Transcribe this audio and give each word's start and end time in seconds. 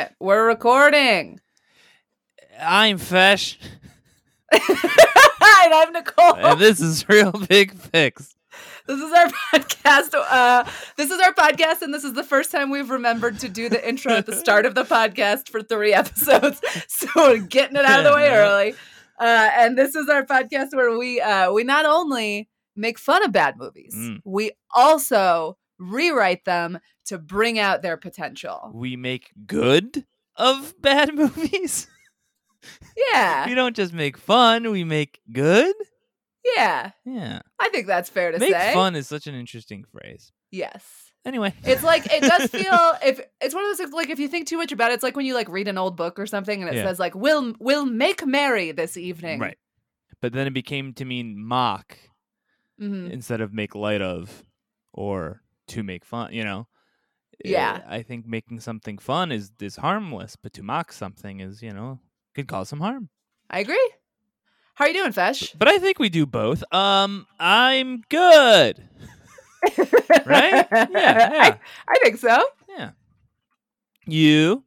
it. 0.00 0.14
We're 0.18 0.46
recording. 0.46 1.40
I'm 2.60 2.98
Fesh, 2.98 3.56
and 4.52 4.60
I'm 5.40 5.92
Nicole. 5.92 6.34
and 6.36 6.60
this 6.60 6.80
is 6.80 7.08
Real 7.08 7.32
Big 7.32 7.74
Fix. 7.74 8.34
This 8.86 8.98
is 9.00 9.12
our 9.12 9.26
podcast. 9.54 10.14
Uh, 10.14 10.64
this 10.96 11.10
is 11.10 11.20
our 11.20 11.32
podcast, 11.32 11.82
and 11.82 11.94
this 11.94 12.04
is 12.04 12.14
the 12.14 12.24
first 12.24 12.50
time 12.50 12.70
we've 12.70 12.90
remembered 12.90 13.38
to 13.40 13.48
do 13.48 13.68
the 13.68 13.86
intro 13.88 14.12
at 14.12 14.26
the 14.26 14.34
start 14.36 14.66
of 14.66 14.74
the 14.74 14.84
podcast 14.84 15.48
for 15.48 15.62
three 15.62 15.92
episodes. 15.94 16.60
So 16.88 17.08
we're 17.16 17.38
getting 17.38 17.76
it 17.76 17.84
out 17.84 18.00
of 18.00 18.04
the 18.06 18.14
way 18.14 18.28
early. 18.30 18.74
Uh, 19.18 19.50
and 19.54 19.76
this 19.78 19.94
is 19.94 20.08
our 20.08 20.24
podcast 20.24 20.68
where 20.74 20.96
we 20.98 21.20
uh, 21.20 21.52
we 21.52 21.62
not 21.64 21.84
only 21.86 22.48
make 22.76 22.98
fun 22.98 23.22
of 23.24 23.32
bad 23.32 23.56
movies, 23.58 23.94
Mm. 23.96 24.20
we 24.24 24.52
also 24.74 25.56
rewrite 25.80 26.44
them 26.44 26.78
to 27.06 27.18
bring 27.18 27.58
out 27.58 27.82
their 27.82 27.96
potential. 27.96 28.70
We 28.72 28.94
make 28.96 29.32
good 29.46 30.04
of 30.36 30.74
bad 30.80 31.14
movies. 31.14 31.88
Yeah, 33.12 33.46
we 33.48 33.54
don't 33.54 33.74
just 33.74 33.92
make 33.92 34.16
fun, 34.18 34.70
we 34.70 34.84
make 34.84 35.20
good. 35.32 35.74
yeah. 36.56 36.90
Yeah. 37.04 37.40
I 37.58 37.68
think 37.70 37.86
that's 37.86 38.08
fair 38.10 38.32
to 38.32 38.38
Make 38.38 38.52
say. 38.52 38.72
fun 38.74 38.94
is 38.96 39.08
such 39.08 39.26
an 39.26 39.34
interesting 39.34 39.84
phrase. 39.90 40.30
Yes. 40.50 40.84
Anyway. 41.24 41.54
It's 41.64 41.82
like 41.82 42.06
it 42.12 42.22
does 42.22 42.50
feel 42.50 42.92
if 43.04 43.20
it's 43.40 43.54
one 43.54 43.64
of 43.64 43.70
those 43.70 43.78
things 43.78 43.92
like 43.92 44.10
if 44.10 44.18
you 44.18 44.28
think 44.28 44.46
too 44.46 44.56
much 44.58 44.72
about 44.72 44.90
it, 44.90 44.94
it's 44.94 45.02
like 45.02 45.16
when 45.16 45.26
you 45.26 45.34
like 45.34 45.48
read 45.48 45.68
an 45.68 45.78
old 45.78 45.96
book 45.96 46.18
or 46.18 46.26
something 46.26 46.62
and 46.62 46.70
it 46.70 46.76
Yeah. 46.76 46.84
says 46.86 46.98
like 46.98 47.14
we'll 47.14 47.54
we'll 47.60 47.86
make 47.86 48.26
merry 48.26 48.72
this 48.72 48.96
evening. 48.96 49.38
Right. 49.40 49.58
But 50.22 50.32
then 50.34 50.46
it 50.46 50.54
became 50.54 50.92
to 50.94 51.04
mean 51.04 51.38
mock 51.42 51.96
Mhm. 52.80 53.10
instead 53.10 53.40
of 53.42 53.52
make 53.52 53.74
light 53.74 54.00
of 54.02 54.44
or 54.92 55.42
to 55.70 55.82
make 55.82 56.04
fun, 56.04 56.32
you 56.32 56.44
know. 56.44 56.66
Yeah. 57.44 57.80
Uh, 57.84 57.94
I 57.94 58.02
think 58.02 58.26
making 58.26 58.60
something 58.60 58.98
fun 58.98 59.32
is 59.32 59.50
is 59.60 59.76
harmless, 59.76 60.36
but 60.36 60.52
to 60.54 60.62
mock 60.62 60.92
something 60.92 61.40
is, 61.40 61.62
you 61.62 61.72
know, 61.72 62.00
could 62.34 62.48
cause 62.48 62.68
some 62.68 62.80
harm. 62.80 63.08
I 63.48 63.60
agree. 63.60 63.90
How 64.74 64.84
are 64.84 64.88
you 64.88 64.94
doing, 64.94 65.12
Fesh? 65.12 65.54
But 65.58 65.68
I 65.68 65.78
think 65.78 65.98
we 65.98 66.08
do 66.08 66.26
both. 66.26 66.62
Um, 66.72 67.26
I'm 67.38 68.02
good. 68.08 68.88
Right? 70.26 70.66
Yeah, 70.70 70.88
yeah. 70.90 71.56
I, 71.88 71.92
I 71.92 71.98
think 72.02 72.16
so. 72.18 72.42
Yeah. 72.68 72.90
You? 74.06 74.64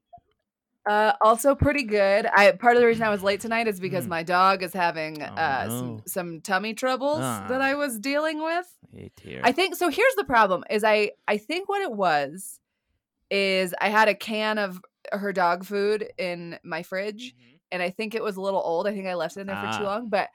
Uh, 0.85 1.13
also 1.21 1.55
pretty 1.55 1.83
good. 1.83 2.25
I 2.25 2.51
part 2.51 2.75
of 2.75 2.81
the 2.81 2.87
reason 2.87 3.03
I 3.03 3.09
was 3.09 3.23
late 3.23 3.39
tonight 3.39 3.67
is 3.67 3.79
because 3.79 4.05
Mm. 4.05 4.09
my 4.09 4.23
dog 4.23 4.63
is 4.63 4.73
having 4.73 5.21
Oh, 5.23 5.25
uh 5.27 5.65
no. 5.69 5.77
some, 5.79 6.01
some 6.05 6.41
tummy 6.41 6.73
troubles 6.73 7.19
that 7.19 7.61
Ah. 7.61 7.65
I 7.65 7.75
was 7.75 7.99
dealing 7.99 8.43
with. 8.43 8.67
I 9.43 9.51
think 9.53 9.75
so. 9.75 9.89
Here's 9.89 10.15
the 10.15 10.25
problem: 10.25 10.63
is 10.69 10.83
I 10.83 11.11
I 11.27 11.37
think 11.37 11.69
what 11.69 11.81
it 11.81 11.91
was 11.93 12.59
is 13.31 13.73
I 13.79 13.89
had 13.89 14.09
a 14.09 14.13
can 14.15 14.57
of 14.57 14.81
her 15.11 15.31
dog 15.33 15.63
food 15.65 16.05
in 16.17 16.59
my 16.63 16.83
fridge, 16.83 17.33
Mhm. 17.33 17.59
and 17.71 17.81
I 17.81 17.89
think 17.89 18.13
it 18.13 18.21
was 18.23 18.35
a 18.35 18.41
little 18.41 18.61
old. 18.61 18.85
I 18.87 18.91
think 18.91 19.07
I 19.07 19.15
left 19.15 19.37
it 19.37 19.41
in 19.41 19.47
there 19.47 19.55
for 19.55 19.77
too 19.77 19.83
Ah. 19.85 19.95
long. 19.95 20.09
But 20.09 20.29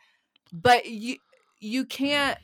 but 0.52 0.86
you 0.88 1.18
you 1.60 1.84
can't 1.84 2.38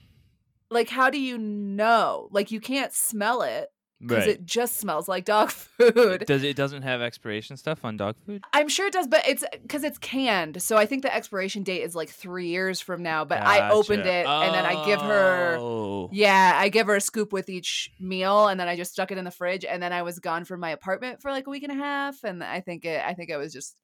like 0.71 0.91
how 0.91 1.09
do 1.09 1.19
you 1.21 1.39
know? 1.39 2.29
Like 2.33 2.51
you 2.51 2.61
can't 2.61 2.93
smell 2.93 3.43
it 3.43 3.69
because 4.01 4.27
right. 4.27 4.29
it 4.31 4.45
just 4.45 4.77
smells 4.79 5.09
like 5.09 5.25
dog 5.25 5.51
food. 5.53 6.25
Does 6.27 6.43
it 6.43 6.57
doesn't 6.57 6.83
have 6.83 7.01
expiration 7.01 7.57
stuff 7.57 7.85
on 7.85 7.97
dog 7.97 8.17
food? 8.27 8.43
I'm 8.53 8.69
sure 8.69 8.87
it 8.87 8.93
does, 8.93 9.07
but 9.07 9.27
it's 9.27 9.45
because 9.63 9.85
it's 9.85 9.99
canned. 9.99 10.63
So 10.63 10.77
I 10.77 10.87
think 10.87 11.03
the 11.03 11.15
expiration 11.15 11.63
date 11.63 11.83
is 11.83 11.95
like 11.95 12.11
three 12.11 12.49
years 12.49 12.81
from 12.81 13.03
now. 13.03 13.25
But 13.25 13.43
I 13.43 13.71
opened 13.71 14.05
Gotcha. 14.05 14.21
it 14.21 14.27
and 14.27 14.55
then 14.55 14.65
I 14.65 14.85
give 14.85 15.01
her. 15.01 15.57
Oh. 15.59 16.11
Yeah, 16.13 16.53
I 16.55 16.69
give 16.69 16.87
her 16.87 16.97
a 16.97 17.01
scoop 17.01 17.33
with 17.33 17.49
each 17.49 17.91
meal, 17.99 18.49
and 18.49 18.59
then 18.61 18.69
I 18.69 18.77
just 18.77 18.93
stuck 18.93 19.11
it 19.11 19.19
in 19.19 19.25
the 19.25 19.31
fridge, 19.31 19.65
and 19.65 19.83
then 19.83 19.93
I 19.93 20.03
was 20.03 20.19
gone 20.19 20.45
from 20.45 20.61
my 20.61 20.71
apartment 20.71 21.23
for 21.23 21.31
like 21.31 21.47
a 21.47 21.51
week 21.51 21.63
and 21.63 21.73
a 21.73 21.77
half, 21.77 22.25
and 22.25 22.43
I 22.45 22.61
think 22.61 22.85
it, 22.85 23.03
I 23.05 23.15
think 23.15 23.33
I 23.33 23.37
was 23.37 23.53
just 23.53 23.77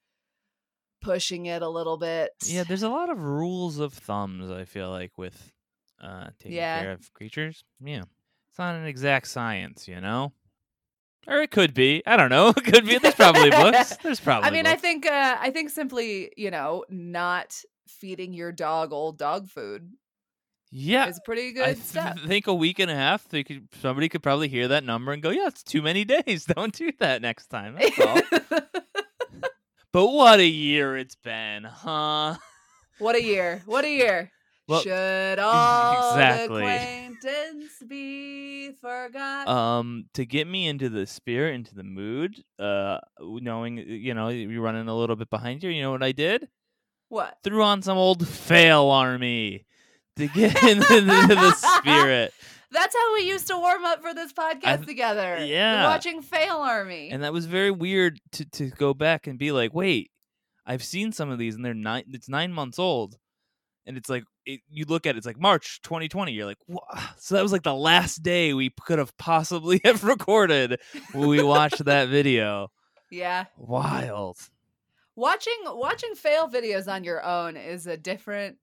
pushing 1.01 1.47
it 1.47 1.63
a 1.63 1.69
little 1.69 1.97
bit. 1.97 2.31
Yeah, 2.45 2.65
there's 2.65 2.83
a 2.83 2.89
lot 2.89 3.11
of 3.11 3.23
rules 3.23 3.79
of 3.79 3.93
thumbs. 3.93 4.51
I 4.51 4.65
feel 4.65 4.91
like 4.91 5.13
with 5.17 5.53
uh 6.03 6.29
taking 6.39 6.57
Yeah. 6.57 6.81
care 6.83 6.93
of 6.93 7.13
creatures. 7.15 7.65
Yeah, 7.83 8.03
not 8.61 8.77
an 8.77 8.87
exact 8.87 9.27
science, 9.27 9.89
you 9.89 10.01
know. 10.01 10.33
Or 11.27 11.39
it 11.43 11.51
could 11.51 11.75
be. 11.75 12.03
I 12.07 12.17
don't 12.17 12.31
know. 12.31 12.49
It 12.57 12.65
could 12.65 12.87
be. 12.87 12.99
There's 12.99 13.15
probably 13.17 13.51
books. 13.51 13.97
There's 14.03 14.21
probably. 14.21 14.49
I 14.49 14.53
mean, 14.53 14.67
I 14.67 14.77
think, 14.77 15.05
uh, 15.07 15.37
I 15.41 15.51
think 15.51 15.71
simply, 15.71 16.31
you 16.37 16.51
know, 16.51 16.85
not 16.89 17.61
feeding 17.89 18.33
your 18.33 18.53
dog 18.53 18.93
old 18.93 19.19
dog 19.19 19.49
food 19.49 19.91
Yeah. 20.71 21.09
is 21.09 21.21
pretty 21.25 21.49
I 21.49 21.53
good 21.53 21.75
th- 21.75 21.79
stuff. 21.79 22.21
think 22.27 22.47
a 22.47 22.55
week 22.55 22.79
and 22.79 22.91
a 22.91 22.95
half. 22.95 23.29
They 23.29 23.43
could 23.45 23.69
somebody 23.83 24.09
could 24.09 24.23
probably 24.23 24.49
hear 24.49 24.69
that 24.69 24.85
number 24.85 25.13
and 25.13 25.23
go, 25.23 25.31
"Yeah, 25.31 25.49
it's 25.49 25.63
too 25.63 25.83
many 25.83 26.05
days. 26.05 26.45
Don't 26.57 26.73
do 26.73 26.93
that 27.01 27.21
next 27.23 27.49
time." 27.49 27.77
That's 27.79 28.01
all. 28.01 28.61
but 29.93 30.07
what 30.07 30.39
a 30.41 30.47
year 30.47 30.97
it's 30.97 31.17
been, 31.17 31.65
huh? 31.65 32.37
what 32.99 33.17
a 33.17 33.23
year! 33.23 33.63
What 33.67 33.85
a 33.85 33.91
year! 33.91 34.31
Well, 34.69 34.83
Should 34.83 35.39
all 35.41 36.13
exactly. 36.15 37.10
Acquaintance 37.21 37.73
be 37.87 38.73
forgot? 38.81 39.49
um 39.49 40.05
to 40.15 40.25
get 40.25 40.47
me 40.47 40.67
into 40.69 40.89
the 40.89 41.07
spirit 41.07 41.55
into 41.55 41.75
the 41.75 41.83
mood 41.83 42.43
uh 42.59 42.99
knowing 43.21 43.79
you 43.79 44.15
know 44.15 44.29
you're 44.29 44.63
running 44.63 44.89
a 44.89 44.97
little 44.97 45.17
bit 45.17 45.31
behind 45.31 45.63
here 45.63 45.71
you 45.71 45.83
know 45.83 45.91
what 45.91 46.03
i 46.03 46.13
did 46.13 46.49
what? 47.09 47.37
threw 47.43 47.63
on 47.63 47.83
some 47.83 47.99
old 47.99 48.27
fail 48.27 48.87
army 48.87 49.67
to 50.17 50.29
get 50.29 50.63
into 50.63 51.01
the, 51.01 51.27
the 51.29 51.53
spirit 51.53 52.33
That's 52.73 52.95
how 52.95 53.15
we 53.15 53.23
used 53.23 53.49
to 53.49 53.59
warm 53.59 53.85
up 53.85 54.01
for 54.01 54.15
this 54.15 54.33
podcast 54.33 54.77
th- 54.77 54.87
together. 54.87 55.45
yeah. 55.45 55.89
Watching 55.89 56.23
Fail 56.23 56.59
Army. 56.59 57.11
and 57.11 57.25
that 57.25 57.33
was 57.33 57.47
very 57.47 57.73
weird 57.73 58.21
to 58.33 58.45
to 58.45 58.69
go 58.71 58.95
back 58.95 59.27
and 59.27 59.39
be 59.41 59.51
like 59.51 59.75
wait 59.75 60.13
i've 60.65 60.85
seen 60.85 61.11
some 61.11 61.31
of 61.31 61.39
these 61.41 61.57
and 61.57 61.65
they're 61.65 61.75
nine 61.75 62.05
it's 62.13 62.29
nine 62.29 62.53
months 62.53 62.79
old 62.79 63.19
and 63.91 63.99
it's 63.99 64.09
like 64.09 64.25
it, 64.47 64.61
you 64.71 64.85
look 64.87 65.07
at 65.07 65.17
it, 65.17 65.19
it's 65.19 65.27
like 65.27 65.39
march 65.39 65.81
2020 65.83 66.33
you're 66.33 66.47
like 66.47 66.59
"Wha-" 66.69 66.81
so 67.19 67.35
that 67.35 67.43
was 67.43 67.53
like 67.53 67.65
the 67.65 67.75
last 67.75 68.23
day 68.23 68.55
we 68.55 68.71
could 68.81 68.99
have 68.99 69.17
possibly 69.19 69.81
have 69.85 70.05
recorded 70.05 70.79
when 71.13 71.29
we 71.29 71.43
watched 71.43 71.85
that 71.85 72.09
video 72.09 72.69
yeah. 73.11 73.47
wild 73.59 74.39
Watching 75.17 75.59
watching 75.67 76.15
fail 76.15 76.49
videos 76.49 76.91
on 76.91 77.05
your 77.05 77.23
own 77.23 77.57
is 77.57 77.87
a 77.87 77.97
different 77.97 78.57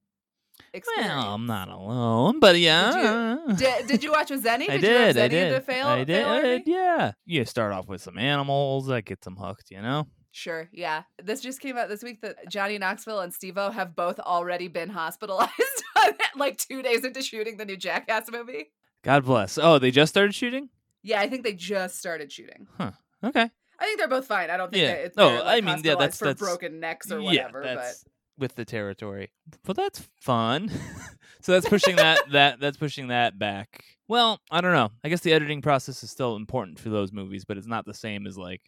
experience. 0.73 1.13
Well, 1.13 1.33
I'm 1.35 1.45
not 1.45 1.69
alone, 1.69 2.39
but 2.39 2.57
yeah. 2.57 3.37
Did, 3.55 3.87
did 3.87 4.03
you 4.03 4.11
watch 4.11 4.31
with 4.31 4.43
Zenny? 4.45 4.69
I 4.69 4.77
Did, 4.77 4.81
you 4.81 4.81
did. 4.81 5.17
I 5.17 5.27
did. 5.27 5.63
fail? 5.63 5.87
I 5.87 6.03
did. 6.03 6.07
Fail 6.07 6.27
Army? 6.27 6.63
Yeah. 6.65 7.11
You 7.25 7.45
start 7.45 7.73
off 7.73 7.87
with 7.87 8.01
some 8.01 8.17
animals 8.17 8.87
that 8.87 9.03
get 9.05 9.21
them 9.21 9.35
hooked, 9.35 9.69
you 9.69 9.81
know? 9.81 10.07
Sure, 10.37 10.69
yeah. 10.71 11.01
This 11.23 11.41
just 11.41 11.59
came 11.59 11.77
out 11.77 11.89
this 11.89 12.03
week 12.03 12.21
that 12.21 12.47
Johnny 12.47 12.77
Knoxville 12.77 13.21
and 13.21 13.33
Steve-O 13.33 13.71
have 13.71 13.95
both 13.95 14.19
already 14.19 14.67
been 14.67 14.87
hospitalized 14.87 15.51
like 16.35 16.57
two 16.57 16.83
days 16.83 17.03
into 17.03 17.23
shooting 17.23 17.57
the 17.57 17.65
new 17.65 17.75
Jackass 17.75 18.29
movie. 18.31 18.71
God 19.03 19.25
bless. 19.25 19.57
Oh, 19.57 19.79
they 19.79 19.89
just 19.89 20.11
started 20.11 20.35
shooting? 20.35 20.69
Yeah, 21.01 21.21
I 21.21 21.27
think 21.27 21.43
they 21.43 21.53
just 21.53 21.97
started 21.97 22.31
shooting. 22.31 22.67
Huh. 22.77 22.91
Okay. 23.23 23.49
I 23.79 23.83
think 23.85 23.97
they're 23.97 24.07
both 24.07 24.27
fine. 24.27 24.51
I 24.51 24.57
don't 24.57 24.71
think 24.71 24.81
Yeah. 24.83 24.89
that 24.93 25.05
it's 25.05 25.17
No, 25.17 25.25
oh, 25.25 25.31
they're, 25.37 25.43
I 25.43 25.61
mean, 25.61 25.81
yeah, 25.83 25.95
that's- 25.95 26.19
for 26.19 26.25
that's- 26.25 26.39
broken 26.39 26.79
necks 26.79 27.11
or 27.11 27.19
whatever. 27.19 27.63
yeah, 27.63 27.73
that's 27.73 28.05
with 28.37 28.53
the 28.53 28.63
territory. 28.65 29.31
Well, 29.65 29.73
that's 29.73 30.07
fun. 30.21 30.69
so 31.41 31.53
that's 31.53 31.67
pushing 31.67 31.95
that 31.95 32.19
that 32.31 32.59
that's 32.59 32.77
pushing 32.77 33.07
that 33.07 33.39
back. 33.39 33.83
Well, 34.07 34.39
I 34.51 34.61
don't 34.61 34.73
know. 34.73 34.91
I 35.03 35.09
guess 35.09 35.21
the 35.21 35.33
editing 35.33 35.63
process 35.63 36.03
is 36.03 36.11
still 36.11 36.35
important 36.35 36.79
for 36.79 36.89
those 36.89 37.11
movies, 37.11 37.43
but 37.43 37.57
it's 37.57 37.65
not 37.65 37.85
the 37.87 37.95
same 37.95 38.27
as 38.27 38.37
like 38.37 38.61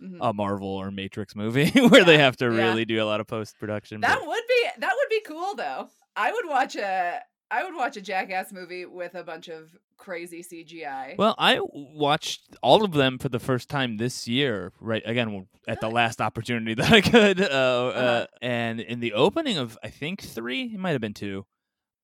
but 0.00 0.10
mhm. 0.10 0.18
a 0.20 0.32
Marvel 0.32 0.68
or 0.68 0.90
Matrix 0.90 1.34
movie 1.34 1.70
where 1.88 2.04
they 2.04 2.18
have 2.18 2.36
to 2.38 2.46
yeah. 2.46 2.68
really 2.68 2.84
do 2.84 3.02
a 3.02 3.06
lot 3.06 3.20
of 3.20 3.26
post 3.26 3.58
production. 3.58 4.00
that 4.00 4.26
would 4.26 4.42
be 4.48 4.68
that 4.80 4.92
would 4.96 5.08
be 5.08 5.20
cool 5.26 5.54
though. 5.54 5.88
I 6.16 6.32
would 6.32 6.46
watch 6.48 6.76
a 6.76 7.20
I 7.50 7.64
would 7.64 7.74
watch 7.74 7.96
a 7.96 8.00
Jackass 8.00 8.52
movie 8.52 8.84
with 8.84 9.14
a 9.14 9.24
bunch 9.24 9.48
of 9.48 9.70
crazy 9.96 10.42
CGI. 10.42 11.16
Well, 11.16 11.34
I 11.38 11.60
watched 11.72 12.42
all 12.62 12.84
of 12.84 12.92
them 12.92 13.18
for 13.18 13.28
the 13.30 13.38
first 13.38 13.68
time 13.70 13.96
this 13.96 14.28
year, 14.28 14.72
right? 14.80 15.02
Again, 15.06 15.46
at 15.66 15.80
the 15.80 15.88
last 15.88 16.20
opportunity 16.20 16.74
that 16.80 16.92
I 16.92 17.00
could. 17.00 17.40
Uh, 17.40 17.44
uh, 17.44 17.92
Uh-huh. 17.98 18.26
and 18.42 18.80
in 18.80 19.00
the 19.00 19.14
opening 19.14 19.56
of, 19.58 19.78
I 19.82 19.88
think 19.88 20.20
three, 20.22 20.64
it 20.64 20.78
might 20.78 20.92
have 20.92 21.00
been 21.00 21.14
two. 21.14 21.46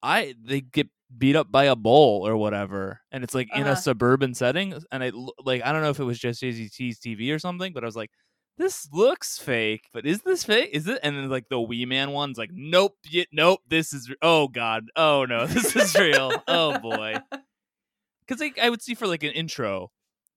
I 0.05 0.35
they 0.45 0.61
get 0.61 0.89
beat 1.17 1.37
up 1.37 1.51
by 1.51 1.65
a 1.65 1.77
bull 1.77 2.27
or 2.27 2.37
whatever, 2.37 3.01
and 3.11 3.25
it's 3.25 3.35
like 3.35 3.49
in 3.55 3.63
Uh-huh. 3.63 3.73
a 3.73 3.77
suburban 3.77 4.35
setting. 4.35 4.75
And 4.93 5.03
I 5.03 5.11
like, 5.45 5.63
I 5.65 5.73
don't 5.73 5.83
know 5.83 5.91
if 5.91 5.99
it 6.01 6.05
was 6.05 6.19
just 6.19 6.43
JZT's 6.43 7.01
TV 7.01 7.31
or 7.33 7.39
something, 7.39 7.73
but 7.73 7.83
I 7.85 7.87
was 7.87 7.97
like, 7.97 8.11
this 8.59 8.89
looks 8.93 9.39
fake, 9.39 9.89
but 9.93 10.07
is 10.07 10.23
this 10.23 10.45
fake? 10.45 10.71
Is 10.73 10.87
it? 10.87 11.01
And 11.03 11.17
then 11.17 11.29
like 11.29 11.49
the 11.49 11.61
Wee 11.61 11.87
Man 11.87 12.11
one's 12.13 12.39
like, 12.39 12.51
nope, 12.53 12.97
y- 13.13 13.27
nope, 13.33 13.61
this 13.69 13.93
is. 13.93 14.09
r- 14.11 14.17
Oh 14.23 14.49
God, 14.49 14.85
oh 14.97 15.25
no, 15.25 15.47
this 15.55 15.75
is 15.75 15.95
real. 15.99 16.33
oh 16.47 16.79
boy 16.79 17.15
because 18.27 18.41
like, 18.41 18.59
I 18.59 18.71
would 18.71 18.83
see 18.83 18.95
for 18.95 19.07
like 19.07 19.23
an 19.23 19.33
intro 19.33 19.91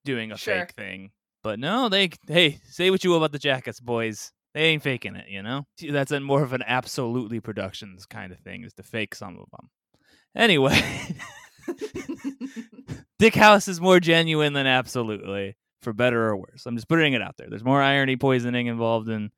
doing 0.06 0.32
a 0.32 0.38
Sure. 0.38 0.62
fake 0.62 0.72
thing, 0.74 1.12
but 1.44 1.60
no, 1.60 1.90
they 1.90 2.10
hey 2.28 2.60
say 2.70 2.90
what 2.90 3.04
you 3.04 3.10
will 3.12 3.18
about 3.18 3.32
the 3.32 3.40
Jackass, 3.40 3.80
boys, 3.80 4.32
they 4.54 4.66
ain't 4.66 4.84
faking 4.84 5.16
it, 5.16 5.30
you 5.30 5.44
know. 5.44 5.66
That's 5.90 6.12
a 6.12 6.20
more 6.20 6.44
of 6.44 6.54
an 6.54 6.64
absolutely 6.66 7.40
productions 7.40 8.06
kind 8.06 8.32
of 8.32 8.40
thing, 8.40 8.64
is 8.64 8.74
to 8.74 8.84
fake 8.84 9.16
some 9.16 9.38
of 9.38 9.50
them. 9.52 9.70
Anyway, 10.36 10.80
Dickhouse 13.20 13.68
is 13.68 13.82
more 13.82 14.00
genuine 14.00 14.54
than 14.54 14.68
absolutely. 14.68 15.56
for 15.82 15.94
better 15.94 16.28
or 16.28 16.38
worse. 16.38 16.66
I'm 16.66 16.76
just 16.76 16.88
putting 16.88 17.14
it 17.14 17.22
out 17.22 17.38
there. 17.38 17.48
There's 17.50 17.64
more 17.64 17.82
irony 17.82 18.18
poisoning 18.18 18.68
involved 18.68 19.10
in 19.10 19.32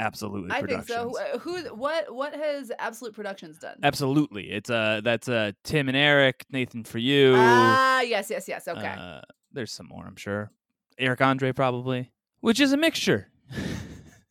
absolutely 0.00 0.48
productions. 0.48 0.90
I 0.90 1.04
think 1.04 1.16
so. 1.16 1.38
Who, 1.38 1.74
what 1.74 2.12
what 2.12 2.34
has 2.34 2.72
Absolute 2.78 3.14
Productions 3.14 3.58
done? 3.58 3.76
Absolutely, 3.82 4.50
it's 4.50 4.70
uh 4.70 5.00
that's 5.04 5.28
uh 5.28 5.52
Tim 5.62 5.88
and 5.88 5.96
Eric, 5.96 6.44
Nathan 6.50 6.84
for 6.84 6.98
you. 6.98 7.34
Ah, 7.36 8.00
yes, 8.00 8.30
yes, 8.30 8.48
yes. 8.48 8.66
Okay. 8.66 8.94
Uh, 8.98 9.20
there's 9.52 9.72
some 9.72 9.86
more, 9.86 10.04
I'm 10.06 10.16
sure. 10.16 10.50
Eric 10.98 11.20
Andre 11.20 11.52
probably, 11.52 12.12
which 12.40 12.60
is 12.60 12.72
a 12.72 12.76
mixture. 12.76 13.28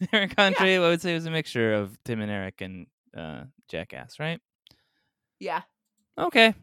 Eric 0.13 0.33
Andre, 0.37 0.75
I 0.75 0.79
would 0.79 1.01
say, 1.01 1.13
was 1.13 1.25
a 1.25 1.31
mixture 1.31 1.73
of 1.73 1.97
Tim 2.03 2.21
and 2.21 2.31
Eric 2.31 2.61
and 2.61 2.87
uh, 3.15 3.43
Jackass, 3.67 4.19
right? 4.19 4.39
yeah. 5.39 5.61
Okay. 6.17 6.53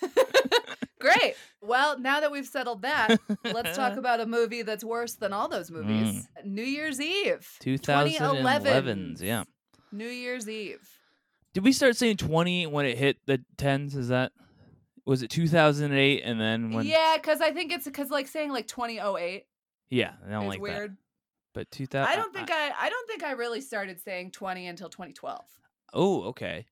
Great. 1.00 1.34
Well, 1.60 1.98
now 1.98 2.20
that 2.20 2.32
we've 2.32 2.46
settled 2.46 2.82
that, 2.82 3.18
let's 3.44 3.76
talk 3.76 3.96
about 3.98 4.20
a 4.20 4.26
movie 4.26 4.62
that's 4.62 4.82
worse 4.82 5.14
than 5.14 5.32
all 5.32 5.48
those 5.48 5.70
movies. 5.70 6.26
Mm. 6.42 6.44
New 6.44 6.62
Year's 6.62 7.00
Eve. 7.00 7.46
2011s, 7.60 9.20
yeah. 9.20 9.44
New 9.92 10.08
Year's 10.08 10.48
Eve. 10.48 10.80
Did 11.52 11.64
we 11.64 11.72
start 11.72 11.96
saying 11.96 12.16
20 12.16 12.66
when 12.66 12.86
it 12.86 12.96
hit 12.96 13.18
the 13.26 13.40
10s? 13.56 13.96
Is 13.96 14.08
that 14.08 14.32
was 15.04 15.22
it 15.22 15.30
2008 15.30 16.22
and 16.24 16.40
then 16.40 16.72
when 16.72 16.86
Yeah, 16.86 17.16
because 17.16 17.40
I 17.40 17.50
think 17.52 17.72
it's 17.72 17.86
because 17.86 18.10
like 18.10 18.28
saying 18.28 18.50
like 18.50 18.66
2008 18.66 19.44
Yeah, 19.88 20.12
I 20.26 20.30
don't 20.30 20.42
is 20.42 20.48
like 20.48 20.62
that. 20.62 20.90
But 21.58 21.72
2000 21.72 22.06
I 22.08 22.14
don't 22.14 22.32
think 22.32 22.52
I, 22.52 22.70
I 22.78 22.88
don't 22.88 23.08
think 23.08 23.24
I 23.24 23.32
really 23.32 23.60
started 23.60 24.00
saying 24.00 24.30
20 24.30 24.68
until 24.68 24.88
2012. 24.88 25.44
Oh, 25.92 26.22
okay. 26.26 26.66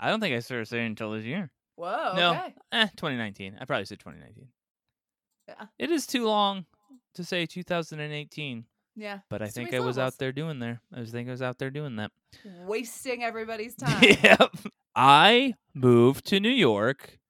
I 0.00 0.10
don't 0.10 0.18
think 0.18 0.34
I 0.34 0.40
started 0.40 0.66
saying 0.66 0.86
until 0.86 1.12
this 1.12 1.24
year. 1.24 1.52
Whoa. 1.76 2.14
No. 2.16 2.32
Okay. 2.32 2.54
Eh, 2.72 2.86
2019. 2.96 3.58
I 3.60 3.64
probably 3.64 3.84
said 3.84 4.00
2019. 4.00 4.48
Yeah. 5.46 5.66
It 5.78 5.92
is 5.92 6.04
too 6.04 6.26
long 6.26 6.66
to 7.14 7.22
say 7.22 7.46
2018, 7.46 8.64
Yeah. 8.96 9.20
but 9.30 9.40
I 9.40 9.44
It's 9.44 9.54
think 9.54 9.72
I 9.72 9.78
was 9.78 9.98
out 9.98 10.18
there 10.18 10.32
doing 10.32 10.58
there. 10.58 10.80
I 10.92 10.98
was 10.98 11.12
think 11.12 11.28
I 11.28 11.30
was 11.30 11.40
out 11.42 11.58
there 11.58 11.70
doing 11.70 11.94
that. 11.96 12.10
Wasting 12.66 13.22
everybody's 13.22 13.76
time. 13.76 14.02
yep. 14.02 14.50
I 14.96 15.54
moved 15.74 16.26
to 16.26 16.40
New 16.40 16.48
York 16.50 17.20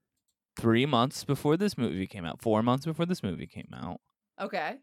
3 0.59 0.87
months 0.87 1.23
before 1.25 1.59
this 1.59 1.77
movie 1.77 2.07
came 2.07 2.25
out. 2.25 2.41
4 2.41 2.63
months 2.63 2.87
before 2.87 3.05
this 3.05 3.23
movie 3.23 3.47
came 3.47 3.69
out. 3.75 4.01
Okay. 4.41 4.77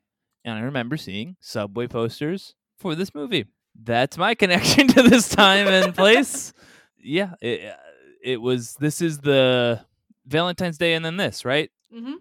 And 0.46 0.58
I 0.58 0.62
remember 0.62 0.96
seeing 0.96 1.36
subway 1.42 1.88
posters 1.88 2.54
for 2.78 2.94
this 2.96 3.14
movie. 3.14 3.48
That's 3.84 4.18
my 4.18 4.36
connection 4.42 4.88
to 4.90 5.04
this 5.04 5.28
time 5.28 5.68
and 5.68 5.94
place. 5.94 6.54
Yeah, 7.04 7.34
it, 7.42 7.66
uh, 7.66 7.76
it 8.24 8.40
was 8.42 8.76
this 8.76 9.02
is 9.02 9.20
the 9.20 9.84
Valentine's 10.26 10.78
Day 10.78 10.94
and 10.94 11.04
then 11.04 11.18
this, 11.18 11.44
right? 11.44 11.70
Mm-hmm. 11.94 12.14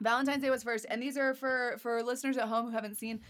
Valentine's 0.00 0.42
Day 0.42 0.50
was 0.50 0.62
first, 0.62 0.86
and 0.88 1.02
these 1.02 1.16
are 1.16 1.34
for 1.34 1.76
for 1.80 2.02
listeners 2.02 2.36
at 2.36 2.46
home 2.46 2.66
who 2.66 2.72
haven't 2.72 2.96
seen. 2.98 3.20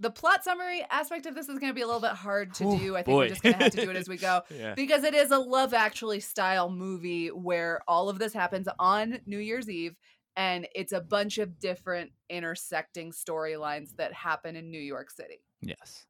The 0.00 0.10
plot 0.10 0.44
summary 0.44 0.86
aspect 0.90 1.26
of 1.26 1.34
this 1.34 1.48
is 1.48 1.58
going 1.58 1.70
to 1.70 1.74
be 1.74 1.82
a 1.82 1.86
little 1.86 2.00
bit 2.00 2.12
hard 2.12 2.54
to 2.54 2.64
Ooh, 2.68 2.78
do. 2.78 2.94
I 2.94 2.98
think 3.02 3.06
boy. 3.06 3.16
we're 3.24 3.28
just 3.30 3.42
going 3.42 3.56
to 3.56 3.64
have 3.64 3.72
to 3.72 3.80
do 3.84 3.90
it 3.90 3.96
as 3.96 4.08
we 4.08 4.16
go 4.16 4.42
Yeah. 4.56 4.74
because 4.74 5.02
it 5.02 5.12
is 5.12 5.32
a 5.32 5.38
Love 5.38 5.74
Actually 5.74 6.20
style 6.20 6.70
movie 6.70 7.32
where 7.32 7.80
all 7.88 8.08
of 8.08 8.20
this 8.20 8.32
happens 8.32 8.68
on 8.78 9.18
New 9.26 9.38
Year's 9.40 9.68
Eve, 9.68 9.96
and 10.38 10.68
it's 10.72 10.92
a 10.92 11.00
bunch 11.00 11.38
of 11.38 11.58
different 11.58 12.12
intersecting 12.30 13.10
storylines 13.10 13.96
that 13.96 14.12
happen 14.12 14.54
in 14.54 14.70
New 14.70 14.80
York 14.80 15.10
City. 15.10 15.42
Yes. 15.60 16.06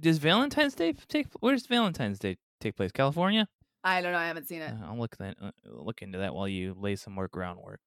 Does 0.00 0.18
Valentine's 0.18 0.74
Day 0.74 0.92
take 1.08 1.26
where's 1.40 1.66
Valentine's 1.66 2.18
Day 2.18 2.36
take 2.60 2.76
place? 2.76 2.92
California? 2.92 3.48
I 3.82 4.02
don't 4.02 4.12
know. 4.12 4.18
I 4.18 4.26
haven't 4.26 4.46
seen 4.46 4.60
it. 4.60 4.72
Uh, 4.72 4.88
I'll 4.88 4.98
look 4.98 5.16
that 5.16 5.36
uh, 5.40 5.52
look 5.64 6.02
into 6.02 6.18
that 6.18 6.34
while 6.34 6.46
you 6.46 6.74
lay 6.78 6.96
some 6.96 7.14
more 7.14 7.28
groundwork. 7.28 7.80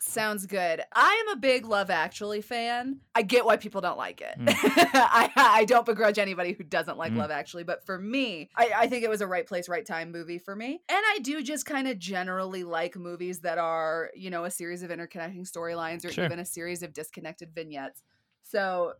Sounds 0.00 0.46
good. 0.46 0.80
I 0.94 1.24
am 1.26 1.36
a 1.36 1.40
big 1.40 1.66
Love 1.66 1.90
Actually 1.90 2.40
fan. 2.40 3.00
I 3.16 3.22
get 3.22 3.44
why 3.44 3.56
people 3.56 3.80
don't 3.80 3.98
like 3.98 4.20
it. 4.20 4.38
Mm. 4.38 4.48
I, 4.94 5.30
I 5.36 5.64
don't 5.64 5.84
begrudge 5.84 6.18
anybody 6.18 6.52
who 6.52 6.62
doesn't 6.62 6.96
like 6.96 7.12
Mm. 7.12 7.16
Love 7.18 7.30
Actually, 7.32 7.64
but 7.64 7.84
for 7.84 7.98
me, 7.98 8.48
I, 8.56 8.70
I 8.76 8.86
think 8.86 9.02
it 9.02 9.10
was 9.10 9.20
a 9.20 9.26
right 9.26 9.46
place, 9.46 9.68
right 9.68 9.84
time 9.84 10.12
movie 10.12 10.38
for 10.38 10.54
me. 10.54 10.80
And 10.88 10.98
I 11.14 11.18
do 11.20 11.42
just 11.42 11.66
kind 11.66 11.88
of 11.88 11.98
generally 11.98 12.62
like 12.62 12.96
movies 12.96 13.40
that 13.40 13.58
are, 13.58 14.10
you 14.14 14.30
know, 14.30 14.44
a 14.44 14.50
series 14.50 14.82
of 14.82 14.90
interconnecting 14.90 15.50
storylines 15.50 16.04
or 16.04 16.12
Sure. 16.12 16.24
even 16.24 16.38
a 16.38 16.44
series 16.44 16.82
of 16.82 16.92
disconnected 16.92 17.52
vignettes. 17.54 18.02
So, 18.42 18.94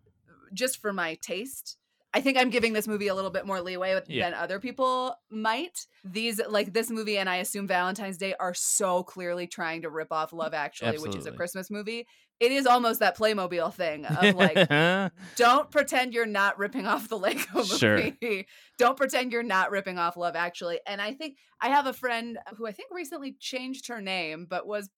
just 0.52 0.78
for 0.78 0.92
my 0.92 1.14
taste, 1.22 1.77
I 2.14 2.20
think 2.22 2.38
I'm 2.38 2.48
giving 2.50 2.72
this 2.72 2.88
movie 2.88 3.08
a 3.08 3.14
little 3.14 3.30
bit 3.30 3.46
more 3.46 3.60
leeway 3.60 4.00
Yeah. 4.08 4.24
than 4.30 4.34
other 4.34 4.58
people 4.58 5.14
might. 5.30 5.86
These, 6.04 6.40
like 6.48 6.72
this 6.72 6.90
movie, 6.90 7.18
and 7.18 7.28
I 7.28 7.36
assume 7.36 7.66
Valentine's 7.66 8.16
Day, 8.16 8.34
are 8.40 8.54
so 8.54 9.02
clearly 9.02 9.46
trying 9.46 9.82
to 9.82 9.90
rip 9.90 10.10
off 10.10 10.32
Love 10.32 10.54
Actually, 10.54 10.98
which 10.98 11.14
is 11.14 11.26
a 11.26 11.32
Christmas 11.32 11.70
movie. 11.70 12.06
It 12.40 12.52
is 12.52 12.66
almost 12.66 13.00
that 13.00 13.18
Playmobil 13.18 13.74
thing 13.74 14.06
of 14.06 14.36
like, 14.36 15.12
don't 15.36 15.70
pretend 15.70 16.14
you're 16.14 16.24
not 16.24 16.56
ripping 16.58 16.86
off 16.86 17.08
the 17.08 17.18
Lego 17.18 17.44
movie. 17.54 17.76
Sure. 17.76 18.00
don't 18.78 18.96
pretend 18.96 19.32
you're 19.32 19.42
not 19.42 19.70
ripping 19.70 19.98
off 19.98 20.16
Love 20.16 20.36
Actually. 20.36 20.78
And 20.86 21.02
I 21.02 21.12
think 21.14 21.36
I 21.60 21.68
have 21.68 21.86
a 21.86 21.92
friend 21.92 22.38
who 22.56 22.66
I 22.66 22.72
think 22.72 22.90
recently 22.92 23.36
changed 23.38 23.88
her 23.88 24.00
name, 24.00 24.46
but 24.48 24.66
was 24.66 24.88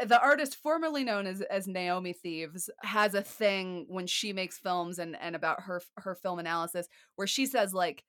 Uh, 0.00 0.04
the 0.04 0.20
artist 0.20 0.56
formerly 0.56 1.04
known 1.04 1.26
as 1.26 1.40
as 1.42 1.66
Naomi 1.66 2.12
Thieves 2.12 2.70
has 2.82 3.14
a 3.14 3.22
thing 3.22 3.86
when 3.88 4.06
she 4.06 4.32
makes 4.32 4.58
films 4.58 4.98
and 4.98 5.16
and 5.20 5.34
about 5.34 5.62
her 5.62 5.82
her 5.98 6.14
film 6.14 6.38
analysis 6.38 6.88
where 7.16 7.26
she 7.26 7.46
says 7.46 7.74
like 7.74 8.04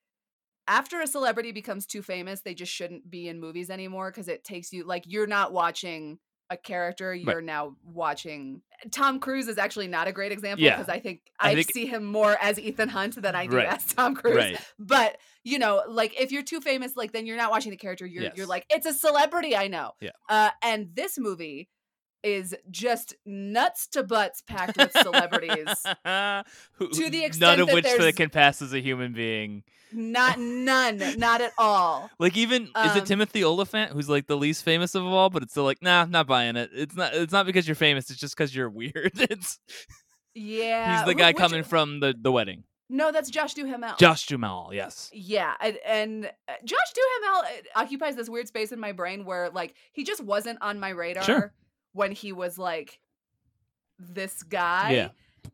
after 0.67 1.01
a 1.01 1.07
celebrity 1.07 1.51
becomes 1.51 1.85
too 1.85 2.01
famous 2.01 2.41
they 2.41 2.53
just 2.53 2.71
shouldn't 2.71 3.09
be 3.09 3.27
in 3.27 3.39
movies 3.39 3.69
anymore 3.69 4.11
because 4.11 4.27
it 4.27 4.43
takes 4.43 4.71
you 4.71 4.85
like 4.85 5.03
you're 5.07 5.27
not 5.27 5.51
watching 5.51 6.19
a 6.51 6.57
character 6.57 7.15
you're 7.15 7.41
now 7.41 7.75
watching 7.83 8.61
Tom 8.91 9.19
Cruise 9.19 9.47
is 9.47 9.57
actually 9.57 9.87
not 9.87 10.07
a 10.07 10.11
great 10.11 10.31
example 10.31 10.63
Yeah. 10.63 10.75
because 10.75 10.89
I 10.89 10.99
think 10.99 11.21
I 11.39 11.51
I, 11.51 11.55
think- 11.55 11.71
see 11.71 11.85
him 11.85 12.03
more 12.03 12.35
as 12.41 12.59
Ethan 12.59 12.89
Hunt 12.89 13.19
than 13.21 13.33
I 13.35 13.47
do 13.47 13.55
Right. 13.55 13.67
as 13.67 13.85
Tom 13.85 14.13
Cruise 14.15 14.35
right. 14.35 14.59
but 14.77 15.17
you 15.43 15.57
know 15.59 15.81
like 15.87 16.19
if 16.19 16.31
you're 16.31 16.43
too 16.43 16.59
famous 16.61 16.95
like 16.97 17.13
then 17.13 17.25
you're 17.25 17.37
not 17.37 17.51
watching 17.51 17.71
the 17.71 17.77
character 17.77 18.05
you're 18.05 18.31
you're 18.35 18.45
like 18.45 18.65
it's 18.69 18.85
a 18.85 18.93
celebrity 18.93 19.55
i 19.55 19.67
know 19.67 19.91
Yeah. 19.99 20.11
uh 20.29 20.49
and 20.61 20.89
this 20.93 21.17
movie 21.17 21.67
is 22.23 22.55
just 22.69 23.15
nuts 23.25 23.87
to 23.87 24.03
butts 24.03 24.41
packed 24.41 24.77
with 24.77 24.91
celebrities 24.91 25.67
Who- 26.73 26.89
To 26.89 27.09
the 27.09 27.23
extent 27.25 27.39
none 27.39 27.59
of 27.61 27.67
that 27.67 27.73
which 27.75 27.85
that 27.85 28.15
can 28.15 28.29
pass 28.29 28.61
as 28.61 28.73
a 28.73 28.79
human 28.79 29.13
being. 29.13 29.63
not 29.91 30.39
none 30.39 31.01
not 31.17 31.41
at 31.41 31.51
all 31.57 32.09
Like 32.19 32.37
even 32.37 32.63
is 32.63 32.69
Um, 32.75 32.97
it 32.97 33.05
Timothy 33.05 33.43
Olyphant 33.43 33.91
who's 33.91 34.07
like 34.09 34.27
the 34.27 34.37
least 34.37 34.63
famous 34.63 34.95
of 34.95 35.05
all, 35.05 35.29
but 35.29 35.43
it's 35.43 35.51
still 35.53 35.63
like 35.65 35.81
nah, 35.81 36.05
not 36.05 36.27
buying 36.27 36.55
it. 36.55 36.69
It's 36.73 36.95
not. 36.95 37.13
It's 37.13 37.33
not 37.33 37.45
because 37.45 37.67
you're 37.67 37.75
famous. 37.75 38.09
It's 38.09 38.19
just 38.19 38.35
because 38.37 38.55
you're 38.55 38.69
weird. 38.69 39.11
It's 39.29 39.59
yeah 40.33 40.97
he's 40.97 41.05
the 41.05 41.15
guy 41.15 41.29
which- 41.31 41.37
coming 41.37 41.63
from 41.63 41.99
the 41.99 42.15
the 42.19 42.31
wedding. 42.31 42.63
no 42.89 43.11
that's 43.11 43.29
josh 43.29 43.53
duhamel 43.53 43.95
Josh 43.97 44.25
Duhamel, 44.27 44.71
Yes. 44.73 45.09
yeah 45.13 45.53
and, 45.59 45.77
and 45.85 46.25
uh, 46.47 46.53
josh 46.63 46.77
duhamel 46.95 47.41
uh, 47.75 47.79
occupies 47.81 48.15
this 48.15 48.29
weird 48.29 48.47
space 48.47 48.71
in 48.71 48.79
my 48.79 48.93
brain 48.93 49.25
where 49.25 49.49
like 49.49 49.73
he 49.91 50.03
just 50.05 50.23
wasn't 50.23 50.57
on 50.61 50.79
my 50.79 50.89
radar 50.89 51.51
when 51.93 52.11
he 52.11 52.31
was 52.31 52.57
like 52.57 52.99
this 53.99 54.43
guy 54.43 54.91
Yeah. 54.91 55.09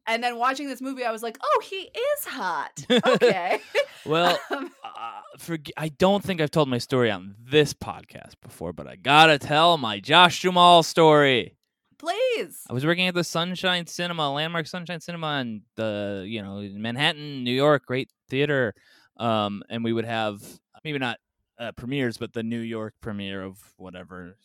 and 0.07 0.23
then 0.23 0.37
watching 0.37 0.67
this 0.67 0.81
movie 0.81 1.03
i 1.03 1.11
was 1.11 1.21
like 1.23 1.37
oh 1.43 1.61
he 1.63 1.89
is 1.93 2.25
hot 2.25 2.85
okay 2.91 3.59
Well, 4.05 4.39
Um, 4.51 4.71
uh, 4.85 5.21
forg 5.37 5.69
I 5.75 5.89
don't 5.89 6.23
think 6.23 6.39
I've 6.39 6.51
told 6.51 6.69
my 6.69 6.77
story 6.77 7.11
on 7.11 7.35
this 7.43 7.73
podcast 7.73 8.33
before, 8.41 8.71
but 8.71 8.87
I 8.87 8.95
gotta 8.95 9.37
tell 9.37 9.77
my 9.77 9.99
Josh 9.99 10.41
Duhamel 10.41 10.83
story. 10.83 11.57
please 11.99 12.61
I 12.69 12.73
was 12.73 12.85
working 12.85 13.07
at 13.07 13.15
the 13.15 13.23
Sunshine 13.25 13.85
Cinema, 13.87 14.31
Landmark 14.31 14.65
Sunshine 14.67 15.01
Cinema 15.01 15.39
in 15.41 15.63
the, 15.75 16.23
you 16.25 16.41
know, 16.41 16.61
Manhattan, 16.73 17.43
New 17.43 17.51
York, 17.53 17.85
great 17.85 18.09
theater. 18.29 18.73
Um, 19.17 19.61
and 19.69 19.83
we 19.83 19.91
would 19.93 20.05
have 20.05 20.41
maybe 20.85 20.99
not 20.99 21.17
uh, 21.59 21.71
premieres, 21.73 22.17
but 22.17 22.31
the 22.33 22.43
New 22.43 22.59
York 22.61 22.93
premiere 23.01 23.43
of 23.43 23.57
whatever. 23.77 24.37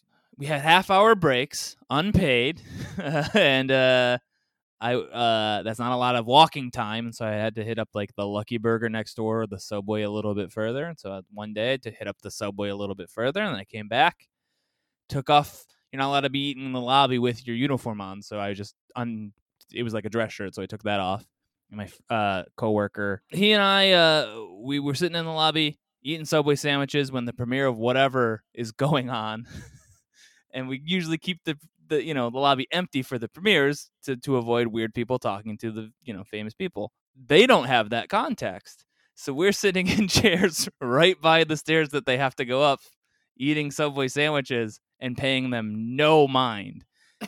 We 0.43 0.49
had 0.49 0.63
half 0.63 0.91
hour 0.91 1.15
breaks, 1.15 1.77
unpaid, 1.89 2.61
and 3.33 3.71
uh, 3.71 4.19
I 4.81 4.95
uh, 4.97 5.63
that's 5.63 5.79
not 5.79 5.93
a 5.93 5.97
lot 5.97 6.17
of 6.17 6.27
walking 6.27 6.73
time, 6.73 7.13
so 7.13 7.25
I 7.25 7.31
had 7.31 7.55
to 7.55 7.63
hit 7.63 7.79
up 7.79 7.91
like 7.95 8.13
the 8.17 8.27
Lucky 8.27 8.59
Burger 8.59 8.89
next 8.89 9.15
door, 9.15 9.43
or 9.43 9.47
the 9.47 9.61
Subway 9.61 10.03
a 10.03 10.11
little 10.11 10.35
bit 10.35 10.51
further. 10.51 10.87
And 10.87 10.99
so 10.99 11.23
one 11.33 11.55
day 11.55 11.77
to 11.77 11.93
hit 11.93 12.09
up 12.09 12.17
the 12.23 12.31
Subway 12.33 12.71
a 12.71 12.75
little 12.75 12.97
bit 12.97 13.09
further, 13.09 13.41
and 13.41 13.55
then 13.55 13.61
I 13.61 13.63
came 13.63 13.87
back, 13.87 14.27
took 15.09 15.31
off. 15.31 15.65
You're 15.93 15.99
not 15.99 16.09
allowed 16.09 16.23
to 16.23 16.31
be 16.31 16.49
eating 16.49 16.67
in 16.67 16.73
the 16.73 16.81
lobby 16.81 17.21
with 17.21 17.47
your 17.47 17.55
uniform 17.55 18.01
on, 18.01 18.21
so 18.21 18.41
I 18.41 18.53
just 18.53 18.75
un. 18.97 19.33
It 19.73 19.85
was 19.85 19.95
like 19.95 20.07
a 20.07 20.11
dress 20.11 20.33
shirt, 20.33 20.57
so 20.57 20.63
I 20.63 20.67
took 20.67 20.83
that 20.83 20.99
off. 20.99 21.25
And 21.71 21.79
my 21.79 21.89
uh, 22.13 22.43
coworker, 22.57 23.23
he 23.29 23.53
and 23.53 23.63
I, 23.63 23.93
uh, 23.93 24.45
we 24.59 24.81
were 24.81 24.97
sitting 24.97 25.15
in 25.17 25.25
the 25.25 25.31
lobby 25.31 25.79
eating 26.03 26.27
Subway 26.27 26.57
sandwiches 26.57 27.13
when 27.13 27.27
the 27.27 27.33
premiere 27.33 27.67
of 27.69 27.79
whatever 27.79 28.43
is 28.55 28.73
going 28.73 29.09
on, 29.09 29.47
and 30.53 30.69
we 30.69 30.81
usually 30.85 31.19
keep 31.19 31.41
the 31.45 31.57
the 31.89 32.05
you 32.05 32.15
know 32.15 32.31
the 32.31 32.39
lobby 32.39 32.67
empty 32.73 33.03
for 33.03 33.19
the 33.19 33.29
premieres 33.29 33.91
to 34.05 34.17
to 34.17 34.37
avoid 34.37 34.69
weird 34.69 34.95
people 34.95 35.19
talking 35.19 35.57
to 35.59 35.71
the 35.71 35.91
you 36.03 36.13
know 36.15 36.25
famous 36.25 36.55
people. 36.55 36.93
They 37.15 37.47
don't 37.47 37.67
have 37.67 37.91
that 37.91 38.09
context, 38.09 38.85
so 39.15 39.33
we're 39.33 39.53
sitting 39.53 39.87
in 39.99 40.09
chairs 40.09 40.69
right 40.81 41.21
by 41.21 41.45
the 41.45 41.57
stairs 41.57 41.91
that 41.91 42.07
they 42.07 42.19
have 42.19 42.35
to 42.37 42.45
go 42.45 42.63
up, 42.63 42.81
eating 43.37 43.71
Subway 43.71 44.09
sandwiches 44.09 44.81
and 45.01 45.17
paying 45.17 45.51
them 45.51 45.97
no 45.97 46.27
mind. 46.27 46.85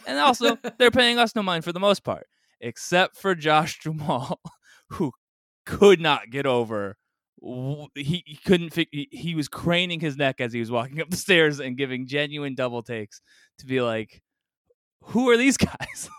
And 0.07 0.19
also, 0.19 0.57
they're 0.79 0.91
paying 0.91 1.19
us 1.19 1.35
no 1.35 1.43
mind 1.43 1.65
for 1.65 1.73
the 1.73 1.81
most 1.81 2.05
part, 2.05 2.27
except 2.61 3.17
for 3.17 3.35
Josh 3.35 3.79
Duhamel, 3.81 4.41
who 4.91 5.13
could 5.67 6.01
not 6.01 6.31
get 6.31 6.47
over. 6.47 6.97
He, 7.95 8.23
he 8.27 8.39
couldn't. 8.47 8.73
Fi- 8.73 8.89
he, 8.91 9.09
he 9.11 9.35
was 9.35 9.49
craning 9.49 10.01
his 10.01 10.17
neck 10.17 10.41
as 10.41 10.53
he 10.53 10.61
was 10.61 10.71
walking 10.71 11.01
up 11.03 11.11
the 11.11 11.17
stairs 11.17 11.61
and 11.61 11.77
giving 11.77 12.07
genuine 12.07 12.55
double 12.55 12.83
takes 12.83 13.21
to 13.59 13.67
be 13.67 13.81
like, 13.83 14.23
"Who 15.05 15.29
are 15.31 15.37
these 15.37 15.57
guys?" 15.59 16.09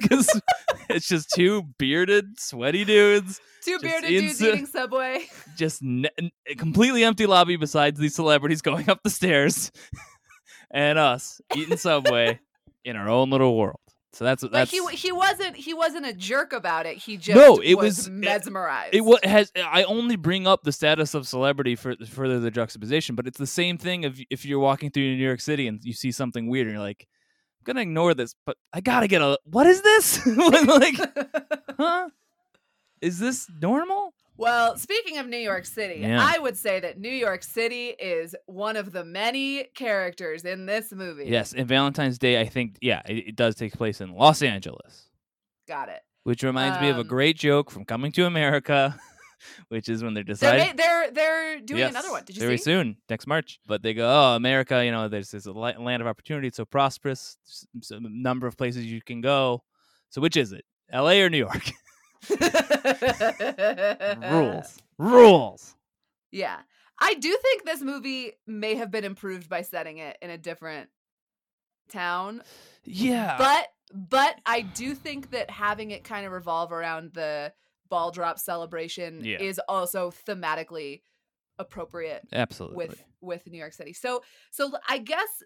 Because 0.00 0.40
it's 0.88 1.06
just 1.06 1.30
two 1.34 1.62
bearded, 1.78 2.40
sweaty 2.40 2.84
dudes, 2.84 3.40
Two 3.64 3.78
bearded 3.78 4.08
dudes 4.08 4.42
eating 4.42 4.66
Subway. 4.66 5.26
just 5.56 5.82
ne- 5.82 6.08
completely 6.56 7.04
empty 7.04 7.26
lobby 7.26 7.56
besides 7.56 8.00
these 8.00 8.14
celebrities 8.14 8.62
going 8.62 8.88
up 8.88 9.00
the 9.04 9.10
stairs, 9.10 9.70
and 10.70 10.98
us 10.98 11.40
eating 11.54 11.76
Subway 11.76 12.40
in 12.84 12.96
our 12.96 13.08
own 13.08 13.30
little 13.30 13.56
world. 13.56 13.78
So 14.14 14.24
that's 14.24 14.42
But 14.42 14.52
that's 14.52 14.70
he 14.70 14.84
he 14.96 15.12
wasn't 15.12 15.54
he 15.56 15.74
wasn't 15.74 16.06
a 16.06 16.14
jerk 16.14 16.52
about 16.54 16.86
it. 16.86 16.96
He 16.96 17.18
just 17.18 17.36
No, 17.36 17.56
it 17.62 17.74
was, 17.74 17.98
was- 17.98 18.08
eh, 18.08 18.10
mesmerized. 18.12 18.94
it 18.94 19.02
was 19.02 19.20
has 19.22 19.52
I 19.56 19.82
only 19.84 20.16
bring 20.16 20.46
up 20.46 20.62
the 20.62 20.72
status 20.72 21.12
of 21.14 21.28
celebrity 21.28 21.76
for 21.76 21.94
further 22.06 22.40
the 22.40 22.50
juxtaposition, 22.50 23.14
but 23.16 23.26
it's 23.26 23.38
the 23.38 23.46
same 23.46 23.76
thing 23.76 24.04
if 24.04 24.18
if 24.30 24.44
you're 24.46 24.60
walking 24.60 24.90
through 24.90 25.14
New 25.16 25.22
York 25.24 25.40
City 25.40 25.68
and 25.68 25.78
you 25.82 25.92
see 25.92 26.10
something 26.10 26.48
weird 26.48 26.66
and 26.68 26.74
you're 26.76 26.82
like, 26.82 27.06
I'm 27.60 27.64
gonna 27.74 27.82
ignore 27.82 28.14
this, 28.14 28.34
but 28.46 28.56
I 28.72 28.80
gotta 28.80 29.08
get 29.08 29.20
a 29.20 29.38
what 29.44 29.66
is 29.66 29.82
this? 29.82 30.26
like, 30.36 30.96
huh? 31.78 32.08
Is 33.02 33.18
this 33.18 33.46
normal? 33.60 34.14
Well, 34.38 34.76
speaking 34.78 35.18
of 35.18 35.26
New 35.26 35.36
York 35.36 35.66
City, 35.66 36.00
Yeah. 36.00 36.18
I 36.22 36.38
would 36.38 36.56
say 36.56 36.80
that 36.80 36.98
New 36.98 37.10
York 37.10 37.42
City 37.42 37.88
is 37.88 38.34
one 38.46 38.76
of 38.76 38.92
the 38.92 39.04
many 39.04 39.64
characters 39.74 40.44
in 40.44 40.64
this 40.66 40.92
movie. 40.92 41.26
Yes, 41.26 41.52
and 41.52 41.66
Valentine's 41.68 42.18
Day, 42.18 42.40
I 42.40 42.46
think, 42.46 42.78
yeah, 42.80 43.02
it, 43.06 43.28
it 43.28 43.36
does 43.36 43.54
take 43.56 43.72
place 43.74 44.00
in 44.00 44.14
Los 44.14 44.40
Angeles. 44.42 45.08
got 45.66 45.88
it. 45.90 46.00
which 46.22 46.42
reminds 46.42 46.80
me 46.80 46.88
of 46.88 46.96
a 46.96 47.00
Um, 47.00 47.06
great 47.08 47.36
joke 47.36 47.70
from 47.70 47.84
Coming 47.84 48.12
to 48.12 48.24
America, 48.26 48.98
which 49.68 49.88
is 49.88 50.02
when 50.02 50.14
they're 50.14 50.24
deciding. 50.24 50.76
they're 50.76 51.10
they're 51.10 51.60
doing 51.60 51.80
Yes, 51.80 51.90
another 51.90 52.10
one. 52.10 52.24
Did 52.24 52.36
you 52.36 52.40
very 52.40 52.58
see? 52.58 52.64
soon 52.64 52.96
next 53.08 53.26
March. 53.26 53.60
But 53.66 53.82
they 53.82 53.94
go, 53.94 54.06
oh, 54.08 54.34
America, 54.36 54.84
you 54.84 54.90
know, 54.92 55.08
there's 55.08 55.30
this 55.30 55.46
a 55.46 55.52
land 55.52 56.00
of 56.02 56.06
opportunity. 56.06 56.48
It's 56.48 56.56
so 56.58 56.64
prosperous. 56.64 57.36
a 57.90 57.98
number 58.00 58.46
of 58.46 58.56
places 58.56 58.84
you 58.86 59.00
can 59.02 59.20
go. 59.20 59.62
So 60.10 60.20
which 60.20 60.36
is 60.36 60.52
it, 60.52 60.64
L.A. 60.90 61.22
or 61.22 61.30
New 61.30 61.38
York? 61.38 61.70
Rules, 64.30 64.78
rules. 64.98 65.74
Yeah. 66.30 66.58
I 67.00 67.14
do 67.14 67.36
think 67.40 67.64
this 67.64 67.80
movie 67.80 68.32
may 68.46 68.74
have 68.74 68.90
been 68.90 69.04
improved 69.04 69.48
by 69.48 69.62
setting 69.62 69.98
it 69.98 70.16
in 70.20 70.30
a 70.30 70.38
different 70.38 70.88
town. 71.88 72.42
Yeah, 72.84 73.36
But 73.38 73.68
but 74.10 74.34
I 74.44 74.60
do 74.62 74.94
think 74.94 75.30
that 75.30 75.48
having 75.50 75.92
it 75.92 76.04
kind 76.04 76.26
of 76.26 76.32
revolve 76.32 76.72
around 76.72 77.12
the 77.14 77.52
ball 77.88 78.10
drop 78.10 78.38
celebration 78.38 79.24
Yeah. 79.24 79.38
is 79.40 79.60
also 79.68 80.10
thematically 80.10 81.00
appropriate 81.58 82.22
absolutely. 82.32 82.76
with 82.88 83.04
with 83.20 83.46
New 83.50 83.58
York 83.58 83.72
City. 83.72 83.92
So 83.92 84.22
so 84.50 84.72
i 84.88 84.98
guess 84.98 85.42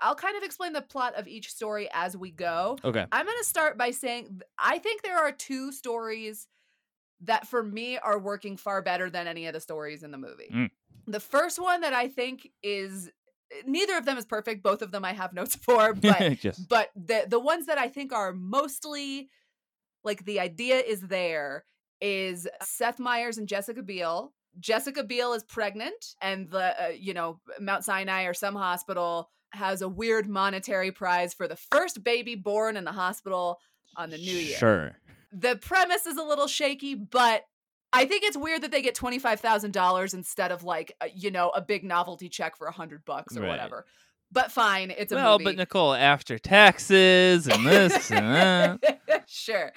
I'll 0.00 0.14
kind 0.14 0.36
of 0.36 0.42
explain 0.42 0.72
the 0.72 0.82
plot 0.82 1.14
of 1.16 1.26
each 1.26 1.50
story 1.50 1.88
as 1.92 2.16
we 2.16 2.30
go. 2.30 2.78
okay, 2.84 3.06
I'm 3.10 3.26
going 3.26 3.38
to 3.38 3.44
start 3.44 3.78
by 3.78 3.90
saying 3.90 4.40
I 4.58 4.78
think 4.78 5.02
there 5.02 5.18
are 5.18 5.32
two 5.32 5.72
stories 5.72 6.46
that 7.22 7.46
for 7.46 7.62
me 7.62 7.98
are 7.98 8.18
working 8.18 8.56
far 8.56 8.82
better 8.82 9.08
than 9.08 9.26
any 9.26 9.46
of 9.46 9.54
the 9.54 9.60
stories 9.60 10.02
in 10.02 10.10
the 10.10 10.18
movie. 10.18 10.50
Mm. 10.52 10.70
The 11.06 11.20
first 11.20 11.60
one 11.60 11.82
that 11.82 11.92
I 11.92 12.08
think 12.08 12.48
is 12.62 13.10
neither 13.66 13.96
of 13.96 14.04
them 14.04 14.18
is 14.18 14.24
perfect, 14.24 14.62
both 14.62 14.82
of 14.82 14.90
them 14.90 15.04
I 15.04 15.12
have 15.12 15.32
notes 15.34 15.56
for, 15.56 15.94
but 15.94 16.38
just 16.40 16.68
but 16.68 16.90
the 16.94 17.24
the 17.28 17.40
ones 17.40 17.66
that 17.66 17.78
I 17.78 17.88
think 17.88 18.12
are 18.12 18.32
mostly 18.32 19.30
like 20.04 20.24
the 20.24 20.40
idea 20.40 20.80
is 20.80 21.00
there 21.00 21.64
is 22.00 22.48
Seth 22.62 22.98
Meyers 22.98 23.38
and 23.38 23.48
Jessica 23.48 23.82
Biel. 23.82 24.32
Jessica 24.58 25.02
Biel 25.02 25.32
is 25.32 25.44
pregnant, 25.44 26.14
and 26.20 26.50
the 26.50 26.84
uh, 26.84 26.88
you 26.88 27.14
know 27.14 27.40
Mount 27.60 27.84
Sinai 27.84 28.24
or 28.24 28.34
some 28.34 28.54
hospital 28.54 29.30
has 29.52 29.82
a 29.82 29.88
weird 29.88 30.28
monetary 30.28 30.90
prize 30.92 31.34
for 31.34 31.46
the 31.48 31.56
first 31.56 32.02
baby 32.04 32.34
born 32.34 32.76
in 32.76 32.84
the 32.84 32.92
hospital 32.92 33.58
on 33.96 34.10
the 34.10 34.18
new 34.18 34.24
year. 34.32 34.56
Sure. 34.56 34.92
The 35.32 35.56
premise 35.56 36.06
is 36.06 36.16
a 36.16 36.22
little 36.22 36.46
shaky, 36.46 36.94
but 36.94 37.42
I 37.92 38.06
think 38.06 38.24
it's 38.24 38.36
weird 38.36 38.62
that 38.62 38.70
they 38.70 38.82
get 38.82 38.94
twenty 38.94 39.18
five 39.18 39.40
thousand 39.40 39.72
dollars 39.72 40.14
instead 40.14 40.50
of 40.52 40.64
like 40.64 40.92
you 41.14 41.30
know 41.30 41.50
a 41.50 41.60
big 41.60 41.84
novelty 41.84 42.28
check 42.28 42.56
for 42.56 42.66
a 42.66 42.72
hundred 42.72 43.04
bucks 43.04 43.36
or 43.36 43.40
Right. 43.42 43.48
whatever. 43.48 43.84
But 44.34 44.50
fine, 44.50 44.90
it's 44.90 45.12
a 45.12 45.16
Well, 45.16 45.32
movie. 45.38 45.44
but 45.44 45.56
Nicole, 45.56 45.92
after 45.92 46.38
taxes 46.38 47.46
and 47.46 47.66
this 47.66 48.10
and 48.10 48.34
that. 48.34 49.24
sure. 49.28 49.72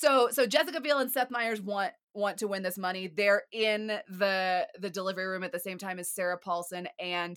So 0.00 0.28
so 0.30 0.46
Jessica 0.46 0.80
Biel 0.80 0.98
and 0.98 1.10
Seth 1.10 1.30
Meyers 1.30 1.60
want 1.60 1.92
want 2.14 2.38
to 2.38 2.48
win 2.48 2.62
this 2.62 2.78
money. 2.78 3.06
They're 3.08 3.42
in 3.52 3.88
the 4.08 4.66
the 4.78 4.88
delivery 4.90 5.26
room 5.26 5.44
at 5.44 5.52
the 5.52 5.60
same 5.60 5.76
time 5.78 5.98
as 5.98 6.10
Sarah 6.10 6.38
Paulson 6.38 6.88
and 6.98 7.36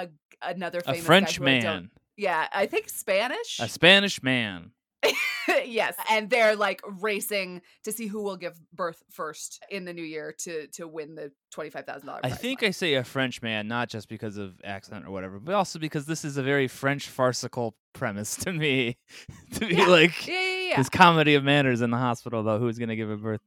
a 0.00 0.08
another 0.42 0.78
a 0.78 0.82
famous 0.82 1.00
guy 1.00 1.04
French 1.06 1.40
man, 1.40 1.90
Yeah, 2.16 2.46
I 2.52 2.66
think 2.66 2.88
Spanish. 2.88 3.58
a 3.60 3.68
Spanish 3.68 4.22
man. 4.22 4.72
yes, 5.64 5.94
and 6.10 6.28
they're 6.28 6.54
like 6.56 6.82
racing 7.00 7.62
to 7.84 7.92
see 7.92 8.06
who 8.06 8.22
will 8.22 8.36
give 8.36 8.60
birth 8.74 9.02
first 9.10 9.62
in 9.70 9.86
the 9.86 9.94
new 9.94 10.02
year 10.04 10.34
to 10.40 10.66
to 10.68 10.86
win 10.86 11.14
the 11.14 11.32
twenty 11.50 11.70
five 11.70 11.86
thousand 11.86 12.06
dollars. 12.06 12.20
I 12.24 12.30
think 12.30 12.62
I 12.62 12.70
say 12.70 12.94
a 12.94 13.04
French 13.04 13.40
man 13.40 13.66
not 13.66 13.88
just 13.88 14.08
because 14.10 14.36
of 14.36 14.60
accent 14.62 15.06
or 15.06 15.10
whatever, 15.10 15.40
but 15.40 15.54
also 15.54 15.78
because 15.78 16.04
this 16.04 16.22
is 16.24 16.36
a 16.36 16.42
very 16.42 16.68
French 16.68 17.08
farcical 17.08 17.74
premise 17.94 18.36
to 18.36 18.52
me. 18.52 18.98
to 19.54 19.60
be 19.60 19.76
Yeah. 19.76 19.86
like 19.86 20.26
yeah 20.26 20.34
yeah 20.34 20.68
yeah. 20.68 20.76
this 20.76 20.90
comedy 20.90 21.34
of 21.34 21.44
manners 21.44 21.80
in 21.80 21.90
the 21.90 21.96
hospital 21.98 22.40
about 22.40 22.60
who's 22.60 22.78
going 22.78 22.90
to 22.90 22.96
give 22.96 23.10
a 23.10 23.16
birth 23.16 23.40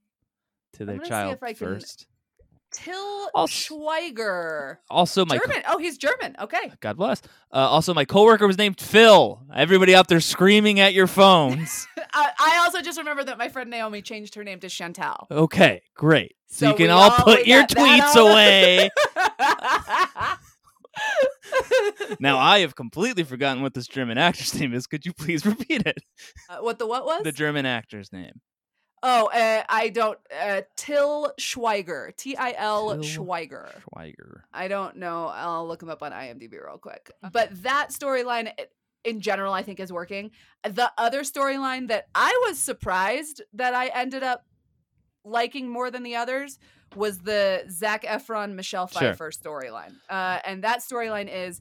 to 0.74 0.86
their 0.86 0.98
child 1.00 1.38
I 1.43 1.53
can- 1.53 1.67
first. 1.67 2.07
Till 2.74 3.30
Also- 3.34 3.75
Schweiger. 3.75 4.77
Also, 4.89 5.25
my 5.25 5.38
co- 5.38 5.46
German. 5.48 5.63
Oh, 5.68 5.77
he's 5.77 5.98
German. 5.98 6.36
Okay. 6.39 6.72
God 6.82 6.98
bless. 6.98 7.22
Uh, 7.51 7.58
also, 7.58 7.94
my 7.94 8.06
coworker 8.06 8.48
was 8.48 8.58
named 8.58 8.80
Phil. 8.80 9.42
Everybody 9.56 9.96
out 9.96 10.08
there 10.08 10.20
screaming 10.20 10.80
at 10.80 10.94
your 10.94 11.08
phones. 11.08 11.88
I, 12.13 12.30
I 12.39 12.60
also 12.63 12.82
just 12.82 12.98
remember 12.98 13.24
that 13.24 13.38
my 13.38 13.50
friend 13.50 13.70
Naomi 13.70 14.01
changed 14.01 14.36
her 14.36 14.44
name 14.44 14.60
to 14.62 14.70
Chantal. 14.70 15.27
Okay, 15.32 15.82
great. 15.96 16.36
So, 16.48 16.70
you 16.70 16.75
can 16.75 16.89
all 16.89 17.12
all- 17.12 17.24
put 17.24 17.48
your 17.48 17.63
tweets 17.63 18.15
away. 18.15 18.89
now, 22.20 22.38
I 22.38 22.60
have 22.60 22.75
completely 22.75 23.24
forgotten 23.24 23.63
what 23.63 23.74
this 23.74 23.88
German 23.88 24.18
actor's 24.18 24.53
name 24.60 24.74
is. 24.74 24.88
Could 24.88 25.06
you 25.06 25.13
please 25.13 25.46
repeat 25.46 25.86
it? 25.86 25.98
Uh, 26.50 26.58
what 26.60 26.80
the 26.80 26.88
what 26.88 27.06
was? 27.06 27.24
The 27.24 27.32
German 27.32 27.65
actor's 27.65 28.12
name. 28.12 28.42
Oh, 29.05 29.27
uh, 29.27 29.63
I 29.67 29.89
don't. 29.89 30.17
Uh, 30.41 30.62
Till 30.77 31.33
Schweiger. 31.39 32.15
T 32.15 32.38
I 32.38 32.55
L 32.57 32.95
Schweiger. 33.00 33.69
Schweiger. 33.93 34.41
I 34.53 34.69
don't 34.69 34.95
know. 34.95 35.27
I'll 35.27 35.67
look 35.67 35.83
him 35.83 35.89
up 35.89 36.01
on 36.01 36.13
IMDb 36.13 36.53
real 36.53 36.77
quick. 36.77 37.12
But 37.33 37.62
that 37.63 37.89
storyline 37.89 38.51
in 39.03 39.19
general, 39.19 39.53
I 39.53 39.62
think, 39.62 39.81
is 39.81 39.91
working. 39.91 40.31
The 40.63 40.89
other 40.98 41.24
storyline 41.24 41.89
that 41.89 42.07
I 42.15 42.45
was 42.48 42.57
surprised 42.57 43.41
that 43.53 43.74
I 43.74 43.88
ended 43.88 44.24
up 44.24 44.45
liking 45.25 45.69
more 45.69 45.91
than 45.91 46.03
the 46.03 46.15
others 46.15 46.57
was 46.95 47.19
the 47.19 47.65
Zac 47.69 48.03
Efron 48.03 48.53
Michelle 48.53 48.88
Sure. 48.88 49.01
Pfeiffer 49.01 49.31
storyline. 49.31 49.93
Uh, 50.10 50.39
and 50.45 50.63
that 50.63 50.79
storyline 50.79 51.29
is 51.29 51.60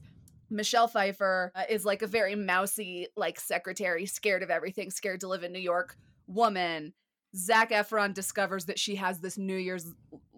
Michelle 0.49 0.87
Pfeiffer 0.87 1.51
uh, 1.55 1.63
is 1.69 1.83
like 1.83 2.01
a 2.03 2.07
very 2.07 2.35
mousy, 2.35 3.07
like 3.17 3.39
secretary, 3.39 4.05
scared 4.05 4.43
of 4.43 4.49
everything, 4.49 4.91
scared 4.91 5.21
to 5.21 5.27
live 5.27 5.43
in 5.43 5.51
New 5.51 5.59
York 5.59 5.97
woman. 6.27 6.93
Zac 7.35 7.71
Efron 7.71 8.13
discovers 8.13 8.65
that 8.65 8.79
she 8.79 8.95
has 8.95 9.19
this 9.19 9.37
New 9.37 9.55
Year's 9.55 9.91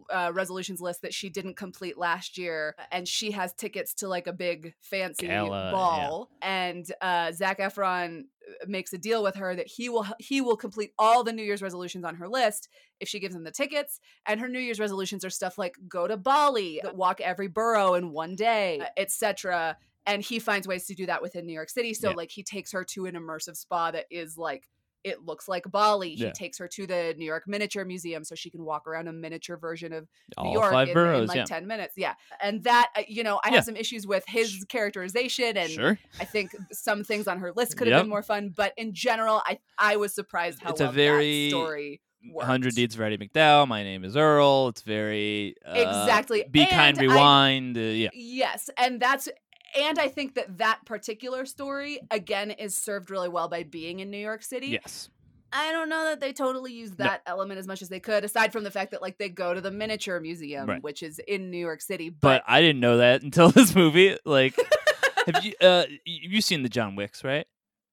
uh, 0.09 0.31
resolutions 0.33 0.81
list 0.81 1.01
that 1.01 1.13
she 1.13 1.29
didn't 1.29 1.55
complete 1.55 1.97
last 1.97 2.37
year, 2.37 2.75
and 2.91 3.07
she 3.07 3.31
has 3.31 3.53
tickets 3.53 3.93
to 3.95 4.07
like 4.07 4.27
a 4.27 4.33
big 4.33 4.73
fancy 4.81 5.27
Gala, 5.27 5.65
yeah. 5.65 5.71
ball. 5.71 6.29
And 6.41 6.85
uh, 7.01 7.31
Zac 7.31 7.59
Efron 7.59 8.19
uh, 8.21 8.65
makes 8.67 8.93
a 8.93 8.97
deal 8.97 9.23
with 9.23 9.35
her 9.35 9.55
that 9.55 9.67
he 9.67 9.89
will 9.89 10.05
he 10.19 10.41
will 10.41 10.57
complete 10.57 10.91
all 10.99 11.23
the 11.23 11.33
New 11.33 11.43
Year's 11.43 11.61
resolutions 11.61 12.05
on 12.05 12.15
her 12.15 12.29
list 12.29 12.69
if 12.99 13.09
she 13.09 13.19
gives 13.19 13.35
him 13.35 13.43
the 13.43 13.51
tickets. 13.51 13.99
And 14.25 14.39
her 14.39 14.47
New 14.47 14.59
Year's 14.59 14.79
resolutions 14.79 15.25
are 15.25 15.29
stuff 15.29 15.57
like 15.57 15.75
go 15.87 16.07
to 16.07 16.17
Bali, 16.17 16.81
walk 16.93 17.19
every 17.19 17.47
borough 17.47 17.95
in 17.95 18.11
one 18.11 18.35
day, 18.35 18.81
etc. 18.97 19.77
And 20.05 20.21
he 20.21 20.37
finds 20.37 20.67
ways 20.67 20.85
to 20.85 20.93
do 20.93 21.07
that 21.07 21.23
within 21.23 21.47
New 21.47 21.53
York 21.53 21.69
City. 21.71 21.95
So 21.95 22.09
Yeah. 22.09 22.15
like 22.15 22.29
he 22.29 22.43
takes 22.43 22.71
her 22.73 22.83
to 22.83 23.07
an 23.07 23.15
immersive 23.15 23.57
spa 23.57 23.89
that 23.89 24.05
is 24.11 24.37
like 24.37 24.69
it 25.05 25.23
looks 25.23 25.47
like 25.47 25.63
Bali. 25.71 26.15
He 26.15 26.29
takes 26.31 26.57
her 26.57 26.67
to 26.67 26.85
the 26.87 27.13
New 27.17 27.25
York 27.25 27.43
Miniature 27.47 27.85
Museum 27.85 28.23
so 28.23 28.35
she 28.35 28.49
can 28.49 28.65
walk 28.65 28.87
around 28.87 29.07
a 29.07 29.13
miniature 29.13 29.55
version 29.55 29.93
of 29.93 30.07
All 30.35 30.45
New 30.45 30.53
York 30.59 30.71
five 30.71 30.89
in, 30.89 30.97
in, 30.97 31.25
like 31.27 31.37
yeah. 31.37 31.43
10 31.45 31.67
minutes. 31.67 31.93
Yeah. 31.95 32.15
And 32.41 32.63
that, 32.63 32.89
uh, 32.97 33.03
you 33.07 33.23
know, 33.23 33.39
I 33.43 33.49
Yeah. 33.49 33.55
have 33.55 33.63
some 33.65 33.75
issues 33.75 34.05
with 34.07 34.23
his 34.27 34.65
characterization 34.67 35.55
and 35.57 35.69
sure. 35.71 35.99
I 36.19 36.25
think 36.25 36.55
some 36.71 37.03
things 37.03 37.27
on 37.27 37.39
her 37.39 37.51
list 37.55 37.77
could 37.77 37.87
have 37.87 37.93
Yep. 37.97 38.01
been 38.03 38.09
more 38.09 38.23
fun, 38.23 38.49
but 38.55 38.73
in 38.77 38.93
general, 38.93 39.41
I 39.45 39.59
I 39.77 39.97
was 39.97 40.13
surprised 40.15 40.61
how 40.63 40.71
It's 40.71 40.81
a 40.81 40.85
well 40.85 40.93
very 40.93 41.43
that 41.45 41.49
story 41.51 42.01
worked. 42.31 42.47
100 42.47 42.73
Deeds 42.73 42.95
of 42.95 43.01
Eddie 43.01 43.17
McDowd. 43.19 43.67
My 43.67 43.83
name 43.83 44.03
is 44.03 44.17
Earl. 44.17 44.69
It's 44.69 44.81
very. 44.81 45.53
Uh, 45.63 45.73
Exactly. 45.75 46.43
Be 46.49 46.65
kind, 46.65 46.97
And 46.97 47.11
I- 47.11 47.13
rewind. 47.13 47.77
uh, 47.77 47.81
yeah. 47.81 48.09
Yes, 48.13 48.69
and 48.77 48.99
that's 48.99 49.29
and 49.77 49.99
I 49.99 50.07
think 50.07 50.35
that 50.35 50.57
that 50.59 50.79
particular 50.85 51.45
story 51.45 51.99
again 52.11 52.51
is 52.51 52.75
served 52.77 53.09
really 53.11 53.29
well 53.29 53.47
by 53.47 53.63
being 53.63 53.99
in 53.99 54.09
New 54.11 54.17
York 54.17 54.43
City. 54.43 54.67
Yes. 54.67 55.09
I 55.53 55.71
don't 55.71 55.87
know 55.89 56.03
that 56.05 56.19
they 56.19 56.33
totally 56.33 56.73
use 56.73 56.89
No. 56.91 57.05
that 57.05 57.21
element 57.25 57.59
as 57.59 57.67
much 57.67 57.81
as 57.81 57.87
they 57.87 57.99
could, 58.01 58.25
aside 58.25 58.51
from 58.51 58.63
the 58.65 58.71
fact 58.71 58.91
that 58.91 59.01
like 59.01 59.17
they 59.17 59.29
go 59.29 59.53
to 59.53 59.61
the 59.61 59.71
miniature 59.71 60.19
museum, 60.19 60.67
Right. 60.67 60.83
which 60.83 61.01
is 61.01 61.19
in 61.19 61.49
New 61.49 61.57
York 61.59 61.81
City. 61.81 62.09
But 62.09 62.19
But, 62.19 62.43
I 62.47 62.59
didn't 62.61 62.81
know 62.81 62.97
that 62.97 63.21
until 63.23 63.49
this 63.51 63.73
movie. 63.75 64.17
Like, 64.25 64.55
have 65.33 65.45
you 65.45 65.53
uh 65.61 65.85
you've 66.05 66.43
seen 66.43 66.63
the 66.63 66.69
John 66.69 66.95
Wicks, 66.95 67.23
right? 67.23 67.47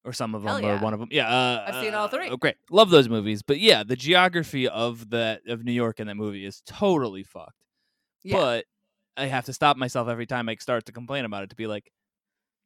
Or 0.04 0.12
some 0.12 0.34
of 0.34 0.42
them, 0.42 0.60
Hell 0.60 0.72
or 0.72 0.78
one 0.78 0.94
of 0.94 0.98
them. 0.98 1.10
Yeah, 1.12 1.28
uh, 1.28 1.64
I've 1.68 1.84
seen 1.84 1.94
all 1.94 2.06
uh, 2.06 2.08
three. 2.08 2.28
Oh, 2.28 2.36
great, 2.36 2.56
love 2.72 2.90
those 2.90 3.08
movies. 3.08 3.42
But 3.42 3.60
yeah, 3.60 3.84
the 3.84 3.94
geography 3.94 4.66
of 4.66 5.10
that 5.10 5.42
of 5.46 5.62
New 5.64 5.70
York 5.70 6.00
in 6.00 6.08
that 6.08 6.16
movie 6.16 6.44
is 6.44 6.60
totally 6.66 7.22
fucked. 7.22 7.62
yeah, 8.24 8.36
But 8.36 8.64
I 9.16 9.26
have 9.26 9.44
to 9.46 9.52
stop 9.52 9.76
myself 9.76 10.08
every 10.08 10.26
time 10.26 10.48
I 10.48 10.56
start 10.56 10.86
to 10.86 10.92
complain 10.92 11.24
about 11.24 11.42
it 11.44 11.50
to 11.50 11.56
be 11.56 11.66
like, 11.66 11.90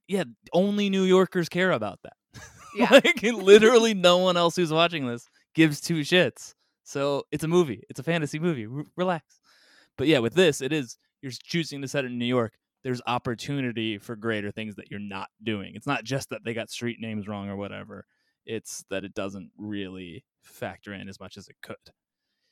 yeah, 0.09 0.25
only 0.53 0.89
New 0.91 1.03
Yorkers 1.03 1.49
care 1.49 1.73
about 1.73 2.01
that. 2.03 2.15
Yeah. 2.77 2.91
like 2.91 3.23
literally, 3.23 3.95
no 3.95 4.19
one 4.19 4.37
else 4.37 4.55
who's 4.55 4.71
watching 4.71 5.07
this 5.07 5.27
gives 5.55 5.81
two 5.81 6.01
shits. 6.01 6.53
So 6.85 7.23
it's 7.33 7.43
a 7.43 7.49
movie. 7.49 7.83
It's 7.89 7.99
a 7.99 8.03
fantasy 8.03 8.39
movie. 8.39 8.67
R- 8.67 8.85
relax. 8.99 9.25
But 9.97 10.09
yeah, 10.09 10.19
with 10.19 10.35
this, 10.35 10.61
it 10.61 10.75
is 10.75 10.99
you're 11.23 11.33
choosing 11.33 11.81
to 11.81 11.89
set 11.89 12.05
it 12.05 12.09
in 12.09 12.19
New 12.19 12.27
York. 12.27 12.53
There's 12.85 13.01
opportunity 13.07 13.97
for 13.97 14.15
greater 14.15 14.51
things 14.51 14.77
that 14.77 14.91
you're 14.91 15.01
not 15.01 15.29
doing. 15.43 15.73
It's 15.75 15.87
not 15.87 16.05
just 16.05 16.29
that 16.29 16.45
they 16.45 16.53
got 16.53 16.69
street 16.69 16.99
names 17.01 17.27
wrong 17.27 17.49
or 17.49 17.57
whatever. 17.57 18.05
It's 18.45 18.85
that 18.91 19.05
it 19.05 19.15
doesn't 19.15 19.51
really 19.57 20.23
factor 20.43 20.93
in 20.93 21.09
as 21.09 21.19
much 21.19 21.39
as 21.39 21.49
it 21.49 21.57
could. 21.63 21.77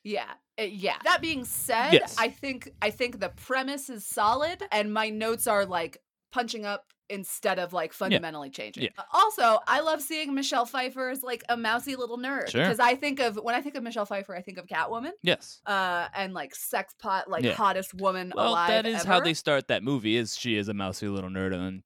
Yeah, 0.04 0.26
uh, 0.60 0.62
yeah. 0.62 0.96
That 1.04 1.20
being 1.20 1.44
said, 1.44 1.92
Yes. 1.94 2.14
I 2.18 2.28
think 2.28 2.70
I 2.80 2.90
think 2.90 3.18
the 3.20 3.30
premise 3.30 3.90
is 3.90 4.06
solid, 4.06 4.62
and 4.70 4.92
my 4.92 5.08
notes 5.10 5.46
are 5.48 5.66
like 5.66 5.98
punching 6.32 6.64
up 6.66 6.86
instead 7.10 7.58
of 7.58 7.72
like 7.72 7.92
fundamentally 7.92 8.48
changing. 8.50 8.84
Yeah. 8.84 8.88
Uh, 8.96 9.02
Also, 9.12 9.58
I 9.66 9.80
love 9.80 10.00
seeing 10.00 10.34
Michelle 10.34 10.64
Pfeiffer 10.66 11.10
as 11.10 11.22
like 11.22 11.44
a 11.50 11.56
mousy 11.56 11.96
little 11.96 12.16
nerd 12.18 12.48
Sure. 12.50 12.62
because 12.62 12.80
I 12.80 12.94
think 12.96 13.20
of 13.20 13.36
when 13.36 13.54
I 13.54 13.60
think 13.60 13.74
of 13.76 13.82
Michelle 13.82 14.06
Pfeiffer, 14.06 14.34
I 14.34 14.40
think 14.40 14.56
of 14.58 14.66
Catwoman. 14.66 15.10
Yes. 15.22 15.60
uh, 15.66 16.08
and 16.14 16.32
like 16.32 16.54
sex 16.54 16.94
pot, 16.98 17.28
like 17.28 17.44
Yeah. 17.44 17.52
hottest 17.52 17.92
woman 17.94 18.32
Well, 18.34 18.48
alive. 18.52 18.68
that 18.70 18.86
is 18.86 19.04
how 19.04 19.20
they 19.20 19.34
start 19.34 19.68
that 19.68 19.82
movie. 19.82 20.16
Is 20.16 20.36
she 20.36 20.56
is 20.56 20.68
a 20.68 20.74
mousy 20.74 21.06
little 21.08 21.28
nerd 21.30 21.52
and 21.54 21.82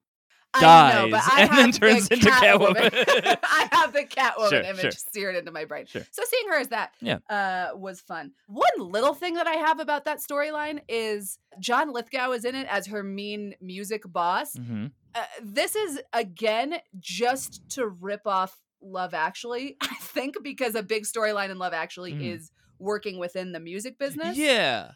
I 0.53 0.93
know, 0.93 1.09
dies 1.09 1.23
and 1.37 1.49
then 1.51 1.57
have 1.65 1.73
the 1.73 1.79
turns 1.79 2.07
into 2.09 2.29
Catwoman. 2.29 3.37
I 3.43 3.67
have 3.71 3.93
the 3.93 4.03
Catwoman 4.03 4.49
Sure, 4.49 4.61
image 4.61 4.81
sure. 4.81 4.91
seared 4.91 5.35
into 5.35 5.51
my 5.51 5.65
brain. 5.65 5.85
Sure. 5.85 6.01
So 6.11 6.23
seeing 6.25 6.47
her 6.49 6.59
as 6.59 6.69
that, 6.69 6.93
Yeah. 7.01 7.19
uh, 7.29 7.75
was 7.77 8.01
fun. 8.01 8.31
One 8.47 8.69
little 8.77 9.13
thing 9.13 9.35
that 9.35 9.47
I 9.47 9.53
have 9.53 9.79
about 9.79 10.05
that 10.05 10.19
storyline 10.19 10.79
is 10.89 11.37
John 11.59 11.93
Lithgow 11.93 12.31
is 12.31 12.45
in 12.45 12.55
it 12.55 12.67
as 12.69 12.87
her 12.87 13.03
mean 13.03 13.53
music 13.61 14.01
boss. 14.05 14.55
hmm 14.57 14.87
Uh, 15.15 15.23
this 15.43 15.75
is 15.75 15.99
again 16.13 16.75
just 16.99 17.67
to 17.71 17.87
rip 17.87 18.25
off 18.27 18.57
Love 18.81 19.13
Actually. 19.13 19.75
I 19.81 19.95
think 19.99 20.35
because 20.43 20.75
a 20.75 20.83
big 20.83 21.03
storyline 21.03 21.49
in 21.49 21.57
Love 21.59 21.73
Actually 21.73 22.13
Mm. 22.13 22.33
is 22.35 22.51
working 22.79 23.19
within 23.19 23.51
the 23.51 23.59
music 23.59 23.97
business. 23.99 24.37
Yeah. 24.37 24.91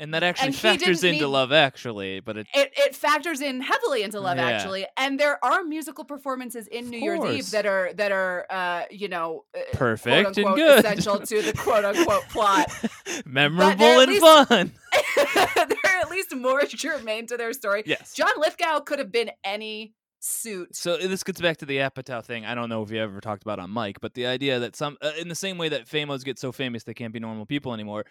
And 0.00 0.14
that 0.14 0.22
actually 0.22 0.46
And 0.48 0.56
factors 0.56 1.04
into 1.04 1.20
need- 1.20 1.26
Love 1.26 1.52
Actually, 1.52 2.20
but 2.20 2.36
it 2.38 2.46
it, 2.54 2.72
it 2.76 2.96
factors 2.96 3.40
in 3.42 3.60
heavily 3.60 4.02
into 4.02 4.18
love 4.18 4.38
Yeah. 4.38 4.48
actually 4.48 4.86
and 4.96 5.20
there 5.20 5.38
are 5.44 5.62
musical 5.62 6.04
performances 6.04 6.66
in 6.66 6.84
Of 6.84 6.90
new 6.90 6.98
year's 6.98 7.24
eve 7.24 7.50
that 7.50 7.66
are 7.66 7.92
that 7.94 8.10
are 8.10 8.46
uh 8.50 8.82
you 8.90 9.08
know 9.08 9.44
uh, 9.56 9.60
perfect 9.74 10.38
and 10.38 10.54
good. 10.56 10.78
essential 10.78 11.18
to 11.20 11.42
the 11.42 11.52
quote-unquote 11.52 12.24
plot 12.30 12.66
Memorable 13.26 13.84
and 14.00 14.10
least- 14.10 14.22
fun. 14.48 14.72
they're 15.54 16.00
at 16.02 16.10
least 16.10 16.34
more 16.34 16.64
germane 16.66 17.26
to 17.26 17.36
their 17.36 17.52
story 17.52 17.82
Yes. 17.86 18.14
john 18.14 18.32
lithgow 18.38 18.80
could 18.80 18.98
have 18.98 19.12
been 19.12 19.30
any 19.44 19.94
suit 20.22 20.74
So 20.76 20.96
this 20.96 21.22
gets 21.22 21.40
back 21.40 21.56
to 21.58 21.66
the 21.66 21.78
Apatow 21.78 22.22
thing. 22.22 22.44
I 22.44 22.54
don't 22.54 22.68
know 22.68 22.82
if 22.82 22.90
you 22.90 23.00
ever 23.00 23.20
talked 23.22 23.42
about 23.42 23.58
on 23.58 23.72
mic, 23.72 24.00
but 24.02 24.12
the 24.12 24.26
idea 24.26 24.58
that 24.58 24.76
some, 24.76 24.98
uh, 25.00 25.12
in 25.18 25.28
the 25.28 25.34
same 25.34 25.56
way 25.56 25.70
that 25.70 25.86
famos 25.86 26.24
get 26.24 26.38
so 26.38 26.52
famous 26.52 26.84
they 26.84 26.92
can't 26.92 27.12
be 27.14 27.20
normal 27.20 27.46
people 27.46 27.72
anymore, 27.72 28.04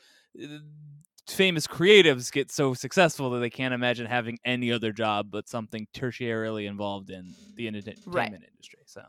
famous 1.34 1.68
creatives 1.68 2.32
get 2.32 2.52
so 2.52 2.74
successful 2.74 3.30
that 3.32 3.40
they 3.40 3.50
can't 3.50 3.74
imagine 3.74 4.06
having 4.06 4.38
any 4.46 4.72
other 4.72 4.92
job 4.92 5.28
but 5.32 5.48
something 5.50 5.88
tertiarily 5.96 6.68
involved 6.68 7.10
in 7.10 7.36
the 7.56 7.68
entertainment 7.68 7.98
Right. 8.06 8.34
industry. 8.52 8.80
So, 8.86 9.02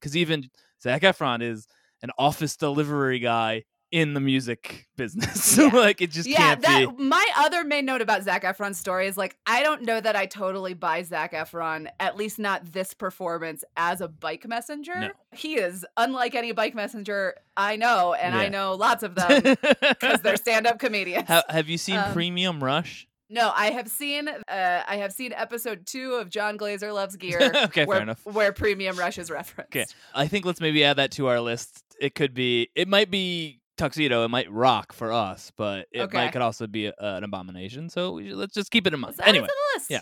because 0.00 0.16
even 0.16 0.50
Zac 0.82 1.02
Efron 1.02 1.42
is 1.42 1.66
an 2.02 2.10
office 2.18 2.56
delivery 2.56 3.18
guy 3.18 3.64
in 3.92 4.14
the 4.14 4.20
music 4.20 4.86
business, 4.96 5.44
so 5.44 5.66
Yeah. 5.72 5.78
like 5.78 6.00
it 6.02 6.10
just 6.10 6.28
yeah 6.28 6.56
that 6.56 6.96
be. 6.98 7.04
my 7.04 7.24
other 7.36 7.62
main 7.62 7.84
note 7.84 8.00
about 8.02 8.24
zac 8.24 8.42
efron's 8.42 8.78
story 8.78 9.06
is 9.06 9.16
like 9.16 9.36
i 9.46 9.62
don't 9.62 9.82
know 9.82 10.00
that 10.00 10.16
i 10.16 10.26
totally 10.26 10.74
buy 10.74 11.02
zac 11.04 11.32
efron 11.32 11.86
at 12.00 12.16
least 12.16 12.38
not 12.38 12.72
this 12.72 12.94
performance 12.94 13.62
as 13.76 14.00
a 14.00 14.08
bike 14.08 14.46
messenger 14.48 14.94
No. 14.98 15.10
he 15.32 15.54
is 15.54 15.86
unlike 15.96 16.34
any 16.34 16.50
bike 16.52 16.74
messenger 16.74 17.34
i 17.56 17.76
know 17.76 18.12
and 18.14 18.34
i 18.34 18.48
know 18.48 18.74
lots 18.74 19.04
of 19.04 19.14
them 19.14 19.42
because 19.80 20.20
they're 20.20 20.36
stand-up 20.36 20.78
comedians. 20.80 21.28
Ha- 21.28 21.44
have 21.48 21.68
you 21.68 21.78
seen 21.78 21.96
Um, 21.96 22.12
Premium 22.12 22.62
Rush? 22.62 23.06
no, 23.30 23.52
I 23.54 23.70
have 23.70 23.88
seen 23.88 24.28
uh, 24.28 24.82
I 24.88 24.96
have 24.96 25.12
seen 25.12 25.32
episode 25.32 25.86
two 25.86 26.14
of 26.14 26.28
Jon 26.30 26.56
Glaser 26.56 26.92
Loves 26.92 27.16
Gear. 27.22 27.38
Okay, 27.40 27.66
fair 27.82 27.86
where, 27.86 28.02
enough. 28.02 28.24
Where 28.24 28.52
Premium 28.52 28.96
Rush 28.96 29.18
is 29.18 29.30
referenced. 29.30 29.74
Okay. 29.76 29.84
I 30.14 30.26
think 30.28 30.44
let's 30.44 30.60
maybe 30.60 30.84
add 30.84 30.96
that 30.98 31.10
to 31.12 31.26
our 31.28 31.40
list. 31.40 31.82
It 32.00 32.14
could 32.14 32.34
be, 32.34 32.68
it 32.76 32.86
might 32.88 33.10
be 33.10 33.60
tuxedo. 33.76 34.24
It 34.24 34.28
might 34.28 34.50
rock 34.50 34.92
for 34.92 35.12
us, 35.12 35.52
but 35.56 35.86
it 35.92 36.00
Okay. 36.02 36.16
might 36.18 36.32
could 36.32 36.42
also 36.42 36.66
be 36.66 36.86
a, 36.86 36.94
an 36.98 37.24
abomination. 37.24 37.88
So 37.88 38.12
we 38.12 38.28
should, 38.28 38.36
let's 38.36 38.54
just 38.54 38.70
keep 38.70 38.86
it 38.86 38.94
in 38.94 39.00
mind. 39.00 39.14
Let's 39.18 39.28
Anyway, 39.28 39.48
yeah. 39.88 40.00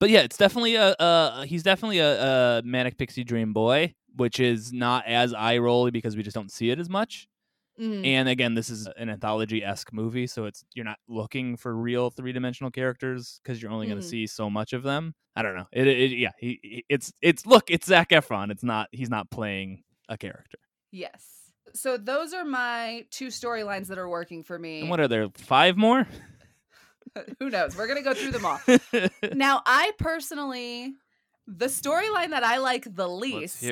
but 0.00 0.10
yeah, 0.10 0.20
it's 0.20 0.36
definitely 0.36 0.74
a, 0.76 0.90
uh, 0.94 1.42
he's 1.42 1.62
definitely 1.62 1.98
a, 1.98 2.58
a 2.58 2.62
manic 2.64 2.98
pixie 2.98 3.24
dream 3.24 3.52
boy, 3.52 3.94
which 4.16 4.40
is 4.40 4.72
not 4.72 5.06
as 5.06 5.32
eye 5.34 5.58
rolly 5.58 5.90
because 5.90 6.16
we 6.16 6.22
just 6.22 6.34
don't 6.34 6.50
see 6.50 6.70
it 6.70 6.78
as 6.78 6.88
much. 6.90 7.28
Mhm. 7.80 8.04
And 8.06 8.28
again, 8.28 8.54
this 8.54 8.68
is 8.68 8.86
an 8.98 9.08
anthology 9.08 9.64
esque 9.64 9.94
movie, 9.94 10.26
so 10.26 10.44
it's 10.44 10.62
you're 10.74 10.84
not 10.84 10.98
looking 11.08 11.56
for 11.56 11.74
real 11.74 12.10
three 12.10 12.32
dimensional 12.32 12.70
characters 12.70 13.40
because 13.42 13.62
you're 13.62 13.72
only 13.72 13.86
going 13.86 13.98
to 13.98 14.06
see 14.06 14.26
so 14.26 14.50
much 14.50 14.74
of 14.74 14.82
them. 14.82 15.14
I 15.34 15.40
don't 15.40 15.56
know. 15.56 15.64
It, 15.72 15.86
it 15.86 16.10
yeah, 16.10 16.32
he, 16.38 16.60
he- 16.62 16.84
it's 16.90 17.14
it's 17.22 17.46
look, 17.46 17.70
it's 17.70 17.86
Zac 17.86 18.10
Efron. 18.10 18.50
It's 18.50 18.62
not 18.62 18.88
he's 18.92 19.08
not 19.08 19.30
playing 19.30 19.84
a 20.10 20.18
character. 20.18 20.58
Yes. 20.90 21.41
So 21.74 21.96
those 21.96 22.32
are 22.32 22.44
my 22.44 23.06
two 23.10 23.28
storylines 23.28 23.86
that 23.88 23.98
are 23.98 24.08
working 24.08 24.42
for 24.42 24.58
me. 24.58 24.80
And 24.80 24.90
what 24.90 25.00
are 25.00 25.08
there 25.08 25.28
five 25.34 25.76
more? 25.76 26.06
Who 27.38 27.50
knows? 27.50 27.76
We're 27.76 27.86
gonna 27.86 28.02
go 28.02 28.14
through 28.14 28.32
them 28.32 28.46
all. 28.46 28.60
now, 29.34 29.62
I 29.66 29.92
personally, 29.98 30.94
the 31.46 31.66
storyline 31.66 32.30
that 32.30 32.44
I 32.44 32.58
like 32.58 32.94
the 32.94 33.08
least 33.08 33.64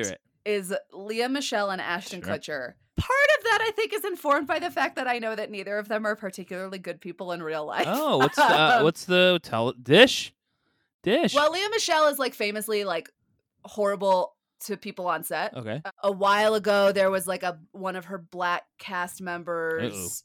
is 0.45 0.73
Lea 0.91 1.27
Michele 1.27 1.69
and 1.69 1.81
Ashton 1.81 2.21
Sure. 2.21 2.33
Kutcher. 2.33 2.73
Part 2.97 3.29
of 3.37 3.43
that, 3.45 3.59
I 3.61 3.71
think, 3.71 3.93
is 3.93 4.05
informed 4.05 4.47
by 4.47 4.59
the 4.59 4.69
fact 4.69 4.95
that 4.97 5.07
I 5.07 5.17
know 5.17 5.35
that 5.35 5.49
neither 5.49 5.77
of 5.77 5.87
them 5.87 6.05
are 6.05 6.15
particularly 6.15 6.77
good 6.77 7.01
people 7.01 7.31
in 7.31 7.41
real 7.41 7.65
life. 7.65 7.87
Oh, 7.87 8.17
what's 8.17 8.35
the, 8.35 8.43
uh, 8.43 8.79
what's 8.83 9.05
the 9.05 9.39
tell 9.41 9.71
dish? 9.71 10.33
Dish. 11.01 11.33
Well, 11.33 11.51
Lea 11.51 11.67
Michele 11.69 12.07
is 12.07 12.19
like 12.19 12.35
famously 12.35 12.83
like 12.83 13.09
horrible 13.63 14.35
to 14.65 14.77
people 14.77 15.07
on 15.07 15.23
set. 15.23 15.55
okay. 15.55 15.81
A- 15.83 15.91
A 16.03 16.11
while 16.11 16.53
ago, 16.55 16.91
there 16.91 17.09
was 17.11 17.27
like 17.27 17.43
a 17.43 17.59
one 17.71 17.95
of 17.95 18.05
her 18.05 18.17
black 18.17 18.63
cast 18.79 19.21
members. 19.21 20.23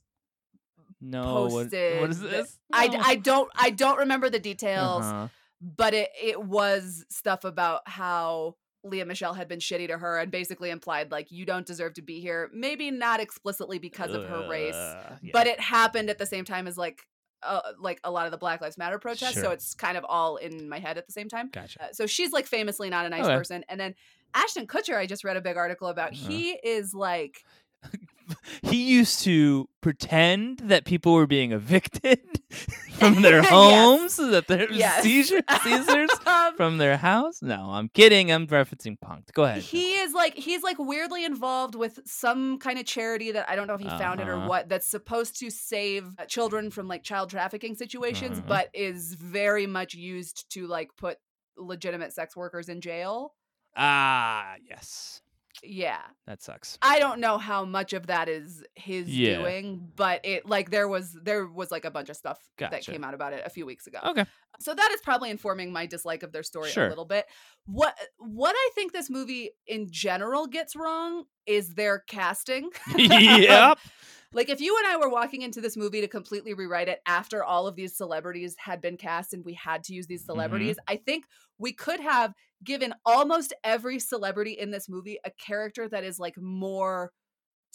No. 1.00 1.42
What, 1.42 1.52
what 1.52 1.62
posted 1.64 2.10
is 2.10 2.20
this? 2.20 2.58
I, 2.72 2.88
No. 2.88 3.00
I 3.04 3.16
don't 3.16 3.50
I 3.54 3.70
don't 3.70 3.98
remember 3.98 4.30
the 4.30 4.38
details, 4.40 5.04
Uh-huh. 5.04 5.28
but 5.60 5.94
it 5.94 6.10
it 6.22 6.42
was 6.42 7.04
stuff 7.10 7.44
about 7.44 7.82
how 7.86 8.56
Lea 8.82 9.04
Michele 9.04 9.34
had 9.34 9.48
been 9.48 9.58
shitty 9.58 9.88
to 9.88 9.98
her 9.98 10.18
and 10.18 10.30
basically 10.30 10.70
implied 10.70 11.10
like 11.10 11.30
you 11.30 11.44
don't 11.44 11.66
deserve 11.66 11.94
to 11.94 12.02
be 12.02 12.20
here. 12.20 12.50
Maybe 12.54 12.90
not 12.90 13.20
explicitly 13.20 13.78
because 13.78 14.12
of 14.12 14.24
her 14.28 14.48
race, 14.48 14.74
Uh, 14.74 15.16
yeah. 15.22 15.30
but 15.32 15.46
it 15.46 15.60
happened 15.60 16.08
at 16.08 16.18
the 16.18 16.26
same 16.26 16.44
time 16.44 16.66
as 16.66 16.78
like 16.78 17.02
uh, 17.42 17.60
like 17.78 18.00
a 18.02 18.10
lot 18.10 18.24
of 18.24 18.32
the 18.32 18.38
Black 18.38 18.60
Lives 18.62 18.78
Matter 18.78 18.98
protests. 18.98 19.34
So 19.40 19.50
it's 19.50 19.74
kind 19.74 19.96
of 19.98 20.04
all 20.08 20.36
in 20.36 20.68
my 20.68 20.78
head 20.78 20.96
at 20.98 21.06
the 21.06 21.12
same 21.12 21.28
time. 21.28 21.50
gotcha. 21.52 21.82
Uh, 21.82 21.86
so 21.92 22.06
she's 22.06 22.32
like 22.32 22.46
famously 22.46 22.88
not 22.88 23.04
a 23.04 23.08
nice 23.10 23.24
Okay. 23.24 23.36
person. 23.36 23.64
And 23.68 23.78
then 23.78 23.94
Ashton 24.36 24.66
Kutcher, 24.66 24.96
I 24.96 25.06
just 25.06 25.24
read 25.24 25.36
a 25.36 25.40
big 25.40 25.56
article 25.56 25.88
about. 25.88 26.12
Uh-huh. 26.12 26.28
He 26.28 26.50
is 26.50 26.94
like, 26.94 27.42
he 28.62 28.84
used 28.84 29.20
to 29.22 29.68
pretend 29.80 30.58
that 30.64 30.84
people 30.84 31.14
were 31.14 31.26
being 31.26 31.52
evicted 31.52 32.20
from 32.98 33.22
their 33.22 33.36
Yes. 33.42 33.48
homes, 33.50 34.14
so 34.14 34.30
that 34.30 34.46
there 34.48 34.66
was 34.68 34.76
Yes. 34.76 35.02
seizure, 35.02 35.40
seizures 35.62 36.10
um, 36.26 36.56
from 36.56 36.78
their 36.78 36.96
house. 36.96 37.40
No, 37.40 37.70
I'm 37.70 37.88
kidding. 37.88 38.30
I'm 38.32 38.46
referencing 38.46 38.96
Punk'd. 39.00 39.32
Go 39.32 39.44
ahead. 39.44 39.62
he 39.62 39.92
is 39.92 40.12
like 40.12 40.34
he's 40.34 40.62
like 40.62 40.78
weirdly 40.78 41.24
involved 41.24 41.74
with 41.74 42.00
some 42.04 42.58
kind 42.58 42.78
of 42.78 42.84
charity 42.86 43.32
that 43.32 43.48
I 43.48 43.56
don't 43.56 43.66
know 43.68 43.74
if 43.74 43.80
he 43.80 43.88
founded 43.88 44.28
or 44.28 44.34
Uh-huh. 44.34 44.48
what 44.48 44.68
that's 44.68 44.86
supposed 44.86 45.38
to 45.40 45.50
save 45.50 46.04
uh, 46.18 46.24
children 46.26 46.70
from 46.70 46.88
like 46.88 47.02
child 47.04 47.30
trafficking 47.30 47.74
situations, 47.74 48.38
Uh-huh. 48.38 48.46
but 48.48 48.68
is 48.74 49.14
very 49.14 49.66
much 49.66 49.94
used 49.94 50.50
to 50.50 50.66
like 50.66 50.90
put 50.96 51.18
legitimate 51.56 52.12
sex 52.12 52.36
workers 52.36 52.68
in 52.68 52.80
jail. 52.80 53.32
Ah, 53.76 54.54
yes. 54.68 55.20
Yeah. 55.62 56.02
That 56.26 56.42
sucks. 56.42 56.78
I 56.82 56.98
don't 56.98 57.18
know 57.18 57.38
how 57.38 57.64
much 57.64 57.92
of 57.94 58.08
that 58.08 58.28
is 58.28 58.62
his 58.74 59.08
Yeah. 59.08 59.38
doing, 59.38 59.90
but 59.96 60.20
it 60.24 60.44
like 60.46 60.70
there 60.70 60.86
was 60.86 61.16
there 61.22 61.46
was 61.46 61.70
like 61.70 61.84
a 61.86 61.90
bunch 61.90 62.10
of 62.10 62.16
stuff 62.16 62.38
that 62.58 62.70
Gotcha. 62.70 62.92
came 62.92 63.02
out 63.02 63.14
about 63.14 63.32
it 63.32 63.42
a 63.44 63.50
few 63.50 63.64
weeks 63.64 63.86
ago. 63.86 63.98
Okay. 64.04 64.26
So 64.60 64.74
that 64.74 64.90
is 64.92 65.00
probably 65.00 65.30
informing 65.30 65.72
my 65.72 65.86
dislike 65.86 66.22
of 66.22 66.32
their 66.32 66.42
story 66.42 66.70
Sure. 66.70 66.86
a 66.86 66.88
little 66.90 67.06
bit. 67.06 67.24
What 67.64 67.96
what 68.18 68.54
I 68.56 68.70
think 68.74 68.92
this 68.92 69.08
movie 69.08 69.50
in 69.66 69.88
general 69.90 70.46
gets 70.46 70.76
wrong 70.76 71.24
is 71.46 71.74
their 71.74 72.00
casting. 72.00 72.70
yep. 72.96 73.78
Like 74.32 74.50
if 74.50 74.60
you 74.60 74.76
and 74.76 74.86
I 74.88 74.96
were 74.98 75.08
walking 75.08 75.40
into 75.42 75.62
this 75.62 75.76
movie 75.78 76.00
to 76.02 76.08
completely 76.08 76.52
rewrite 76.52 76.88
it 76.88 77.00
after 77.06 77.42
all 77.42 77.66
of 77.68 77.76
these 77.76 77.96
celebrities 77.96 78.54
had 78.58 78.82
been 78.82 78.96
cast 78.98 79.32
and 79.32 79.42
we 79.44 79.54
had 79.54 79.84
to 79.84 79.94
use 79.94 80.08
these 80.08 80.22
Mm-hmm. 80.22 80.32
celebrities, 80.32 80.76
I 80.88 80.96
think 80.96 81.24
we 81.58 81.72
could 81.72 82.00
have 82.00 82.34
given 82.64 82.94
almost 83.04 83.52
every 83.64 83.98
celebrity 83.98 84.52
in 84.52 84.70
this 84.70 84.88
movie 84.88 85.18
a 85.24 85.30
character 85.30 85.88
that 85.88 86.04
is 86.04 86.18
like 86.18 86.36
more 86.38 87.12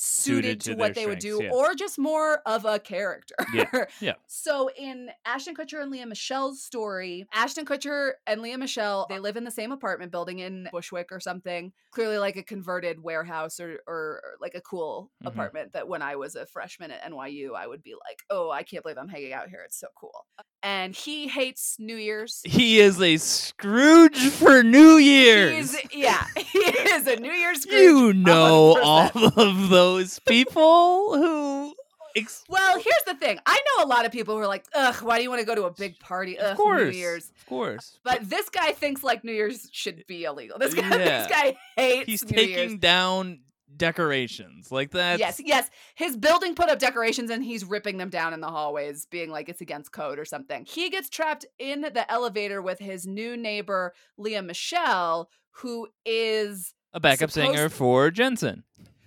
suited, 0.03 0.43
Suited 0.43 0.61
to, 0.61 0.71
to 0.71 0.77
what 0.77 0.95
they 0.95 1.05
would 1.05 1.19
do 1.19 1.41
yeah. 1.43 1.51
or 1.51 1.75
just 1.75 1.99
more 1.99 2.41
of 2.47 2.65
a 2.65 2.79
character. 2.79 3.35
Yeah, 3.53 3.85
yeah. 3.99 4.13
So 4.25 4.69
in 4.75 5.11
Ashton 5.25 5.53
Kutcher 5.55 5.79
and 5.79 5.91
Lea 5.91 6.05
Michele's 6.05 6.63
story, 6.63 7.27
Ashton 7.33 7.65
Kutcher 7.65 8.13
and 8.25 8.41
Lea 8.41 8.55
Michele, 8.57 9.05
they 9.09 9.19
live 9.19 9.37
in 9.37 9.43
the 9.43 9.51
same 9.51 9.71
apartment 9.71 10.11
building 10.11 10.39
in 10.39 10.67
Bushwick 10.71 11.11
or 11.11 11.19
something. 11.19 11.71
Clearly 11.91 12.17
like 12.17 12.35
a 12.35 12.43
converted 12.43 12.99
warehouse 13.03 13.59
or 13.59 13.79
or 13.85 14.21
like 14.41 14.55
a 14.55 14.61
cool 14.61 15.11
Mhm. 15.23 15.27
apartment 15.27 15.73
that 15.73 15.87
when 15.87 16.01
I 16.01 16.15
was 16.15 16.33
a 16.35 16.47
freshman 16.47 16.89
at 16.89 17.03
NYU, 17.03 17.53
I 17.55 17.67
would 17.67 17.83
be 17.83 17.93
like, 17.93 18.23
"Oh, 18.31 18.49
I 18.49 18.63
can't 18.63 18.81
believe 18.83 18.97
I'm 18.97 19.09
hanging 19.09 19.33
out 19.33 19.49
here. 19.49 19.61
It's 19.65 19.79
so 19.79 19.87
cool." 19.95 20.25
And 20.63 20.95
he 20.95 21.27
hates 21.27 21.77
New 21.79 21.95
Year's. 21.95 22.41
He 22.43 22.79
is 22.79 23.01
a 23.01 23.17
Scrooge 23.17 24.17
for 24.29 24.61
New 24.61 24.97
Year's. 24.97 25.73
He's 25.75 25.93
yeah, 25.93 26.23
he 26.37 26.59
is 26.59 27.07
a 27.07 27.15
New 27.15 27.31
Year's 27.31 27.61
Scrooge. 27.63 27.73
you 27.79 28.13
know 28.13 28.75
100%. 28.79 28.83
all 28.83 29.27
of 29.49 29.69
those 29.69 30.19
people 30.19 31.15
who. 31.17 31.73
Ex- 32.15 32.43
Well, 32.49 32.73
here's 32.73 33.03
the 33.07 33.15
thing. 33.15 33.39
I 33.45 33.57
know 33.77 33.85
a 33.85 33.87
lot 33.87 34.05
of 34.05 34.11
people 34.11 34.35
who 34.35 34.41
are 34.41 34.47
like, 34.47 34.65
"Ugh, 34.75 34.95
why 35.01 35.15
do 35.17 35.23
you 35.23 35.29
want 35.29 35.39
to 35.39 35.45
go 35.45 35.55
to 35.55 35.63
a 35.63 35.71
big 35.71 35.97
party? 35.97 36.37
Ugh, 36.37 36.51
of 36.51 36.57
course. 36.57 36.91
New 36.93 36.99
Year's." 36.99 37.31
Of 37.39 37.45
course. 37.47 37.97
But 38.03 38.29
this 38.29 38.49
guy 38.49 38.73
thinks 38.73 39.01
like 39.01 39.23
New 39.23 39.31
Year's 39.31 39.69
should 39.71 40.05
be 40.07 40.25
illegal. 40.25 40.59
This 40.59 40.73
uh, 40.77 40.81
guy, 40.81 40.89
Yeah. 40.99 41.21
this 41.23 41.31
guy 41.31 41.57
hates 41.77 42.05
he's 42.07 42.23
New 42.25 42.35
taking 42.37 42.69
Year's. 42.69 42.75
down 42.79 43.39
decorations. 43.77 44.71
Like 44.71 44.91
that. 44.91 45.19
Yes, 45.19 45.41
yes. 45.43 45.69
His 45.95 46.15
building 46.17 46.55
put 46.55 46.69
up 46.69 46.79
decorations 46.79 47.29
and 47.29 47.43
he's 47.43 47.65
ripping 47.65 47.97
them 47.97 48.09
down 48.09 48.33
in 48.33 48.41
the 48.41 48.47
hallways, 48.47 49.05
being 49.05 49.29
like 49.31 49.49
it's 49.49 49.61
against 49.61 49.91
code 49.91 50.19
or 50.19 50.25
something. 50.25 50.65
He 50.65 50.89
gets 50.89 51.09
trapped 51.09 51.45
in 51.59 51.81
the 51.81 52.11
elevator 52.11 52.61
with 52.61 52.79
his 52.79 53.05
new 53.07 53.35
neighbor, 53.37 53.93
Lea 54.17 54.41
Michele, 54.41 55.29
who 55.51 55.87
is 56.05 56.73
A 56.93 56.99
backup 56.99 57.31
singer 57.31 57.69
for 57.69 58.11
Jensen. 58.11 58.63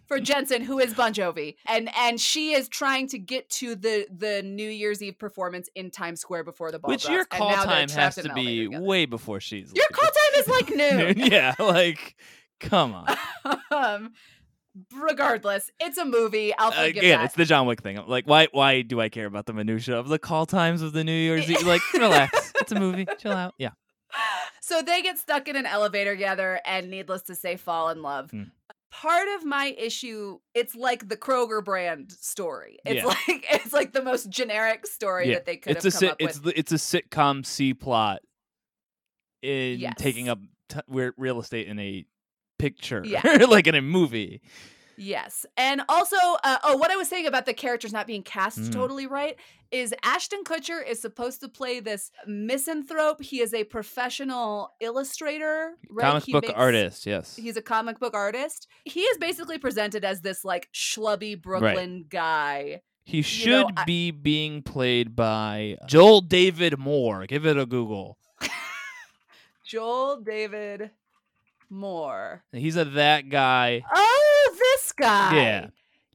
for 0.06 0.20
Jensen, 0.20 0.62
who 0.62 0.78
is 0.78 0.92
Bon 0.94 1.14
Jovi, 1.14 1.56
and 1.66 1.88
and 1.96 2.20
she 2.20 2.52
is 2.52 2.68
trying 2.68 3.08
to 3.08 3.18
get 3.18 3.48
to 3.50 3.74
the 3.74 4.06
the 4.14 4.42
New 4.42 4.68
Year's 4.68 5.02
Eve 5.02 5.18
performance 5.18 5.68
in 5.74 5.90
Times 5.90 6.20
Square 6.20 6.44
before 6.44 6.70
the 6.70 6.78
ball 6.78 6.90
Which 6.90 7.04
drops, 7.04 7.14
your 7.14 7.24
call 7.24 7.50
time 7.52 7.88
has 7.88 8.16
to 8.16 8.32
be 8.34 8.68
way 8.68 9.06
before 9.06 9.40
she's. 9.40 9.72
Your 9.74 9.86
leaving. 9.90 9.92
call 9.92 10.10
time 10.10 10.40
is 10.40 10.48
like 10.48 11.16
noon. 11.16 11.30
yeah, 11.32 11.54
like, 11.58 12.16
come 12.60 12.94
on. 12.94 13.16
um, 13.70 14.12
regardless, 14.94 15.70
it's 15.80 15.98
a 15.98 16.04
movie. 16.04 16.52
I'll 16.56 16.70
forgive 16.72 16.96
Again, 17.02 17.18
that. 17.18 17.24
it's 17.26 17.34
the 17.34 17.44
John 17.44 17.66
Wick 17.66 17.82
thing. 17.82 17.98
I'm 17.98 18.08
Like, 18.08 18.26
why? 18.26 18.48
Why 18.52 18.82
do 18.82 19.00
I 19.00 19.08
care 19.08 19.26
about 19.26 19.46
the 19.46 19.52
minutia 19.52 19.98
of 19.98 20.08
the 20.08 20.18
call 20.18 20.46
times 20.46 20.82
of 20.82 20.92
the 20.92 21.04
New 21.04 21.12
Year's 21.12 21.50
Eve? 21.50 21.66
Like, 21.66 21.80
relax. 21.94 22.52
It's 22.60 22.72
a 22.72 22.78
movie. 22.80 23.06
Chill 23.18 23.32
out. 23.32 23.54
Yeah. 23.58 23.70
so 24.60 24.82
they 24.82 25.02
get 25.02 25.18
stuck 25.18 25.48
in 25.48 25.56
an 25.56 25.66
elevator 25.66 26.12
together, 26.14 26.60
and 26.64 26.90
needless 26.90 27.22
to 27.22 27.34
say, 27.34 27.56
fall 27.56 27.88
in 27.90 28.02
love. 28.02 28.30
Hmm. 28.30 28.44
Part 28.92 29.26
of 29.36 29.44
my 29.44 29.74
issue, 29.76 30.38
it's 30.54 30.76
like 30.76 31.08
the 31.08 31.16
Kroger 31.16 31.64
brand 31.64 32.12
story. 32.12 32.78
It's 32.86 32.96
Yeah. 33.02 33.06
like 33.06 33.18
it's 33.50 33.72
like 33.72 33.92
the 33.92 34.02
most 34.02 34.30
generic 34.30 34.86
story 34.86 35.28
Yeah. 35.28 35.34
that 35.34 35.46
they 35.46 35.56
could 35.56 35.76
It's 35.76 35.84
a 35.84 35.88
have 35.88 35.92
come 35.94 35.98
sit, 36.00 36.10
up 36.10 36.16
it's 36.20 36.40
with. 36.40 36.56
it's 36.56 36.70
a 36.72 36.76
sitcom 36.76 37.44
C 37.44 37.74
plot 37.74 38.20
in 39.42 39.92
taking 39.98 40.28
up 40.28 40.38
t- 40.68 40.78
real 40.88 41.40
estate 41.40 41.66
in 41.66 41.78
a 41.78 42.04
picture, 42.64 43.02
Yeah. 43.04 43.20
like 43.48 43.66
in 43.66 43.74
a 43.74 43.82
movie. 43.82 44.40
Yes. 44.96 45.44
And 45.56 45.82
also, 45.88 46.16
uh, 46.44 46.58
oh, 46.62 46.76
what 46.76 46.90
I 46.92 46.96
was 46.96 47.08
saying 47.08 47.26
about 47.26 47.46
the 47.46 47.52
characters 47.52 47.92
not 47.92 48.06
being 48.06 48.22
cast 48.22 48.58
Mhm. 48.58 48.72
totally 48.72 49.06
right 49.08 49.36
is 49.72 49.92
Ashton 50.04 50.44
Kutcher 50.44 50.86
is 50.88 51.00
supposed 51.00 51.40
to 51.40 51.48
play 51.48 51.80
this 51.80 52.12
misanthrope. 52.28 53.20
He 53.20 53.40
is 53.40 53.52
a 53.52 53.64
professional 53.64 54.72
illustrator, 54.80 55.72
right? 55.90 56.04
Comic 56.10 56.24
He 56.24 56.32
book 56.32 56.44
makes- 56.46 56.54
artist. 56.54 57.06
Yes. 57.06 57.34
He's 57.34 57.56
a 57.56 57.62
comic 57.62 57.98
book 57.98 58.14
artist. 58.14 58.68
He 58.84 59.00
is 59.00 59.18
basically 59.18 59.58
presented 59.58 60.04
as 60.04 60.20
this 60.20 60.44
like 60.44 60.68
schlubby 60.72 61.40
Brooklyn 61.42 62.04
guy. 62.08 62.82
He 63.04 63.20
should 63.22 63.50
know, 63.66 63.70
I- 63.76 63.84
be 63.84 64.12
being 64.12 64.62
played 64.62 65.16
by 65.16 65.76
Joel 65.88 66.20
David 66.20 66.78
Moore. 66.78 67.26
Give 67.26 67.44
it 67.46 67.58
a 67.58 67.66
Google. 67.66 68.16
Joel 69.66 70.20
David 70.20 70.90
Moore. 71.70 72.44
He's 72.52 72.76
a 72.76 72.84
that 72.84 73.28
guy. 73.28 73.82
Oh, 73.94 74.56
this 74.58 74.92
guy. 74.92 75.34
Yeah. 75.36 75.66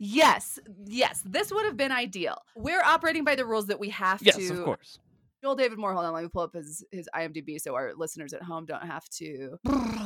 Yes, 0.02 0.60
yes, 0.86 1.22
this 1.26 1.52
would 1.52 1.66
have 1.66 1.76
been 1.76 1.92
ideal. 1.92 2.38
We're 2.56 2.82
operating 2.82 3.26
by 3.26 3.36
the 3.36 3.46
rules 3.46 3.68
that 3.68 3.80
we 3.82 3.90
have 3.90 4.22
Yes, 4.24 4.38
to 4.38 4.54
of 4.54 4.64
course. 4.64 4.98
Joel 5.44 5.56
David 5.56 5.78
Moore. 5.78 5.94
Hold 5.94 6.06
on, 6.06 6.14
let 6.14 6.24
me 6.24 6.30
pull 6.30 6.42
up 6.42 6.54
his 6.54 6.86
his 6.92 7.10
IMDb 7.16 7.60
so 7.62 7.76
our 7.76 7.94
listeners 7.96 8.32
at 8.34 8.42
home 8.42 8.66
don't 8.66 8.84
have 8.86 9.08
to. 9.18 9.58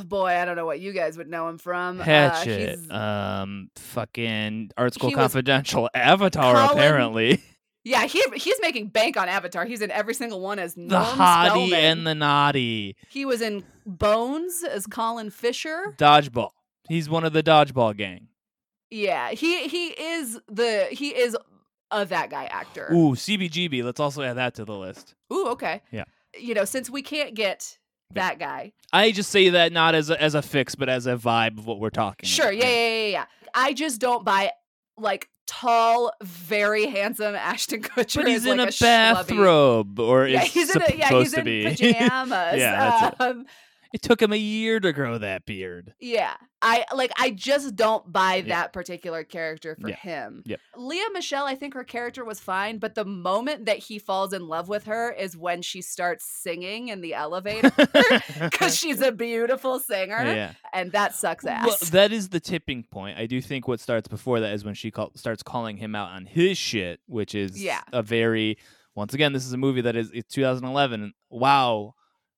Boy, 0.04 0.26
I 0.28 0.44
don't 0.44 0.56
know 0.56 0.66
what 0.66 0.80
you 0.80 0.92
guys 0.92 1.16
would 1.16 1.28
know 1.28 1.48
him 1.48 1.58
from. 1.58 2.00
Uh, 2.00 2.04
Hatchet. 2.04 2.78
he's- 2.80 2.90
um, 2.90 3.68
fucking 3.76 4.70
Art 4.76 4.94
School 4.94 5.12
Confidential. 5.12 5.88
Avatar, 5.94 6.54
Colin- 6.54 6.70
apparently. 6.78 7.42
yeah, 7.84 8.06
he 8.06 8.22
he's 8.34 8.56
making 8.60 8.88
bank 8.88 9.16
on 9.16 9.28
Avatar. 9.28 9.64
He's 9.66 9.82
in 9.82 9.90
every 9.90 10.14
single 10.14 10.40
one 10.40 10.58
as 10.58 10.74
The 10.74 10.80
Norm 10.80 11.04
hottie 11.04 11.48
Spellman. 11.68 11.74
and 11.74 12.06
the 12.06 12.14
naughty. 12.14 12.96
He 13.10 13.24
was 13.24 13.40
in 13.40 13.64
Bones 13.86 14.64
as 14.64 14.86
Colin 14.86 15.30
Fisher. 15.30 15.94
Dodgeball. 15.98 16.50
He's 16.88 17.08
one 17.08 17.24
of 17.24 17.32
the 17.32 17.42
dodgeball 17.42 17.96
gang. 17.96 18.28
Yeah, 18.90 19.30
he 19.30 19.68
he 19.68 19.88
is 19.88 20.40
the 20.48 20.88
he 20.90 21.08
is 21.10 21.36
a 21.90 22.04
that 22.06 22.30
guy 22.30 22.44
actor. 22.46 22.88
Ooh, 22.92 23.14
CBGB. 23.14 23.84
Let's 23.84 24.00
also 24.00 24.22
add 24.22 24.34
that 24.34 24.54
to 24.54 24.64
the 24.64 24.74
list. 24.74 25.14
Ooh, 25.32 25.48
okay. 25.48 25.82
Yeah. 25.90 26.04
You 26.38 26.54
know, 26.54 26.64
since 26.64 26.90
we 26.90 27.02
can't 27.02 27.34
get 27.34 27.78
that 28.12 28.38
guy, 28.38 28.72
I 28.92 29.12
just 29.12 29.30
say 29.30 29.50
that 29.50 29.72
not 29.72 29.94
as 29.94 30.10
a, 30.10 30.20
as 30.20 30.34
a 30.34 30.42
fix, 30.42 30.74
but 30.74 30.88
as 30.88 31.06
a 31.06 31.16
vibe 31.16 31.58
of 31.58 31.66
what 31.66 31.80
we're 31.80 31.90
talking. 31.90 32.28
Sure. 32.28 32.46
about. 32.46 32.56
Yeah, 32.58 32.68
yeah, 32.68 32.96
yeah, 32.98 33.06
yeah. 33.08 33.24
I 33.54 33.72
just 33.72 34.00
don't 34.00 34.24
buy 34.24 34.52
like 34.96 35.28
tall, 35.46 36.12
very 36.22 36.86
handsome 36.86 37.34
Ashton 37.34 37.82
Kutcher. 37.82 38.16
But 38.16 38.28
he's 38.28 38.40
is 38.44 38.46
in 38.46 38.58
like 38.58 38.68
a, 38.68 38.72
schlubby- 38.72 38.80
bathrobe, 39.28 39.98
or 40.00 40.26
Yeah, 40.26 40.40
he's 40.40 40.70
in 40.74 40.82
a, 40.82 40.84
supposed 40.86 40.98
yeah, 40.98 41.08
he's 41.18 41.32
to 41.32 41.38
in 41.40 41.44
be. 41.44 41.64
pajamas. 41.68 42.58
Yeah, 42.58 43.10
um, 43.20 43.46
it 43.92 44.02
took 44.02 44.20
him 44.20 44.32
a 44.32 44.36
year 44.36 44.80
to 44.80 44.92
grow 44.92 45.18
that 45.18 45.46
beard. 45.46 45.94
yeah. 46.00 46.34
I 46.66 46.84
like. 46.94 47.12
I 47.18 47.30
just 47.30 47.76
don't 47.76 48.10
buy 48.10 48.36
Yeah. 48.36 48.54
that 48.62 48.72
particular 48.72 49.22
character 49.22 49.76
for 49.80 49.90
Yeah. 49.90 49.96
him. 49.96 50.42
Yep. 50.46 50.60
Lea 50.76 51.02
Michele, 51.12 51.44
I 51.44 51.54
think 51.54 51.74
her 51.74 51.84
character 51.84 52.24
was 52.24 52.40
fine, 52.40 52.78
but 52.78 52.94
the 52.94 53.04
moment 53.04 53.66
that 53.66 53.76
he 53.78 53.98
falls 53.98 54.32
in 54.32 54.48
love 54.48 54.68
with 54.68 54.84
her 54.86 55.12
is 55.12 55.36
when 55.36 55.60
she 55.62 55.82
starts 55.82 56.24
singing 56.24 56.88
in 56.88 57.02
the 57.02 57.12
elevator 57.14 57.70
because 58.40 58.74
she's 58.76 59.00
a 59.02 59.12
beautiful 59.12 59.78
singer, 59.78 60.24
yeah. 60.24 60.52
and 60.72 60.90
that 60.92 61.14
sucks 61.14 61.44
ass. 61.44 61.66
Well, 61.66 61.76
that 61.92 62.12
is 62.12 62.30
the 62.30 62.40
tipping 62.40 62.82
point. 62.84 63.18
I 63.18 63.26
do 63.26 63.40
think 63.42 63.68
what 63.68 63.78
starts 63.78 64.08
before 64.08 64.40
that 64.40 64.54
is 64.54 64.64
when 64.64 64.74
she 64.74 64.90
call, 64.90 65.12
starts 65.14 65.42
calling 65.42 65.76
him 65.76 65.94
out 65.94 66.10
on 66.12 66.24
his 66.26 66.56
shit, 66.56 67.00
which 67.06 67.34
is 67.34 67.62
Yeah. 67.62 67.82
a 67.92 68.02
very 68.02 68.56
once 68.94 69.12
again 69.12 69.32
this 69.32 69.44
is 69.44 69.52
a 69.52 69.56
movie 69.56 69.80
that 69.80 69.96
is 69.96 70.10
it's 70.14 70.32
2011 70.32 71.12
wow 71.28 71.94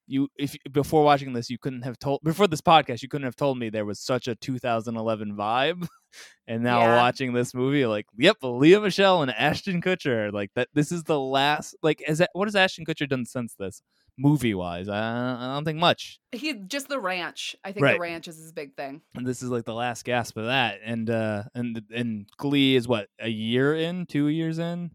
you 0.08 0.28
if 0.38 0.56
before 0.70 1.02
watching 1.04 1.32
this 1.32 1.50
you 1.50 1.58
couldn't 1.58 1.82
have 1.82 1.98
told 1.98 2.20
before 2.22 2.46
this 2.46 2.60
podcast 2.60 3.02
you 3.02 3.08
couldn't 3.08 3.24
have 3.24 3.36
told 3.36 3.58
me 3.58 3.68
there 3.70 3.84
was 3.84 3.98
such 4.00 4.28
a 4.28 4.34
2011 4.36 5.34
vibe 5.36 5.86
and 6.46 6.62
now 6.62 6.80
Yeah. 6.80 6.96
watching 6.96 7.32
this 7.32 7.52
movie 7.54 7.86
like 7.86 8.06
yep 8.16 8.36
Lea 8.42 8.78
Michele 8.78 9.22
and 9.22 9.30
Ashton 9.32 9.82
Kutcher 9.82 10.32
like 10.32 10.50
that 10.54 10.68
this 10.74 10.92
is 10.92 11.02
the 11.04 11.18
last 11.20 11.76
like 11.82 12.02
is 12.06 12.18
that 12.18 12.30
what 12.32 12.46
has 12.48 12.56
Ashton 12.56 12.84
Kutcher 12.84 13.08
done 13.08 13.24
since 13.26 13.54
this 13.58 13.82
movie 14.18 14.54
wise 14.54 14.88
I, 14.88 14.98
I 14.98 15.54
don't 15.54 15.64
think 15.64 15.78
much 15.78 16.20
he 16.32 16.54
just 16.54 16.88
the 16.88 16.98
ranch. 16.98 17.54
I 17.64 17.72
think 17.72 17.82
Right. 17.84 17.94
the 17.96 18.00
ranch 18.00 18.28
is 18.28 18.38
his 18.38 18.52
big 18.52 18.74
thing. 18.74 19.02
and 19.14 19.26
this 19.26 19.42
is 19.42 19.50
like 19.50 19.64
the 19.66 19.74
last 19.74 20.04
gasp 20.04 20.36
of 20.38 20.46
that 20.46 20.78
and 20.84 21.10
uh 21.10 21.42
and 21.54 21.82
and 21.94 22.26
glee 22.38 22.76
is 22.76 22.88
what 22.88 23.08
a 23.20 23.28
year 23.28 23.74
in 23.76 24.06
two 24.06 24.28
years 24.28 24.58
in 24.58 24.90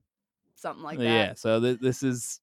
Something 0.56 0.84
like 0.84 0.98
that. 0.98 1.04
yeah 1.04 1.34
so 1.36 1.60
th- 1.60 1.80
this 1.80 2.04
is 2.04 2.40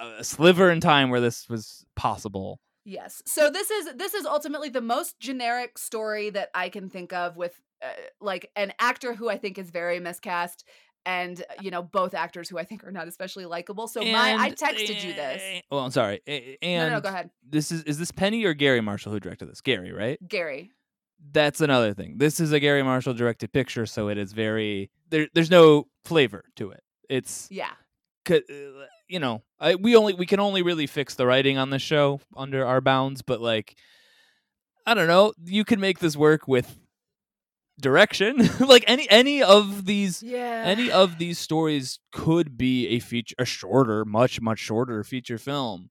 a 0.00 0.24
sliver 0.24 0.70
in 0.70 0.80
time 0.80 1.10
where 1.10 1.20
this 1.20 1.48
was 1.48 1.84
possible 1.96 2.60
Yes. 2.86 3.22
So 3.26 3.50
this 3.50 3.70
is 3.70 3.90
this 3.96 4.14
is 4.14 4.24
ultimately 4.24 4.70
the 4.70 4.80
most 4.80 5.20
generic 5.20 5.76
story 5.76 6.30
that 6.30 6.48
I 6.54 6.70
can 6.70 6.88
think 6.88 7.12
of 7.12 7.36
with 7.36 7.60
uh, 7.82 7.88
like 8.22 8.50
an 8.56 8.72
actor 8.78 9.14
who 9.14 9.28
I 9.28 9.36
think 9.36 9.58
is 9.58 9.70
very 9.70 10.00
miscast 10.00 10.64
and 11.04 11.40
uh, 11.42 11.44
you 11.60 11.70
know 11.70 11.82
both 11.82 12.14
actors 12.14 12.48
who 12.48 12.58
I 12.58 12.64
think 12.64 12.82
are 12.82 12.90
not 12.90 13.06
especially 13.06 13.44
likable. 13.44 13.86
So 13.86 14.00
my 14.00 14.32
I 14.32 14.46
And- 14.46 14.56
texted 14.56 15.04
you 15.04 15.12
this. 15.12 15.42
eh, 15.44 15.60
well 15.70 15.80
i'm 15.84 15.90
sorry 15.90 16.20
eh, 16.26 16.40
No, 16.62 16.68
and 16.68 16.88
no, 16.90 16.96
no, 16.96 17.00
go 17.02 17.10
ahead. 17.10 17.30
this 17.46 17.70
is 17.70 17.82
is 17.84 17.98
this 17.98 18.10
penny 18.10 18.44
or 18.44 18.54
garry 18.54 18.80
marshall 18.80 19.12
who 19.12 19.20
directed 19.20 19.46
this 19.46 19.60
garry 19.60 19.92
right 19.92 20.18
Garry. 20.26 20.70
that's 21.32 21.60
another 21.60 21.92
thing. 21.92 22.16
This 22.16 22.40
is 22.40 22.50
a 22.52 22.58
Garry 22.60 22.82
Marshall 22.82 23.12
directed 23.12 23.52
picture, 23.52 23.84
so 23.84 24.08
it 24.08 24.16
is 24.16 24.32
very 24.32 24.90
there. 25.10 25.28
There's 25.34 25.50
no 25.50 25.86
flavor 26.06 26.44
to 26.56 26.70
it. 26.70 26.82
It's 27.10 27.46
Yeah. 27.50 27.72
You 29.10 29.18
know 29.20 29.42
I, 29.58 29.74
we 29.74 29.96
only 29.96 30.14
we 30.14 30.26
can 30.26 30.40
only 30.40 30.62
really 30.62 30.86
fix 30.86 31.14
the 31.14 31.26
writing 31.26 31.58
on 31.58 31.70
the 31.70 31.78
show 31.78 32.20
under 32.36 32.64
our 32.66 32.80
bounds, 32.80 33.22
but 33.22 33.40
like 33.40 33.76
I 34.86 34.94
don't 34.94 35.08
know, 35.08 35.32
you 35.44 35.64
can 35.64 35.80
make 35.80 35.98
this 35.98 36.16
work 36.16 36.48
with 36.48 36.78
direction. 37.80 38.48
like 38.60 38.84
any 38.86 39.08
any 39.10 39.42
of 39.42 39.86
these 39.86 40.22
Yeah. 40.22 40.62
any 40.66 40.90
of 40.90 41.18
these 41.18 41.38
stories 41.38 41.98
could 42.12 42.56
be 42.58 42.88
a 42.88 42.98
feature 43.00 43.34
a 43.38 43.44
shorter 43.44 44.04
much 44.04 44.40
much 44.40 44.58
shorter 44.58 45.02
feature 45.04 45.38
film 45.38 45.90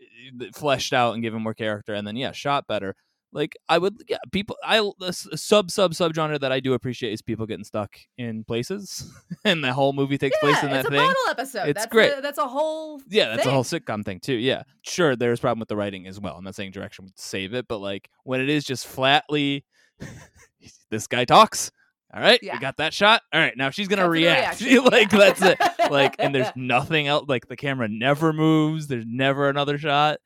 eh, 0.00 0.48
fleshed 0.54 0.92
out 0.92 1.14
and 1.14 1.22
given 1.22 1.42
more 1.42 1.54
character 1.54 1.94
and 1.94 2.06
then 2.06 2.16
yeah 2.16 2.32
shot 2.32 2.66
better 2.66 2.94
like 3.32 3.56
i 3.68 3.76
would 3.76 4.02
yeah 4.08 4.16
people 4.32 4.56
i 4.64 4.78
a 5.02 5.12
sub 5.12 5.70
sub 5.70 5.94
sub 5.94 6.14
genre 6.14 6.38
that 6.38 6.50
i 6.50 6.60
do 6.60 6.72
appreciate 6.72 7.12
is 7.12 7.20
people 7.20 7.44
getting 7.46 7.64
stuck 7.64 7.96
in 8.16 8.42
places 8.44 9.10
and 9.44 9.62
the 9.62 9.72
whole 9.72 9.92
movie 9.92 10.16
takes 10.16 10.38
place 10.38 10.62
in 10.62 10.70
yeah, 10.70 10.74
that 10.74 10.78
it's 10.80 10.88
a 10.88 10.90
thing 10.90 11.00
bottle 11.00 11.14
episode. 11.30 11.68
It's 11.68 11.80
that's 11.80 11.92
great. 11.92 12.12
A, 12.16 12.20
that's 12.22 12.38
a 12.38 12.48
whole. 12.48 13.00
yeah 13.08 13.28
that's 13.34 13.46
a 13.46 13.50
whole 13.50 13.64
sitcom 13.64 14.04
thing 14.04 14.18
too 14.20 14.34
yeah 14.34 14.62
sure 14.82 15.14
there's 15.14 15.38
a 15.38 15.42
problem 15.42 15.58
with 15.60 15.68
the 15.68 15.76
writing 15.76 16.06
as 16.06 16.18
well 16.18 16.36
i'm 16.36 16.44
not 16.44 16.54
saying 16.54 16.70
direction 16.72 17.04
would 17.04 17.18
save 17.18 17.52
it 17.54 17.68
but 17.68 17.78
like 17.78 18.08
when 18.24 18.40
it 18.40 18.48
is 18.48 18.64
just 18.64 18.86
flatly 18.86 19.64
this 20.90 21.06
guy 21.06 21.24
talks 21.24 21.70
all 22.14 22.20
right 22.22 22.40
Yeah. 22.42 22.54
we 22.54 22.60
got 22.60 22.78
that 22.78 22.94
shot 22.94 23.22
all 23.32 23.40
right 23.40 23.56
now 23.56 23.70
she's 23.70 23.88
gonna 23.88 24.04
the 24.04 24.08
react 24.10 24.62
like 24.90 25.10
that's 25.10 25.42
it 25.42 25.58
like 25.90 26.16
and 26.18 26.34
there's 26.34 26.48
nothing 26.56 27.06
else 27.06 27.26
like 27.28 27.46
the 27.48 27.56
camera 27.56 27.88
never 27.88 28.32
moves 28.32 28.86
there's 28.86 29.04
never 29.06 29.48
another 29.50 29.76
shot 29.76 30.18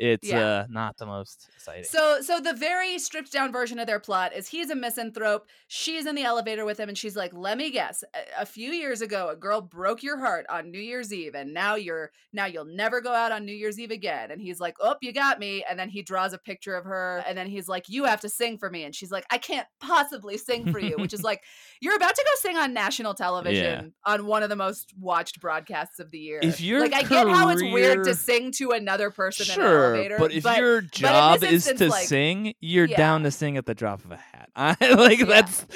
it's 0.00 0.26
Yeah. 0.28 0.40
uh 0.46 0.66
not 0.70 0.96
the 0.96 1.06
most 1.06 1.48
exciting 1.54 1.84
So, 1.84 2.20
so 2.22 2.40
the 2.40 2.54
very 2.54 2.98
stripped 2.98 3.30
down 3.30 3.52
version 3.52 3.78
of 3.78 3.86
their 3.86 4.00
plot 4.00 4.32
is 4.34 4.48
he's 4.48 4.70
a 4.70 4.74
misanthrope. 4.74 5.46
She's 5.68 6.06
in 6.06 6.14
the 6.14 6.22
elevator 6.22 6.64
with 6.64 6.80
him, 6.80 6.88
and 6.88 6.96
she's 6.98 7.16
like, 7.16 7.32
"Let 7.34 7.58
me 7.58 7.70
guess. 7.70 8.02
A, 8.14 8.42
a 8.42 8.46
few 8.46 8.70
years 8.70 9.02
ago, 9.02 9.28
a 9.28 9.36
girl 9.36 9.60
broke 9.60 10.02
your 10.02 10.18
heart 10.18 10.46
on 10.48 10.70
New 10.70 10.80
Year's 10.80 11.12
Eve, 11.12 11.34
and 11.34 11.52
now 11.52 11.74
you're 11.74 12.10
now 12.32 12.46
you'll 12.46 12.64
never 12.64 13.00
go 13.00 13.12
out 13.12 13.30
on 13.30 13.44
New 13.44 13.52
Year's 13.54 13.78
Eve 13.78 13.90
again." 13.90 14.30
And 14.30 14.40
he's 14.40 14.58
like, 14.58 14.76
"Oh, 14.80 14.96
you 15.02 15.12
got 15.12 15.38
me." 15.38 15.64
And 15.68 15.78
then 15.78 15.90
he 15.90 16.02
draws 16.02 16.32
a 16.32 16.38
picture 16.38 16.74
of 16.74 16.84
her, 16.84 17.22
and 17.26 17.36
then 17.36 17.46
he's 17.46 17.68
like, 17.68 17.88
"You 17.88 18.04
have 18.04 18.20
to 18.22 18.28
sing 18.28 18.58
for 18.58 18.70
me." 18.70 18.84
And 18.84 18.94
she's 18.94 19.10
like, 19.12 19.26
"I 19.30 19.38
can't 19.38 19.66
possibly 19.80 20.38
sing 20.38 20.72
for 20.72 20.78
you," 20.78 20.96
which 20.96 21.12
is 21.12 21.22
like, 21.22 21.42
you're 21.80 21.96
about 21.96 22.14
to 22.14 22.24
go 22.24 22.32
sing 22.40 22.56
on 22.56 22.72
national 22.72 23.14
television 23.14 23.94
on 24.04 24.26
one 24.26 24.42
of 24.42 24.48
the 24.48 24.56
most 24.56 24.92
watched 24.98 25.40
broadcasts 25.40 25.98
of 25.98 26.10
the 26.10 26.18
year. 26.18 26.40
If 26.42 26.60
your 26.60 26.80
like, 26.80 26.94
I 26.94 27.02
get 27.02 27.28
how 27.28 27.48
it's 27.50 27.62
weird 27.62 28.04
to 28.04 28.14
sing 28.14 28.52
to 28.52 28.70
another 28.70 29.10
person 29.10 29.46
sure 29.46 29.89
elevator, 29.94 30.18
but 30.18 30.32
if 30.32 30.44
your 30.44 30.80
job 30.80 31.36
is 31.44 31.52
instance, 31.68 31.78
to 31.80 31.88
like- 31.88 32.06
sing 32.06 32.54
you're 32.60 32.86
Yeah. 32.86 32.96
down 32.96 33.22
to 33.24 33.30
sing 33.30 33.56
at 33.56 33.66
the 33.66 33.74
drop 33.74 34.04
of 34.04 34.12
a 34.12 34.16
hat 34.16 34.48
I, 34.56 34.76
like 34.94 35.18
Yeah. 35.20 35.24
that's 35.26 35.66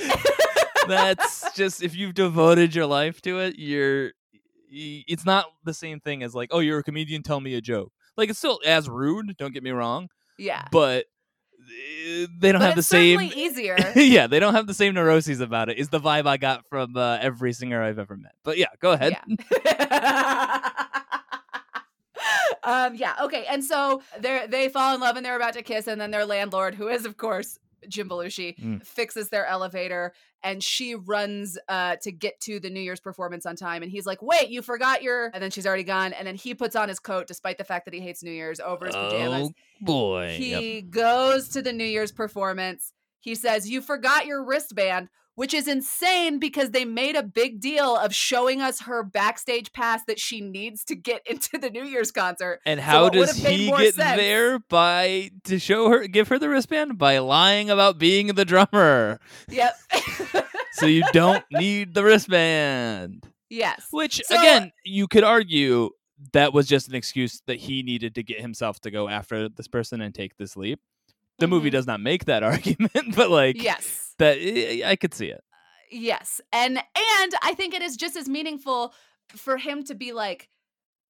that's 0.88 1.53
just 1.55 1.83
if 1.83 1.94
you've 1.94 2.14
devoted 2.14 2.74
your 2.74 2.87
life 2.87 3.20
to 3.22 3.38
it 3.40 3.59
you're 3.59 4.12
it's 4.70 5.24
not 5.24 5.46
the 5.64 5.72
same 5.74 6.00
thing 6.00 6.22
as 6.22 6.35
like 6.35 6.48
oh 6.53 6.59
you're 6.59 6.79
a 6.79 6.83
comedian 6.83 7.22
tell 7.22 7.40
me 7.40 7.55
a 7.55 7.61
joke 7.61 7.92
like 8.16 8.29
it's 8.29 8.38
still 8.38 8.61
as 8.66 8.88
rude 8.88 9.37
don't 9.38 9.55
get 9.55 9.62
me 9.62 9.70
wrong 9.70 10.09
yeah. 10.38 10.66
but 10.72 11.05
uh, 11.62 12.27
they 12.38 12.53
don't 12.53 12.61
but 12.61 12.66
have 12.66 12.74
the 12.77 12.83
same 12.83 13.20
easier. 13.22 13.77
yeah 13.96 14.27
they 14.27 14.38
don't 14.40 14.53
have 14.55 14.66
the 14.66 14.74
same 14.74 14.92
neuroses 14.94 15.40
about 15.40 15.68
it 15.68 15.79
is 15.79 15.88
the 15.88 16.00
vibe 16.00 16.27
i 16.27 16.37
got 16.37 16.64
from 16.68 16.96
uh, 16.96 17.16
every 17.20 17.53
singer 17.53 17.83
i've 17.83 17.98
ever 17.98 18.16
met 18.16 18.33
but 18.42 18.59
yeah 18.59 18.66
go 18.81 18.90
ahead 18.92 19.16
Yeah. 19.64 20.70
um, 22.64 22.94
yeah. 22.94 23.14
Okay. 23.22 23.44
And 23.48 23.64
so 23.64 24.03
they 24.18 24.46
they 24.48 24.68
fall 24.68 24.94
in 24.94 25.00
love 25.00 25.16
and 25.16 25.24
they're 25.24 25.37
about 25.37 25.55
to 25.55 25.62
kiss, 25.62 25.87
and 25.87 26.00
then 26.00 26.11
their 26.11 26.24
landlord, 26.27 26.74
who 26.74 26.88
is 26.88 27.05
of 27.07 27.16
course 27.16 27.59
Jim 27.88 28.09
Belushi, 28.09 28.57
Mm. 28.59 28.87
fixes 28.87 29.29
their 29.29 29.44
elevator, 29.46 30.14
and 30.42 30.62
she 30.64 30.94
runs 30.94 31.59
uh, 31.68 31.96
to 31.96 32.11
get 32.11 32.40
to 32.40 32.59
the 32.59 32.70
New 32.70 32.81
Year's 32.81 33.00
performance 33.00 33.44
on 33.44 33.57
time. 33.57 33.83
And 33.83 33.92
he's 33.92 34.07
like, 34.07 34.22
"Wait, 34.22 34.48
you 34.48 34.62
forgot 34.62 35.03
your," 35.03 35.31
and 35.35 35.42
then 35.42 35.50
she's 35.50 35.66
already 35.66 35.83
gone. 35.85 36.14
And 36.14 36.27
then 36.27 36.35
he 36.35 36.55
puts 36.55 36.77
on 36.77 36.88
his 36.88 36.98
coat, 36.98 37.27
despite 37.27 37.59
the 37.59 37.64
fact 37.64 37.85
that 37.85 37.92
he 37.92 38.00
hates 38.00 38.22
New 38.22 38.31
Year's, 38.31 38.59
over 38.61 38.87
his 38.87 38.94
pajamas. 38.96 39.48
oh 39.50 39.53
boy 39.83 40.37
Yep. 40.40 40.61
He 40.62 40.81
goes 40.83 41.48
to 41.50 41.61
the 41.62 41.72
New 41.74 41.85
Year's 41.85 42.12
performance. 42.12 42.92
He 43.20 43.35
says, 43.35 43.68
You 43.70 43.81
forgot 43.83 44.24
your 44.27 44.42
wristband, 44.44 45.09
which 45.37 45.53
is 45.55 45.66
insane 45.68 46.38
because 46.38 46.70
they 46.70 46.85
made 46.85 47.16
a 47.16 47.23
big 47.23 47.61
deal 47.61 47.97
of 47.97 48.14
showing 48.14 48.61
us 48.61 48.83
her 48.83 49.03
backstage 49.03 49.73
pass 49.73 50.03
that 50.07 50.18
she 50.20 50.40
needs 50.40 50.85
to 50.85 50.94
get 50.94 51.23
into 51.31 51.59
the 51.59 51.70
New 51.70 51.85
Year's 51.85 52.11
concert. 52.12 52.61
And 52.66 52.79
how 52.81 53.05
would've 53.05 53.27
does 53.29 53.37
he 53.37 53.68
get 53.70 53.94
sense. 53.94 54.16
there? 54.20 54.59
By 54.59 55.31
to 55.44 55.59
show 55.59 55.88
her, 55.90 56.07
give 56.07 56.29
her 56.29 56.38
the 56.38 56.49
wristband 56.49 56.99
by 56.99 57.18
lying 57.18 57.70
about 57.70 57.99
being 57.99 58.29
the 58.29 58.44
drummer. 58.44 59.20
Yep. 59.49 59.75
So 60.77 60.87
you 60.87 61.05
don't 61.12 61.44
need 61.53 61.94
the 61.94 62.03
wristband. 62.03 63.29
yes. 63.49 63.87
Which 63.92 64.20
So- 64.25 64.37
again, 64.38 64.73
you 64.85 65.07
could 65.07 65.23
argue 65.23 65.90
that 66.33 66.53
was 66.53 66.66
just 66.66 66.88
an 66.88 66.97
excuse 66.97 67.42
that 67.47 67.59
he 67.59 67.85
needed 67.85 68.16
to 68.16 68.25
get 68.25 68.40
himself 68.40 68.81
to 68.81 68.90
go 68.90 69.09
after 69.09 69.49
this 69.49 69.68
person 69.68 70.01
and 70.01 70.12
take 70.12 70.37
this 70.37 70.57
leap. 70.57 70.81
The 71.38 71.47
movie 71.47 71.68
Mhm. 71.68 71.73
does 71.75 71.87
not 71.87 72.01
make 72.01 72.25
that 72.25 72.42
argument, 72.53 73.14
but 73.14 73.31
like 73.31 73.62
Yes. 73.62 74.03
That, 74.18 74.37
I 74.37 74.40
eh, 74.40 74.90
I 74.90 74.96
could 74.96 75.14
see 75.14 75.29
it. 75.29 75.42
Yes. 75.90 76.40
And 76.53 76.79
and 76.79 77.35
I 77.42 77.55
think 77.55 77.74
it 77.74 77.83
is 77.83 77.96
just 77.96 78.16
as 78.16 78.29
meaningful 78.29 78.92
for 79.29 79.57
him 79.57 79.85
to 79.85 79.94
be 79.94 80.12
like 80.12 80.48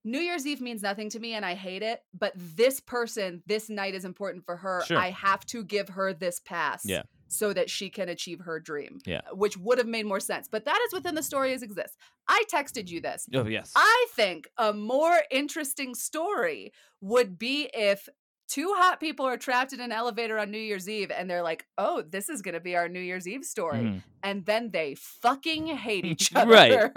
New 0.04 0.18
Year's 0.18 0.46
Eve 0.46 0.60
means 0.60 0.82
nothing 0.82 1.08
to 1.10 1.18
me 1.18 1.32
and 1.32 1.46
I 1.46 1.54
hate 1.54 1.82
it, 1.82 2.00
but 2.12 2.32
this 2.36 2.78
person, 2.78 3.42
this 3.46 3.70
night 3.70 3.94
is 3.94 4.04
important 4.04 4.44
for 4.44 4.56
her. 4.56 4.82
Sure. 4.86 4.98
I 4.98 5.10
have 5.10 5.46
to 5.46 5.64
give 5.64 5.88
her 5.90 6.12
this 6.12 6.40
pass. 6.40 6.82
Yeah. 6.84 7.02
So 7.28 7.52
that 7.54 7.68
she 7.70 7.88
can 7.88 8.08
achieve 8.10 8.40
her 8.40 8.60
dream. 8.60 8.98
Yeah. 9.06 9.22
Uh, 9.28 9.34
which 9.34 9.56
would 9.56 9.78
have 9.78 9.88
made 9.88 10.06
more 10.06 10.20
sense. 10.20 10.46
But 10.48 10.66
that 10.66 10.78
is 10.86 10.92
within 10.92 11.14
the 11.16 11.22
story 11.22 11.52
as 11.52 11.62
exists. 11.62 11.96
I 12.28 12.44
texted 12.52 12.88
you 12.88 13.00
this. 13.00 13.26
Oh 13.34 13.46
yes, 13.46 13.72
I 13.74 14.06
think 14.10 14.48
a 14.56 14.72
more 14.72 15.22
interesting 15.32 15.94
story 15.94 16.72
would 17.00 17.38
be 17.38 17.70
if 17.74 18.08
two 18.48 18.72
hot 18.76 19.00
people 19.00 19.26
are 19.26 19.36
trapped 19.36 19.72
in 19.72 19.80
an 19.80 19.92
elevator 19.92 20.38
on 20.38 20.50
New 20.50 20.58
Year's 20.58 20.88
Eve 20.88 21.10
and 21.10 21.28
they're 21.30 21.42
like, 21.42 21.66
oh, 21.78 22.02
this 22.02 22.28
is 22.28 22.42
going 22.42 22.54
to 22.54 22.60
be 22.60 22.76
our 22.76 22.88
New 22.88 23.00
Year's 23.00 23.26
Eve 23.26 23.44
story. 23.44 23.78
Mhm. 23.78 24.02
And 24.22 24.44
then 24.46 24.70
they 24.70 24.94
fucking 24.96 25.66
hate 25.68 26.04
each 26.12 26.34
other. 26.34 26.50
Right. 26.52 26.90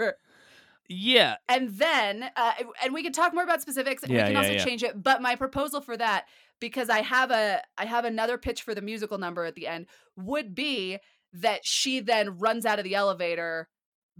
yeah, 0.88 1.36
And 1.48 1.70
then, 1.70 2.30
uh, 2.36 2.52
and 2.82 2.94
we 2.94 3.02
can 3.02 3.12
talk 3.12 3.34
more 3.34 3.44
about 3.44 3.60
specifics. 3.62 4.02
and 4.02 4.12
Yeah, 4.12 4.18
we 4.18 4.24
can 4.24 4.32
yeah, 4.32 4.38
also 4.38 4.52
yeah. 4.52 4.64
change 4.64 4.82
it. 4.82 5.02
But 5.02 5.20
my 5.22 5.36
proposal 5.36 5.80
for 5.80 5.96
that, 5.96 6.26
because 6.60 6.88
I 6.88 7.02
have 7.02 7.30
a, 7.30 7.60
I 7.76 7.84
have 7.84 8.04
another 8.04 8.38
pitch 8.38 8.62
for 8.62 8.74
the 8.74 8.80
musical 8.82 9.18
number 9.18 9.44
at 9.44 9.54
the 9.54 9.66
end, 9.66 9.86
would 10.16 10.54
be 10.54 10.98
that 11.34 11.60
she 11.64 12.00
then 12.00 12.38
runs 12.38 12.64
out 12.64 12.78
of 12.78 12.84
the 12.84 12.94
elevator, 12.94 13.68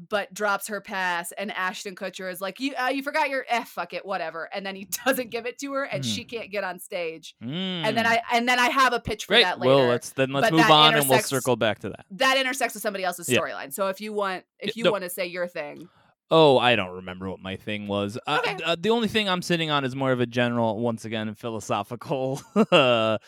but 0.08 0.32
drops 0.32 0.68
her 0.68 0.80
pass, 0.80 1.32
and 1.32 1.50
Ashton 1.52 1.94
Kutcher 1.94 2.30
is 2.30 2.40
like, 2.40 2.60
"You, 2.60 2.74
uh, 2.74 2.88
you 2.88 3.02
forgot 3.02 3.28
your, 3.30 3.44
eh, 3.48 3.64
fuck 3.64 3.92
it, 3.94 4.06
whatever," 4.06 4.48
and 4.52 4.64
then 4.64 4.76
he 4.76 4.86
doesn't 5.04 5.30
give 5.30 5.46
it 5.46 5.58
to 5.58 5.72
her, 5.72 5.84
and 5.84 6.04
she 6.04 6.24
can't 6.24 6.50
get 6.50 6.62
on 6.64 6.78
stage. 6.78 7.34
And 7.40 7.96
then 7.96 8.04
Mm. 8.04 8.06
I, 8.06 8.22
and 8.32 8.48
then 8.48 8.58
I 8.58 8.68
have 8.68 8.92
a 8.92 9.00
pitch 9.00 9.24
for 9.24 9.32
great. 9.32 9.42
that 9.42 9.58
later. 9.58 9.74
Well, 9.74 9.86
let's 9.88 10.10
then 10.10 10.30
let's 10.32 10.50
but 10.50 10.52
move 10.56 10.70
on 10.70 10.94
and 10.94 11.08
we'll 11.08 11.18
circle 11.20 11.56
back 11.56 11.80
to 11.80 11.88
that. 11.90 12.06
that 12.12 12.36
intersects 12.36 12.74
with 12.74 12.82
somebody 12.82 13.04
else's 13.04 13.28
Yeah. 13.28 13.40
storyline. 13.40 13.72
So 13.72 13.88
if 13.88 14.00
you 14.00 14.12
want, 14.12 14.44
if 14.60 14.76
you 14.76 14.84
no. 14.84 14.92
want 14.92 15.04
to 15.04 15.10
say 15.10 15.26
your 15.26 15.46
thing, 15.48 15.88
Oh, 16.30 16.58
I 16.58 16.76
don't 16.76 16.90
remember 16.96 17.30
what 17.30 17.40
my 17.40 17.56
thing 17.56 17.88
was. 17.88 18.18
Uh, 18.26 18.38
Okay. 18.46 18.62
uh, 18.62 18.76
the 18.78 18.90
only 18.90 19.08
thing 19.08 19.30
I'm 19.30 19.40
sitting 19.40 19.70
on 19.70 19.82
is 19.86 19.96
more 19.96 20.12
of 20.12 20.20
a 20.20 20.26
general, 20.26 20.78
once 20.78 21.06
again, 21.06 21.34
philosophical 21.34 22.42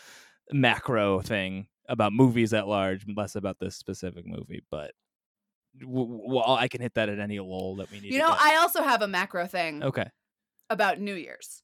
macro 0.51 1.21
thing 1.21 1.67
about 1.89 2.13
movies 2.13 2.53
at 2.53 2.67
large, 2.67 3.05
less 3.15 3.35
about 3.35 3.57
this 3.59 3.75
specific 3.75 4.25
movie. 4.27 4.61
But 4.69 4.91
well, 5.85 6.55
I 6.55 6.67
can 6.67 6.81
hit 6.81 6.93
that 6.95 7.09
at 7.09 7.19
any 7.19 7.39
lull 7.39 7.75
that 7.77 7.91
we 7.91 7.99
need. 7.99 8.11
you 8.13 8.19
know. 8.19 8.35
I 8.37 8.57
also 8.57 8.83
have 8.83 9.01
a 9.01 9.07
macro 9.07 9.47
thing 9.47 9.83
okay, 9.83 10.05
about 10.69 10.99
New 10.99 11.15
Year's. 11.15 11.63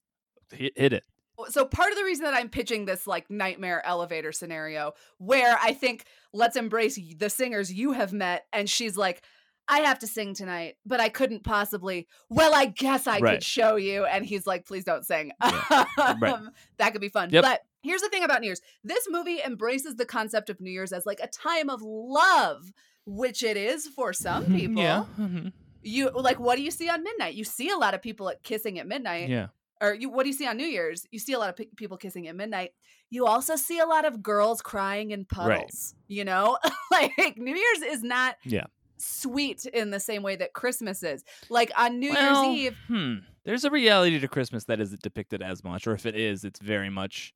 hit, 0.52 0.74
hit 0.76 0.94
it. 0.94 1.04
so 1.50 1.66
part 1.66 1.92
of 1.92 1.98
the 1.98 2.04
reason 2.04 2.24
that 2.26 2.34
I'm 2.34 2.50
pitching 2.50 2.86
this 2.86 3.06
like 3.08 3.30
nightmare 3.30 3.86
elevator 3.86 4.32
scenario 4.32 4.94
where 5.18 5.58
I 5.62 5.74
think 5.74 6.06
let's 6.34 6.56
embrace 6.56 6.98
the 7.18 7.30
singers 7.30 7.72
you 7.74 7.92
have 7.92 8.14
met 8.14 8.46
and 8.54 8.70
she's 8.70 8.98
like 8.98 9.24
I 9.70 9.80
have 9.80 10.00
to 10.00 10.08
sing 10.08 10.34
tonight, 10.34 10.76
but 10.86 11.02
I 11.02 11.10
couldn't 11.10 11.44
possibly. 11.44 12.08
Well, 12.30 12.56
I 12.56 12.68
guess 12.68 13.06
I 13.06 13.20
Right. 13.20 13.34
could 13.34 13.44
show 13.44 13.76
you. 13.76 14.06
And 14.06 14.26
he's 14.26 14.48
like, 14.48 14.66
please 14.66 14.86
don't 14.86 15.06
sing. 15.06 15.34
Right. 15.44 16.24
Um, 16.24 16.52
that 16.78 16.94
could 16.94 17.02
be 17.02 17.10
fun. 17.10 17.32
Yep. 17.32 17.44
But 17.44 17.62
here's 17.84 18.00
the 18.02 18.08
thing 18.08 18.24
about 18.24 18.40
New 18.40 18.48
Year's 18.48 18.62
this 18.86 19.06
movie 19.10 19.42
embraces 19.46 19.98
the 19.98 20.06
concept 20.06 20.50
of 20.50 20.62
New 20.62 20.72
Year's 20.72 20.94
as 20.94 21.06
like 21.06 21.20
a 21.22 21.28
time 21.28 21.70
of 21.70 21.82
love, 21.82 22.72
which 23.08 23.42
it 23.42 23.58
is 23.58 23.88
for 23.88 24.14
some 24.14 24.46
people. 24.46 24.84
Yeah, 24.84 25.06
mhm. 25.18 25.52
You 25.82 26.10
like, 26.12 26.40
what 26.40 26.58
do 26.58 26.62
you 26.62 26.70
see 26.72 26.90
on 26.90 27.04
midnight? 27.04 27.34
You 27.34 27.44
see 27.46 27.70
a 27.70 27.78
lot 27.78 27.94
of 27.96 28.02
people 28.02 28.30
at 28.30 28.44
kissing 28.44 28.78
at 28.78 28.86
midnight 28.88 29.30
yeah. 29.30 29.48
or 29.82 29.94
you 29.94 30.10
what 30.10 30.24
do 30.24 30.30
you 30.30 30.36
see 30.36 30.46
on 30.46 30.58
New 30.58 30.66
Year's? 30.68 31.06
You 31.12 31.18
see 31.20 31.34
a 31.34 31.40
lot 31.40 31.50
of 31.50 31.56
pe- 31.56 31.70
people 31.78 31.96
kissing 31.98 32.28
at 32.28 32.36
midnight. 32.36 32.72
You 33.10 33.26
also 33.26 33.56
see 33.56 33.80
a 33.80 33.86
lot 33.86 34.04
of 34.06 34.22
girls 34.22 34.62
crying 34.62 35.12
in 35.12 35.24
puddles. 35.24 35.96
You 36.10 36.26
know, 36.26 36.58
like 36.92 37.38
New 37.38 37.56
Year's 37.56 37.94
is 37.94 38.04
not 38.04 38.36
Yeah. 38.44 38.66
sweet 38.98 39.66
in 39.66 39.92
the 39.92 40.00
same 40.02 40.24
way 40.24 40.36
that 40.36 40.52
Christmas 40.54 41.04
is. 41.04 41.24
Like 41.50 41.72
on 41.78 42.00
New 42.00 42.12
Well, 42.12 42.52
Year's 42.52 42.58
Eve, 42.74 42.78
Hmm. 42.88 43.14
There's 43.46 43.64
a 43.64 43.70
reality 43.72 44.20
to 44.20 44.28
Christmas 44.28 44.66
that 44.66 44.82
isn't 44.82 45.02
depicted 45.02 45.42
as 45.42 45.64
much, 45.64 45.88
or 45.88 45.94
if 45.94 46.06
it 46.06 46.18
is, 46.18 46.44
it's 46.44 46.60
very 46.60 46.90
much 46.90 47.34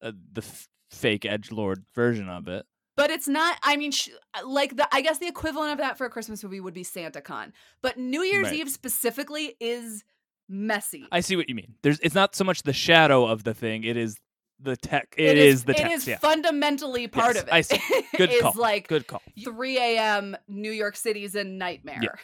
uh, 0.00 0.12
the 0.32 0.42
f- 0.42 0.68
fake 0.92 1.24
edge 1.24 1.50
lord 1.50 1.84
version 1.96 2.28
of 2.28 2.46
it. 2.46 2.64
But 2.98 3.10
it's 3.10 3.28
not. 3.28 3.56
I 3.62 3.76
mean, 3.76 3.92
sh- 3.92 4.08
like 4.44 4.76
the 4.76 4.86
I 4.92 5.00
guess 5.00 5.18
the 5.18 5.28
equivalent 5.28 5.70
of 5.70 5.78
that 5.78 5.96
for 5.96 6.04
a 6.04 6.10
Christmas 6.10 6.42
movie 6.42 6.60
would 6.60 6.74
be 6.74 6.82
Santa 6.82 7.20
Con, 7.20 7.52
but 7.80 7.96
New 7.96 8.22
Year's 8.22 8.48
Right. 8.48 8.54
Eve 8.54 8.68
specifically 8.68 9.54
is 9.60 10.04
messy. 10.48 11.06
I 11.12 11.20
see 11.20 11.36
what 11.36 11.48
you 11.48 11.54
mean. 11.54 11.76
There's 11.82 12.00
it's 12.00 12.16
not 12.16 12.34
so 12.34 12.42
much 12.42 12.64
the 12.64 12.72
shadow 12.72 13.24
of 13.24 13.44
the 13.44 13.54
thing; 13.54 13.84
it 13.84 13.96
is 13.96 14.18
the 14.60 14.76
tech. 14.76 15.14
It 15.16 15.38
is, 15.38 15.62
the 15.62 15.74
tech. 15.74 15.86
It 15.86 15.92
is 15.92 16.08
yeah, 16.08 16.18
fundamentally 16.18 17.06
part 17.06 17.36
Yes, 17.36 17.42
of 17.42 17.48
it. 17.48 17.54
I 17.54 17.60
see. 17.60 17.80
good 18.16 18.30
is 18.30 18.42
call. 18.42 18.54
like 18.56 18.88
good 18.88 19.06
call. 19.06 19.22
3 19.44 19.78
a.m. 19.78 20.36
New 20.48 20.72
York 20.72 20.96
City's 20.96 21.36
a 21.36 21.44
nightmare. 21.44 22.18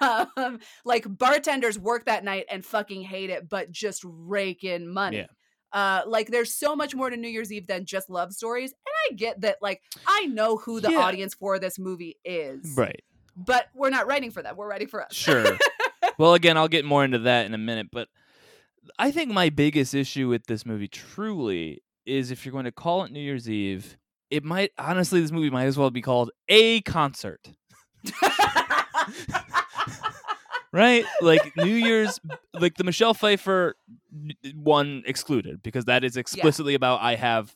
um, 0.36 0.60
like 0.84 1.06
bartenders 1.08 1.76
work 1.76 2.04
that 2.04 2.22
night 2.22 2.46
and 2.48 2.64
fucking 2.64 3.02
hate 3.02 3.30
it, 3.30 3.48
but 3.48 3.72
just 3.72 4.04
rake 4.04 4.62
in 4.62 4.88
money. 4.88 5.16
Yeah. 5.16 5.26
Uh, 5.72 6.02
like 6.06 6.28
there's 6.28 6.52
so 6.52 6.74
much 6.74 6.94
more 6.94 7.10
to 7.10 7.16
New 7.16 7.28
Year's 7.28 7.52
Eve 7.52 7.66
than 7.66 7.84
just 7.84 8.10
love 8.10 8.32
stories, 8.32 8.72
and 8.72 8.94
I 9.10 9.14
get 9.14 9.40
that. 9.42 9.58
Like 9.62 9.82
I 10.06 10.26
know 10.26 10.56
who 10.56 10.80
the 10.80 10.90
Yeah. 10.90 10.98
audience 10.98 11.34
for 11.34 11.58
this 11.58 11.78
movie 11.78 12.16
is, 12.24 12.74
Right. 12.76 13.02
But 13.36 13.68
we're 13.74 13.90
not 13.90 14.06
writing 14.06 14.30
for 14.32 14.42
them. 14.42 14.56
We're 14.56 14.68
writing 14.68 14.88
for 14.88 15.02
us. 15.02 15.14
Sure. 15.14 15.56
well, 16.18 16.34
again, 16.34 16.56
I'll 16.56 16.68
get 16.68 16.84
more 16.84 17.04
into 17.04 17.20
that 17.20 17.46
in 17.46 17.54
a 17.54 17.58
minute, 17.58 17.86
but 17.92 18.08
I 18.98 19.10
think 19.12 19.30
my 19.30 19.48
biggest 19.50 19.94
issue 19.94 20.28
with 20.28 20.44
this 20.46 20.66
movie 20.66 20.88
truly 20.88 21.82
is 22.04 22.30
if 22.30 22.44
you're 22.44 22.52
going 22.52 22.64
to 22.64 22.72
call 22.72 23.04
it 23.04 23.12
New 23.12 23.20
Year's 23.20 23.48
Eve, 23.48 23.96
it 24.30 24.42
might 24.44 24.72
honestly 24.78 25.20
this 25.20 25.30
movie 25.30 25.50
might 25.50 25.66
as 25.66 25.78
well 25.78 25.90
be 25.90 26.02
called 26.02 26.30
a 26.48 26.80
concert. 26.82 27.40
Right? 30.72 31.04
Like 31.20 31.56
New 31.56 31.74
Year's 31.74 32.20
like 32.54 32.76
the 32.76 32.84
Michelle 32.84 33.12
Pfeiffer 33.12 33.74
one 34.54 35.02
excluded 35.06 35.62
because 35.62 35.86
that 35.86 36.04
is 36.04 36.16
explicitly 36.16 36.74
about 36.74 37.00
I 37.00 37.16
have 37.16 37.54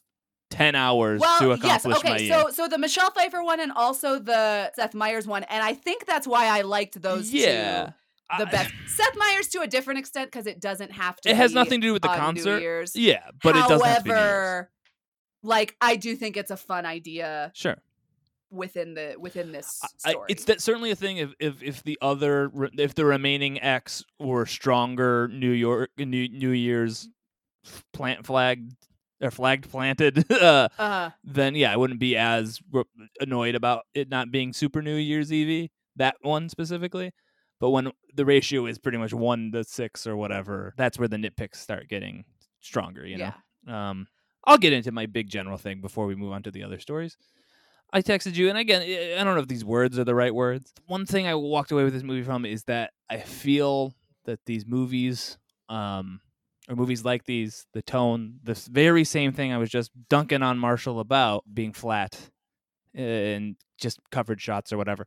10 0.51 0.75
hours 0.75 1.21
to 1.21 1.27
well, 1.27 1.59
yes, 1.63 1.85
accomplish 1.85 2.05
my 2.05 2.15
okay. 2.15 2.25
year. 2.25 2.41
So, 2.41 2.51
so 2.51 2.69
the 2.69 2.79
Michelle 2.79 3.11
Pfeiffer 3.11 3.43
one 3.43 3.61
and 3.61 3.73
also 3.73 4.19
the 4.19 4.71
Seth 4.75 4.95
Meyers 4.95 5.27
one, 5.27 5.43
and 5.45 5.63
I 5.63 5.75
think 5.75 6.07
that's 6.07 6.27
why 6.27 6.47
I 6.47 6.63
liked 6.63 7.01
those 7.01 7.33
yeah. 7.33 7.87
two 7.87 7.93
the 8.39 8.49
I- 8.49 8.51
best. 8.51 8.73
Seth 8.87 9.17
Meyers 9.17 9.49
to 9.49 9.61
a 9.61 9.67
different 9.67 9.99
extent 9.99 10.31
because 10.31 10.47
it 10.47 10.61
doesn't 10.61 10.93
have 10.93 11.21
to. 11.23 11.31
It 11.31 11.37
has 11.37 11.53
nothing 11.53 11.81
to 11.81 11.87
do 11.89 11.93
with 11.93 12.03
the 12.03 12.13
New 12.13 12.19
concert. 12.19 12.61
Year's. 12.61 12.97
Yeah, 12.97 13.23
but 13.43 13.57
it 13.57 13.67
does 13.67 13.83
have 13.83 13.99
to 13.99 14.05
be 14.05 14.11
New 14.11 14.17
Year's. 14.17 14.27
However, 14.29 14.71
like 15.43 15.77
I 15.81 15.97
do 15.97 16.17
think 16.17 16.37
it's 16.37 16.51
a 16.51 16.57
fun 16.57 16.87
idea 16.87 17.53
Sure. 17.55 17.77
Within 18.55 18.95
the 18.95 19.17
within 19.19 19.53
this 19.53 19.81
I- 20.05 20.13
story. 20.13 20.27
it's 20.29 20.45
that 20.45 20.61
certainly 20.61 20.91
a 20.91 20.97
thing 20.97 21.19
if, 21.19 21.33
if 21.39 21.63
if 21.63 21.83
the 21.83 21.99
other 22.01 22.51
if 22.79 22.95
the 22.95 23.05
remaining 23.05 23.61
X 23.61 24.05
were 24.19 24.47
stronger 24.47 25.29
New 25.29 25.51
York 25.51 25.91
New 25.99 26.29
New 26.29 26.51
Year's 26.51 27.09
plant 27.93 28.27
flagged 28.27 28.75
or 29.21 29.31
flagged 29.31 29.71
planted 29.71 30.31
uh, 30.31 30.69
uh, 30.79 31.11
then 31.25 31.55
yeah 31.55 31.73
I 31.73 31.77
wouldn't 31.77 32.01
be 32.01 32.17
as 32.17 32.61
annoyed 33.21 33.55
about 33.55 33.85
it 33.95 34.09
not 34.09 34.31
being 34.31 34.53
super 34.53 34.83
New 34.83 34.97
Year's 34.97 35.33
Eve 35.33 35.71
that 35.97 36.17
one 36.23 36.49
specifically 36.49 37.13
but 37.61 37.71
when 37.71 37.91
the 38.15 38.25
ratio 38.25 38.67
is 38.67 38.79
pretty 38.79 38.99
much 38.99 39.15
one 39.15 39.51
to 39.53 39.65
six 39.65 40.07
or 40.07 40.17
whatever 40.17 40.75
that's 40.77 40.99
where 40.99 41.09
the 41.09 41.17
nitpicks 41.17 41.57
start 41.57 41.89
getting 41.89 42.25
stronger 42.61 43.07
you 43.07 43.17
know 43.17 43.33
yeah. 43.67 43.91
um, 43.91 44.07
I'll 44.47 44.59
get 44.59 44.73
into 44.73 44.93
my 44.93 45.07
big 45.07 45.29
general 45.29 45.59
thing 45.59 45.81
before 45.81 46.07
we 46.07 46.15
move 46.15 46.33
on 46.33 46.43
to 46.43 46.51
the 46.51 46.63
other 46.63 46.79
stories. 46.79 47.17
I 47.95 48.03
texted 48.03 48.35
you, 48.35 48.49
and 48.49 48.59
again, 48.59 48.83
I 48.83 49.23
don't 49.23 49.37
know 49.37 49.41
if 49.41 49.47
these 49.47 49.65
words 49.65 50.01
are 50.01 50.05
the 50.05 50.17
right 50.17 50.35
words. 50.35 50.73
One 50.89 51.07
thing 51.07 51.29
I 51.29 51.37
walked 51.37 51.71
away 51.71 51.85
with 51.85 51.93
this 51.93 52.03
movie 52.03 52.25
from 52.25 52.45
is 52.45 52.65
that 52.65 52.91
I 53.09 53.19
feel 53.19 53.95
that 54.25 54.41
these 54.47 54.67
movies, 54.67 55.39
um, 55.69 56.21
or 56.69 56.75
movies 56.75 57.05
like 57.05 57.25
these, 57.25 57.67
the 57.73 57.83
tone, 57.83 58.41
this 58.43 58.67
very 58.67 59.05
same 59.05 59.33
thing 59.33 59.53
I 59.53 59.59
was 59.59 59.71
just 59.71 59.93
dunking 60.09 60.43
on 60.43 60.59
Marshall 60.59 60.99
about 60.99 61.45
being 61.55 61.73
flat 61.73 62.19
and 62.95 63.55
just 63.79 64.01
covered 64.11 64.41
shots 64.41 64.73
or 64.73 64.77
whatever, 64.77 65.07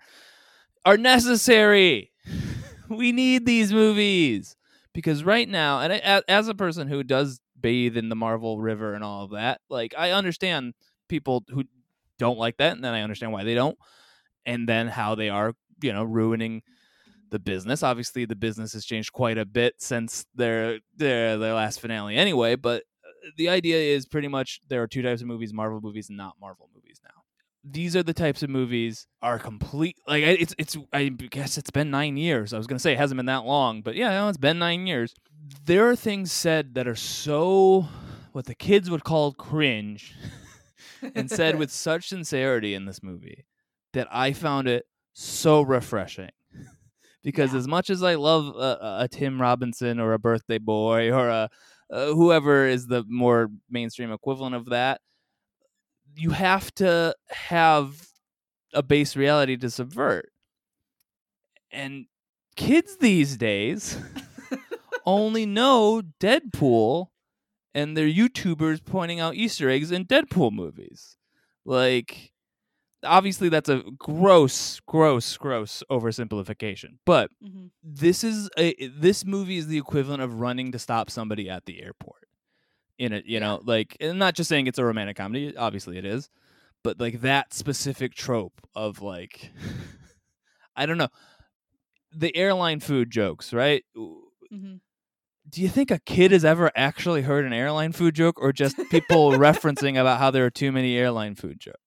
are 0.85 0.97
necessary. 0.97 2.13
we 2.89 3.11
need 3.11 3.45
these 3.45 3.73
movies 3.73 4.55
because 4.93 5.25
right 5.25 5.49
now, 5.49 5.81
and 5.81 5.91
I, 5.91 6.21
as 6.29 6.47
a 6.47 6.55
person 6.55 6.87
who 6.87 7.03
does 7.03 7.41
bathe 7.59 7.97
in 7.97 8.07
the 8.07 8.15
Marvel 8.15 8.61
River 8.61 8.93
and 8.93 9.03
all 9.03 9.25
of 9.25 9.31
that, 9.31 9.59
like 9.69 9.93
I 9.97 10.11
understand 10.11 10.73
people 11.09 11.43
who 11.49 11.65
don't 12.17 12.37
like 12.37 12.57
that, 12.57 12.73
and 12.73 12.83
then 12.83 12.93
I 12.93 13.01
understand 13.01 13.31
why 13.31 13.43
they 13.43 13.55
don't, 13.55 13.77
and 14.45 14.67
then 14.67 14.87
how 14.87 15.15
they 15.15 15.29
are, 15.29 15.53
you 15.81 15.93
know, 15.93 16.03
ruining 16.03 16.61
the 17.29 17.39
business. 17.39 17.83
Obviously, 17.83 18.25
the 18.25 18.35
business 18.35 18.73
has 18.73 18.85
changed 18.85 19.11
quite 19.13 19.37
a 19.37 19.45
bit 19.45 19.75
since 19.79 20.25
their 20.35 20.79
their 20.95 21.37
their 21.37 21.53
last 21.53 21.79
finale, 21.79 22.15
anyway. 22.15 22.55
But 22.55 22.83
uh, 23.03 23.29
the 23.37 23.49
idea 23.49 23.77
is 23.77 24.05
pretty 24.05 24.27
much 24.27 24.61
there 24.67 24.81
are 24.81 24.87
two 24.87 25.01
types 25.01 25.21
of 25.21 25.27
movies: 25.27 25.53
Marvel 25.53 25.81
movies 25.81 26.09
and 26.09 26.17
not 26.17 26.35
Marvel 26.39 26.69
movies 26.73 26.99
now. 27.03 27.09
These 27.63 27.95
are 27.95 28.03
the 28.03 28.13
types 28.13 28.43
of 28.43 28.49
movies 28.49 29.07
are 29.21 29.39
complete. 29.39 29.97
Like 30.07 30.23
it's 30.23 30.55
it's. 30.57 30.77
I 30.93 31.09
guess 31.09 31.57
it's 31.57 31.71
been 31.71 31.91
nine 31.91 32.17
years. 32.17 32.53
I 32.53 32.57
was 32.57 32.67
gonna 32.67 32.79
say 32.79 32.93
it 32.93 32.97
hasn't 32.97 33.17
been 33.17 33.25
that 33.27 33.45
long, 33.45 33.81
but 33.81 33.95
yeah, 33.95 34.09
no, 34.09 34.29
it's 34.29 34.37
been 34.37 34.59
nine 34.59 34.87
years. 34.87 35.13
There 35.65 35.89
are 35.89 35.95
things 35.95 36.31
said 36.31 36.75
that 36.75 36.87
are 36.87 36.95
so 36.95 37.87
what 38.31 38.45
the 38.45 38.55
kids 38.55 38.89
would 38.89 39.03
call 39.03 39.33
cringe, 39.33 40.13
and 41.15 41.29
said 41.29 41.57
with 41.57 41.71
such 41.87 42.07
sincerity 42.09 42.73
in 42.73 42.85
this 42.85 43.01
movie 43.03 43.45
that 43.93 44.07
I 44.11 44.33
found 44.33 44.67
it 44.67 44.85
so 45.13 45.61
refreshing. 45.61 46.29
Because 47.23 47.51
Yeah. 47.51 47.59
as 47.59 47.67
much 47.67 47.89
as 47.89 48.03
I 48.03 48.15
love 48.15 48.55
a, 48.55 48.99
a 49.01 49.07
Tim 49.09 49.41
Robinson 49.41 49.99
or 49.99 50.13
a 50.13 50.19
Birthday 50.19 50.59
Boy 50.59 51.11
or 51.11 51.27
a 51.27 51.49
uh, 51.91 52.07
whoever 52.13 52.65
is 52.65 52.87
the 52.87 53.03
more 53.07 53.49
mainstream 53.69 54.13
equivalent 54.13 54.55
of 54.55 54.65
that, 54.67 55.01
you 56.15 56.29
have 56.29 56.73
to 56.75 57.13
have 57.29 58.07
a 58.73 58.81
base 58.83 59.15
reality 59.17 59.57
to 59.57 59.69
subvert. 59.69 60.31
And 61.71 62.05
kids 62.55 62.97
these 62.97 63.35
days 63.35 63.97
only 65.05 65.45
know 65.45 66.01
Deadpool 66.21 67.07
and 67.77 67.97
they're 67.97 68.07
YouTubers 68.07 68.83
pointing 68.85 69.21
out 69.21 69.35
Easter 69.35 69.69
eggs 69.69 69.91
in 69.91 70.05
Deadpool 70.05 70.51
movies. 70.53 71.17
Like, 71.65 72.33
obviously, 73.03 73.49
that's 73.49 73.69
a 73.69 73.83
gross, 73.97 74.79
gross, 74.87 75.37
gross 75.37 75.83
oversimplification. 75.91 76.97
But 77.05 77.31
Mhm. 77.43 77.71
this 77.83 78.23
is 78.23 78.49
a 78.57 78.75
this 78.89 79.25
movie 79.25 79.57
is 79.57 79.67
the 79.67 79.77
equivalent 79.77 80.21
of 80.23 80.39
running 80.41 80.71
to 80.73 80.79
stop 80.79 81.09
somebody 81.11 81.49
at 81.49 81.65
the 81.65 81.81
airport. 81.83 82.27
In 82.99 83.13
it, 83.13 83.25
you 83.27 83.39
know, 83.39 83.61
like, 83.65 83.97
and 83.99 84.19
not 84.19 84.35
just 84.35 84.49
saying 84.49 84.67
it's 84.67 84.79
a 84.79 84.85
romantic 84.85 85.17
comedy. 85.17 85.55
Obviously, 85.57 85.97
it 85.99 86.05
is, 86.05 86.29
but 86.83 86.99
like 86.99 87.21
that 87.21 87.53
specific 87.53 88.15
trope 88.15 88.61
of 88.75 89.01
like, 89.03 89.51
I 90.75 90.85
don't 90.85 90.97
know, 90.97 91.09
the 92.13 92.35
airline 92.35 92.79
food 92.79 93.11
jokes, 93.11 93.53
right? 93.53 93.83
Mhm. 94.51 94.79
Do 95.49 95.61
you 95.61 95.69
think 95.69 95.91
a 95.91 95.99
kid 95.99 96.31
has 96.31 96.43
ever 96.43 96.71
actually 96.75 97.21
heard 97.21 97.45
an 97.45 97.53
airline 97.53 97.91
food 97.93 98.15
joke 98.15 98.41
or 98.41 98.51
just 98.51 98.77
people 98.89 99.31
referencing 99.37 99.99
about 99.99 100.19
how 100.19 100.31
there 100.31 100.45
are 100.45 100.49
too 100.49 100.71
many 100.71 100.97
airline 100.97 101.35
food 101.35 101.59
jokes? 101.59 101.77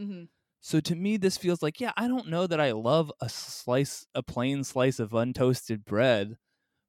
Mhm. 0.00 0.28
So 0.60 0.80
to 0.80 0.94
me 0.96 1.16
this 1.16 1.36
feels 1.36 1.62
like 1.62 1.80
yeah, 1.80 1.92
I 1.96 2.08
don't 2.08 2.28
know 2.28 2.46
that 2.46 2.60
I 2.60 2.72
love 2.72 3.12
a 3.20 3.28
slice 3.28 4.06
a 4.14 4.22
plain 4.22 4.64
slice 4.64 4.98
of 4.98 5.10
untoasted 5.10 5.84
bread, 5.84 6.36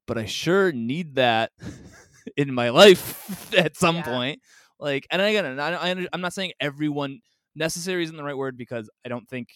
but 0.06 0.18
I 0.18 0.24
sure 0.24 0.72
need 0.72 1.14
that 1.16 1.52
in 2.36 2.52
my 2.54 2.70
life 2.70 3.52
at 3.56 3.76
some 3.76 3.96
Yeah. 3.96 4.02
point. 4.02 4.40
Like 4.80 5.06
and 5.10 5.20
again, 5.20 5.58
I, 5.60 5.74
I, 5.92 6.06
I'm 6.12 6.20
not 6.20 6.32
saying 6.32 6.52
everyone 6.60 7.20
necessary 7.54 8.02
isn't 8.04 8.16
the 8.16 8.22
right 8.24 8.36
word 8.36 8.56
because 8.56 8.88
I 9.04 9.08
don't 9.08 9.28
think 9.28 9.48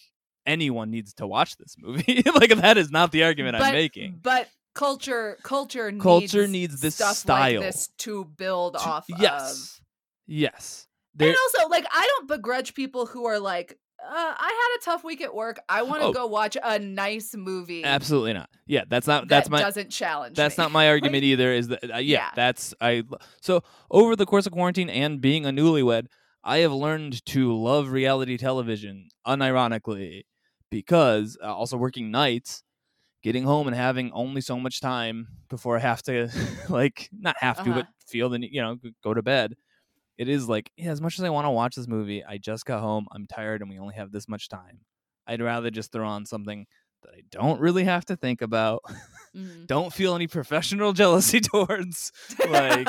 anyone 0.45 0.91
needs 0.91 1.13
to 1.15 1.25
watch 1.27 1.55
this 1.57 1.75
movie. 1.79 2.21
like 2.35 2.53
that 2.55 2.77
is 2.77 2.91
not 2.91 3.11
the 3.11 3.23
argument 3.23 3.57
but, 3.57 3.63
I'm 3.67 3.73
making. 3.73 4.19
But 4.21 4.49
culture, 4.73 5.37
culture, 5.43 5.91
Culture 5.91 6.47
needs, 6.47 6.81
this 6.81 6.95
style. 6.95 7.39
like 7.39 7.59
this 7.59 7.87
to 7.99 8.25
build 8.25 8.73
To- 8.73 8.79
off. 8.79 9.09
of. 9.11 9.19
yes. 9.19 9.79
Yes. 10.27 10.87
and 11.19 11.35
also, 11.55 11.67
like, 11.69 11.85
I 11.91 12.07
don't 12.17 12.27
begrudge 12.27 12.73
people 12.73 13.05
who 13.05 13.25
are 13.25 13.39
like, 13.39 13.77
uh, 14.03 14.33
I 14.37 14.69
had 14.75 14.81
a 14.81 14.83
tough 14.83 15.03
week 15.03 15.21
at 15.21 15.33
work. 15.33 15.59
I 15.69 15.83
want 15.83 16.01
to 16.01 16.07
Oh. 16.07 16.13
go 16.13 16.27
watch 16.27 16.57
a 16.61 16.77
nice 16.79 17.33
movie. 17.35 17.83
absolutely 17.85 18.33
not. 18.33 18.49
Yeah, 18.67 18.83
that's 18.89 19.07
not 19.07 19.23
that 19.23 19.29
that's 19.29 19.49
my 19.49 19.59
doesn't 19.59 19.91
challenge. 19.91 20.35
that's 20.35 20.57
me. 20.57 20.63
not 20.63 20.71
my 20.71 20.87
argument 20.95 21.23
either 21.23 21.53
is 21.53 21.69
that 21.69 21.83
uh, 21.83 21.97
yeah, 21.97 21.99
Yeah. 21.99 22.29
that's 22.35 22.73
I 22.81 23.03
so 23.41 23.61
over 23.91 24.15
the 24.17 24.25
course 24.25 24.45
of 24.45 24.51
quarantine 24.53 24.89
and 24.89 25.21
being 25.21 25.45
a 25.45 25.49
newlywed 25.51 26.07
i 26.43 26.57
have 26.57 26.73
learned 26.73 27.23
to 27.27 27.53
love 27.55 27.89
reality 27.91 28.35
television 28.35 29.07
unironically 29.25 30.23
because 30.69 31.37
uh, 31.41 31.53
also 31.55 31.77
working 31.77 32.11
nights 32.11 32.63
getting 33.23 33.43
home 33.43 33.67
and 33.67 33.75
having 33.75 34.11
only 34.11 34.41
so 34.41 34.59
much 34.59 34.81
time 34.81 35.27
before 35.49 35.77
i 35.77 35.79
have 35.79 36.01
to 36.03 36.29
like 36.69 37.09
not 37.11 37.35
have 37.39 37.57
to 37.63 37.71
Uh-huh. 37.71 37.73
but 37.81 37.87
feel 38.07 38.29
the 38.29 38.39
you 38.41 38.61
know 38.61 38.77
go 39.03 39.13
to 39.13 39.21
bed 39.23 39.55
it 40.17 40.29
is 40.29 40.47
like 40.47 40.71
yeah, 40.77 40.91
as 40.91 41.01
much 41.01 41.17
as 41.19 41.25
i 41.25 41.29
want 41.29 41.45
to 41.45 41.51
watch 41.51 41.75
this 41.75 41.87
movie 41.87 42.23
i 42.23 42.37
just 42.37 42.65
got 42.65 42.81
home 42.81 43.07
i'm 43.11 43.25
tired 43.27 43.61
and 43.61 43.69
we 43.69 43.79
only 43.79 43.95
have 43.95 44.11
this 44.11 44.27
much 44.29 44.49
time 44.49 44.79
i'd 45.27 45.41
rather 45.41 45.71
just 45.71 45.91
throw 45.91 46.07
on 46.07 46.25
something 46.25 46.65
that 47.03 47.11
i 47.15 47.21
don't 47.31 47.59
really 47.59 47.83
have 47.85 48.05
to 48.05 48.15
think 48.15 48.41
about 48.41 48.81
Mhm. 49.35 49.65
don't 49.67 49.91
feel 49.93 50.13
any 50.15 50.27
professional 50.27 50.93
jealousy 51.01 51.39
towards 51.39 52.11
like, 52.47 52.87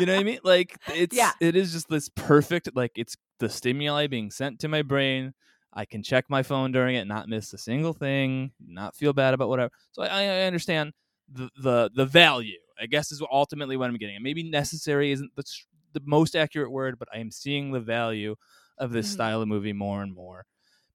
you 0.00 0.06
know 0.06 0.14
what 0.14 0.20
I 0.20 0.24
mean? 0.24 0.38
Like 0.44 0.76
it's 0.94 1.14
Yeah. 1.14 1.32
it 1.40 1.56
is 1.56 1.72
just 1.72 1.88
this 1.88 2.08
perfect 2.08 2.70
like 2.74 2.92
it's 2.96 3.16
the 3.38 3.48
stimuli 3.50 4.06
being 4.06 4.30
sent 4.30 4.60
to 4.60 4.68
my 4.68 4.80
brain. 4.82 5.34
I 5.72 5.84
can 5.84 6.02
check 6.02 6.26
my 6.28 6.42
phone 6.42 6.72
during 6.72 6.96
it, 6.96 7.06
not 7.06 7.28
miss 7.28 7.52
a 7.52 7.58
single 7.58 7.92
thing, 7.94 8.52
not 8.60 8.94
feel 8.96 9.12
bad 9.12 9.34
about 9.34 9.48
whatever. 9.48 9.70
So 9.92 10.02
I, 10.02 10.24
I 10.24 10.42
understand 10.42 10.92
the, 11.32 11.48
the 11.56 11.90
the 11.94 12.06
value. 12.06 12.58
I 12.80 12.86
guess 12.86 13.12
is 13.12 13.22
ultimately 13.30 13.76
what 13.76 13.88
I'm 13.88 13.96
getting. 13.96 14.16
at. 14.16 14.22
Maybe 14.22 14.42
necessary 14.42 15.12
isn't 15.12 15.30
the 15.36 15.44
the 15.92 16.00
most 16.04 16.34
accurate 16.36 16.70
word, 16.70 16.98
but 16.98 17.08
I 17.14 17.18
am 17.18 17.30
seeing 17.30 17.70
the 17.72 17.80
value 17.80 18.34
of 18.78 18.92
this 18.92 19.08
Mhm. 19.08 19.12
style 19.12 19.42
of 19.42 19.48
movie 19.48 19.72
more 19.72 20.02
and 20.02 20.12
more 20.14 20.46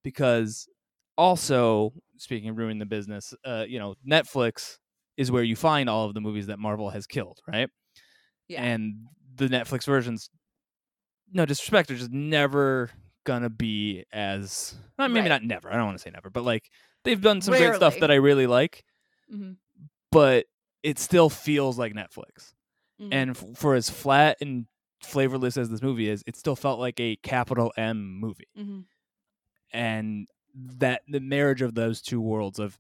because 0.04 0.68
also 1.18 1.94
speaking 2.18 2.50
of 2.50 2.58
ruining 2.58 2.80
the 2.80 2.86
business, 2.86 3.34
uh, 3.46 3.66
you 3.68 3.80
know, 3.80 3.96
Netflix 4.08 4.78
is 5.18 5.32
where 5.32 5.44
you 5.44 5.56
find 5.56 5.90
all 5.90 6.06
of 6.06 6.14
the 6.14 6.22
movies 6.22 6.48
that 6.48 6.60
Marvel 6.60 6.90
has 6.90 7.08
killed, 7.08 7.40
right? 7.48 7.70
Yeah. 8.48 8.64
And 8.64 9.08
the 9.36 9.48
Netflix 9.48 9.86
versions, 9.86 10.30
no 11.32 11.46
disrespect, 11.46 11.92
are 11.92 11.96
just 11.98 12.12
never 12.12 12.90
gonna 13.28 13.50
be 13.50 14.06
as 14.14 14.74
well, 14.98 15.10
maybe 15.10 15.22
Right. 15.22 15.30
not 15.30 15.44
never. 15.44 15.70
I 15.70 15.76
don't 15.76 15.86
want 15.86 15.98
to 15.98 16.02
say 16.02 16.10
never, 16.12 16.30
but 16.30 16.44
like 16.44 16.72
they've 17.04 17.20
done 17.22 17.42
some 17.42 17.54
great 17.56 17.76
stuff 17.76 18.00
that 18.00 18.10
I 18.10 18.16
really 18.16 18.48
like, 18.48 18.86
Mhm. 19.32 19.58
but 20.12 20.46
it 20.82 20.98
still 20.98 21.30
feels 21.30 21.78
like 21.78 21.94
Netflix. 21.94 22.54
Mhm. 23.02 23.10
And 23.12 23.30
f- 23.32 23.44
for 23.56 23.76
as 23.76 23.90
flat 23.90 24.38
and 24.42 24.66
flavorless 25.02 25.58
as 25.58 25.70
this 25.70 25.82
movie 25.82 26.10
is, 26.10 26.24
it 26.26 26.36
still 26.38 26.56
felt 26.56 26.80
like 26.80 27.00
a 27.02 27.18
capital 27.18 27.74
M 27.78 28.20
movie 28.20 28.48
Mhm. 28.58 28.86
and 29.74 30.28
that 30.56 31.02
the 31.08 31.20
marriage 31.20 31.62
of 31.62 31.76
those 31.76 32.02
two 32.02 32.22
worlds 32.22 32.60
of 32.60 32.78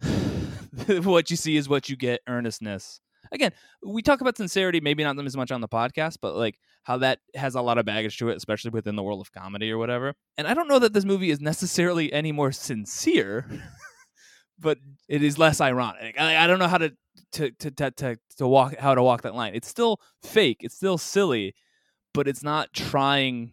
what 1.04 1.30
you 1.30 1.36
see 1.36 1.56
is 1.56 1.68
what 1.68 1.88
you 1.88 1.96
get 1.96 2.20
earnestness 2.26 3.00
again 3.32 3.50
we 3.82 4.02
talk 4.02 4.20
about 4.20 4.36
sincerity 4.36 4.80
maybe 4.80 5.02
not 5.02 5.18
as 5.24 5.36
much 5.36 5.50
on 5.50 5.60
the 5.60 5.68
podcast 5.68 6.18
but 6.22 6.34
like 6.36 6.58
how 6.84 6.96
that 6.98 7.18
has 7.34 7.54
a 7.54 7.60
lot 7.62 7.78
of 7.78 7.84
baggage 7.84 8.18
to 8.18 8.28
it 8.28 8.36
especially 8.36 8.70
within 8.70 8.94
the 8.96 9.02
world 9.02 9.20
of 9.20 9.32
comedy 9.32 9.70
or 9.70 9.78
whatever 9.78 10.14
and 10.38 10.46
i 10.46 10.54
don't 10.54 10.68
know 10.68 10.78
that 10.78 10.92
this 10.92 11.04
movie 11.04 11.30
is 11.30 11.40
necessarily 11.40 12.12
any 12.12 12.30
more 12.32 12.52
sincere 12.52 13.46
but 14.58 14.78
it 15.08 15.22
is 15.22 15.38
less 15.38 15.60
ironic 15.60 16.14
i, 16.20 16.44
I 16.44 16.46
don't 16.46 16.58
know 16.58 16.68
how 16.68 16.78
to 16.78 16.92
to, 17.32 17.50
to 17.50 17.70
to 17.70 17.90
to 17.92 18.16
to 18.36 18.46
walk 18.46 18.76
how 18.76 18.94
to 18.94 19.02
walk 19.02 19.22
that 19.22 19.34
line 19.34 19.54
it's 19.54 19.68
still 19.68 20.00
fake 20.22 20.58
it's 20.60 20.74
still 20.76 20.98
silly 20.98 21.54
but 22.14 22.28
it's 22.28 22.42
not 22.42 22.72
trying 22.74 23.52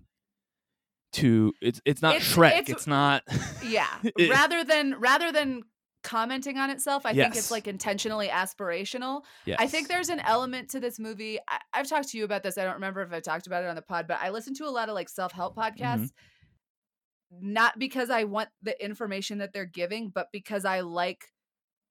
to 1.14 1.54
it's 1.62 1.82
it's 1.86 2.02
not 2.02 2.16
It's- 2.16 2.36
Shrek. 2.36 2.52
it's- 2.60 2.70
It's, 2.70 2.88
not 2.88 3.24
Yeah. 3.66 3.88
It- 4.18 4.30
rather 4.30 4.64
than 4.64 4.96
rather 5.00 5.32
than 5.32 5.64
commenting 6.04 6.58
on 6.58 6.70
itself, 6.70 7.06
I 7.06 7.14
think 7.14 7.36
it's 7.36 7.52
like 7.52 7.68
intentionally 7.68 8.28
aspirational. 8.28 9.24
yes. 9.46 9.58
I 9.60 9.68
think 9.68 9.88
there's 9.88 10.10
an 10.10 10.20
element 10.22 10.70
to 10.70 10.80
this 10.80 10.98
movie. 11.00 11.40
I, 11.48 11.60
I've 11.74 11.88
talked 11.90 12.10
to 12.10 12.18
you 12.18 12.24
about 12.24 12.42
this. 12.44 12.58
I 12.58 12.64
don't 12.64 12.76
remember 12.76 13.02
if 13.02 13.12
I 13.12 13.20
talked 13.20 13.48
about 13.48 13.64
it 13.64 13.68
on 13.70 13.76
the 13.76 13.82
pod, 13.82 14.08
but 14.08 14.20
I 14.22 14.30
listen 14.30 14.54
to 14.56 14.66
a 14.66 14.70
lot 14.72 14.90
of 14.90 14.96
like 14.96 15.10
self 15.10 15.32
help 15.32 15.56
Mm-hmm. 15.56 15.84
podcasts. 15.84 16.12
Not 17.42 17.78
because 17.78 18.10
I 18.10 18.24
want 18.24 18.50
the 18.64 18.82
information 18.84 19.38
that 19.38 19.54
they're 19.54 19.66
giving, 19.66 20.10
but 20.10 20.28
because 20.32 20.66
I 20.66 20.80
like 20.82 21.26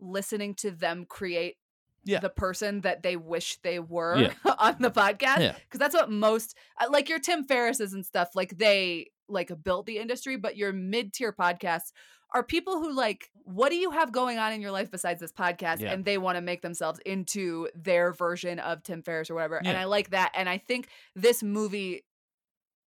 listening 0.01 0.55
to 0.57 0.71
them 0.73 1.07
create 1.09 1.57
Yeah. 2.05 2.19
the 2.21 2.29
person 2.31 2.81
that 2.81 3.03
they 3.05 3.17
wish 3.17 3.59
they 3.63 3.79
were 3.79 4.17
Yeah. 4.19 4.33
on 4.59 4.77
the 4.81 4.91
podcast. 4.91 5.39
Yeah. 5.41 5.55
Because 5.65 5.79
that's 5.79 5.95
what 5.95 6.11
most 6.11 6.57
uh, 6.81 6.87
like 6.91 7.09
your 7.09 7.21
Tim 7.21 7.47
Ferrisses 7.47 7.93
and 7.93 8.05
stuff, 8.05 8.31
like 8.35 8.57
they 8.59 9.11
like 9.29 9.51
built 9.63 9.87
the 9.87 9.99
industry, 9.99 10.37
but 10.37 10.57
your 10.57 10.73
mid 10.73 11.13
tier 11.13 11.33
podcasts 11.33 11.93
are 12.35 12.43
people 12.43 12.75
who 12.79 12.93
like, 12.95 13.31
what 13.45 13.71
do 13.71 13.77
you 13.77 13.91
have 13.91 14.13
going 14.13 14.37
on 14.39 14.53
in 14.53 14.61
your 14.61 14.71
life 14.71 14.91
besides 14.91 15.19
this 15.21 15.33
podcast? 15.33 15.81
Yeah. 15.81 15.93
And 15.93 16.05
they 16.05 16.19
want 16.19 16.37
to 16.37 16.43
make 16.43 16.61
themselves 16.61 17.01
into 17.07 17.69
their 17.75 18.13
version 18.13 18.59
of 18.59 18.83
Tim 18.83 19.03
Ferriss 19.03 19.31
or 19.31 19.35
whatever. 19.35 19.57
And 19.57 19.77
I 19.79 19.85
like 19.85 20.11
that. 20.11 20.33
And 20.35 20.47
I 20.49 20.59
think 20.59 20.89
this 21.17 21.43
movie 21.43 22.05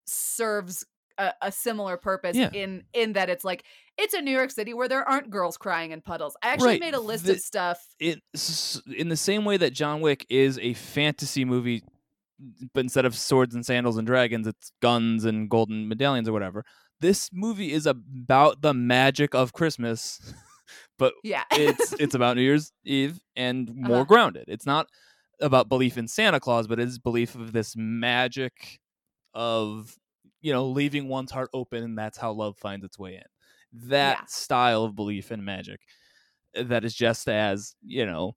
serves 0.05 0.85
a, 1.17 1.31
a 1.41 1.51
similar 1.51 1.97
purpose 1.97 2.35
Yeah. 2.37 2.49
in 2.53 2.83
in 2.93 3.13
that 3.13 3.29
it's 3.29 3.43
like 3.43 3.63
it's 3.97 4.13
a 4.13 4.21
New 4.21 4.31
York 4.31 4.51
City 4.51 4.73
where 4.73 4.87
there 4.87 5.07
aren't 5.07 5.29
girls 5.29 5.57
crying 5.57 5.91
in 5.91 6.01
puddles. 6.01 6.35
I 6.41 6.49
actually 6.49 6.67
Right. 6.69 6.79
made 6.79 6.93
a 6.93 6.99
list 6.99 7.25
The- 7.25 7.33
of 7.33 7.39
stuff. 7.39 7.79
in 7.99 8.21
the 9.09 9.17
same 9.17 9.45
way 9.45 9.57
that 9.57 9.73
John 9.73 10.01
Wick 10.01 10.25
is 10.29 10.57
a 10.59 10.73
fantasy 10.73 11.45
movie, 11.45 11.83
but 12.73 12.81
instead 12.81 13.05
of 13.05 13.15
swords 13.15 13.55
and 13.55 13.65
sandals 13.65 13.97
and 13.97 14.07
dragons, 14.07 14.47
it's 14.47 14.71
guns 14.81 15.25
and 15.25 15.49
golden 15.49 15.87
medallions 15.87 16.27
or 16.27 16.33
whatever. 16.33 16.63
This 16.99 17.29
movie 17.33 17.71
is 17.71 17.85
about 17.85 18.61
the 18.61 18.73
magic 18.73 19.33
of 19.35 19.53
Christmas, 19.53 20.33
but 20.97 21.13
Yeah. 21.23 21.43
it's 21.53 21.93
it's 21.99 22.15
about 22.15 22.35
New 22.37 22.43
Year's 22.43 22.71
Eve 22.85 23.19
and 23.35 23.73
more 23.75 23.97
Uh-huh. 23.97 24.05
grounded. 24.05 24.45
It's 24.47 24.65
not 24.65 24.87
about 25.39 25.69
belief 25.69 25.97
in 25.97 26.07
Santa 26.07 26.39
Claus, 26.39 26.67
but 26.67 26.79
it 26.79 26.87
is 26.87 26.99
belief 26.99 27.35
of 27.35 27.51
this 27.53 27.75
magic 27.75 28.79
of 29.33 29.95
you 30.41 30.53
know 30.53 30.67
leaving 30.67 31.07
one's 31.07 31.31
heart 31.31 31.49
open, 31.53 31.83
and 31.83 31.97
that's 31.97 32.17
how 32.17 32.31
love 32.31 32.57
finds 32.57 32.85
its 32.85 32.99
way 32.99 33.15
in. 33.15 33.23
That 33.89 34.19
Yeah. 34.19 34.25
style 34.27 34.83
of 34.83 34.95
belief 34.95 35.31
and 35.31 35.43
magic 35.45 35.79
uh, 36.57 36.63
that 36.63 36.83
is 36.85 36.93
just 36.93 37.27
as 37.29 37.75
you 37.83 38.05
know. 38.05 38.35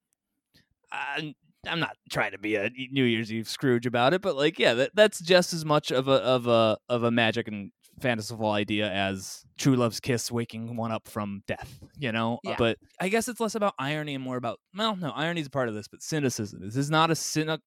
I'm, 0.92 1.34
I'm 1.68 1.80
not 1.80 1.96
trying 2.10 2.32
to 2.32 2.38
be 2.38 2.56
a 2.56 2.70
New 2.90 3.04
Year's 3.04 3.32
Eve 3.32 3.48
Scrooge 3.48 3.86
about 3.86 4.14
it, 4.14 4.22
but 4.22 4.36
like, 4.36 4.58
yeah, 4.58 4.74
that, 4.74 4.90
that's 4.94 5.20
just 5.20 5.52
as 5.52 5.64
much 5.64 5.90
of 5.90 6.08
a 6.08 6.12
of 6.12 6.46
a 6.46 6.78
of 6.88 7.02
a 7.02 7.10
magic 7.10 7.48
and 7.48 7.70
fanciful 8.00 8.50
idea 8.50 8.90
as 8.90 9.44
true 9.56 9.76
love's 9.76 10.00
kiss 10.00 10.30
waking 10.32 10.76
one 10.76 10.90
up 10.90 11.06
from 11.06 11.42
death 11.46 11.78
you 11.96 12.10
know? 12.10 12.34
Uh, 12.44 12.50
Yeah. 12.50 12.56
but 12.58 12.76
i 13.00 13.08
guess 13.08 13.28
it's 13.28 13.38
less 13.38 13.54
about 13.54 13.72
irony 13.78 14.16
and 14.16 14.24
more 14.24 14.36
about 14.36 14.58
well 14.76 14.96
no 14.96 15.10
irony 15.10 15.40
is 15.40 15.46
a 15.46 15.50
part 15.50 15.68
of 15.68 15.76
this 15.76 15.86
but 15.86 16.02
cynicism 16.02 16.58
this 16.60 16.74
is 16.74 16.90
not 16.90 17.12
a 17.12 17.14
cynic 17.14 17.60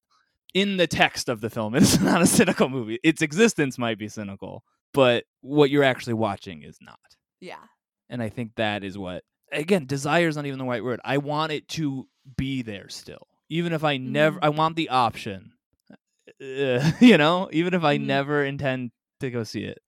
in 0.52 0.76
the 0.76 0.86
text 0.86 1.30
of 1.30 1.40
the 1.40 1.48
film 1.48 1.74
it's 1.76 1.98
not 1.98 2.20
a 2.20 2.26
cynical 2.26 2.68
movie. 2.68 2.98
Its 3.02 3.22
existence 3.22 3.78
might 3.78 3.98
be 3.98 4.06
cynical 4.06 4.64
but 4.92 5.24
what 5.40 5.70
you're 5.70 5.82
actually 5.82 6.12
watching 6.12 6.62
is 6.62 6.76
not. 6.82 6.98
Yeah. 7.40 7.64
and 8.10 8.22
i 8.22 8.28
think 8.28 8.52
that 8.56 8.84
is 8.84 8.98
what 8.98 9.24
again 9.50 9.86
desire 9.86 10.28
is 10.28 10.36
not 10.36 10.44
even 10.44 10.58
the 10.58 10.66
right 10.66 10.84
word. 10.84 11.00
I 11.06 11.16
want 11.16 11.52
it 11.52 11.68
to 11.68 12.06
be 12.36 12.60
there 12.60 12.90
still 12.90 13.27
even 13.48 13.72
if 13.72 13.84
i 13.84 13.96
never 13.96 14.38
Mhm. 14.38 14.44
i 14.44 14.48
want 14.48 14.76
the 14.76 14.88
option 14.88 15.52
uh, 15.90 16.92
you 17.00 17.16
know 17.18 17.48
even 17.52 17.74
if 17.74 17.82
i 17.84 17.96
Mhm. 17.96 18.06
never 18.06 18.44
intend 18.44 18.90
to 19.20 19.30
go 19.30 19.42
see 19.44 19.64
it 19.64 19.78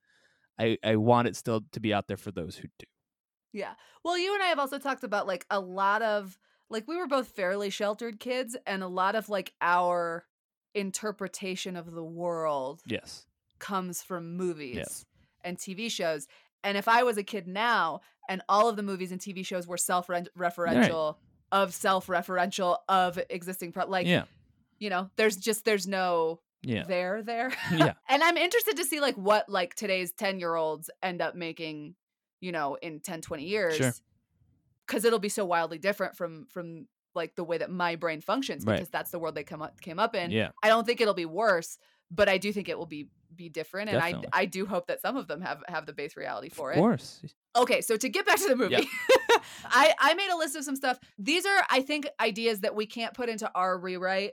i 0.58 0.76
i 0.84 0.96
want 0.96 1.28
it 1.28 1.36
still 1.36 1.62
to 1.72 1.80
be 1.80 1.92
out 1.94 2.08
there 2.08 2.16
for 2.16 2.30
those 2.32 2.56
who 2.56 2.68
do 2.78 2.86
Yeah. 3.52 3.74
Well, 4.04 4.16
you 4.16 4.32
and 4.32 4.42
I 4.44 4.46
have 4.46 4.60
also 4.60 4.78
talked 4.78 5.02
about 5.02 5.26
like 5.26 5.44
a 5.50 5.58
lot 5.58 6.02
of 6.02 6.38
like 6.68 6.86
we 6.86 6.96
were 6.96 7.08
both 7.08 7.28
fairly 7.28 7.68
sheltered 7.68 8.20
kids 8.20 8.56
and 8.64 8.80
a 8.82 8.86
lot 8.86 9.16
of 9.16 9.28
like 9.28 9.52
our 9.60 10.24
interpretation 10.72 11.76
of 11.76 11.90
the 11.90 12.04
world 12.04 12.80
yes 12.86 13.26
comes 13.58 14.02
from 14.04 14.36
movies 14.36 14.76
Yes. 14.76 15.04
and 15.42 15.58
TV 15.58 15.90
shows. 15.90 16.28
And 16.62 16.78
if 16.78 16.86
I 16.86 17.02
was 17.02 17.18
a 17.18 17.24
kid 17.24 17.48
now 17.48 18.00
and 18.28 18.40
all 18.48 18.68
of 18.68 18.76
the 18.76 18.84
movies 18.84 19.10
and 19.10 19.20
TV 19.20 19.44
shows 19.44 19.66
were 19.66 19.76
self-referential 19.76 21.16
of 21.52 21.74
self-referential 21.74 22.76
of 22.88 23.18
existing 23.30 23.72
pro- 23.72 23.86
like 23.88 24.06
yeah 24.06 24.24
you 24.78 24.88
know, 24.88 25.10
there's 25.16 25.36
just 25.36 25.66
there's 25.66 25.86
no 25.86 26.40
yeah 26.62 26.84
there 26.84 27.22
there. 27.22 27.52
yeah 27.70 27.92
and 28.08 28.22
I'm 28.22 28.36
interested 28.38 28.78
to 28.78 28.84
see 28.84 28.98
like 29.00 29.14
what 29.16 29.48
like 29.48 29.74
today's 29.74 30.12
10 30.12 30.38
year 30.40 30.54
olds 30.54 30.88
end 31.02 31.20
up 31.20 31.34
making, 31.34 31.94
you 32.40 32.50
know, 32.50 32.76
in 32.80 33.00
10, 33.00 33.20
20 33.20 33.44
years. 33.44 33.76
Sure. 33.76 33.92
Cause 34.86 35.04
it'll 35.04 35.18
be 35.18 35.28
so 35.28 35.44
wildly 35.44 35.78
different 35.78 36.16
from 36.16 36.46
from 36.46 36.86
like 37.14 37.34
the 37.36 37.44
way 37.44 37.58
that 37.58 37.70
my 37.70 37.96
brain 37.96 38.20
functions 38.22 38.64
Right. 38.64 38.76
because 38.76 38.88
that's 38.88 39.10
the 39.10 39.18
world 39.18 39.34
they 39.34 39.44
come 39.44 39.60
up 39.62 39.80
came 39.80 39.98
up 39.98 40.14
in. 40.16 40.30
yeah 40.30 40.50
I 40.62 40.68
don't 40.68 40.86
think 40.86 41.00
it'll 41.00 41.12
be 41.14 41.26
worse, 41.26 41.76
but 42.10 42.28
I 42.28 42.38
do 42.38 42.52
think 42.52 42.68
it 42.70 42.78
will 42.78 42.86
be 42.86 43.08
be 43.36 43.48
different. 43.48 43.90
And 43.90 43.98
Definitely. 44.00 44.28
I 44.32 44.40
I 44.40 44.44
do 44.46 44.64
hope 44.66 44.86
that 44.88 45.00
some 45.02 45.16
of 45.16 45.28
them 45.28 45.42
have 45.42 45.62
have 45.68 45.84
the 45.86 45.92
base 45.92 46.16
reality 46.16 46.48
for 46.48 46.70
of 46.72 46.78
it. 46.78 46.80
course 46.80 47.20
Okay, 47.56 47.80
so 47.82 47.96
to 47.96 48.08
get 48.08 48.24
back 48.26 48.36
to 48.38 48.46
the 48.48 48.56
movie, 48.56 48.88
I 49.64 49.94
I 49.98 50.14
made 50.14 50.30
a 50.30 50.36
list 50.36 50.56
of 50.56 50.64
some 50.64 50.76
stuff. 50.76 50.98
These 51.18 51.46
are 51.46 51.64
I 51.70 51.82
think 51.82 52.08
ideas 52.20 52.60
that 52.60 52.74
we 52.74 52.86
can't 52.86 53.14
put 53.14 53.28
into 53.28 53.50
our 53.54 53.78
rewrite 53.78 54.32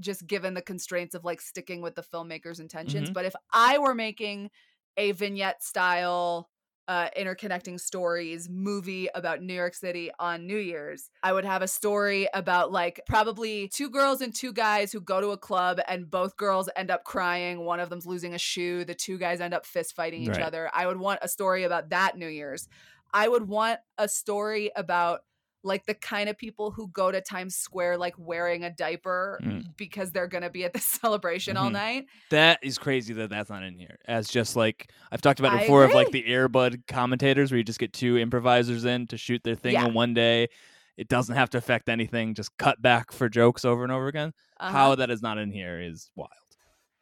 just 0.00 0.26
given 0.26 0.54
the 0.54 0.62
constraints 0.62 1.14
of 1.14 1.24
like 1.24 1.40
sticking 1.40 1.82
with 1.82 1.94
the 1.96 2.02
filmmaker's 2.02 2.60
intentions. 2.60 3.10
Mhm. 3.10 3.14
But 3.14 3.24
if 3.24 3.34
I 3.52 3.78
were 3.78 3.94
making 3.94 4.50
a 4.96 5.12
vignette 5.12 5.62
style 5.62 6.48
uh, 6.88 7.10
interconnecting 7.18 7.78
stories 7.78 8.48
movie 8.48 9.10
about 9.14 9.42
New 9.42 9.52
York 9.52 9.74
City 9.74 10.10
on 10.18 10.46
New 10.46 10.56
Year's. 10.56 11.10
I 11.22 11.34
would 11.34 11.44
have 11.44 11.60
a 11.60 11.68
story 11.68 12.26
about 12.32 12.72
like 12.72 13.02
probably 13.06 13.68
two 13.68 13.90
girls 13.90 14.22
and 14.22 14.34
two 14.34 14.54
guys 14.54 14.90
who 14.90 15.02
go 15.02 15.20
to 15.20 15.28
a 15.32 15.36
club 15.36 15.80
and 15.86 16.10
both 16.10 16.38
girls 16.38 16.70
end 16.76 16.90
up 16.90 17.04
crying. 17.04 17.66
One 17.66 17.78
of 17.78 17.90
them's 17.90 18.06
losing 18.06 18.32
a 18.32 18.38
shoe. 18.38 18.86
The 18.86 18.94
two 18.94 19.18
guys 19.18 19.42
end 19.42 19.52
up 19.52 19.66
fist 19.66 19.94
fighting 19.94 20.22
each 20.22 20.28
Right. 20.30 20.40
other. 20.40 20.70
I 20.72 20.86
would 20.86 20.96
want 20.98 21.18
a 21.20 21.28
story 21.28 21.64
about 21.64 21.90
that 21.90 22.16
New 22.16 22.26
Year's. 22.26 22.66
I 23.12 23.28
would 23.28 23.48
want 23.48 23.80
a 23.96 24.08
story 24.08 24.70
about 24.76 25.20
like 25.64 25.84
the 25.86 25.94
kind 25.94 26.28
of 26.28 26.38
people 26.38 26.70
who 26.70 26.86
go 26.88 27.10
to 27.10 27.20
Times 27.20 27.56
Square 27.56 27.98
like 27.98 28.14
wearing 28.16 28.62
a 28.62 28.70
diaper 28.70 29.40
Mm. 29.42 29.64
because 29.76 30.12
they're 30.12 30.28
going 30.28 30.44
to 30.44 30.50
be 30.50 30.64
at 30.64 30.72
the 30.72 30.78
celebration 31.02 31.56
all 31.56 31.68
Mhm. 31.68 31.72
night. 31.72 32.06
That 32.30 32.60
is 32.62 32.78
crazy 32.78 33.12
that 33.14 33.28
that's 33.28 33.50
not 33.50 33.64
in 33.64 33.76
here. 33.76 33.98
As 34.06 34.28
just 34.28 34.54
like 34.54 34.90
I've 35.10 35.20
talked 35.20 35.40
about 35.40 35.54
it 35.54 35.60
before 35.60 35.84
of 35.84 35.92
like 35.92 36.12
the 36.12 36.22
Airbud 36.22 36.86
commentators 36.86 37.50
where 37.50 37.58
you 37.58 37.64
just 37.64 37.80
get 37.80 37.92
two 37.92 38.16
improvisers 38.18 38.84
in 38.84 39.08
to 39.08 39.16
shoot 39.16 39.42
their 39.42 39.56
thing 39.56 39.72
Yeah. 39.74 39.86
in 39.86 39.94
one 39.94 40.14
day. 40.14 40.48
it 40.96 41.06
doesn't 41.06 41.36
have 41.36 41.48
to 41.48 41.56
affect 41.58 41.88
anything. 41.88 42.34
Just 42.34 42.56
cut 42.56 42.82
back 42.82 43.12
for 43.12 43.28
jokes 43.28 43.64
over 43.64 43.84
and 43.84 43.92
over 43.92 44.08
again. 44.08 44.32
Uh-huh. 44.58 44.72
How 44.72 44.94
that 44.96 45.10
is 45.10 45.22
not 45.22 45.38
in 45.38 45.52
here 45.52 45.80
is 45.80 46.10
wild. 46.16 46.32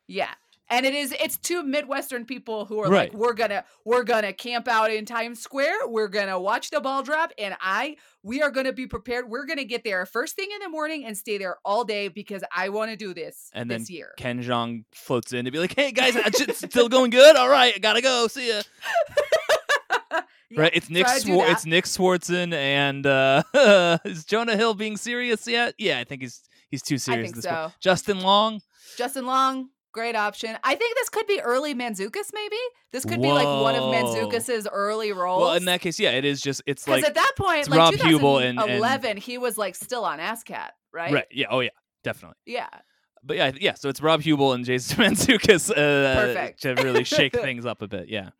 Yeah. 0.06 0.34
And 0.68 0.84
it 0.84 0.94
is 0.94 1.14
it's 1.20 1.36
two 1.36 1.62
Midwestern 1.62 2.24
people 2.24 2.64
who 2.64 2.80
are 2.80 2.88
Right. 2.90 3.12
like, 3.12 3.18
we're 3.18 3.34
gonna 3.34 3.64
we're 3.84 4.02
gonna 4.02 4.32
camp 4.32 4.66
out 4.66 4.90
in 4.90 5.04
Times 5.04 5.40
Square, 5.40 5.86
we're 5.88 6.08
gonna 6.08 6.40
watch 6.40 6.70
the 6.70 6.80
ball 6.80 7.02
drop, 7.04 7.30
and 7.38 7.54
I 7.60 7.96
we 8.24 8.42
are 8.42 8.50
gonna 8.50 8.72
be 8.72 8.86
prepared. 8.88 9.28
We're 9.30 9.46
gonna 9.46 9.62
get 9.64 9.84
there 9.84 10.04
first 10.06 10.34
thing 10.34 10.48
in 10.52 10.58
the 10.60 10.68
morning 10.68 11.04
and 11.04 11.16
stay 11.16 11.38
there 11.38 11.58
all 11.64 11.84
day 11.84 12.08
because 12.08 12.42
I 12.54 12.70
wanna 12.70 12.96
do 12.96 13.14
this 13.14 13.48
And 13.52 13.70
this 13.70 13.86
then 13.86 13.94
year. 13.96 14.12
Ken 14.16 14.42
Jeong 14.42 14.84
floats 14.92 15.32
in 15.32 15.44
to 15.44 15.50
be 15.52 15.58
like, 15.60 15.74
"Hey 15.76 15.92
guys, 15.92 16.16
it's 16.16 16.58
still 16.58 16.88
going 16.88 17.10
good. 17.10 17.36
All 17.36 17.48
right, 17.48 17.80
gotta 17.80 18.00
go. 18.02 18.26
See 18.26 18.48
ya." 18.48 18.62
Yeah, 20.48 20.60
right? 20.60 20.70
It's 20.74 20.88
Nick. 20.88 21.08
so 21.08 21.14
I 21.14 21.18
Swar- 21.18 21.50
it's 21.50 21.66
Nick 21.66 21.84
Swardson, 21.86 22.52
and 22.52 23.04
uh, 23.04 23.42
is 24.04 24.24
Jonah 24.24 24.56
Hill 24.56 24.74
being 24.74 24.96
serious 24.96 25.44
yet? 25.48 25.74
Yeah, 25.76 25.98
I 25.98 26.04
think 26.04 26.22
he's 26.22 26.40
he's 26.70 26.82
too 26.82 26.94
I 26.94 26.98
serious. 26.98 27.32
think 27.32 27.38
at 27.38 27.42
this 27.42 27.52
point. 27.52 27.72
so. 27.72 27.76
Justin 27.80 28.20
Long. 28.20 28.60
Justin 28.96 29.26
Long, 29.26 29.70
great 29.96 30.14
option. 30.14 30.56
I 30.62 30.74
think 30.76 30.96
this 30.96 31.08
could 31.08 31.26
be 31.26 31.40
early 31.40 31.74
Mantzoukas, 31.74 32.30
maybe. 32.32 32.56
This 32.92 33.04
could 33.04 33.20
be 33.20 33.32
like 33.32 33.46
one 33.46 33.74
of 33.74 33.82
Whoa. 33.82 33.92
Mantzoukas's 33.92 34.68
early 34.70 35.12
roles. 35.12 35.40
Well, 35.42 35.54
in 35.54 35.64
that 35.64 35.80
case, 35.80 35.98
yeah, 35.98 36.10
it 36.10 36.24
is 36.24 36.40
just 36.40 36.62
it's 36.66 36.84
because 36.84 37.02
like 37.02 37.08
at 37.08 37.14
that 37.14 37.32
point, 37.36 37.60
it's 37.60 37.68
like 37.68 37.78
Rob 37.78 37.94
Huebel 37.94 38.38
and- 38.38 38.58
and- 38.58 38.68
2011, 38.68 39.16
he 39.16 39.38
was 39.38 39.58
like 39.58 39.74
still 39.74 40.04
on 40.04 40.18
ASSSSCAT, 40.20 40.68
right? 40.92 41.12
right. 41.12 41.26
Yeah. 41.32 41.46
Oh 41.50 41.60
yeah. 41.60 41.70
Definitely. 42.04 42.36
Yeah. 42.46 42.68
But 43.24 43.36
yeah, 43.38 43.50
yeah. 43.60 43.74
So 43.74 43.88
it's 43.88 44.00
Rob 44.00 44.20
Huebel 44.22 44.52
and 44.52 44.64
Jason 44.64 44.96
Mantzoukas 45.04 45.70
uh, 45.70 45.74
Perfect. 45.74 46.62
to 46.62 46.74
really 46.74 47.02
shake 47.02 47.32
things 47.46 47.66
up 47.66 47.82
a 47.82 47.88
bit. 47.88 48.08
Yeah. 48.08 48.30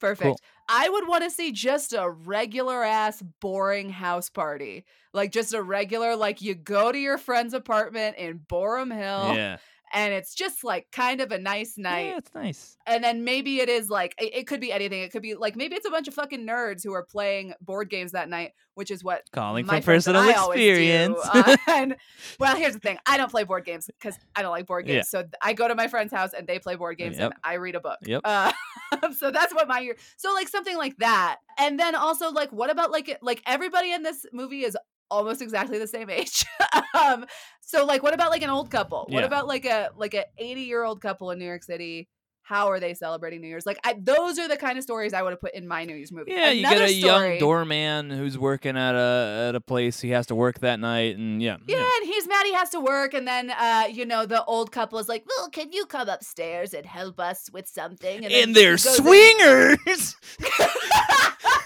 Perfect. 0.00 0.22
Cool. 0.24 0.40
I 0.68 0.88
would 0.88 1.06
want 1.06 1.22
to 1.22 1.30
see 1.30 1.52
just 1.52 1.92
a 1.92 2.10
regular 2.10 2.82
ass 2.82 3.22
boring 3.40 3.90
house 3.90 4.28
party. 4.30 4.84
Like 5.12 5.30
just 5.30 5.54
a 5.54 5.62
regular 5.62 6.16
like 6.16 6.42
you 6.42 6.54
go 6.56 6.90
to 6.90 6.98
your 6.98 7.18
friend's 7.18 7.54
apartment 7.54 8.16
in 8.16 8.40
Boerum 8.40 8.92
Hill 8.92 9.36
Yeah. 9.36 9.58
And 9.92 10.12
it's 10.14 10.34
just 10.34 10.64
like 10.64 10.90
kind 10.90 11.20
of 11.20 11.30
a 11.32 11.38
nice 11.38 11.74
night. 11.76 12.06
Yeah, 12.06 12.18
it's 12.18 12.34
nice. 12.34 12.76
And 12.86 13.02
then 13.04 13.24
maybe 13.24 13.60
it 13.60 13.68
is 13.68 13.90
like 13.90 14.14
it, 14.18 14.34
it 14.34 14.46
could 14.46 14.60
be 14.60 14.72
anything. 14.72 15.02
It 15.02 15.12
could 15.12 15.22
be 15.22 15.34
like 15.34 15.56
maybe 15.56 15.74
it's 15.76 15.86
a 15.86 15.90
bunch 15.90 16.08
of 16.08 16.14
fucking 16.14 16.46
nerds 16.46 16.82
who 16.84 16.92
are 16.94 17.04
playing 17.04 17.54
board 17.60 17.90
games 17.90 18.12
that 18.12 18.28
night, 18.28 18.52
which 18.74 18.90
is 18.90 19.04
what 19.04 19.22
Calling 19.32 19.66
my 19.66 19.80
from 19.80 19.84
personal 19.94 20.22
I 20.22 20.32
always 20.32 20.58
do. 20.58 20.68
experience. 20.68 21.18
Uh, 21.32 21.56
and 21.68 21.96
well, 22.40 22.56
here's 22.56 22.74
the 22.74 22.80
thing: 22.80 22.98
I 23.06 23.16
don't 23.16 23.30
play 23.30 23.44
board 23.44 23.64
games 23.64 23.86
because 23.86 24.18
I 24.34 24.42
don't 24.42 24.50
like 24.52 24.66
board 24.66 24.86
games. 24.86 25.08
Yeah. 25.12 25.22
So 25.22 25.28
I 25.42 25.52
go 25.52 25.68
to 25.68 25.74
my 25.74 25.88
friend's 25.88 26.12
house 26.12 26.32
and 26.32 26.46
they 26.46 26.58
play 26.58 26.76
board 26.76 26.98
games, 26.98 27.18
Yep. 27.18 27.32
and 27.32 27.34
I 27.44 27.54
read 27.54 27.74
a 27.74 27.80
book. 27.80 27.98
Yep. 28.02 28.22
Uh, 28.24 28.52
so 29.16 29.30
that's 29.30 29.54
what 29.54 29.68
my 29.68 29.80
year. 29.80 29.96
So 30.16 30.32
like 30.32 30.48
something 30.48 30.76
like 30.76 30.96
that, 30.98 31.38
and 31.58 31.78
then 31.78 31.94
also 31.94 32.30
like 32.30 32.50
what 32.52 32.70
about 32.70 32.90
like 32.90 33.18
like 33.22 33.42
everybody 33.46 33.92
in 33.92 34.02
this 34.02 34.26
movie 34.32 34.64
is 34.64 34.76
almost 35.12 35.42
exactly 35.42 35.78
the 35.78 35.86
same 35.86 36.08
age. 36.10 36.44
um, 36.94 37.24
so 37.60 37.84
like 37.86 38.02
what 38.02 38.14
about 38.14 38.30
like 38.30 38.42
an 38.42 38.50
old 38.50 38.70
couple? 38.70 39.06
What 39.08 39.20
Yeah. 39.20 39.26
about 39.26 39.46
like 39.46 39.64
a 39.64 39.90
like 39.96 40.14
a 40.14 40.24
80 40.38 40.60
year 40.62 40.82
old 40.82 41.00
couple 41.00 41.30
in 41.30 41.38
New 41.38 41.46
York 41.46 41.62
City? 41.64 42.08
How 42.44 42.66
are 42.72 42.80
they 42.80 42.92
celebrating 42.92 43.40
New 43.40 43.46
Year's? 43.46 43.64
Like 43.64 43.78
I, 43.84 43.94
those 44.02 44.36
are 44.40 44.48
the 44.48 44.56
kind 44.56 44.76
of 44.76 44.82
stories 44.82 45.14
I 45.14 45.22
would 45.22 45.30
have 45.30 45.40
put 45.40 45.54
in 45.54 45.66
my 45.68 45.84
New 45.84 45.94
Year's 45.94 46.10
movie. 46.10 46.32
Yeah, 46.32 46.50
you 46.50 46.66
Another 46.66 46.80
get 46.80 46.88
a 46.88 46.92
young 46.92 47.38
doorman 47.38 48.10
who's 48.10 48.36
working 48.36 48.76
at 48.76 48.96
a 48.96 49.46
at 49.50 49.54
a 49.54 49.60
place. 49.60 50.00
He 50.00 50.10
has 50.10 50.26
to 50.26 50.34
work 50.34 50.58
that 50.58 50.80
night, 50.80 51.16
and 51.16 51.40
yeah, 51.40 51.58
Yeah, 51.68 51.78
and 51.98 52.04
he's 52.12 52.26
mad 52.26 52.44
he 52.44 52.52
has 52.52 52.68
to 52.70 52.80
work, 52.80 53.14
and 53.14 53.28
then 53.28 53.50
uh, 53.50 53.84
you 53.88 54.04
know, 54.04 54.26
the 54.26 54.44
old 54.44 54.72
couple 54.72 54.98
is 54.98 55.08
like, 55.08 55.24
"Well, 55.24 55.50
can 55.50 55.70
you 55.72 55.86
come 55.86 56.08
upstairs 56.08 56.74
and 56.74 56.84
help 56.84 57.20
us 57.20 57.48
with 57.52 57.68
something?" 57.68 58.22
then 58.22 58.32
and 58.32 58.56
they're 58.56 58.76
he 58.76 58.88
in- 58.88 58.94
swingers. 58.96 60.16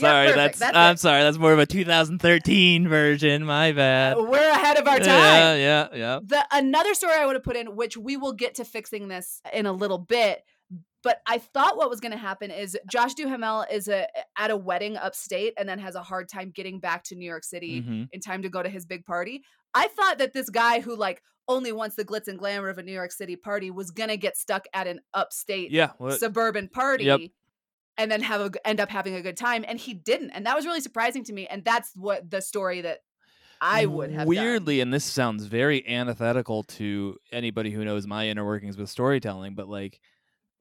sorry, 0.00 0.28
perfect. 0.28 0.58
that's, 0.58 0.76
I'm 0.76 0.94
it. 0.94 0.98
Sorry. 0.98 1.22
That's 1.22 1.38
more 1.38 1.52
of 1.52 1.58
a 1.58 1.66
2013 1.66 2.88
version. 2.88 3.44
My 3.44 3.72
bad. 3.72 4.16
We're 4.16 4.50
ahead 4.50 4.78
of 4.78 4.86
our 4.88 4.98
time. 4.98 5.06
Yeah, 5.08 5.54
yeah, 5.54 5.88
yeah. 5.94 6.20
The 6.24 6.44
another 6.52 6.94
story 6.94 7.14
I 7.14 7.26
would 7.26 7.36
have 7.36 7.42
put 7.44 7.56
in, 7.56 7.76
which 7.76 7.96
we 7.96 8.16
will 8.16 8.32
get 8.32 8.56
to 8.56 8.64
fixing 8.64 9.08
this 9.08 9.40
in 9.52 9.66
a 9.66 9.72
little 9.72 9.98
bit, 9.98 10.42
but 11.02 11.20
I 11.26 11.38
thought 11.38 11.76
what 11.76 11.88
was 11.90 12.00
going 12.00 12.12
to 12.12 12.18
happen 12.18 12.50
is 12.50 12.76
Josh 12.90 13.14
Duhamel 13.14 13.64
is 13.70 13.88
a 13.88 14.06
at 14.38 14.50
a 14.50 14.56
wedding 14.56 14.96
upstate 14.96 15.54
and 15.56 15.68
then 15.68 15.78
has 15.78 15.94
a 15.94 16.02
hard 16.02 16.28
time 16.28 16.52
getting 16.54 16.78
back 16.80 17.04
to 17.04 17.14
New 17.14 17.24
York 17.28 17.44
City 17.44 17.82
Mhm. 17.82 18.08
in 18.12 18.20
time 18.20 18.42
to 18.42 18.48
go 18.48 18.62
to 18.62 18.68
his 18.68 18.84
big 18.86 19.04
party. 19.06 19.42
I 19.74 19.88
thought 19.88 20.18
that 20.18 20.32
this 20.32 20.50
guy 20.50 20.80
who 20.80 20.96
like 20.96 21.22
only 21.48 21.72
wants 21.72 21.96
the 21.96 22.04
glitz 22.04 22.28
and 22.28 22.38
glamour 22.38 22.68
of 22.68 22.78
a 22.78 22.82
New 22.82 22.92
York 22.92 23.10
City 23.12 23.34
party 23.34 23.70
was 23.70 23.90
gonna 23.90 24.16
get 24.16 24.36
stuck 24.36 24.66
at 24.74 24.86
an 24.86 25.00
upstate 25.14 25.70
Yeah. 25.72 25.90
What? 25.98 26.20
suburban 26.20 26.68
party 26.68 27.32
and 28.00 28.10
then 28.10 28.22
have 28.22 28.40
a 28.40 28.50
end 28.66 28.80
up 28.80 28.88
having 28.88 29.14
a 29.14 29.20
good 29.20 29.36
time 29.36 29.64
and 29.68 29.78
he 29.78 29.92
didn't 29.92 30.30
and 30.30 30.46
that 30.46 30.56
was 30.56 30.64
really 30.64 30.80
surprising 30.80 31.22
to 31.22 31.32
me 31.32 31.46
and 31.46 31.64
that's 31.64 31.92
what 31.94 32.30
the 32.30 32.40
story 32.40 32.80
that 32.80 33.00
I 33.60 33.84
would 33.84 34.10
have 34.10 34.20
done. 34.20 34.26
weirdly, 34.26 34.80
and 34.80 34.90
this 34.90 35.04
sounds 35.04 35.44
very 35.44 35.86
antithetical 35.86 36.62
to 36.62 37.18
anybody 37.30 37.70
who 37.70 37.84
knows 37.84 38.06
my 38.06 38.26
inner 38.26 38.46
workings 38.46 38.78
with 38.78 38.88
storytelling, 38.88 39.54
but 39.54 39.68
like 39.68 40.00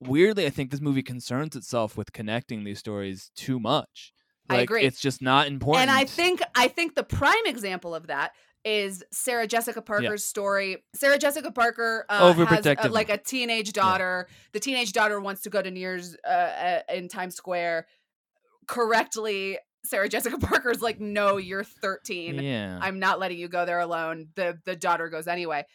weirdly, 0.01 0.45
I 0.45 0.49
think 0.49 0.69
this 0.69 0.81
movie 0.81 1.01
concerns 1.01 1.55
itself 1.55 1.95
with 1.95 2.11
connecting 2.11 2.65
these 2.65 2.79
stories 2.79 3.31
too 3.37 3.57
much. 3.57 4.11
I 4.49 4.57
agree. 4.57 4.83
It's 4.83 4.99
just 4.99 5.21
not 5.21 5.47
important. 5.47 5.83
And 5.83 5.91
I 5.91 6.03
think 6.05 6.41
I 6.55 6.67
think 6.67 6.95
the 6.95 7.03
prime 7.03 7.45
example 7.45 7.95
of 7.95 8.07
that 8.07 8.33
is 8.65 9.03
Sarah 9.11 9.47
Jessica 9.47 9.81
Parker's 9.81 10.23
story. 10.23 10.83
Sarah 10.93 11.17
Jessica 11.17 11.51
Parker 11.51 12.05
uh, 12.09 12.33
has 12.33 12.65
uh, 12.65 12.89
like 12.89 13.09
a 13.09 13.17
teenage 13.17 13.73
daughter. 13.73 14.27
The 14.53 14.59
teenage 14.59 14.93
daughter 14.93 15.19
wants 15.19 15.41
to 15.41 15.49
go 15.49 15.61
to 15.61 15.71
New 15.71 15.79
Year's 15.79 16.15
uh, 16.25 16.29
uh, 16.29 16.81
in 16.93 17.07
Times 17.07 17.35
Square. 17.35 17.87
Correctly, 18.67 19.57
Sarah 19.85 20.09
Jessica 20.09 20.37
Parker's 20.39 20.81
like, 20.81 20.99
"No, 20.99 21.37
you're 21.37 21.63
13. 21.63 22.39
yeah. 22.39 22.79
I'm 22.81 22.99
not 22.99 23.19
letting 23.19 23.37
you 23.37 23.47
go 23.47 23.65
there 23.65 23.79
alone." 23.79 24.27
The 24.35 24.59
the 24.65 24.75
daughter 24.75 25.09
goes 25.09 25.27
anyway. 25.27 25.65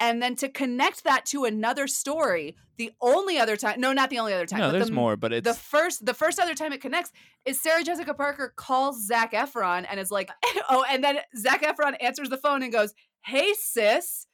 And 0.00 0.22
then 0.22 0.34
to 0.36 0.48
connect 0.48 1.04
that 1.04 1.26
to 1.26 1.44
another 1.44 1.86
story, 1.86 2.56
the 2.78 2.90
only 3.02 3.38
other 3.38 3.56
time, 3.56 3.78
no, 3.80 3.92
not 3.92 4.08
the 4.08 4.18
only 4.18 4.32
other 4.32 4.46
time, 4.46 4.60
no, 4.60 4.68
but 4.68 4.72
there's 4.72 4.86
the, 4.86 4.92
more, 4.92 5.14
but 5.14 5.32
it's 5.32 5.46
the 5.46 5.54
first 5.54 6.06
the 6.06 6.14
first 6.14 6.40
other 6.40 6.54
time 6.54 6.72
it 6.72 6.80
connects 6.80 7.12
is 7.44 7.60
Sarah 7.60 7.84
Jessica 7.84 8.14
Parker 8.14 8.54
calls 8.56 9.06
Zac 9.06 9.32
Efron 9.32 9.86
and 9.88 10.00
is 10.00 10.10
like, 10.10 10.30
oh, 10.70 10.84
and 10.90 11.04
then 11.04 11.18
Zac 11.36 11.62
Efron 11.62 11.94
answers 12.00 12.30
the 12.30 12.38
phone 12.38 12.62
and 12.62 12.72
goes, 12.72 12.94
"Hey 13.22 13.52
sis," 13.52 14.26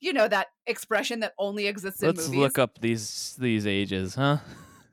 you 0.00 0.14
know 0.14 0.26
that 0.26 0.46
expression 0.66 1.20
that 1.20 1.34
only 1.38 1.66
exists 1.66 2.02
in 2.02 2.08
let's 2.08 2.26
movies. 2.26 2.40
look 2.40 2.58
up 2.58 2.80
these 2.80 3.36
these 3.38 3.66
ages, 3.66 4.14
huh? 4.14 4.38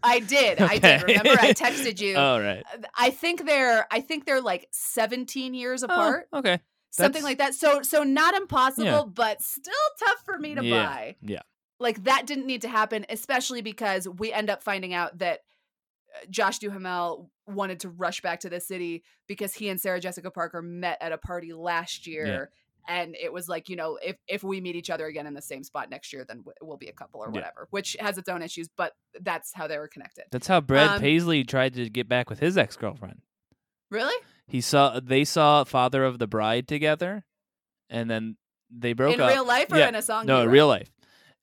I 0.04 0.20
did, 0.20 0.60
I 0.62 0.78
did. 0.78 1.04
Remember, 1.04 1.40
I 1.40 1.54
texted 1.54 2.00
you. 2.02 2.18
All 2.18 2.40
right. 2.40 2.64
Uh, 2.74 2.86
I 2.98 3.10
think 3.10 3.46
they're 3.46 3.88
I 3.90 4.02
think 4.02 4.26
they're 4.26 4.42
like 4.42 4.68
17 4.72 5.54
years 5.54 5.84
oh, 5.84 5.86
apart, 5.86 6.28
Oh, 6.34 6.40
okay. 6.40 6.60
Something 6.98 7.24
like 7.24 7.38
that. 7.38 7.54
So 7.54 7.82
so 7.82 8.04
not 8.04 8.34
impossible, 8.36 8.86
Yeah. 8.86 9.04
but 9.06 9.41
still 9.41 9.74
tough 10.00 10.24
for 10.26 10.38
me 10.38 10.56
to 10.56 10.64
Yeah. 10.64 10.86
buy. 10.86 11.16
Yeah. 11.22 11.41
like 11.80 12.04
that 12.06 12.26
didn't 12.26 12.48
need 12.48 12.64
to 12.64 12.68
happen, 12.68 13.06
especially 13.08 13.62
because 13.62 14.08
we 14.10 14.34
end 14.34 14.50
up 14.50 14.64
finding 14.64 14.95
out 14.95 15.20
that 15.20 15.41
uh, 16.16 16.26
Josh 16.30 16.58
Duhamel 16.58 17.30
wanted 17.45 17.82
to 17.82 17.89
rush 17.89 18.20
back 18.22 18.39
to 18.39 18.50
the 18.50 18.60
city 18.60 19.04
because 19.28 19.54
he 19.54 19.70
and 19.70 19.80
Sarah 19.80 20.00
Jessica 20.00 20.32
Parker 20.32 20.64
met 20.64 20.98
at 21.02 21.12
a 21.12 21.20
party 21.20 21.54
last 21.54 22.08
year. 22.08 22.50
And 22.88 23.16
it 23.16 23.32
was 23.32 23.48
like, 23.48 23.70
you 23.70 23.76
know, 23.76 24.00
if, 24.02 24.16
if 24.28 24.43
we 24.43 24.60
meet 24.62 24.76
each 24.78 24.89
other 24.89 25.06
again 25.06 25.28
in 25.28 25.34
the 25.36 25.41
same 25.41 25.64
spot 25.64 25.89
next 25.91 26.12
year, 26.14 26.26
then 26.28 26.43
we'll 26.62 26.78
be 26.78 26.88
a 26.88 26.93
couple 26.93 27.20
or 27.22 27.28
Yeah. 27.28 27.34
whatever, 27.34 27.68
which 27.70 27.95
has 28.00 28.18
its 28.18 28.28
own 28.30 28.41
issues, 28.41 28.70
but 28.76 28.93
that's 29.22 29.54
how 29.54 29.68
they 29.68 29.78
were 29.78 29.89
connected. 29.89 30.24
That's 30.32 30.48
how 30.48 30.62
Brad 30.62 30.89
Um, 30.89 31.02
Paisley 31.02 31.43
tried 31.43 31.74
to 31.76 31.89
get 31.89 32.08
back 32.10 32.28
with 32.30 32.39
his 32.39 32.58
ex 32.58 32.76
girlfriend. 32.76 33.22
Really? 33.91 34.16
He 34.48 34.62
saw 34.62 35.00
they 35.00 35.24
saw 35.26 35.64
Father 35.64 36.04
of 36.06 36.20
the 36.20 36.28
Bride 36.28 36.68
together, 36.68 37.26
and 37.89 38.10
then 38.10 38.38
they 38.70 38.93
broke 38.93 39.14
up. 39.14 39.16
in 39.16 39.22
up. 39.22 39.30
real 39.32 39.45
life 39.45 39.72
or 39.72 39.78
Yeah. 39.78 39.89
in 39.89 39.95
a 39.95 40.02
song? 40.02 40.26
no, 40.26 40.41
in 40.43 40.50
real 40.50 40.68
life. 40.68 40.91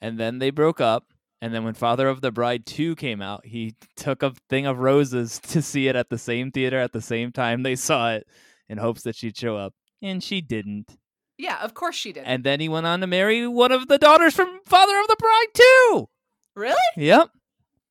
And 0.00 0.18
then 0.18 0.38
they 0.38 0.50
broke 0.50 0.80
up. 0.80 1.06
And 1.40 1.52
then 1.54 1.64
when 1.64 1.74
Father 1.74 2.08
of 2.08 2.22
the 2.22 2.30
Bride 2.30 2.64
2 2.64 2.96
came 2.96 3.20
out, 3.20 3.44
he 3.44 3.74
took 3.96 4.22
a 4.22 4.32
thing 4.48 4.64
of 4.64 4.78
roses 4.78 5.38
to 5.48 5.60
see 5.60 5.88
it 5.88 5.96
at 5.96 6.08
the 6.08 6.16
same 6.16 6.50
theater 6.50 6.78
at 6.78 6.92
the 6.92 7.02
same 7.02 7.32
time 7.32 7.62
they 7.62 7.76
saw 7.76 8.12
it 8.12 8.26
in 8.68 8.78
hopes 8.78 9.02
that 9.02 9.14
she'd 9.16 9.36
show 9.36 9.56
up. 9.56 9.74
And 10.00 10.22
she 10.24 10.40
didn't. 10.40 10.96
Yeah, 11.36 11.62
of 11.62 11.74
course 11.74 11.96
she 11.96 12.12
did. 12.12 12.24
And 12.24 12.44
then 12.44 12.60
he 12.60 12.68
went 12.68 12.86
on 12.86 13.00
to 13.00 13.06
marry 13.06 13.46
one 13.46 13.72
of 13.72 13.88
the 13.88 13.98
daughters 13.98 14.34
from 14.34 14.60
Father 14.64 14.98
of 15.00 15.08
the 15.08 15.16
Bride 15.18 15.46
too. 15.54 16.08
really? 16.56 16.76
Yep. 16.96 17.28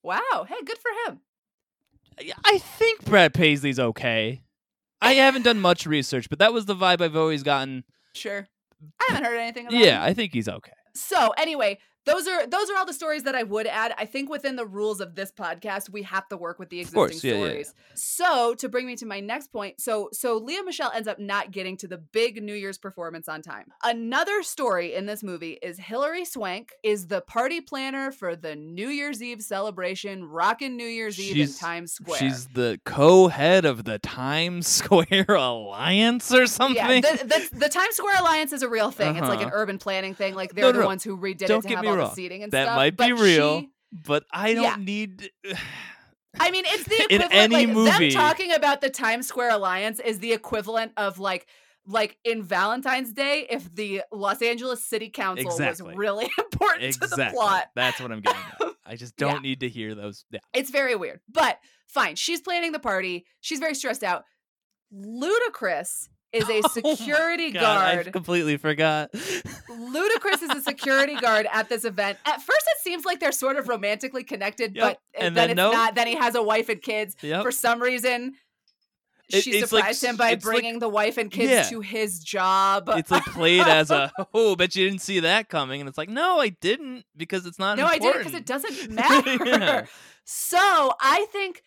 Wow. 0.02 0.46
Hey, 0.48 0.56
good 0.66 0.78
for 0.80 0.92
him. 1.12 1.20
I 2.46 2.58
think 2.60 3.04
Brad 3.06 3.34
Paisley's 3.34 3.80
okay. 3.80 4.43
I 5.04 5.14
haven't 5.14 5.44
done 5.44 5.60
much 5.60 5.86
research, 5.86 6.30
but 6.30 6.40
that 6.40 6.54
was 6.54 6.66
the 6.66 6.76
vibe 6.76 7.02
I've 7.02 7.16
always 7.16 7.44
gotten. 7.44 7.84
Sure. 8.16 8.48
I 9.00 9.06
haven't 9.14 9.26
heard 9.26 9.38
anything 9.38 9.68
about 9.68 9.80
Yeah, 9.80 9.98
him. 9.98 10.10
I 10.10 10.14
think 10.14 10.34
he's 10.34 10.50
okay. 10.50 10.72
So 10.96 11.30
anyway, 11.38 11.80
those 12.06 12.28
are 12.28 12.46
those 12.48 12.70
are 12.70 12.78
all 12.78 12.86
the 12.86 12.94
stories 12.94 13.24
that 13.24 13.36
I 13.36 13.44
would 13.44 13.68
add. 13.68 13.94
I 13.98 14.06
think 14.06 14.30
within 14.30 14.56
the 14.56 14.66
rules 14.66 15.00
of 15.00 15.16
this 15.16 15.32
podcast, 15.32 15.90
we 15.90 16.04
have 16.04 16.28
to 16.30 16.38
work 16.38 16.60
with 16.60 16.70
the 16.70 16.80
existing 16.80 16.98
course, 17.00 17.24
yeah, 17.24 17.34
yeah, 17.34 17.40
yeah. 17.40 17.46
stories. 17.48 17.74
So 17.96 18.56
to 18.56 18.70
bring 18.70 18.86
me 18.88 18.96
to 18.98 19.06
my 19.06 19.20
next 19.20 19.52
point, 19.52 19.80
so 19.82 20.10
so 20.12 20.38
Lea 20.38 20.62
Michele 20.62 20.92
ends 20.94 21.08
up 21.08 21.20
not 21.20 21.52
getting 21.52 21.78
to 21.78 21.88
the 21.88 21.98
big 21.98 22.42
New 22.44 22.54
Year's 22.54 22.78
performance 22.78 23.30
on 23.30 23.42
time. 23.42 23.72
Another 23.84 24.44
story 24.44 24.94
in 24.96 25.06
this 25.06 25.24
movie 25.24 25.60
is 25.62 25.78
Hilary 25.80 26.26
Swank 26.26 26.72
is 26.84 27.08
the 27.08 27.22
party 27.22 27.62
planner 27.62 28.12
for 28.12 28.36
the 28.36 28.56
New 28.56 28.90
Year's 28.90 29.22
Eve 29.24 29.42
celebration, 29.42 30.26
rockin' 30.26 30.76
New 30.76 30.88
Year's 30.88 31.20
Eve 31.20 31.32
in 31.32 31.36
She's- 31.48 31.58
Times 31.60 31.94
Square. 31.94 32.20
She's 32.20 32.48
the 32.48 32.80
co-head 32.86 33.66
of 33.66 33.86
the 33.86 34.00
Times 34.00 34.68
Square 34.84 35.26
Alliance 35.30 36.34
or 36.34 36.48
something. 36.48 36.76
yeah, 37.04 37.18
the, 37.18 37.26
the, 37.52 37.58
the 37.60 37.70
Times 37.70 37.96
Square 37.96 38.16
Alliance 38.20 38.52
is 38.54 38.62
a 38.62 38.70
real 38.70 38.92
thing. 38.92 39.16
It's 39.16 39.28
like 39.28 39.40
an 39.40 39.48
Uh-huh. 39.48 39.56
urban 39.56 39.78
planning 39.78 40.14
thing. 40.16 40.36
Like 40.36 40.54
they're 40.54 40.66
No, 40.66 40.72
the 40.72 40.80
no, 40.80 40.86
ones 40.86 41.04
who 41.04 41.18
redid 41.18 41.44
it 41.44 41.48
to 41.48 41.54
have 41.54 41.84
all 41.94 42.06
wrong. 42.06 42.10
the 42.10 42.16
seating 42.16 42.44
and 42.44 42.52
That 42.52 42.66
stuff. 42.66 42.76
might 42.76 42.98
be 42.98 43.12
but 43.12 43.20
real. 43.22 43.62
she- 43.62 43.70
but 43.92 44.24
I 44.32 44.54
don't 44.54 44.64
Yeah. 44.64 44.76
need. 44.78 45.30
I 46.40 46.50
mean, 46.50 46.64
it's 46.66 46.86
the 46.86 46.96
In 47.14 47.22
equivalent. 47.22 47.34
any 47.34 47.56
like, 47.68 47.70
movie- 47.76 47.92
them 47.92 48.10
talking 48.10 48.52
about 48.54 48.82
the 48.82 48.90
Times 48.90 49.28
Square 49.28 49.52
Alliance 49.52 50.00
is 50.00 50.18
the 50.20 50.34
equivalent 50.34 50.92
of 50.98 51.20
like, 51.20 51.46
like 51.86 52.18
in 52.24 52.42
Valentine's 52.42 53.14
Day, 53.14 53.46
if 53.50 53.74
the 53.76 54.02
Los 54.12 54.42
Angeles 54.42 54.84
City 54.84 55.10
Council 55.10 55.46
Exactly. 55.52 55.90
was 55.90 55.96
really 55.98 56.28
important 56.40 56.94
to 56.94 57.00
the 57.02 57.30
plot. 57.34 57.66
That's 57.76 58.00
what 58.02 58.12
I'm 58.12 58.22
getting 58.22 58.42
at. 58.62 58.74
I 58.86 58.96
just 58.96 59.16
don't 59.16 59.36
Yeah. 59.36 59.40
need 59.40 59.60
to 59.60 59.70
hear 59.70 59.94
those. 59.94 60.26
Yeah. 60.32 60.40
It's 60.54 60.72
very 60.72 60.96
weird, 60.96 61.20
but 61.30 61.60
fine. 61.88 62.16
She's 62.16 62.42
planning 62.42 62.72
the 62.72 62.80
party. 62.80 63.26
She's 63.42 63.60
very 63.60 63.76
stressed 63.76 64.04
out. 64.04 64.24
Ludacris 64.94 66.10
is 66.34 66.50
a 66.50 66.62
Oh 66.84 66.96
security 66.96 67.52
God, 67.52 67.64
I 67.64 67.96
guard. 67.96 68.12
completely 68.14 68.58
forgot. 68.58 69.12
Ludacris 69.14 70.42
is 70.44 70.50
a 70.50 70.62
security 70.62 71.16
guard 71.16 71.48
at 71.52 71.70
this 71.70 71.86
event. 71.86 72.18
At 72.26 72.42
first, 72.42 72.66
it 72.76 72.82
seems 72.82 73.06
like 73.06 73.20
they're 73.20 73.32
sort 73.32 73.58
of 73.58 73.68
romantically 73.70 74.24
connected, 74.24 74.76
Yep. 74.76 74.84
but 74.84 75.00
And 75.22 75.36
then, 75.38 75.50
then 75.50 75.50
it's 75.52 75.58
no. 75.58 75.72
not. 75.72 75.96
Then 75.96 76.08
he 76.08 76.16
has 76.16 76.36
a 76.36 76.42
wife 76.42 76.70
and 76.70 76.82
kids. 76.82 77.16
Yep. 77.22 77.44
For 77.44 77.52
some 77.52 77.82
reason, 77.82 78.34
she 79.30 79.52
it's 79.52 79.70
surprised 79.70 80.04
s- 80.04 80.10
him 80.10 80.18
by 80.18 80.32
it's 80.32 80.46
like- 80.46 80.54
bringing 80.54 80.80
the 80.80 80.90
wife 80.90 81.18
and 81.18 81.32
kids 81.32 81.52
Yeah. 81.52 81.64
to 81.64 81.82
his 81.82 82.20
job. 82.20 82.90
it's 82.90 83.10
like 83.10 83.24
played 83.26 83.62
as 83.68 83.90
a 83.90 84.12
oh, 84.34 84.56
bet 84.56 84.76
you 84.76 84.88
didn't 84.90 85.02
see 85.02 85.22
that 85.22 85.50
coming, 85.50 85.82
and 85.82 85.88
it's 85.88 85.98
like 85.98 86.10
no, 86.10 86.40
I 86.40 86.50
didn't 86.50 87.06
because 87.16 87.46
it's 87.46 87.58
not. 87.60 87.78
no, 87.78 87.86
I 87.86 87.98
did 88.00 88.16
it 88.16 88.18
because 88.20 88.34
it 88.34 88.46
doesn't 88.46 88.90
matter. 88.94 89.38
Yeah. 89.46 89.86
So 90.26 90.58
I 91.00 91.26
think 91.32 91.62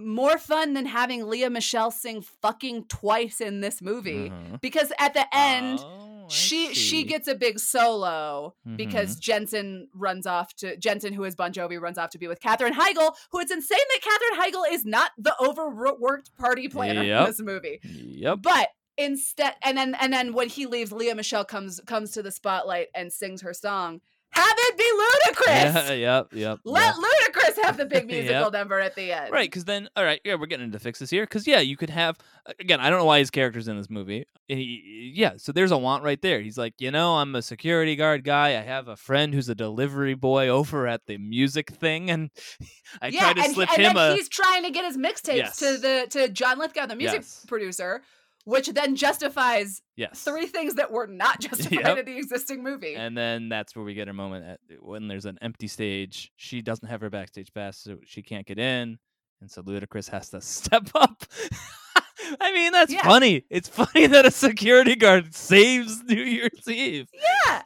more 0.00 0.38
fun 0.38 0.74
than 0.74 0.86
having 0.86 1.28
Lea 1.28 1.48
Michele 1.48 1.90
sing 1.90 2.22
fucking 2.22 2.86
twice 2.88 3.40
in 3.40 3.60
this 3.60 3.80
movie. 3.82 4.30
Mhm. 4.30 4.60
Because 4.60 4.92
at 4.98 5.14
the 5.14 5.24
end, 5.36 5.80
Oh, 5.82 6.26
she 6.28 6.72
she 6.74 7.02
gets 7.02 7.26
a 7.26 7.34
big 7.34 7.58
solo 7.58 8.54
because 8.76 9.16
Mhm. 9.16 9.20
Jensen 9.20 9.88
runs 9.94 10.26
off 10.26 10.54
to 10.56 10.76
Jensen, 10.76 11.12
who 11.12 11.24
is 11.24 11.34
Bon 11.34 11.52
Jovi, 11.52 11.80
runs 11.80 11.98
off 11.98 12.10
to 12.10 12.18
be 12.18 12.28
with 12.28 12.40
Katherine 12.40 12.74
Heigl, 12.74 13.14
who 13.32 13.40
it's 13.40 13.50
insane 13.50 13.78
that 13.78 14.00
Katherine 14.02 14.40
Heigl 14.52 14.72
is 14.72 14.84
not 14.84 15.10
the 15.18 15.34
overworked 15.40 16.36
party 16.36 16.68
planner 16.68 17.02
Yep. 17.02 17.20
in 17.20 17.26
this 17.26 17.40
movie. 17.40 17.80
Yep. 17.82 18.38
But 18.42 18.68
instead 18.96 19.54
and 19.62 19.76
then 19.78 19.94
and 19.96 20.12
then 20.12 20.32
when 20.32 20.48
he 20.48 20.66
leaves, 20.66 20.92
Lea 20.92 21.14
Michele 21.14 21.44
comes 21.44 21.80
comes 21.86 22.12
to 22.12 22.22
the 22.22 22.30
spotlight 22.30 22.88
and 22.94 23.12
sings 23.12 23.42
her 23.42 23.54
song. 23.54 24.00
Have 24.32 24.54
it 24.56 24.78
be 24.78 24.84
Ludacris. 24.84 25.46
Yeah, 25.88 25.92
yep, 25.92 26.28
yep. 26.32 26.58
Let 26.64 26.94
yep. 26.94 26.94
Ludacris 26.96 27.62
have 27.64 27.76
the 27.76 27.84
big 27.84 28.06
musical 28.08 28.42
Yep. 28.44 28.52
number 28.52 28.78
at 28.78 28.94
the 28.94 29.12
end. 29.12 29.32
Right, 29.32 29.50
because 29.50 29.64
then, 29.64 29.88
all 29.96 30.04
right, 30.04 30.20
yeah, 30.24 30.34
we're 30.36 30.46
getting 30.46 30.66
into 30.66 30.78
fixes 30.78 31.10
here. 31.10 31.24
Because 31.24 31.46
yeah, 31.46 31.58
you 31.60 31.76
could 31.76 31.90
have 31.90 32.16
again. 32.60 32.80
I 32.80 32.90
don't 32.90 33.00
know 33.00 33.04
why 33.06 33.18
his 33.18 33.30
character's 33.30 33.66
in 33.68 33.76
this 33.76 33.90
movie. 33.90 34.26
He- 34.46 35.12
yeah, 35.14 35.32
so 35.36 35.50
there's 35.52 35.72
a 35.72 35.78
want 35.78 36.04
right 36.04 36.20
there. 36.22 36.40
He's 36.40 36.56
like, 36.58 36.74
you 36.78 36.90
know, 36.90 37.16
I'm 37.16 37.34
a 37.34 37.42
security 37.42 37.96
guard 37.96 38.22
guy. 38.24 38.48
I 38.50 38.62
have 38.62 38.86
a 38.88 38.96
friend 38.96 39.34
who's 39.34 39.48
a 39.48 39.54
delivery 39.54 40.14
boy 40.14 40.48
over 40.48 40.86
at 40.86 41.06
the 41.06 41.18
music 41.18 41.70
thing, 41.70 42.10
and 42.10 42.30
I 43.02 43.08
yeah, 43.08 43.20
try 43.20 43.32
to 43.34 43.40
and, 43.42 43.54
slip 43.54 43.72
and 43.72 43.82
him 43.82 43.94
then 43.94 44.12
a. 44.12 44.14
he's 44.14 44.28
trying 44.28 44.62
to 44.62 44.70
get 44.70 44.84
his 44.84 44.96
mixtapes 44.96 45.36
Yes. 45.36 45.56
to 45.58 45.76
the 45.78 46.06
to 46.10 46.28
John 46.28 46.58
Lithgow, 46.58 46.86
the 46.86 46.96
music 46.96 47.22
Yes. 47.22 47.44
producer, 47.48 48.02
which 48.44 48.68
then 48.68 48.96
justifies 48.96 49.82
Yes. 49.96 50.22
three 50.22 50.46
things 50.46 50.74
that 50.74 50.90
were 50.90 51.06
not 51.06 51.40
justified 51.48 51.80
Yep. 51.84 51.98
in 51.98 52.04
the 52.06 52.16
existing 52.18 52.62
movie. 52.62 52.94
And 52.94 53.16
then 53.16 53.48
that's 53.48 53.76
where 53.76 53.84
we 53.84 53.94
get 53.94 54.08
a 54.08 54.12
moment 54.12 54.44
at 54.46 54.60
when 54.82 55.08
there's 55.08 55.26
an 55.26 55.38
empty 55.42 55.68
stage. 55.68 56.32
She 56.36 56.62
doesn't 56.62 56.88
have 56.88 57.00
her 57.02 57.10
backstage 57.10 57.52
pass, 57.52 57.78
so 57.78 57.98
she 58.06 58.22
can't 58.22 58.46
get 58.46 58.58
in, 58.58 58.98
and 59.40 59.50
so 59.50 59.62
Ludacris 59.62 60.08
has 60.10 60.30
to 60.30 60.40
step 60.40 60.88
up. 60.94 61.24
I 62.40 62.52
mean, 62.52 62.72
that's 62.72 62.92
Yeah. 62.92 63.02
funny. 63.02 63.44
It's 63.50 63.68
funny 63.68 64.06
that 64.06 64.24
a 64.26 64.30
security 64.30 64.94
guard 64.94 65.34
saves 65.34 66.02
New 66.04 66.22
Year's 66.22 66.68
Eve. 66.68 67.08
yeah, 67.12 67.62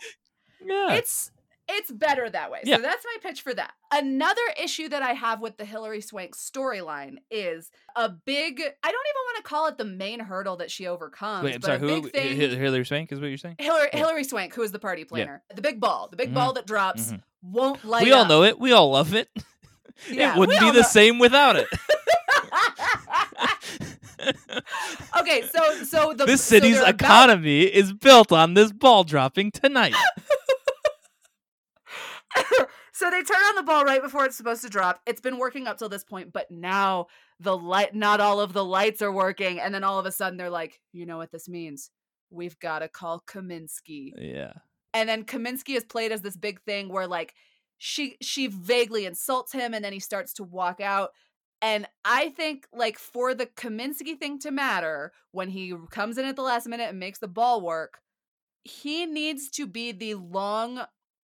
Yeah. 0.64 0.92
it's 0.94 1.30
it's 1.68 1.90
better 1.90 2.28
that 2.28 2.50
way. 2.50 2.60
Yeah. 2.64 2.76
So 2.76 2.82
that's 2.82 3.04
my 3.04 3.28
pitch 3.28 3.40
for 3.42 3.54
that. 3.54 3.72
Another 3.92 4.40
issue 4.62 4.88
that 4.90 5.02
I 5.02 5.12
have 5.12 5.40
with 5.40 5.56
the 5.56 5.64
Hilary 5.64 6.00
Swank 6.00 6.36
storyline 6.36 7.16
is 7.30 7.70
a 7.96 8.08
big 8.08 8.60
I 8.60 8.90
don't 8.92 9.06
even 9.06 9.22
want 9.24 9.36
to 9.38 9.42
call 9.42 9.66
it 9.68 9.78
the 9.78 9.84
main 9.84 10.20
hurdle 10.20 10.56
that 10.56 10.70
she 10.70 10.86
overcomes, 10.86 11.44
Wait, 11.44 11.54
I'm 11.54 11.60
but 11.60 11.66
sorry. 11.66 11.76
a 11.76 11.80
Who? 11.80 12.02
big 12.02 12.12
thing 12.12 12.36
Hi- 12.40 12.56
Hilary 12.56 12.84
Swank 12.84 13.12
is 13.12 13.20
what 13.20 13.28
you're 13.28 13.38
saying? 13.38 13.56
Hilary, 13.58 13.88
Yeah. 13.92 13.98
Hilary 14.00 14.24
Swank, 14.24 14.54
who 14.54 14.62
is 14.62 14.72
the 14.72 14.78
party 14.78 15.04
planner, 15.04 15.42
the 15.54 15.62
big 15.62 15.80
ball, 15.80 16.08
the 16.10 16.16
big 16.16 16.30
Mhm. 16.30 16.34
ball 16.34 16.52
that 16.52 16.66
drops, 16.66 17.12
Mhm. 17.12 17.22
won't 17.42 17.84
light 17.84 18.04
we 18.04 18.12
all 18.12 18.22
up. 18.22 18.28
know 18.28 18.42
it. 18.42 18.58
We 18.58 18.72
all 18.72 18.90
love 18.90 19.14
it. 19.14 19.28
Yeah, 20.10 20.34
it 20.34 20.38
wouldn't 20.40 20.58
be 20.58 20.70
the 20.72 20.80
know- 20.80 20.88
same 20.88 21.20
without 21.20 21.54
it. 21.54 21.68
okay, 25.18 25.42
so 25.52 25.84
so 25.84 26.12
the 26.14 26.26
this 26.26 26.42
so 26.42 26.56
city's 26.56 26.78
about- 26.78 26.94
economy 26.94 27.62
is 27.62 27.92
built 27.92 28.32
on 28.32 28.54
this 28.54 28.72
ball 28.72 29.04
dropping 29.04 29.50
tonight. 29.50 29.94
so 32.92 33.10
they 33.10 33.22
turn 33.22 33.36
on 33.36 33.54
the 33.56 33.62
ball 33.62 33.84
right 33.84 34.02
before 34.02 34.24
it's 34.24 34.36
supposed 34.36 34.62
to 34.62 34.68
drop. 34.68 35.00
It's 35.06 35.20
been 35.20 35.38
working 35.38 35.66
up 35.66 35.78
till 35.78 35.88
this 35.88 36.04
point, 36.04 36.32
but 36.32 36.50
now 36.50 37.06
the 37.40 37.56
light 37.56 37.94
not 37.94 38.20
all 38.20 38.40
of 38.40 38.52
the 38.52 38.64
lights 38.64 39.02
are 39.02 39.12
working 39.12 39.60
and 39.60 39.74
then 39.74 39.84
all 39.84 39.98
of 39.98 40.06
a 40.06 40.12
sudden 40.12 40.36
they're 40.36 40.50
like, 40.50 40.80
"You 40.92 41.06
know 41.06 41.16
what 41.16 41.30
this 41.30 41.48
means? 41.48 41.90
We've 42.30 42.58
got 42.58 42.80
to 42.80 42.88
call 42.88 43.22
Kaminsky." 43.26 44.12
yeah. 44.16 44.52
And 44.92 45.08
then 45.08 45.24
Kaminsky 45.24 45.76
is 45.76 45.84
played 45.84 46.12
as 46.12 46.22
this 46.22 46.36
big 46.36 46.62
thing 46.62 46.88
where 46.88 47.08
like 47.08 47.34
she 47.78 48.16
she 48.20 48.46
vaguely 48.46 49.06
insults 49.06 49.52
him 49.52 49.74
and 49.74 49.84
then 49.84 49.92
he 49.92 50.00
starts 50.00 50.32
to 50.34 50.44
walk 50.44 50.80
out. 50.80 51.10
And 51.60 51.86
I 52.04 52.28
think 52.30 52.66
like 52.72 52.98
for 52.98 53.34
the 53.34 53.46
Kaminsky 53.46 54.18
thing 54.18 54.38
to 54.40 54.50
matter, 54.50 55.12
when 55.32 55.48
he 55.48 55.74
comes 55.90 56.18
in 56.18 56.26
at 56.26 56.36
the 56.36 56.42
last 56.42 56.68
minute 56.68 56.90
and 56.90 56.98
makes 56.98 57.18
the 57.18 57.28
ball 57.28 57.60
work, 57.60 58.00
he 58.62 59.06
needs 59.06 59.50
to 59.50 59.66
be 59.66 59.92
the 59.92 60.14
long 60.14 60.84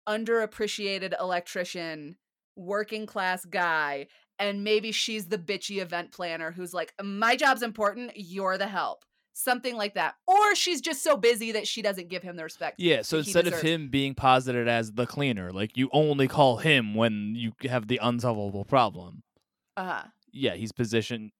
underappreciated 0.08 1.14
electrician, 1.20 2.16
working 2.56 3.06
class 3.06 3.44
guy. 3.44 4.06
And 4.38 4.62
maybe 4.62 4.92
she's 4.92 5.26
the 5.26 5.38
bitchy 5.38 5.82
event 5.82 6.12
planner 6.12 6.52
who's 6.52 6.72
like, 6.72 6.94
my 7.02 7.36
job's 7.36 7.62
important, 7.62 8.12
you're 8.14 8.56
the 8.56 8.68
help. 8.68 9.04
Something 9.34 9.76
like 9.76 9.94
that. 9.94 10.14
Or 10.26 10.54
she's 10.54 10.80
just 10.80 11.02
so 11.02 11.16
busy 11.16 11.52
that 11.52 11.68
she 11.68 11.82
doesn't 11.82 12.08
give 12.08 12.22
him 12.22 12.36
the 12.36 12.42
respect. 12.42 12.80
Yeah, 12.80 13.02
so 13.02 13.18
instead 13.18 13.46
of 13.46 13.60
him 13.60 13.88
being 13.88 14.14
posited 14.14 14.66
as 14.66 14.92
the 14.92 15.06
cleaner, 15.06 15.52
like 15.52 15.76
you 15.76 15.88
only 15.92 16.26
call 16.26 16.56
him 16.56 16.94
when 16.94 17.34
you 17.36 17.52
have 17.68 17.86
the 17.86 18.00
unsolvable 18.02 18.64
problem. 18.64 19.22
Uh-huh. 19.76 20.04
Yeah, 20.32 20.54
he's 20.54 20.72
positioned. 20.72 21.30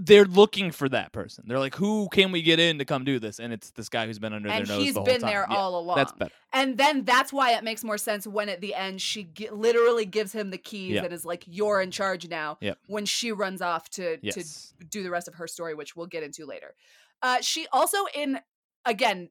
They're 0.00 0.24
looking 0.24 0.70
for 0.72 0.88
that 0.88 1.12
person. 1.12 1.44
They're 1.46 1.58
like, 1.58 1.74
who 1.74 2.08
can 2.12 2.32
we 2.32 2.42
get 2.42 2.58
in 2.58 2.78
to 2.78 2.84
come 2.84 3.04
do 3.04 3.18
this? 3.18 3.38
And 3.38 3.52
it's 3.52 3.70
this 3.70 3.88
guy 3.88 4.06
who's 4.06 4.18
been 4.18 4.32
under 4.32 4.48
and 4.48 4.66
their 4.66 4.76
nose 4.76 4.84
he's 4.84 4.94
the 4.94 5.02
been 5.02 5.20
time. 5.20 5.30
there 5.30 5.46
Yeah, 5.48 5.56
all 5.56 5.78
along. 5.78 5.96
That's 5.96 6.12
better. 6.12 6.32
and 6.52 6.76
then 6.76 7.04
that's 7.04 7.32
why 7.32 7.52
it 7.52 7.62
makes 7.64 7.84
more 7.84 7.98
sense 7.98 8.26
when 8.26 8.48
at 8.48 8.60
the 8.60 8.74
end 8.74 9.00
she 9.00 9.24
gi- 9.24 9.50
literally 9.50 10.06
gives 10.06 10.32
him 10.32 10.50
the 10.50 10.58
keys 10.58 10.98
and 10.98 11.12
is 11.12 11.24
like, 11.24 11.44
"You're 11.46 11.80
in 11.80 11.90
charge 11.90 12.28
now." 12.28 12.58
Yep. 12.60 12.78
When 12.86 13.06
she 13.06 13.32
runs 13.32 13.62
off 13.62 13.88
to 13.90 14.18
Yes. 14.22 14.72
to 14.78 14.84
do 14.86 15.02
the 15.02 15.10
rest 15.10 15.28
of 15.28 15.34
her 15.34 15.46
story, 15.46 15.74
which 15.74 15.94
we'll 15.96 16.06
get 16.06 16.22
into 16.22 16.46
later. 16.46 16.74
Uh, 17.22 17.40
she 17.40 17.66
also 17.72 17.98
in 18.14 18.40
again 18.84 19.30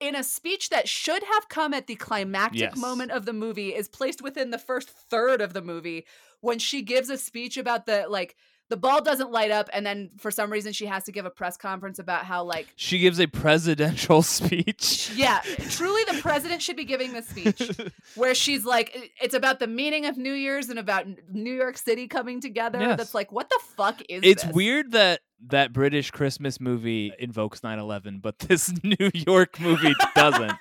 in 0.00 0.14
a 0.14 0.22
speech 0.22 0.70
that 0.70 0.88
should 0.88 1.22
have 1.24 1.48
come 1.48 1.74
at 1.74 1.88
the 1.88 1.96
climactic 1.96 2.60
Yes. 2.60 2.76
moment 2.76 3.10
of 3.10 3.26
the 3.26 3.32
movie 3.32 3.74
is 3.74 3.88
placed 3.88 4.22
within 4.22 4.50
the 4.50 4.58
first 4.58 4.88
third 4.88 5.40
of 5.40 5.54
the 5.54 5.62
movie 5.62 6.06
when 6.40 6.60
she 6.60 6.82
gives 6.82 7.10
a 7.10 7.18
speech 7.18 7.56
about 7.56 7.84
the 7.86 8.06
like 8.08 8.36
the 8.70 8.76
ball 8.76 9.00
doesn't 9.02 9.30
light 9.30 9.50
up 9.50 9.68
and 9.72 9.84
then 9.86 10.10
for 10.18 10.30
some 10.30 10.50
reason 10.52 10.72
she 10.72 10.86
has 10.86 11.04
to 11.04 11.12
give 11.12 11.24
a 11.26 11.30
press 11.30 11.56
conference 11.56 11.98
about 11.98 12.24
how 12.24 12.44
like 12.44 12.66
She 12.76 12.98
gives 12.98 13.18
a 13.18 13.26
presidential 13.26 14.22
speech. 14.38 15.10
yeah, 15.16 15.40
truly 15.70 16.02
the 16.04 16.20
president 16.20 16.60
should 16.62 16.76
be 16.76 16.84
giving 16.84 17.12
this 17.12 17.28
speech 17.28 17.70
where 18.14 18.34
she's 18.34 18.64
like 18.64 19.12
it's 19.20 19.34
about 19.34 19.58
the 19.58 19.66
meaning 19.66 20.06
of 20.06 20.16
New 20.18 20.32
Year's 20.34 20.68
and 20.68 20.78
about 20.78 21.06
New 21.32 21.52
York 21.54 21.76
City 21.78 22.06
coming 22.08 22.40
together. 22.40 22.78
Yes. 22.80 22.96
That's 22.98 23.14
like 23.14 23.32
what 23.32 23.48
the 23.48 23.58
fuck 23.76 24.00
is 24.08 24.20
it's 24.22 24.42
this? 24.44 24.52
weird 24.52 24.92
that 24.92 25.20
that 25.48 25.72
British 25.72 26.10
Christmas 26.10 26.60
movie 26.60 27.12
invokes 27.18 27.60
9/11, 27.60 28.20
but 28.20 28.38
this 28.40 28.72
New 28.82 29.10
York 29.14 29.60
movie 29.60 29.94
doesn't. 30.16 30.52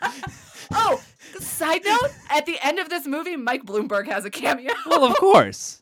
Oh, 0.71 1.01
side 1.39 1.81
note, 1.83 2.11
at 2.29 2.45
the 2.45 2.57
end 2.63 2.77
of 2.79 2.87
this 2.89 3.07
movie 3.07 3.35
Mike 3.35 3.63
Bloomberg 3.63 4.05
has 4.07 4.23
a 4.25 4.29
cameo. 4.29 4.73
well, 4.85 5.03
of 5.03 5.15
course. 5.17 5.81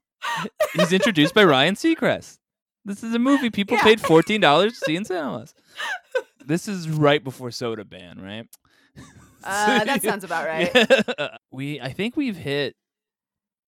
He's 0.74 0.94
introduced 0.94 1.34
by 1.34 1.44
Ryan 1.44 1.76
Seacrest. 1.76 2.38
This 2.84 3.04
is 3.04 3.14
a 3.16 3.20
movie 3.20 3.50
people 3.50 3.78
Yeah. 3.78 3.84
paid 3.84 4.02
fourteen 4.02 4.42
dollars 4.42 4.74
to 4.74 4.86
see 4.86 4.96
in 4.96 5.06
cinemas. 5.06 5.54
This 6.46 6.68
is 6.68 6.88
right 6.90 7.24
before 7.24 7.50
Soda 7.52 7.84
Ban, 7.84 8.20
right? 8.22 8.48
Uh, 9.44 9.84
that 9.84 10.02
sounds 10.04 10.24
about 10.24 10.46
right. 10.46 10.70
Yeah. 10.74 11.38
we, 11.52 11.80
I 11.82 11.92
think 11.94 12.16
we've 12.16 12.38
hit 12.38 12.76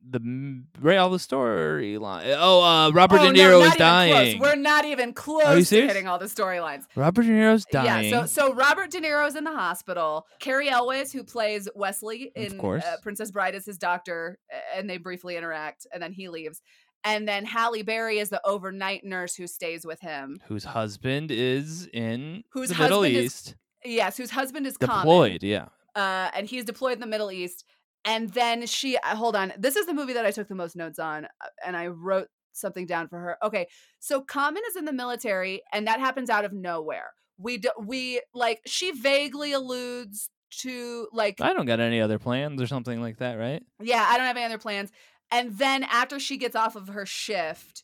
the 0.09 0.19
m- 0.19 0.67
right 0.79 0.97
all 0.97 1.09
the 1.09 1.17
storyline. 1.17 2.35
Oh, 2.37 2.63
uh, 2.63 2.91
Robert 2.91 3.19
oh, 3.19 3.31
De 3.31 3.39
Niro 3.39 3.59
no, 3.59 3.63
is 3.63 3.75
dying. 3.75 4.37
Close. 4.37 4.51
We're 4.51 4.61
not 4.61 4.85
even 4.85 5.13
close 5.13 5.69
to 5.69 5.87
hitting 5.87 6.07
all 6.07 6.19
the 6.19 6.25
storylines. 6.25 6.85
Robert 6.95 7.23
De 7.23 7.29
Niro's 7.29 7.65
dying. 7.65 8.09
Yeah, 8.11 8.25
so 8.25 8.25
so 8.25 8.53
Robert 8.53 8.91
De 8.91 8.99
Niro's 8.99 9.35
in 9.35 9.43
the 9.43 9.51
hospital. 9.51 10.25
Cary 10.39 10.69
Elwes, 10.69 11.11
who 11.11 11.23
plays 11.23 11.67
Wesley 11.75 12.31
in 12.35 12.59
uh, 12.59 12.97
Princess 13.01 13.31
Bride, 13.31 13.55
is 13.55 13.65
his 13.65 13.77
doctor, 13.77 14.37
and 14.75 14.89
they 14.89 14.97
briefly 14.97 15.35
interact, 15.35 15.87
and 15.93 16.01
then 16.01 16.11
he 16.11 16.29
leaves. 16.29 16.61
And 17.03 17.27
then 17.27 17.45
Halle 17.45 17.83
Berry 17.83 18.19
is 18.19 18.29
the 18.29 18.41
overnight 18.45 19.05
nurse 19.05 19.35
who 19.35 19.47
stays 19.47 19.85
with 19.85 20.01
him. 20.01 20.39
whose 20.47 20.63
husband 20.63 21.31
is 21.31 21.87
in 21.93 22.43
Whose 22.49 22.69
the 22.69 22.75
Middle 22.75 23.03
is 23.03 23.25
East, 23.25 23.55
Yes, 23.85 24.17
whose 24.17 24.31
husband 24.31 24.67
is 24.67 24.77
Common, 24.77 24.97
deployed. 24.97 25.43
Yeah, 25.43 25.67
uh, 25.95 26.29
and 26.33 26.47
he's 26.47 26.65
deployed 26.65 26.93
in 26.93 26.99
the 26.99 27.07
Middle 27.07 27.31
East. 27.31 27.65
And 28.07 28.29
then 28.29 28.65
she, 28.65 28.97
uh, 28.97 29.15
hold 29.17 29.35
on, 29.35 29.51
this 29.59 29.75
is 29.75 29.85
the 29.85 29.93
movie 29.93 30.13
that 30.13 30.25
I 30.25 30.31
took 30.31 30.47
the 30.47 30.55
most 30.55 30.77
notes 30.77 30.97
on, 30.97 31.25
uh, 31.25 31.47
and 31.65 31.75
I 31.75 31.87
wrote 31.87 32.29
something 32.53 32.85
down 32.85 33.09
for 33.09 33.19
her. 33.19 33.37
Okay, 33.43 33.67
so 33.99 34.21
Common 34.21 34.63
is 34.69 34.77
in 34.77 34.85
the 34.85 34.93
military, 34.93 35.61
and 35.73 35.85
that 35.87 35.99
happens 35.99 36.29
out 36.29 36.45
of 36.45 36.53
nowhere. 36.53 37.11
We 37.37 37.57
do, 37.57 37.69
we 37.79 38.21
like 38.33 38.61
she 38.65 38.91
vaguely 38.91 39.51
alludes 39.51 40.29
to 40.59 41.09
like 41.11 41.41
I 41.41 41.53
don't 41.53 41.65
got 41.65 41.81
any 41.81 41.99
other 41.99 42.17
plans 42.17 42.61
or 42.61 42.67
something 42.67 43.01
like 43.01 43.17
that, 43.17 43.35
right? 43.35 43.61
yeah, 43.81 44.07
I 44.09 44.17
don't 44.17 44.25
have 44.25 44.37
any 44.37 44.45
other 44.45 44.57
plans. 44.57 44.89
And 45.29 45.57
then 45.57 45.83
after 45.83 46.19
she 46.19 46.37
gets 46.37 46.55
off 46.55 46.77
of 46.77 46.87
her 46.87 47.05
shift, 47.05 47.83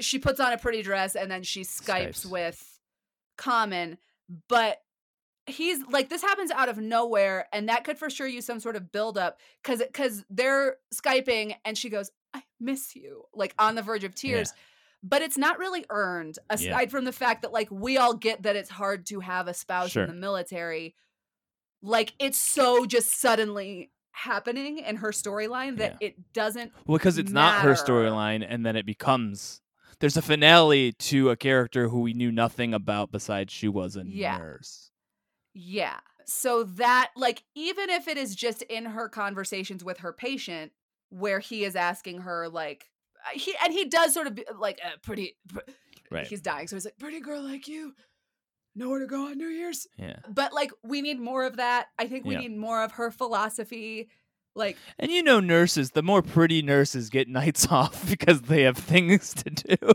she 0.00 0.18
puts 0.18 0.40
on 0.40 0.52
a 0.52 0.58
pretty 0.58 0.82
dress 0.82 1.14
and 1.14 1.30
then 1.30 1.44
she 1.44 1.62
Skypes, 1.62 2.24
Skypes. 2.24 2.30
with 2.30 2.80
Common. 3.38 3.98
But 4.48 4.78
he's 5.46 5.80
like 5.88 6.08
this 6.08 6.22
happens 6.22 6.50
out 6.50 6.68
of 6.68 6.78
nowhere, 6.78 7.46
and 7.52 7.68
that 7.68 7.84
could 7.84 7.98
for 7.98 8.08
sure 8.10 8.26
use 8.26 8.46
some 8.46 8.60
sort 8.60 8.76
of 8.76 8.90
buildup 8.92 9.38
because 9.62 9.80
because 9.80 10.24
they're 10.30 10.76
Skyping 10.94 11.54
and 11.64 11.76
she 11.76 11.90
goes, 11.90 12.10
I 12.32 12.42
miss 12.60 12.96
you, 12.96 13.24
like 13.34 13.54
on 13.58 13.74
the 13.74 13.82
verge 13.82 14.04
of 14.04 14.14
tears. 14.14 14.52
But 15.06 15.20
it's 15.20 15.36
not 15.36 15.58
really 15.58 15.84
earned, 15.90 16.38
aside 16.48 16.64
Yeah. 16.64 16.86
from 16.86 17.04
the 17.04 17.12
fact 17.12 17.42
that 17.42 17.52
like 17.52 17.68
we 17.70 17.98
all 17.98 18.14
get 18.14 18.44
that 18.44 18.56
it's 18.56 18.70
hard 18.70 19.04
to 19.06 19.20
have 19.20 19.48
a 19.48 19.52
spouse 19.54 19.90
Sure. 19.90 20.04
in 20.04 20.08
the 20.08 20.14
military. 20.16 20.94
Like 21.82 22.14
it's 22.18 22.38
so 22.38 22.86
just 22.86 23.20
suddenly 23.20 23.90
happening 24.12 24.78
in 24.78 24.96
her 24.96 25.10
storyline 25.10 25.76
that 25.76 25.96
it 26.00 26.32
doesn't 26.32 26.72
Well, 26.86 26.96
because 26.96 27.18
it's 27.18 27.32
not 27.32 27.60
her 27.62 27.72
storyline, 27.74 28.46
and 28.48 28.64
then 28.64 28.76
it 28.76 28.86
becomes 28.86 29.60
there's 30.00 30.16
a 30.16 30.22
finale 30.22 30.92
to 30.92 31.28
a 31.30 31.36
character 31.36 31.88
who 31.88 32.00
we 32.00 32.14
knew 32.14 32.32
nothing 32.32 32.72
about 32.74 33.12
besides 33.12 33.52
she 33.52 33.68
was 33.68 33.96
a 33.96 34.04
Yeah. 34.06 34.38
nurse. 34.38 34.90
Yeah. 35.54 35.98
So 36.26 36.64
that, 36.64 37.10
like, 37.16 37.42
even 37.54 37.90
if 37.90 38.08
it 38.08 38.16
is 38.16 38.34
just 38.34 38.62
in 38.62 38.84
her 38.86 39.08
conversations 39.08 39.84
with 39.84 39.98
her 39.98 40.12
patient, 40.12 40.72
where 41.10 41.38
he 41.38 41.64
is 41.64 41.76
asking 41.76 42.22
her, 42.22 42.48
like, 42.48 42.90
uh, 43.26 43.38
he 43.38 43.54
and 43.62 43.72
he 43.72 43.84
does 43.86 44.12
sort 44.14 44.26
of 44.26 44.34
be, 44.34 44.44
like 44.58 44.80
a 44.84 44.98
pretty, 45.00 45.36
pr- 45.48 45.60
Right. 46.10 46.26
He's 46.26 46.40
dying, 46.42 46.68
so 46.68 46.76
he's 46.76 46.84
like, 46.84 46.98
"Pretty 46.98 47.18
girl 47.20 47.42
like 47.42 47.66
you, 47.66 47.94
nowhere 48.76 49.00
to 49.00 49.06
go 49.06 49.26
on 49.28 49.38
New 49.38 49.48
Year's." 49.48 49.86
Yeah. 49.98 50.16
But 50.28 50.52
like, 50.52 50.70
we 50.82 51.02
need 51.02 51.18
more 51.18 51.44
of 51.44 51.56
that. 51.56 51.86
I 51.98 52.06
think 52.06 52.24
we 52.24 52.34
Yeah. 52.34 52.40
need 52.40 52.56
more 52.56 52.82
of 52.84 52.92
her 52.92 53.10
philosophy. 53.10 54.08
Like, 54.54 54.76
And 54.98 55.10
you 55.10 55.22
know, 55.22 55.40
nurses, 55.40 55.90
the 55.90 56.02
more 56.02 56.22
pretty 56.22 56.62
nurses 56.62 57.10
get 57.10 57.26
nights 57.40 57.66
off 57.68 58.08
because 58.08 58.42
they 58.42 58.62
have 58.62 58.76
things 58.78 59.34
to 59.34 59.50
do. 59.50 59.92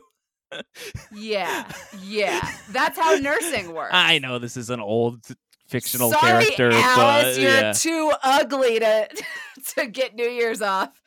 yeah, 1.13 1.71
yeah, 2.03 2.41
that's 2.71 2.97
how 2.99 3.15
nursing 3.15 3.73
works. 3.73 3.91
I 3.93 4.19
know 4.19 4.39
this 4.39 4.57
is 4.57 4.69
an 4.69 4.79
old 4.79 5.25
fictional 5.69 6.11
Sorry, 6.11 6.45
character, 6.45 6.71
Alice, 6.73 7.35
but 7.37 7.41
you're 7.41 7.51
yeah. 7.51 7.71
too 7.73 8.11
ugly 8.23 8.79
to 8.79 9.07
to 9.75 9.87
get 9.87 10.15
New 10.15 10.27
Year's 10.29 10.61
off. 10.61 11.01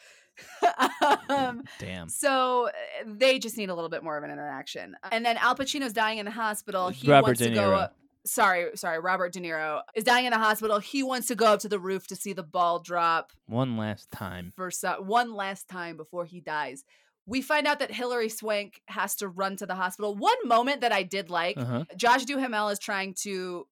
um, 1.29 1.63
Damn. 1.79 2.09
So 2.09 2.69
uh, 2.69 2.71
they 3.07 3.39
just 3.39 3.57
need 3.57 3.69
a 3.71 3.75
little 3.75 3.91
bit 3.91 4.03
more 4.03 4.17
of 4.17 4.25
an 4.25 4.31
interaction. 4.31 4.97
And 5.11 5.25
then 5.25 5.37
Al 5.37 5.55
Pacino's 5.55 5.93
dying 5.93 6.19
in 6.19 6.25
the 6.25 6.31
hospital. 6.33 6.89
He 6.89 7.09
Robert 7.09 7.29
wants 7.29 7.41
De 7.41 7.49
to 7.49 7.55
go 7.55 7.75
up. 7.75 7.97
Sorry, 8.25 8.71
sorry. 8.77 9.01
Robert 9.01 9.33
De 9.33 9.41
Niro 9.41 9.81
is 9.97 10.05
dying 10.05 10.27
in 10.27 10.31
the 10.33 10.39
hospital. 10.39 10.79
He 10.79 11.03
wants 11.03 11.27
to 11.29 11.35
go 11.35 11.47
up 11.47 11.61
to 11.61 11.69
the 11.69 11.81
roof 11.81 12.07
to 12.09 12.17
see 12.17 12.33
the 12.33 12.45
ball 12.45 12.79
drop 12.79 13.33
One 13.47 13.77
last 13.77 14.11
time. 14.13 14.53
for 14.55 14.71
so- 14.71 15.03
one 15.03 15.35
last 15.35 15.69
time 15.69 15.97
before 15.97 16.25
he 16.25 16.41
dies. 16.41 16.85
We 17.27 17.41
find 17.43 17.67
out 17.67 17.79
that 17.81 17.93
Hilary 17.93 18.29
Swank 18.29 18.81
has 18.87 19.15
to 19.17 19.29
run 19.29 19.57
to 19.57 19.67
the 19.67 19.75
hospital. 19.77 20.15
One 20.17 20.37
moment 20.45 20.81
that 20.81 20.93
I 20.93 21.03
did 21.05 21.31
like, 21.31 21.57
Uh-huh. 21.57 21.85
Josh 21.97 22.25
Duhamel 22.25 22.69
is 22.69 22.79
trying 22.79 23.15
to 23.23 23.67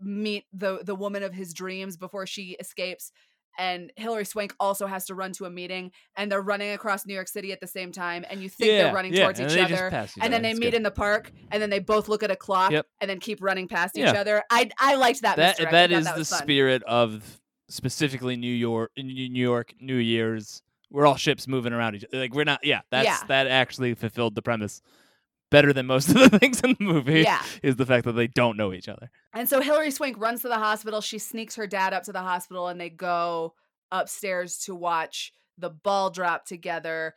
meet 0.00 0.44
the 0.52 0.80
the 0.84 0.94
woman 0.94 1.22
of 1.22 1.32
his 1.34 1.52
dreams 1.54 1.96
before 1.96 2.26
she 2.26 2.56
escapes 2.60 3.12
and 3.58 3.92
Hilary 3.96 4.24
Swank 4.24 4.54
also 4.60 4.86
has 4.86 5.06
to 5.06 5.14
run 5.14 5.32
to 5.32 5.44
a 5.44 5.50
meeting 5.50 5.90
and 6.16 6.30
they're 6.30 6.40
running 6.40 6.70
across 6.70 7.04
New 7.04 7.14
York 7.14 7.26
City 7.28 7.50
at 7.52 7.60
the 7.60 7.66
same 7.66 7.90
time 7.90 8.24
and 8.30 8.40
you 8.42 8.48
think 8.48 8.70
yeah, 8.70 8.84
they're 8.84 8.94
running 8.94 9.12
yeah, 9.12 9.24
towards 9.24 9.40
each 9.40 9.56
other 9.58 9.88
and 10.20 10.32
then 10.32 10.42
they 10.42 10.50
It's 10.52 10.60
meet 10.60 10.66
good. 10.66 10.74
in 10.74 10.82
the 10.84 10.90
park 10.90 11.32
and 11.50 11.60
then 11.60 11.68
they 11.68 11.80
both 11.80 12.08
look 12.08 12.22
at 12.22 12.30
a 12.30 12.36
clock 12.36 12.70
Yep. 12.70 12.86
and 13.00 13.10
then 13.10 13.18
keep 13.18 13.42
running 13.42 13.66
past 13.68 13.98
each 13.98 14.04
other. 14.06 14.42
I 14.50 14.70
I 14.78 14.94
liked 14.94 15.22
that 15.22 15.36
that 15.36 15.56
that 15.70 15.90
is 15.90 16.04
that 16.04 16.16
the 16.16 16.24
fun. 16.24 16.38
spirit 16.42 16.82
of 16.84 17.40
specifically 17.68 18.36
New 18.36 18.54
York 18.54 18.92
New 18.96 19.12
York 19.42 19.74
New 19.80 19.96
Year's. 19.96 20.62
We're 20.92 21.06
all 21.06 21.16
ships 21.16 21.46
moving 21.46 21.72
around 21.72 21.94
each 21.96 22.04
other. 22.04 22.18
like 22.18 22.34
we're 22.34 22.44
not 22.44 22.60
yeah, 22.64 22.80
that's 22.90 23.06
Yeah. 23.06 23.18
that 23.28 23.46
actually 23.48 23.94
fulfilled 23.94 24.34
the 24.34 24.42
premise 24.42 24.80
better 25.50 25.72
than 25.72 25.86
most 25.86 26.08
of 26.08 26.14
the 26.30 26.38
things 26.38 26.60
in 26.60 26.76
the 26.78 26.84
movie 26.84 27.20
Yeah. 27.22 27.42
is 27.62 27.76
the 27.76 27.86
fact 27.86 28.04
that 28.06 28.12
they 28.12 28.26
don't 28.26 28.56
know 28.56 28.72
each 28.72 28.88
other. 28.88 29.10
And 29.32 29.48
so 29.48 29.60
Hilary 29.60 29.90
Swank 29.90 30.18
runs 30.18 30.42
to 30.42 30.48
the 30.48 30.58
hospital. 30.58 31.00
She 31.00 31.18
sneaks 31.18 31.56
her 31.56 31.66
dad 31.66 31.92
up 31.92 32.04
to 32.04 32.12
the 32.12 32.20
hospital 32.20 32.68
and 32.68 32.80
they 32.80 32.90
go 32.90 33.54
upstairs 33.92 34.58
to 34.60 34.74
watch 34.74 35.32
the 35.58 35.70
ball 35.70 36.10
drop 36.10 36.44
together. 36.46 37.14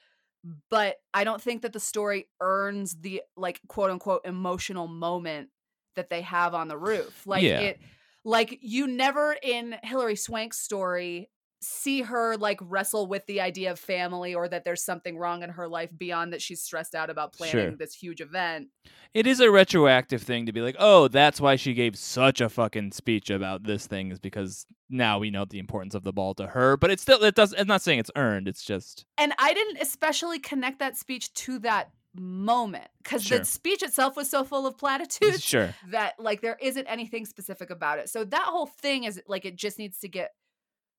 But 0.69 0.97
I 1.13 1.23
don't 1.23 1.41
think 1.41 1.61
that 1.61 1.71
the 1.73 1.79
story 1.79 2.27
earns 2.41 2.95
the 2.99 3.21
like 3.37 3.61
quote 3.67 3.91
unquote 3.91 4.21
emotional 4.25 4.87
moment 4.87 5.49
that 5.95 6.09
they 6.09 6.21
have 6.21 6.53
on 6.53 6.67
the 6.67 6.77
roof. 6.77 7.25
Like 7.25 7.43
Yeah. 7.43 7.59
it 7.59 7.79
like 8.25 8.57
you 8.61 8.87
never 8.87 9.35
in 9.41 9.75
Hilary 9.83 10.15
Swank's 10.15 10.57
story 10.57 11.29
see 11.63 12.01
her 12.01 12.35
like 12.37 12.59
wrestle 12.61 13.07
with 13.07 13.25
the 13.25 13.41
idea 13.41 13.71
of 13.71 13.79
family 13.79 14.35
or 14.35 14.47
that 14.47 14.63
there's 14.63 14.83
something 14.83 15.17
wrong 15.17 15.43
in 15.43 15.49
her 15.51 15.67
life 15.67 15.89
beyond 15.97 16.33
that 16.33 16.41
she's 16.41 16.61
stressed 16.61 16.93
out 16.93 17.09
about 17.09 17.33
planning 17.33 17.51
Sure. 17.51 17.71
this 17.71 17.93
huge 17.93 18.21
event. 18.21 18.67
It 19.13 19.25
is 19.27 19.39
a 19.39 19.49
retroactive 19.49 20.21
thing 20.21 20.45
to 20.45 20.51
be 20.51 20.61
like, 20.61 20.75
oh, 20.79 21.07
that's 21.07 21.39
why 21.39 21.55
she 21.55 21.73
gave 21.73 21.97
such 21.97 22.41
a 22.41 22.49
fucking 22.49 22.91
speech 22.91 23.29
about 23.29 23.63
this 23.63 23.87
thing 23.87 24.11
is 24.11 24.19
because 24.19 24.65
now 24.89 25.19
we 25.19 25.31
know 25.31 25.45
the 25.45 25.59
importance 25.59 25.95
of 25.95 26.03
the 26.03 26.13
ball 26.13 26.33
to 26.35 26.47
her. 26.47 26.77
But 26.77 26.91
it's 26.91 27.01
still 27.01 27.23
it 27.23 27.35
does. 27.35 27.53
It's 27.53 27.67
not 27.67 27.81
saying 27.81 27.99
it's 27.99 28.11
earned. 28.15 28.47
It's 28.47 28.63
just 28.63 29.05
and 29.17 29.33
I 29.39 29.53
didn't 29.53 29.77
especially 29.81 30.39
connect 30.39 30.79
that 30.79 30.97
speech 30.97 31.33
to 31.33 31.59
that 31.59 31.91
moment 32.15 32.87
because 33.01 33.23
Sure. 33.23 33.39
the 33.39 33.45
speech 33.45 33.81
itself 33.81 34.15
was 34.15 34.29
so 34.29 34.43
full 34.43 34.67
of 34.67 34.77
platitudes 34.77 35.43
sure. 35.43 35.73
that 35.89 36.13
like 36.19 36.41
there 36.41 36.57
isn't 36.61 36.85
anything 36.85 37.25
specific 37.25 37.69
about 37.69 37.99
it. 37.99 38.09
So 38.09 38.23
that 38.25 38.43
whole 38.45 38.67
thing 38.67 39.03
is 39.05 39.21
like 39.27 39.45
it 39.45 39.55
just 39.55 39.79
needs 39.79 39.97
to 39.99 40.07
get 40.07 40.31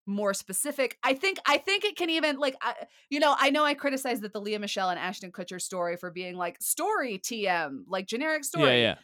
more 0.06 0.34
specific. 0.34 0.98
I 1.02 1.14
think 1.14 1.38
I 1.46 1.58
think 1.58 1.84
it 1.84 1.96
can 1.96 2.10
even 2.10 2.38
like 2.38 2.56
I, 2.60 2.74
you 3.08 3.20
know 3.20 3.34
I 3.38 3.50
know 3.50 3.64
I 3.64 3.74
criticized 3.74 4.22
that 4.22 4.32
the 4.32 4.40
Lea 4.40 4.58
Michele 4.58 4.90
and 4.90 4.98
Ashton 4.98 5.32
Kutcher 5.32 5.60
story 5.60 5.96
for 5.96 6.10
being 6.10 6.36
like 6.36 6.60
story 6.60 7.18
TM 7.18 7.84
like 7.88 8.06
generic 8.06 8.44
story. 8.44 8.82
Yeah, 8.82 8.94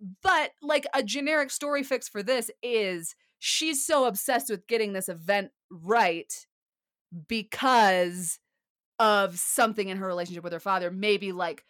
yeah. 0.00 0.08
But 0.22 0.50
like 0.60 0.86
a 0.94 1.02
generic 1.02 1.50
story 1.50 1.82
fix 1.82 2.08
for 2.08 2.22
this 2.22 2.50
is 2.62 3.14
she's 3.38 3.84
so 3.84 4.06
obsessed 4.06 4.50
with 4.50 4.66
getting 4.66 4.92
this 4.92 5.08
event 5.08 5.50
right 5.70 6.46
because 7.28 8.38
of 8.98 9.38
something 9.38 9.88
in 9.88 9.96
her 9.98 10.06
relationship 10.06 10.44
with 10.44 10.52
her 10.52 10.60
father. 10.60 10.90
Maybe 10.90 11.32
like 11.32 11.64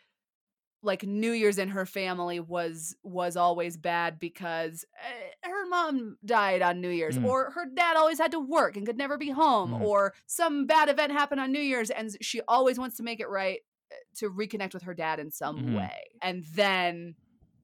like 0.85 1.05
New 1.05 1.33
Year's 1.33 1.59
in 1.59 1.69
her 1.69 1.87
family 1.87 2.41
was 2.41 2.97
was 3.05 3.37
always 3.37 3.77
bad 3.77 4.19
because 4.19 4.85
uh, 4.99 5.49
her 5.49 5.67
mom 5.69 6.17
died 6.25 6.61
on 6.63 6.81
New 6.81 6.89
Year's 6.91 7.17
Mm. 7.19 7.25
or 7.27 7.51
her 7.53 7.67
dad 7.73 7.97
always 7.97 8.19
had 8.19 8.33
to 8.33 8.41
work 8.41 8.77
and 8.77 8.85
could 8.87 8.97
never 8.99 9.17
be 9.17 9.31
home 9.31 9.71
Mm. 9.73 9.81
or 9.83 10.15
some 10.27 10.67
bad 10.67 10.89
event 10.89 11.13
happened 11.13 11.41
on 11.41 11.53
New 11.53 11.61
Year's 11.61 11.91
and 11.91 12.11
she 12.21 12.41
always 12.49 12.79
wants 12.79 12.97
to 12.97 13.03
make 13.03 13.21
it 13.21 13.29
right 13.29 13.61
uh, 13.93 13.95
to 14.17 14.29
reconnect 14.31 14.75
with 14.75 14.83
her 14.83 14.95
dad 14.95 15.21
in 15.21 15.31
some 15.31 15.59
Mhm. 15.59 15.77
way. 15.77 16.03
And 16.21 16.45
then 16.55 17.15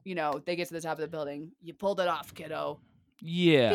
you 0.04 0.14
know, 0.14 0.40
they 0.46 0.56
get 0.56 0.68
to 0.68 0.74
the 0.74 0.80
top 0.80 0.92
of 0.92 1.00
the 1.00 1.08
building. 1.08 1.50
You 1.60 1.74
pulled 1.74 2.00
it 2.00 2.08
off, 2.08 2.32
kiddo. 2.34 2.80
Yeah. 3.20 3.74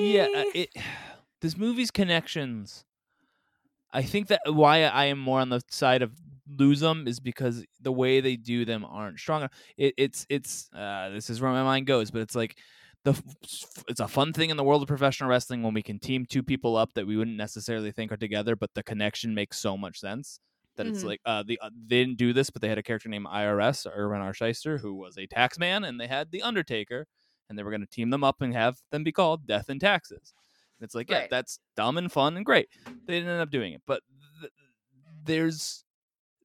yeah, 0.00 0.26
uh, 0.34 0.44
it 0.54 0.70
this 1.40 1.56
movie's 1.56 1.90
connections. 1.90 2.84
I 3.92 4.02
think 4.02 4.28
that 4.28 4.40
why 4.46 4.82
I 4.84 5.06
am 5.06 5.18
more 5.18 5.40
on 5.40 5.48
the 5.50 5.60
side 5.68 6.02
of 6.02 6.12
lose 6.48 6.80
them 6.80 7.06
is 7.06 7.20
because 7.20 7.64
the 7.80 7.92
way 7.92 8.20
they 8.20 8.36
do 8.36 8.64
them 8.64 8.84
aren't 8.84 9.18
strong 9.18 9.42
enough. 9.42 9.52
It, 9.76 9.94
it's 9.96 10.26
it's 10.28 10.68
uh, 10.74 11.10
this 11.10 11.30
is 11.30 11.40
where 11.40 11.52
my 11.52 11.62
mind 11.62 11.86
goes, 11.86 12.10
but 12.10 12.22
it's 12.22 12.34
like 12.34 12.58
the 13.04 13.20
it's 13.88 14.00
a 14.00 14.08
fun 14.08 14.32
thing 14.32 14.50
in 14.50 14.56
the 14.56 14.64
world 14.64 14.82
of 14.82 14.88
professional 14.88 15.28
wrestling 15.30 15.62
when 15.62 15.74
we 15.74 15.82
can 15.82 15.98
team 15.98 16.24
two 16.24 16.42
people 16.42 16.76
up 16.76 16.92
that 16.94 17.06
we 17.06 17.16
wouldn't 17.16 17.36
necessarily 17.36 17.90
think 17.92 18.12
are 18.12 18.16
together, 18.16 18.54
but 18.56 18.70
the 18.74 18.82
connection 18.82 19.34
makes 19.34 19.58
so 19.58 19.76
much 19.76 19.98
sense 20.00 20.40
that 20.76 20.86
it's 20.86 21.02
Mhm. 21.02 21.06
like 21.06 21.20
uh, 21.26 21.42
the 21.42 21.58
uh, 21.60 21.70
they 21.86 22.00
didn't 22.04 22.16
do 22.18 22.32
this, 22.32 22.48
but 22.50 22.62
they 22.62 22.68
had 22.68 22.78
a 22.78 22.82
character 22.82 23.08
named 23.08 23.26
IRS 23.26 23.86
Irwin 23.86 24.20
R. 24.20 24.32
Shyster 24.32 24.78
who 24.78 24.94
was 24.94 25.18
a 25.18 25.26
tax 25.26 25.58
man, 25.58 25.84
and 25.84 26.00
they 26.00 26.06
had 26.06 26.30
the 26.30 26.42
Undertaker, 26.42 27.06
and 27.48 27.58
they 27.58 27.62
were 27.62 27.70
going 27.70 27.80
to 27.82 27.86
team 27.86 28.10
them 28.10 28.24
up 28.24 28.40
and 28.40 28.54
have 28.54 28.78
them 28.90 29.04
be 29.04 29.12
called 29.12 29.46
Death 29.46 29.68
and 29.68 29.80
Taxes. 29.80 30.32
And 30.78 30.84
it's 30.86 30.94
like, 30.94 31.10
yeah, 31.10 31.26
that's 31.30 31.58
dumb 31.76 31.98
and 31.98 32.10
fun 32.10 32.36
and 32.36 32.46
great. 32.46 32.68
They 33.06 33.14
didn't 33.14 33.28
end 33.30 33.40
up 33.42 33.50
doing 33.50 33.72
it, 33.74 33.82
but 33.86 34.02
th- 34.40 34.52
there's 35.24 35.84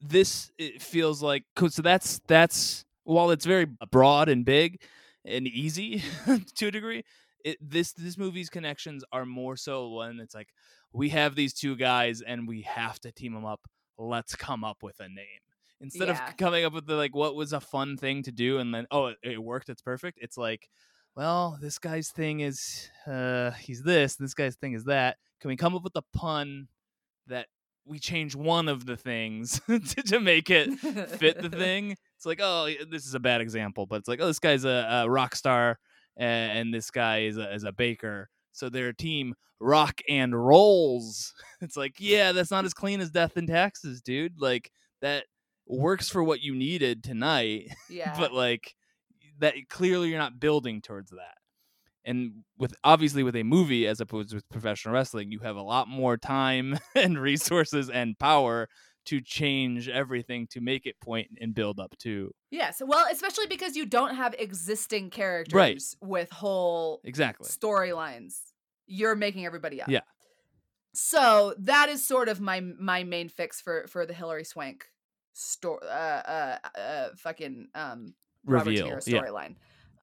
this. 0.02 0.52
It 0.58 0.82
feels 0.82 1.22
like 1.22 1.44
so 1.70 1.82
that's 1.82 2.20
that's 2.28 2.86
while 3.04 3.32
it's 3.32 3.46
very 3.46 3.66
broad 3.92 4.30
and 4.30 4.44
big 4.46 4.82
and 5.26 5.48
easy 5.48 6.02
to 6.56 6.68
a 6.68 6.72
degree. 6.72 7.04
It, 7.44 7.58
this 7.62 7.94
this 7.94 8.18
movie's 8.18 8.50
connections 8.50 9.04
are 9.12 9.26
more 9.26 9.56
so 9.56 9.90
when 9.90 10.20
it's 10.20 10.36
like 10.36 10.50
we 10.94 11.10
have 11.10 11.36
these 11.36 11.54
two 11.54 11.76
guys 11.76 12.22
and 12.22 12.48
we 12.48 12.64
have 12.64 13.00
to 13.02 13.12
team 13.12 13.34
them 13.34 13.46
up. 13.46 13.62
Let's 13.98 14.36
come 14.36 14.64
up 14.64 14.84
with 14.84 15.00
a 15.00 15.08
name 15.08 15.42
instead 15.80 16.08
Yeah. 16.08 16.30
of 16.30 16.38
coming 16.38 16.66
up 16.66 16.74
with 16.74 16.88
the 16.88 16.96
like 16.96 17.16
what 17.16 17.36
was 17.36 17.54
a 17.54 17.60
fun 17.60 17.98
thing 17.98 18.24
to 18.24 18.32
do 18.32 18.58
and 18.58 18.74
then 18.74 18.88
oh 18.90 19.08
it, 19.08 19.18
it 19.22 19.38
worked 19.44 19.70
it's 19.70 19.82
perfect 19.82 20.18
it's 20.20 20.36
like 20.38 20.70
well 21.16 21.56
this 21.62 21.78
guy's 21.78 22.10
thing 22.10 22.40
is 22.40 22.90
uh 23.06 23.52
he's 23.52 23.84
this 23.84 24.16
this 24.16 24.34
guy's 24.34 24.56
thing 24.56 24.74
is 24.74 24.86
that 24.86 25.18
can 25.40 25.50
we 25.50 25.56
come 25.56 25.76
up 25.76 25.84
with 25.84 25.96
a 25.96 26.02
pun 26.16 26.68
that 27.28 27.46
we 27.88 28.00
change 28.00 28.36
one 28.36 28.68
of 28.68 28.86
the 28.86 28.98
things 28.98 29.62
to, 29.68 29.80
to 29.80 30.20
make 30.20 30.50
it 30.50 30.78
fit 30.80 31.42
the 31.42 31.50
thing. 31.58 31.96
It's 32.16 32.26
like 32.26 32.40
oh 32.42 32.70
this 32.90 33.06
is 33.06 33.14
a 33.14 33.20
bad 33.20 33.42
example 33.42 33.86
but 33.86 33.98
it's 33.98 34.08
like 34.08 34.20
oh 34.22 34.28
this 34.28 34.40
guy's 34.40 34.66
a, 34.66 35.04
a 35.06 35.10
rock 35.10 35.36
star 35.36 35.80
a- 36.20 36.24
and 36.24 36.74
this 36.74 36.92
guy 36.92 37.22
is 37.22 37.38
a, 37.38 37.54
is 37.54 37.64
a 37.64 37.72
baker. 37.72 38.30
So 38.52 38.70
they're 38.70 38.90
a 38.90 38.96
team 38.96 39.36
rock 39.60 40.02
and 40.08 40.36
rolls. 40.36 41.34
It's 41.62 41.78
like 41.78 41.96
yeah 42.00 42.32
that's 42.32 42.52
not 42.52 42.66
as 42.66 42.74
clean 42.74 43.02
as 43.02 43.10
death 43.12 43.38
and 43.38 43.48
taxes 43.48 44.02
dude. 44.02 44.40
Like 44.40 44.72
that 45.02 45.26
works 45.68 46.10
for 46.10 46.24
what 46.24 46.42
you 46.42 46.56
needed 46.56 47.04
tonight 47.04 47.68
yeah. 47.90 48.16
but 48.18 48.34
like 48.34 48.74
that 49.40 49.54
clearly 49.70 50.10
you're 50.10 50.18
not 50.18 50.40
building 50.40 50.82
towards 50.82 51.12
that 51.12 51.37
and 52.08 52.44
with 52.58 52.74
obviously 52.84 53.22
with 53.22 53.36
a 53.36 53.44
movie 53.44 53.86
as 53.86 54.00
opposed 54.00 54.34
with 54.34 54.50
professional 54.50 54.94
wrestling 54.94 55.32
you 55.32 55.40
have 55.40 55.56
a 55.56 55.62
lot 55.62 55.88
more 55.88 56.18
time 56.18 56.80
and 56.96 57.20
resources 57.20 57.90
and 57.90 58.18
power 58.18 58.68
to 59.06 59.22
change 59.22 59.88
everything 59.88 60.48
to 60.48 60.60
make 60.60 60.86
it 60.86 61.00
point 61.00 61.28
and 61.40 61.54
build 61.54 61.80
up 61.80 61.96
to 62.00 62.32
Yes. 62.50 62.82
Well, 62.86 63.06
especially 63.12 63.48
because 63.48 63.76
you 63.76 63.86
don't 63.86 64.16
have 64.16 64.34
existing 64.38 65.10
characters 65.10 65.96
with 66.02 66.32
whole 66.32 67.02
exactly 67.04 67.50
storylines. 67.50 68.40
You're 68.86 69.16
making 69.16 69.46
everybody 69.46 69.82
up. 69.82 69.90
Yeah. 69.90 70.02
So 70.94 71.54
that 71.60 71.90
is 71.90 72.06
sort 72.06 72.30
of 72.30 72.40
my 72.40 72.62
my 72.62 73.04
main 73.04 73.30
fix 73.30 73.60
for 73.62 73.86
for 73.88 74.06
the 74.06 74.14
Hilary 74.14 74.46
Swank 74.46 74.86
story. 75.34 75.86
Uh, 75.88 75.92
uh, 75.92 76.58
uh, 76.76 77.10
fucking 77.18 77.68
um, 77.76 78.14
Robert 78.46 78.70
reveal 78.70 78.88
Niro 78.88 79.08
yeah 79.08 79.22
storyline. 79.22 79.56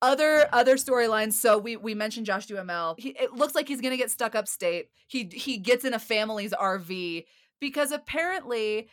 Other 0.03 0.49
other 0.53 0.77
storylines. 0.77 1.35
So 1.35 1.59
we 1.59 1.77
we 1.77 1.95
mentioned 1.95 2.27
Josh 2.27 2.47
Duhamel. 2.47 2.97
He, 2.99 3.11
it 3.11 3.33
looks 3.33 3.55
like 3.55 3.69
he's 3.69 3.81
gonna 3.81 3.97
get 3.97 4.11
stuck 4.11 4.35
upstate. 4.35 4.89
He 5.07 5.31
he 5.33 5.59
gets 5.59 5.85
in 5.85 5.95
a 5.95 5.99
family's 5.99 6.53
RV 6.53 7.25
because 7.61 7.93
apparently 7.93 8.89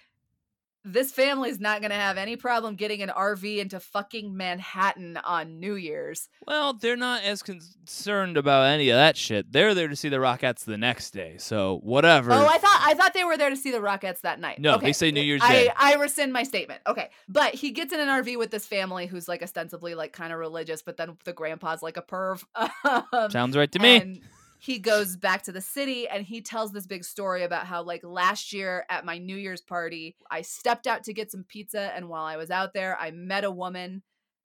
this 0.84 1.12
family's 1.12 1.60
not 1.60 1.82
gonna 1.82 1.94
have 1.96 2.18
any 2.18 2.36
problem 2.36 2.76
getting 2.76 3.02
an 3.02 3.10
RV 3.10 3.58
into 3.60 3.80
fucking 3.80 4.36
Manhattan 4.36 5.18
on 5.18 5.60
New 5.60 5.76
Year's. 5.76 6.30
well 6.48 6.74
they're 6.74 6.98
not 6.98 7.24
as 7.24 7.44
concerned 7.44 8.38
about 8.38 8.66
any 8.68 8.90
of 8.90 8.96
that 8.96 9.18
shit 9.18 9.52
they're 9.52 9.74
there 9.74 9.88
to 9.88 9.96
see 9.96 10.10
the 10.10 10.18
rockettes 10.18 10.64
the 10.66 10.78
next 10.78 11.12
day 11.12 11.36
so 11.38 11.80
whatever 11.84 12.32
Oh, 12.32 12.46
I 12.48 12.58
thought 12.58 12.82
I 12.84 12.94
thought 12.94 13.14
they 13.14 13.24
were 13.24 13.38
there 13.38 13.50
to 13.50 13.56
see 13.56 13.72
the 13.72 13.80
Rockettes 13.80 14.22
that 14.22 14.40
night. 14.40 14.60
No, 14.60 14.76
okay. 14.76 14.88
they 14.88 14.94
say 14.94 15.12
New 15.12 15.22
Year's 15.22 15.42
I, 15.44 15.52
Day. 15.52 15.72
I 15.76 15.96
rescind 15.96 16.34
my 16.34 16.44
statement. 16.44 16.82
Okay, 16.88 17.10
but 17.28 17.54
he 17.54 17.72
gets 17.72 17.94
in 17.94 18.00
an 18.00 18.08
RV 18.08 18.38
with 18.38 18.52
this 18.52 18.66
family 18.66 19.06
who's 19.06 19.28
like 19.28 19.42
ostensibly 19.44 19.96
like 19.96 20.14
kind 20.14 20.34
of 20.34 20.40
religious, 20.40 20.82
but 20.82 20.98
then 20.98 21.18
the 21.26 21.34
grandpa's 21.34 21.82
like 21.82 21.98
a 21.98 22.02
perv. 22.02 22.44
Um, 23.14 23.30
sounds 23.30 23.56
right 23.56 23.72
to 23.72 23.80
me 23.80 23.98
And 23.98 24.22
he 24.64 24.78
goes 24.78 25.18
back 25.18 25.42
to 25.42 25.52
the 25.52 25.60
city 25.60 26.08
and 26.08 26.24
he 26.24 26.40
tells 26.40 26.72
this 26.72 26.86
big 26.86 27.04
story 27.04 27.42
about 27.42 27.66
how 27.66 27.82
like 27.82 28.04
last 28.04 28.54
year 28.54 28.86
at 28.92 29.04
my 29.04 29.18
New 29.18 29.36
Year's 29.36 29.60
party, 29.60 30.16
I 30.30 30.44
stepped 30.44 30.86
out 30.86 31.04
to 31.06 31.14
get 31.14 31.32
some 31.32 31.44
pizza, 31.44 31.92
and 31.96 32.10
while 32.10 32.26
I 32.26 32.38
was 32.38 32.52
out 32.52 32.76
there, 32.76 32.96
I 33.00 33.10
met 33.10 33.44
a 33.44 33.50
woman, 33.50 34.04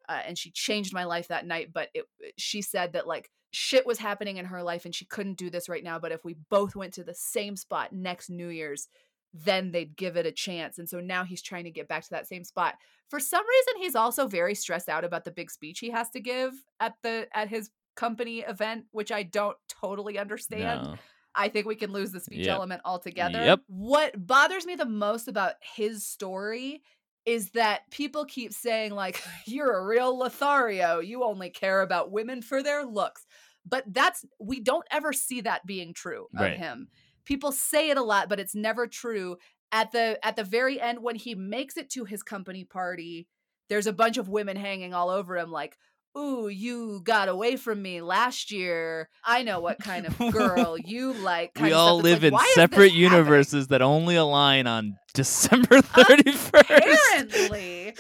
uh, 0.09 0.21
and 0.27 0.39
she 0.39 0.51
changed 0.53 0.95
my 0.95 1.05
life 1.05 1.29
that 1.29 1.47
night. 1.47 1.69
But 1.71 1.91
it, 1.93 2.07
she 2.39 2.63
said 2.63 2.95
that 2.95 3.07
like 3.07 3.31
shit 3.51 3.87
was 3.87 3.99
happening 3.99 4.39
in 4.39 4.47
her 4.47 4.63
life 4.63 4.87
and 4.87 4.95
she 4.95 5.05
couldn't 5.05 5.37
do 5.37 5.51
this 5.51 5.69
right 5.69 5.85
now. 5.85 5.99
But 5.99 6.13
if 6.13 6.25
we 6.25 6.35
both 6.49 6.75
went 6.75 6.95
to 6.95 7.05
the 7.05 7.15
same 7.15 7.55
spot 7.55 7.93
next 7.93 8.31
New 8.31 8.49
Year's, 8.49 8.89
then 9.35 9.71
they'd 9.71 9.99
give 9.99 10.17
it 10.17 10.25
a 10.25 10.33
chance. 10.33 10.79
And 10.79 10.89
so 10.89 10.99
now 10.99 11.25
he's 11.25 11.43
trying 11.43 11.65
to 11.65 11.71
get 11.71 11.89
back 11.89 12.05
to 12.05 12.11
that 12.13 12.27
same 12.27 12.43
spot. 12.43 12.77
For 13.11 13.21
some 13.21 13.45
reason, 13.47 13.83
he's 13.83 13.95
also 13.95 14.27
very 14.27 14.55
stressed 14.55 14.89
out 14.89 15.05
about 15.05 15.27
the 15.27 15.31
big 15.31 15.51
speech 15.51 15.81
he 15.81 15.91
has 15.91 16.09
to 16.11 16.21
give 16.21 16.55
at 16.81 16.95
the 17.03 17.29
at 17.35 17.51
his 17.51 17.69
company 17.97 18.41
event, 18.41 18.85
which 18.93 19.11
I 19.11 19.23
don't 19.25 19.57
totally 19.69 20.19
understand. 20.19 20.83
No. 20.83 20.95
I 21.35 21.49
think 21.49 21.67
we 21.67 21.75
can 21.75 21.93
lose 21.93 22.13
the 22.13 22.21
speech 22.21 22.47
Yep. 22.47 22.57
element 22.57 22.83
altogether. 22.85 23.43
Yep. 23.43 23.61
What 23.67 24.27
bothers 24.27 24.65
me 24.65 24.75
the 24.75 24.87
most 24.87 25.29
about 25.29 25.55
his 25.61 26.07
story 26.07 26.83
is 27.27 27.51
that 27.51 27.91
people 27.91 28.25
keep 28.25 28.53
saying 28.53 28.93
like 28.93 29.21
you're 29.47 29.77
a 29.77 29.85
real 29.85 30.17
Lothario, 30.17 31.01
you 31.01 31.25
only 31.25 31.51
care 31.51 31.83
about 31.83 32.11
women 32.13 32.41
for 32.41 32.63
their 32.63 32.85
looks. 32.85 33.27
But 33.69 33.85
that's 33.93 34.25
we 34.41 34.61
don't 34.61 34.87
ever 34.91 35.13
see 35.13 35.41
that 35.43 35.67
being 35.67 35.93
true 35.93 36.29
of 36.37 36.41
Right. 36.43 36.57
him. 36.57 36.89
People 37.25 37.51
say 37.53 37.91
it 37.91 37.99
a 37.99 38.03
lot, 38.03 38.29
but 38.29 38.39
it's 38.41 38.55
never 38.55 38.87
true. 38.87 39.37
At 39.73 39.91
the 39.91 40.19
at 40.25 40.37
the 40.37 40.45
very 40.45 40.81
end 40.81 41.03
when 41.03 41.17
he 41.17 41.35
makes 41.35 41.77
it 41.77 41.91
to 41.91 42.05
his 42.05 42.23
company 42.23 42.65
party, 42.65 43.27
there's 43.69 43.89
a 43.89 43.93
bunch 43.93 44.17
of 44.17 44.29
women 44.29 44.57
hanging 44.57 44.95
all 44.95 45.11
over 45.11 45.37
him 45.37 45.51
like 45.51 45.77
Ooh, 46.17 46.49
you 46.49 47.01
got 47.05 47.29
away 47.29 47.57
from 47.57 47.83
me 47.83 48.01
last 48.01 48.51
year. 48.51 49.09
I 49.25 49.43
know 49.43 49.61
what 49.61 49.79
kind 49.79 50.07
of 50.07 50.17
girl 50.33 50.79
you 50.79 51.13
like. 51.13 51.55
kind 51.55 51.67
we 51.67 51.73
all. 51.73 51.99
Live 51.99 52.23
like, 52.23 52.29
in 52.29 52.33
why 52.35 52.41
is 52.41 52.47
this 52.47 52.55
separate 52.55 52.85
happening? 52.93 53.03
universes 53.03 53.67
that 53.69 53.83
only 53.83 54.17
align 54.17 54.67
on 54.67 54.97
December 55.15 55.67
31st. 55.83 56.49
apparently 56.61 57.95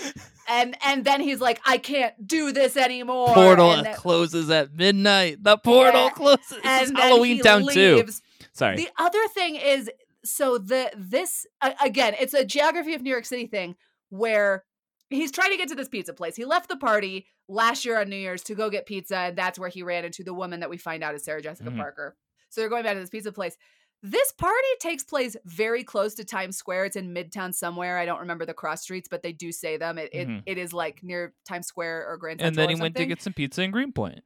and 0.48 0.76
and 0.84 1.04
then 1.04 1.20
he's 1.20 1.40
like 1.40 1.58
i 1.64 1.78
can't 1.78 2.14
do 2.26 2.52
this 2.52 2.76
anymore 2.76 3.28
portal 3.34 3.70
then- 3.82 3.94
closes 3.94 4.50
at 4.50 4.72
midnight. 4.74 5.42
The 5.42 5.56
portal 5.58 6.04
Yeah, 6.04 6.10
closes. 6.10 6.58
And 6.64 6.88
then 6.88 6.96
Halloween 6.96 7.40
Town 7.42 7.66
too. 7.66 8.04
Sorry. 8.52 8.76
the 8.76 8.88
other 8.98 9.26
thing 9.28 9.56
is 9.56 9.90
so 10.24 10.58
the 10.58 10.90
this 10.96 11.46
a- 11.62 11.74
again 11.82 12.14
it's 12.20 12.34
a 12.34 12.44
geography 12.44 12.94
of 12.94 13.02
new 13.02 13.10
york 13.10 13.24
city 13.24 13.46
thing 13.46 13.76
where 14.10 14.64
he's 15.10 15.30
trying 15.32 15.50
to 15.50 15.56
get 15.56 15.68
to 15.68 15.74
this 15.74 15.88
pizza 15.88 16.12
place 16.12 16.34
he 16.36 16.44
left 16.44 16.68
the 16.68 16.76
party 16.76 17.26
last 17.48 17.84
year 17.84 18.00
on 18.00 18.08
new 18.08 18.16
year's 18.16 18.42
to 18.42 18.54
go 18.54 18.68
get 18.70 18.86
pizza 18.86 19.16
and 19.16 19.36
that's 19.38 19.58
where 19.58 19.68
he 19.68 19.82
ran 19.82 20.04
into 20.04 20.24
the 20.24 20.34
woman 20.34 20.60
that 20.60 20.70
we 20.70 20.76
find 20.76 21.02
out 21.04 21.14
is 21.14 21.24
sarah 21.24 21.40
jessica 21.42 21.70
Mhm. 21.70 21.76
parker 21.76 22.16
so 22.48 22.60
they're 22.60 22.70
going 22.70 22.82
back 22.84 22.94
to 22.94 23.00
this 23.00 23.10
pizza 23.10 23.30
place 23.32 23.56
this 24.02 24.30
party 24.32 24.68
takes 24.80 25.02
place 25.04 25.36
very 25.46 25.82
close 25.82 26.14
to 26.14 26.24
Times 26.24 26.56
Square. 26.58 26.84
It's 26.84 26.96
in 26.96 27.14
Midtown 27.14 27.52
somewhere. 27.54 27.96
I 27.96 28.04
don't 28.04 28.20
remember 28.20 28.44
the 28.44 28.52
cross 28.54 28.82
streets, 28.82 29.08
but 29.08 29.22
they 29.22 29.32
do 29.32 29.50
say 29.50 29.78
them. 29.78 29.96
It 29.96 30.10
it, 30.12 30.28
Mhm. 30.28 30.42
it 30.44 30.58
is 30.58 30.74
like 30.74 31.02
near 31.02 31.34
Times 31.48 31.66
Square 31.66 32.06
or 32.06 32.18
Grand 32.18 32.38
Central. 32.40 32.48
and 32.48 32.56
then 32.70 32.76
he 32.76 32.80
went 32.80 32.94
to 32.96 33.06
get 33.06 33.22
some 33.22 33.32
pizza 33.32 33.62
in 33.62 33.70
Greenpoint. 33.70 34.22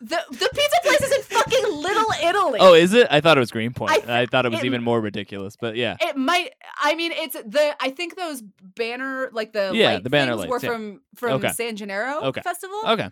The 0.00 0.20
the 0.30 0.48
pizza 0.54 0.76
place 0.82 1.00
is 1.00 1.12
in 1.12 1.22
fucking 1.22 1.64
Little 1.76 2.06
Italy. 2.22 2.58
Oh, 2.60 2.74
is 2.74 2.92
it? 2.92 3.08
I 3.10 3.20
thought 3.20 3.36
it 3.36 3.40
was 3.40 3.50
Greenpoint. 3.50 3.90
I 3.90 3.96
th- 3.96 4.08
I, 4.08 4.26
thought 4.26 4.46
it 4.46 4.50
was 4.52 4.60
it- 4.60 4.66
even 4.66 4.82
more 4.82 5.00
ridiculous. 5.00 5.56
But 5.56 5.76
yeah. 5.76 5.96
It 6.00 6.16
might. 6.16 6.50
I 6.80 6.94
mean, 6.94 7.12
it's 7.12 7.34
the. 7.34 7.74
I 7.80 7.90
think 7.90 8.16
those 8.16 8.42
banner, 8.76 9.30
like 9.32 9.52
the 9.52 9.72
Yeah, 9.74 9.98
the 9.98 10.10
banner 10.10 10.36
things, 10.36 10.48
were 10.48 10.60
yeah. 10.62 10.68
from 10.68 11.00
from 11.16 11.32
Okay. 11.44 11.48
San 11.50 11.76
Gennaro 11.76 12.20
Okay. 12.28 12.40
Festival. 12.42 12.80
Okay. 12.86 13.10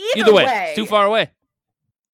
Either, 0.00 0.20
Either 0.20 0.32
way, 0.34 0.44
way, 0.44 0.64
it's 0.68 0.76
too 0.76 0.86
far 0.86 1.06
away. 1.06 1.30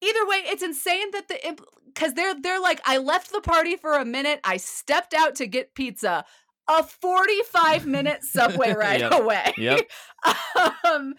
Either 0.01 0.25
way, 0.27 0.37
it's 0.45 0.63
insane 0.63 1.11
that 1.11 1.27
the 1.27 1.57
because 1.85 2.13
they're 2.13 2.33
they're 2.39 2.59
like, 2.61 2.81
I 2.85 2.97
left 2.97 3.31
the 3.31 3.41
party 3.41 3.75
for 3.75 3.93
a 3.97 4.05
minute. 4.05 4.39
I 4.43 4.57
stepped 4.57 5.13
out 5.13 5.35
to 5.35 5.47
get 5.47 5.73
pizza. 5.75 6.25
A 6.67 6.81
forty-five 6.83 7.85
minute 7.85 8.23
subway 8.23 8.73
ride 8.77 9.01
Yep. 9.01 9.11
away. 9.19 9.53
Yep. 9.57 9.81
um, 10.83 11.13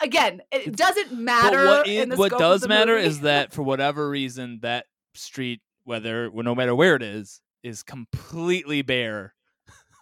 again, 0.00 0.40
it 0.52 0.74
doesn't 0.76 1.12
matter. 1.12 1.64
But 1.64 1.86
what, 1.86 2.08
the 2.10 2.16
what 2.16 2.38
does 2.38 2.66
matter 2.68 2.94
movie. 2.96 3.06
is 3.06 3.20
that 3.20 3.52
for 3.52 3.62
whatever 3.62 4.08
reason, 4.08 4.60
that 4.62 4.86
street, 5.14 5.60
whether 5.84 6.30
no 6.32 6.54
matter 6.54 6.74
where 6.74 6.96
it 6.96 7.02
is, 7.02 7.40
is 7.62 7.82
completely 7.82 8.82
bare 8.82 9.34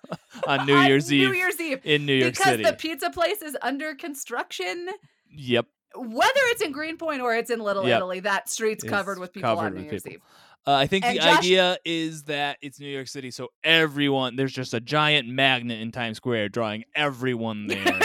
on 0.46 0.66
New 0.66 0.74
On 0.74 0.86
Year's 0.86 1.10
New 1.10 1.28
Eve 1.28 1.34
Year's 1.34 1.60
Eve. 1.60 1.80
in 1.84 2.06
New 2.06 2.14
York 2.14 2.32
because 2.34 2.52
City. 2.52 2.62
the 2.64 2.72
pizza 2.74 3.10
place 3.10 3.40
is 3.42 3.56
under 3.62 3.94
construction. 3.94 4.88
yep. 5.30 5.66
Whether 5.96 6.40
it's 6.50 6.60
in 6.62 6.72
Greenpoint 6.72 7.20
or 7.22 7.36
it's 7.36 7.50
in 7.50 7.60
Little 7.60 7.86
Yep. 7.86 7.98
Italy, 7.98 8.20
that 8.20 8.48
street's 8.50 8.82
It's 8.82 8.90
covered 8.92 9.18
with 9.20 9.32
people 9.32 9.48
covered 9.54 9.66
on 9.66 9.74
New 9.76 9.82
Year's 9.82 10.02
people. 10.02 10.12
Eve. 10.16 10.20
Uh, 10.66 10.72
I 10.72 10.86
think 10.88 11.04
And 11.04 11.16
the 11.18 11.22
Josh- 11.22 11.38
idea 11.38 11.76
is 11.84 12.24
that 12.24 12.56
it's 12.62 12.80
New 12.80 12.88
York 12.88 13.06
City, 13.06 13.30
so 13.30 13.48
everyone 13.62 14.34
there's 14.34 14.52
just 14.52 14.74
a 14.74 14.80
giant 14.80 15.28
magnet 15.28 15.80
in 15.80 15.92
Times 15.92 16.16
Square 16.16 16.48
drawing 16.48 16.84
everyone 16.96 17.66
there. 17.68 18.00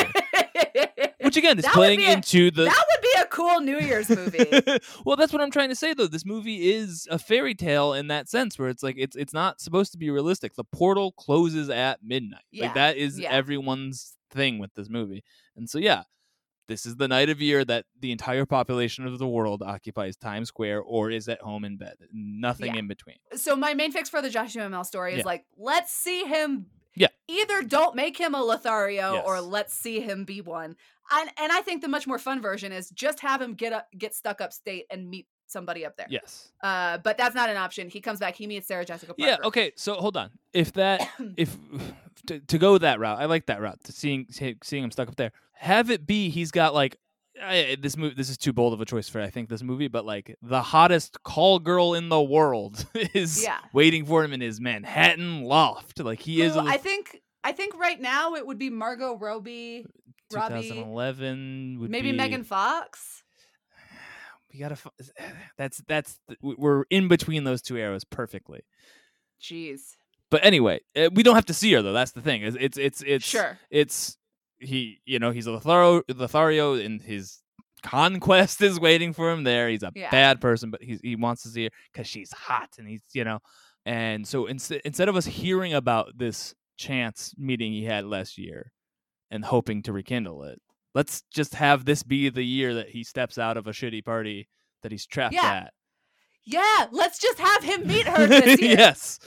Which 1.29 1.37
again 1.37 1.57
is 1.59 1.65
That 1.65 1.73
playing 1.73 2.01
a- 2.01 2.11
into 2.13 2.51
the 2.51 2.65
that 2.65 2.85
would 2.91 3.01
be 3.01 3.21
a 3.21 3.25
cool 3.25 3.59
New 3.61 3.79
Year's 3.79 4.09
movie. 4.09 4.45
well, 5.05 5.15
that's 5.15 5.31
what 5.31 5.41
I'm 5.41 5.51
trying 5.51 5.69
to 5.69 5.75
say 5.75 5.93
though. 5.93 6.07
This 6.07 6.25
movie 6.25 6.71
is 6.71 7.07
a 7.11 7.19
fairy 7.19 7.53
tale 7.55 7.93
in 7.93 8.07
that 8.07 8.27
sense, 8.29 8.57
where 8.57 8.69
it's 8.69 8.83
like 8.83 8.95
it's 8.97 9.15
it's 9.15 9.33
not 9.33 9.61
supposed 9.61 9.91
to 9.91 9.97
be 9.97 10.09
realistic. 10.09 10.55
The 10.55 10.63
portal 10.63 11.11
closes 11.11 11.69
at 11.69 11.99
midnight. 12.03 12.41
Yeah, 12.51 12.65
Like 12.65 12.73
that 12.75 12.97
is 12.97 13.19
yeah. 13.19 13.29
everyone's 13.31 14.15
thing 14.31 14.59
with 14.59 14.73
this 14.75 14.89
movie. 14.89 15.23
And 15.55 15.69
so 15.69 15.77
yeah, 15.77 16.03
this 16.67 16.85
is 16.85 16.97
the 16.97 17.07
night 17.07 17.29
of 17.29 17.41
year 17.41 17.65
that 17.65 17.85
the 17.99 18.11
entire 18.11 18.45
population 18.45 19.05
of 19.07 19.17
the 19.19 19.27
world 19.27 19.61
occupies 19.63 20.15
Times 20.17 20.49
Square 20.49 20.81
or 20.81 21.09
is 21.11 21.27
at 21.27 21.41
home 21.41 21.65
in 21.65 21.77
bed. 21.77 21.95
Nothing 22.13 22.73
Yeah. 22.73 22.79
in 22.79 22.87
between. 22.87 23.17
So 23.35 23.55
my 23.55 23.73
main 23.73 23.91
fix 23.91 24.07
for 24.09 24.21
the 24.21 24.29
Josh 24.29 24.53
Duhamel 24.53 24.83
story 24.83 25.13
is 25.13 25.19
Yeah. 25.19 25.25
like, 25.25 25.45
let's 25.57 25.91
see 25.91 26.25
him. 26.25 26.67
Yeah. 26.95 27.07
Either 27.27 27.61
don't 27.61 27.95
make 27.95 28.17
him 28.17 28.33
a 28.33 28.41
Lothario 28.41 29.21
or 29.25 29.41
let's 29.41 29.73
see 29.73 29.99
him 30.01 30.25
be 30.25 30.41
one. 30.41 30.75
And 31.11 31.29
and 31.37 31.51
I 31.51 31.61
think 31.61 31.81
the 31.81 31.87
much 31.87 32.07
more 32.07 32.19
fun 32.19 32.41
version 32.41 32.71
is 32.71 32.89
just 32.89 33.19
have 33.21 33.41
him 33.41 33.53
get 33.55 33.73
up, 33.73 33.87
get 33.97 34.13
stuck 34.13 34.41
upstate 34.41 34.85
and 34.89 35.09
meet 35.09 35.27
somebody 35.47 35.85
up 35.85 35.97
there. 35.97 36.07
Yes. 36.09 36.51
Uh, 36.61 36.99
but 36.99 37.17
that's 37.17 37.35
not 37.35 37.49
an 37.49 37.57
option. 37.57 37.89
He 37.89 38.01
comes 38.01 38.19
back. 38.19 38.35
He 38.35 38.47
meets 38.47 38.67
Sarah 38.67 38.85
Jessica 38.85 39.13
Parker. 39.13 39.37
Yeah. 39.41 39.47
Okay. 39.47 39.71
So 39.75 39.95
hold 39.95 40.17
on. 40.17 40.29
If 40.53 40.73
that, 40.73 41.07
if 41.37 41.57
to, 42.27 42.39
to 42.39 42.57
go 42.57 42.77
that 42.77 42.99
route, 42.99 43.19
I 43.19 43.25
like 43.25 43.47
that 43.47 43.61
route. 43.61 43.83
To 43.85 43.91
seeing 43.91 44.27
seeing 44.29 44.83
him 44.83 44.91
stuck 44.91 45.09
up 45.09 45.15
there, 45.15 45.31
have 45.53 45.89
it 45.89 46.05
be 46.05 46.29
he's 46.29 46.51
got 46.51 46.73
like 46.73 46.97
I, 47.41 47.77
this 47.79 47.95
movie. 47.97 48.15
This 48.15 48.29
is 48.29 48.37
too 48.37 48.53
bold 48.53 48.73
of 48.73 48.81
a 48.81 48.85
choice 48.85 49.07
for 49.09 49.21
I 49.21 49.29
think 49.29 49.49
this 49.49 49.63
movie, 49.63 49.87
but 49.87 50.05
like 50.05 50.35
the 50.41 50.61
hottest 50.61 51.23
call 51.23 51.59
girl 51.59 51.93
in 51.93 52.09
the 52.09 52.21
world 52.21 52.85
is 53.13 53.43
Yeah. 53.43 53.57
waiting 53.73 54.05
for 54.05 54.23
him 54.23 54.33
in 54.33 54.41
his 54.41 54.59
Manhattan 54.59 55.43
loft. 55.43 55.99
Like 55.99 56.19
he 56.19 56.41
is. 56.41 56.53
Who 56.53 56.59
A, 56.59 56.65
I 56.65 56.77
think 56.77 57.21
I 57.43 57.51
think 57.51 57.77
right 57.79 57.99
now 57.99 58.35
it 58.35 58.45
would 58.45 58.57
be 58.59 58.69
Margot 58.69 59.15
Robbie, 59.15 59.85
Robbie, 60.33 60.61
2011 60.69 61.77
would 61.79 61.89
maybe 61.89 62.11
be, 62.11 62.17
Megan 62.17 62.43
Fox. 62.43 63.23
We 64.53 64.59
gotta. 64.59 64.77
That's 65.57 65.81
that's 65.87 66.19
we're 66.41 66.83
in 66.89 67.07
between 67.07 67.43
those 67.43 67.61
two 67.61 67.77
arrows 67.77 68.03
perfectly. 68.03 68.61
Jeez. 69.41 69.95
But 70.31 70.43
anyway, 70.45 70.81
uh, 70.95 71.09
we 71.13 71.23
don't 71.23 71.35
have 71.35 71.45
to 71.47 71.53
see 71.53 71.71
her 71.73 71.81
though. 71.81 71.93
That's 71.93 72.11
the 72.11 72.21
thing. 72.21 72.43
It's 72.43 72.57
it's 72.59 72.77
it's, 72.77 73.03
it's 73.05 73.25
Sure. 73.25 73.57
It's 73.69 74.17
he. 74.59 74.99
You 75.05 75.19
know, 75.19 75.31
he's 75.31 75.47
a 75.47 75.51
Lothario, 75.51 76.01
Lothario, 76.13 76.73
and 76.73 77.01
his 77.01 77.39
conquest 77.83 78.61
is 78.61 78.79
waiting 78.79 79.13
for 79.13 79.31
him 79.31 79.43
there. 79.43 79.69
He's 79.69 79.83
a 79.83 79.91
Yeah. 79.95 80.09
bad 80.11 80.41
person, 80.41 80.69
but 80.71 80.81
he's, 80.83 80.99
he 81.01 81.15
wants 81.15 81.43
to 81.43 81.49
see 81.49 81.65
her 81.65 81.69
because 81.91 82.07
she's 82.07 82.31
hot, 82.31 82.69
and 82.77 82.87
he's 82.87 83.01
you 83.13 83.23
know. 83.23 83.39
And 83.85 84.27
so 84.27 84.45
instead 84.45 84.81
instead 84.85 85.09
of 85.09 85.15
us 85.15 85.25
hearing 85.25 85.73
about 85.73 86.17
this 86.17 86.53
chance 86.77 87.33
meeting 87.37 87.71
he 87.71 87.85
had 87.85 88.05
last 88.05 88.37
year, 88.37 88.71
and 89.31 89.43
hoping 89.45 89.81
to 89.83 89.93
rekindle 89.93 90.43
it, 90.43 90.61
let's 90.93 91.23
just 91.33 91.55
have 91.55 91.85
this 91.85 92.03
be 92.03 92.29
the 92.29 92.43
year 92.43 92.73
that 92.75 92.89
he 92.89 93.03
steps 93.03 93.37
out 93.37 93.57
of 93.57 93.67
a 93.67 93.71
shitty 93.71 94.03
party 94.03 94.47
that 94.83 94.91
he's 94.91 95.05
trapped 95.05 95.33
Yeah. 95.33 95.45
at. 95.65 95.73
Yeah, 96.45 96.87
let's 96.91 97.19
just 97.19 97.37
have 97.39 97.63
him 97.63 97.85
meet 97.87 98.07
her 98.07 98.25
this 98.27 98.59
year. 98.61 98.71
yes. 98.77 99.19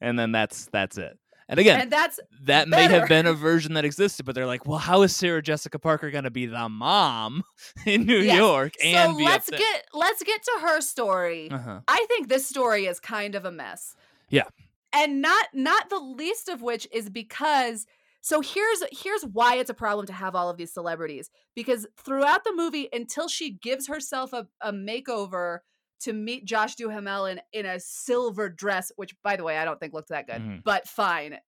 And 0.00 0.18
then 0.18 0.32
that's 0.32 0.66
that's 0.72 0.98
it. 0.98 1.16
And 1.48 1.60
again, 1.60 1.80
And 1.80 1.90
that's 1.90 2.18
that 2.44 2.68
may 2.68 2.84
have 2.84 3.08
been 3.08 3.26
a 3.26 3.34
version 3.34 3.74
that 3.74 3.84
existed, 3.84 4.24
but 4.24 4.34
they're 4.34 4.46
like, 4.46 4.66
well, 4.66 4.78
how 4.78 5.02
is 5.02 5.14
Sarah 5.14 5.42
Jessica 5.42 5.78
Parker 5.78 6.10
going 6.10 6.24
to 6.24 6.30
be 6.30 6.46
the 6.46 6.68
mom 6.68 7.42
in 7.86 8.06
New 8.06 8.18
Yes. 8.18 8.36
York 8.38 8.72
and 8.82 9.16
so 9.16 9.22
let's 9.22 9.50
get 9.50 9.86
let's 9.92 10.22
get 10.22 10.42
to 10.42 10.58
her 10.62 10.80
story. 10.80 11.50
uh-huh. 11.50 11.80
I 11.86 12.06
think 12.08 12.28
this 12.28 12.46
story 12.48 12.86
is 12.86 12.98
kind 13.00 13.34
of 13.34 13.44
a 13.44 13.52
mess. 13.52 13.94
Yeah. 14.30 14.44
And 14.92 15.20
not 15.20 15.48
not 15.52 15.90
the 15.90 15.98
least 15.98 16.48
of 16.48 16.62
which 16.62 16.88
is 16.92 17.10
because 17.10 17.86
so 18.20 18.40
here's 18.40 18.82
here's 18.92 19.22
why 19.22 19.56
it's 19.56 19.68
a 19.68 19.74
problem 19.74 20.06
to 20.06 20.12
have 20.14 20.34
all 20.34 20.48
of 20.48 20.56
these 20.56 20.72
celebrities 20.72 21.30
because 21.54 21.86
throughout 21.98 22.44
the 22.44 22.54
movie 22.54 22.88
until 22.92 23.28
she 23.28 23.50
gives 23.50 23.86
herself 23.86 24.32
a, 24.32 24.46
a 24.62 24.72
makeover 24.72 25.58
to 26.04 26.12
meet 26.12 26.44
Josh 26.46 26.74
Duhamel 26.76 27.26
in 27.26 27.40
in 27.52 27.66
a 27.66 27.78
silver 27.80 28.48
dress 28.48 28.90
which 28.96 29.14
by 29.22 29.36
the 29.36 29.44
way 29.44 29.58
I 29.58 29.64
don't 29.64 29.78
think 29.78 29.92
looks 29.92 30.08
that 30.08 30.26
good 30.26 30.40
Mhm. 30.42 30.62
but 30.64 30.88
fine 30.88 31.38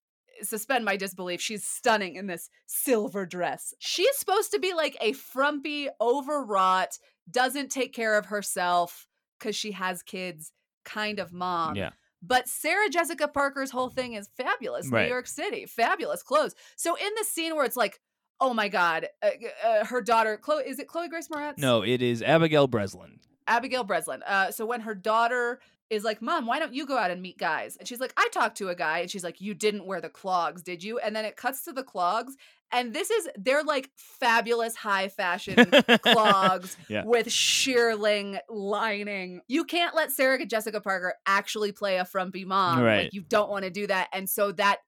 suspend 0.42 0.84
my 0.84 0.96
disbelief 0.98 1.40
she's 1.40 1.66
stunning 1.66 2.16
in 2.16 2.26
this 2.26 2.50
silver 2.66 3.24
dress 3.24 3.72
she's 3.78 4.14
supposed 4.18 4.50
to 4.50 4.58
be 4.58 4.74
like 4.74 4.94
a 5.00 5.12
frumpy 5.12 5.88
overwrought 5.98 6.98
doesn't 7.30 7.70
take 7.70 7.94
care 7.94 8.18
of 8.18 8.26
herself 8.26 9.06
cuz 9.40 9.56
she 9.56 9.72
has 9.72 10.02
kids 10.02 10.52
kind 10.84 11.18
of 11.18 11.32
mom 11.32 11.74
yeah. 11.74 11.90
but 12.22 12.48
Sarah 12.48 12.88
Jessica 12.90 13.28
Parker's 13.28 13.70
whole 13.70 13.88
thing 13.88 14.12
is 14.14 14.28
fabulous. 14.36 14.88
Right. 14.88 15.02
New 15.04 15.08
York 15.08 15.26
City, 15.26 15.66
fabulous 15.66 16.22
clothes. 16.22 16.54
So 16.76 16.94
in 16.96 17.10
the 17.18 17.24
scene 17.24 17.54
where 17.56 17.64
it's 17.64 17.76
like, 17.76 18.00
oh 18.40 18.52
my 18.54 18.68
God, 18.68 19.08
uh, 19.22 19.30
uh, 19.64 19.84
her 19.86 20.00
daughter, 20.00 20.36
Chloe, 20.36 20.62
is 20.66 20.78
it 20.78 20.86
Chloe 20.88 21.08
Grace 21.08 21.28
Moretz? 21.28 21.58
No, 21.58 21.82
it 21.82 22.02
is 22.02 22.22
Abigail 22.22 22.66
Breslin. 22.68 23.20
Abigail 23.46 23.84
Breslin. 23.84 24.22
Uh, 24.24 24.50
so 24.50 24.66
when 24.66 24.80
her 24.82 24.94
daughter 24.94 25.60
is 25.88 26.02
like, 26.02 26.20
Mom, 26.20 26.46
why 26.46 26.58
don't 26.58 26.74
you 26.74 26.84
go 26.84 26.98
out 26.98 27.10
and 27.12 27.22
meet 27.22 27.38
guys? 27.38 27.76
And 27.76 27.86
she's 27.86 28.00
like, 28.00 28.12
I 28.16 28.28
talked 28.32 28.56
to 28.58 28.68
a 28.70 28.74
guy. 28.74 28.98
And 29.00 29.10
she's 29.10 29.22
like, 29.22 29.40
You 29.40 29.54
didn't 29.54 29.86
wear 29.86 30.00
the 30.00 30.08
clogs, 30.08 30.62
did 30.62 30.82
you? 30.82 30.98
And 30.98 31.14
then 31.14 31.24
it 31.24 31.36
cuts 31.36 31.64
to 31.64 31.72
the 31.72 31.84
clogs. 31.84 32.34
And 32.72 32.92
this 32.92 33.10
is, 33.10 33.28
they're 33.36 33.62
like 33.62 33.90
fabulous 33.96 34.74
high 34.74 35.06
fashion 35.06 35.70
clogs 36.02 36.76
Yeah. 36.88 37.04
with 37.04 37.28
shearling 37.28 38.38
lining. 38.48 39.40
You 39.46 39.62
can't 39.64 39.94
let 39.94 40.10
Sarah 40.10 40.44
Jessica 40.44 40.80
Parker 40.80 41.14
actually 41.26 41.70
play 41.70 41.98
a 41.98 42.04
frumpy 42.04 42.44
mom. 42.44 42.80
Right. 42.80 43.04
Like 43.04 43.14
you 43.14 43.22
don't 43.22 43.48
want 43.50 43.64
to 43.64 43.70
do 43.70 43.86
that. 43.86 44.08
And 44.12 44.28
so 44.28 44.50
that 44.52 44.78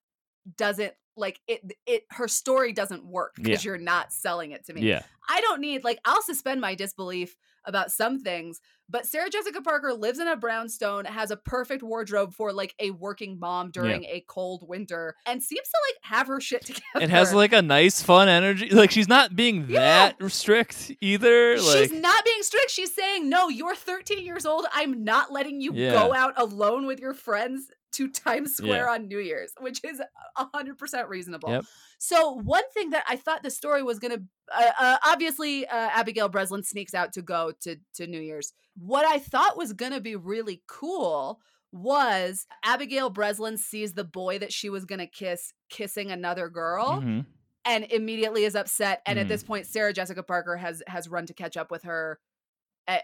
doesn't 0.57 0.93
like 1.17 1.41
it 1.47 1.61
it 1.87 2.05
her 2.11 2.27
story 2.29 2.73
doesn't 2.73 3.05
work 3.05 3.35
because 3.37 3.65
you're 3.65 3.79
not 3.79 4.13
selling 4.13 4.53
it 4.53 4.65
to 4.67 4.73
me. 4.73 4.83
Yeah. 4.83 5.03
I 5.29 5.41
don't 5.41 5.61
need 5.61 5.85
like 5.85 5.99
I'll 6.05 6.23
suspend 6.23 6.61
my 6.61 6.75
disbelief 6.75 7.37
about 7.69 7.93
some 7.93 8.19
things, 8.19 8.61
but 8.89 9.07
Sarah 9.07 9.29
Jessica 9.31 9.61
Parker 9.61 9.93
lives 9.93 10.19
in 10.19 10.27
a 10.27 10.35
brownstone, 10.37 11.05
has 11.05 11.31
a 11.31 11.37
perfect 11.37 11.83
wardrobe 11.83 12.33
for 12.35 12.53
like 12.53 12.75
a 12.81 12.91
working 12.91 13.39
mom 13.39 13.71
during 13.71 14.05
a 14.05 14.25
cold 14.27 14.67
winter, 14.67 15.15
and 15.27 15.43
seems 15.43 15.69
to 15.69 15.77
like 15.89 16.11
have 16.11 16.27
her 16.27 16.41
shit 16.41 16.63
together. 16.67 16.83
It 17.01 17.11
has 17.11 17.33
like 17.35 17.53
a 17.53 17.63
nice, 17.63 18.03
fun 18.03 18.29
energy. 18.29 18.71
Like 18.71 18.91
she's 18.91 19.09
not 19.09 19.37
being 19.37 19.67
Yeah. 19.69 20.13
that 20.19 20.31
strict 20.33 20.91
either. 21.03 21.59
Like 21.61 21.89
She's 21.91 21.93
not 21.93 22.25
being 22.25 22.43
strict. 22.43 22.71
She's 22.71 22.95
saying, 22.95 23.29
"No, 23.29 23.49
you're 23.49 23.77
13 23.77 24.25
years 24.25 24.47
old. 24.47 24.67
I'm 24.73 25.05
not 25.05 25.31
letting 25.31 25.61
you 25.61 25.73
Yeah. 25.75 25.93
go 25.93 26.15
out 26.15 26.33
alone 26.37 26.87
with 26.87 26.99
your 26.99 27.13
friends 27.15 27.71
to 27.93 28.09
Times 28.09 28.55
Square 28.57 28.89
on 28.91 29.09
New 29.09 29.19
Year's," 29.19 29.53
which 29.61 29.81
is 29.85 30.01
100% 30.39 31.09
reasonable. 31.09 31.51
Yep. 31.51 31.65
So, 31.99 32.33
one 32.33 32.69
thing 32.73 32.91
that 32.91 33.05
I 33.09 33.17
thought 33.17 33.43
the 33.43 33.51
story 33.51 33.83
was 33.83 33.99
going 33.99 34.17
to 34.17 34.23
uh, 34.55 34.71
uh, 34.79 34.97
obviously 35.05 35.67
uh, 35.67 35.75
Abigail 35.93 36.29
Breslin 36.29 36.63
sneaks 36.63 36.95
out 36.95 37.13
to 37.15 37.23
go 37.23 37.53
to 37.63 37.77
to 37.95 38.07
New 38.07 38.21
Year's. 38.21 38.53
What 38.77 39.05
I 39.05 39.19
thought 39.19 39.57
was 39.59 39.73
going 39.73 39.93
to 39.93 40.01
be 40.01 40.17
really 40.17 40.63
cool 40.67 41.41
was 41.73 42.47
Abigail 42.65 43.11
Breslin 43.11 43.59
sees 43.59 43.93
the 43.93 44.05
boy 44.05 44.39
that 44.39 44.53
she 44.53 44.71
was 44.71 44.85
going 44.87 45.01
to 45.01 45.07
kiss 45.07 45.53
kissing 45.69 46.11
another 46.11 46.49
girl 46.49 47.03
Mhm. 47.03 47.27
and 47.67 47.85
immediately 47.85 48.45
is 48.45 48.55
upset 48.55 49.03
and 49.05 49.19
at 49.19 49.27
Mhm. 49.27 49.29
this 49.29 49.43
point 49.45 49.67
sarah 49.67 49.93
jessica 49.93 50.23
parker 50.23 50.57
has 50.57 50.83
has 50.87 51.11
run 51.11 51.27
to 51.27 51.35
catch 51.35 51.59
up 51.59 51.71
with 51.71 51.83
her 51.83 52.19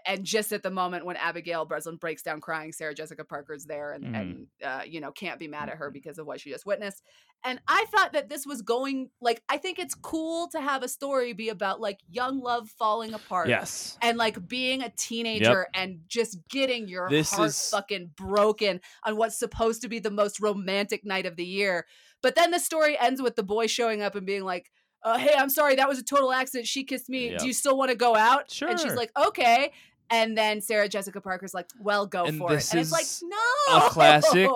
and 0.06 0.24
just 0.24 0.52
at 0.52 0.62
the 0.62 0.70
moment 0.70 1.04
when 1.04 1.16
abigail 1.16 1.64
breslin 1.64 1.96
breaks 1.96 2.22
down 2.22 2.40
crying 2.40 2.72
sarah 2.72 2.94
jessica 2.94 3.24
parker's 3.24 3.64
there 3.66 3.92
and, 3.92 4.04
Mhm. 4.04 4.20
and 4.20 4.46
uh, 4.64 4.82
you 4.86 5.00
know 5.00 5.12
can't 5.12 5.38
be 5.38 5.46
mad 5.48 5.68
at 5.68 5.76
her 5.76 5.90
because 5.90 6.18
of 6.18 6.26
what 6.26 6.40
she 6.40 6.50
just 6.50 6.64
witnessed 6.66 7.02
and 7.44 7.60
i 7.68 7.84
thought 7.94 8.12
that 8.14 8.28
this 8.28 8.46
was 8.46 8.62
going 8.62 9.10
like 9.20 9.42
i 9.48 9.58
think 9.58 9.78
it's 9.78 9.94
cool 9.94 10.48
to 10.48 10.60
have 10.60 10.82
a 10.82 10.88
story 10.88 11.32
be 11.34 11.50
about 11.50 11.80
like 11.80 11.98
young 12.08 12.40
love 12.40 12.68
falling 12.78 13.12
apart 13.14 13.48
Yes. 13.48 13.98
and 14.00 14.16
like 14.16 14.48
being 14.48 14.82
a 14.82 14.88
teenager 14.96 15.66
and 15.74 16.00
just 16.08 16.38
getting 16.48 16.88
your 16.88 17.08
This 17.10 17.32
heart 17.32 17.48
is- 17.48 17.70
fucking 17.70 18.12
broken 18.16 18.80
on 19.04 19.16
what's 19.16 19.38
supposed 19.38 19.82
to 19.82 19.88
be 19.88 19.98
the 19.98 20.10
most 20.10 20.40
romantic 20.40 21.04
night 21.04 21.26
of 21.26 21.36
the 21.36 21.44
year. 21.44 21.86
But 22.22 22.34
then 22.36 22.50
the 22.50 22.58
story 22.58 22.96
ends 22.98 23.20
with 23.20 23.36
the 23.36 23.42
boy 23.42 23.66
showing 23.66 24.00
up 24.00 24.14
and 24.14 24.26
being 24.26 24.44
like, 24.44 24.70
uh, 25.04 25.18
"Hey, 25.18 25.34
I'm 25.36 25.50
sorry, 25.50 25.76
that 25.76 25.88
was 25.88 25.98
a 25.98 26.02
total 26.04 26.32
accident. 26.32 26.66
She 26.66 26.84
kissed 26.84 27.08
me. 27.08 27.30
Yep. 27.30 27.40
Do 27.40 27.46
you 27.46 27.52
still 27.52 27.76
want 27.76 27.90
to 27.90 27.96
go 27.96 28.14
out?" 28.16 28.50
Sure. 28.50 28.68
And 28.68 28.78
she's 28.80 28.94
like, 28.94 29.10
"Okay." 29.16 29.72
And 30.10 30.36
then 30.36 30.60
Sarah 30.60 30.88
Jessica 30.88 31.20
Parker's 31.20 31.54
like, 31.54 31.68
"Well, 31.78 32.06
go 32.06 32.24
And 32.24 32.38
for 32.38 32.52
it." 32.54 32.68
And 32.72 32.80
it's 32.80 32.92
like, 32.92 33.06
"No, 33.22 33.80
classic 33.88 34.50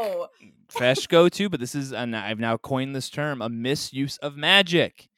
fresh 0.69 1.07
go 1.07 1.29
to, 1.29 1.49
but 1.49 1.61
this 1.61 1.75
is 1.75 1.93
and 1.93 2.15
I've 2.15 2.39
now 2.39 2.57
coined 2.59 2.95
this 2.95 3.09
term 3.11 3.41
a 3.41 3.49
misuse 3.49 4.19
of 4.19 4.37
magic. 4.37 5.09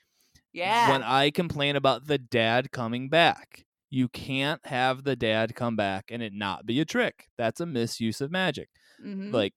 Yeah, 0.53 0.91
When 0.91 1.03
I 1.03 1.31
complain 1.31 1.77
about 1.77 2.07
the 2.07 2.19
dad 2.19 2.73
coming 2.73 3.09
back, 3.09 3.65
you 3.89 4.09
can't 4.09 4.65
have 4.67 5.05
the 5.05 5.15
dad 5.15 5.55
come 5.55 5.77
back 5.77 6.07
and 6.11 6.23
it 6.23 6.33
not 6.33 6.67
be 6.67 6.81
a 6.81 6.85
trick. 6.85 7.29
That's 7.39 7.61
a 7.61 7.67
misuse 7.67 8.21
of 8.21 8.33
magic. 8.33 8.69
Mhm. 9.05 9.33
Like, 9.33 9.55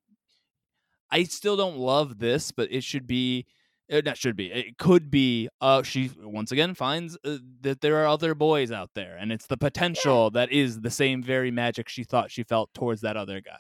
I 1.12 1.24
still 1.24 1.56
don't 1.58 1.78
love 1.78 2.20
this, 2.20 2.52
but 2.52 2.72
it 2.72 2.84
should 2.84 3.08
be. 3.08 3.46
Uh, 3.94 4.02
not 4.04 4.18
should 4.18 4.36
be. 4.36 4.52
It 4.52 4.78
could 4.78 5.12
be. 5.12 5.48
Uh, 5.62 5.84
she 5.84 6.10
once 6.22 6.52
again 6.52 6.74
finds 6.74 7.18
uh, 7.24 7.38
that 7.62 7.82
there 7.82 7.98
are 8.04 8.08
other 8.08 8.34
boys 8.34 8.72
out 8.72 8.90
there, 8.96 9.16
and 9.20 9.32
it's 9.32 9.46
the 9.48 9.58
potential 9.58 10.32
that 10.32 10.52
is 10.52 10.82
the 10.82 10.90
same 10.90 11.22
very 11.22 11.52
magic 11.52 11.88
she 11.90 12.04
thought 12.04 12.32
she 12.32 12.44
felt 12.44 12.74
towards 12.74 13.02
that 13.02 13.16
other 13.18 13.40
guy, 13.42 13.60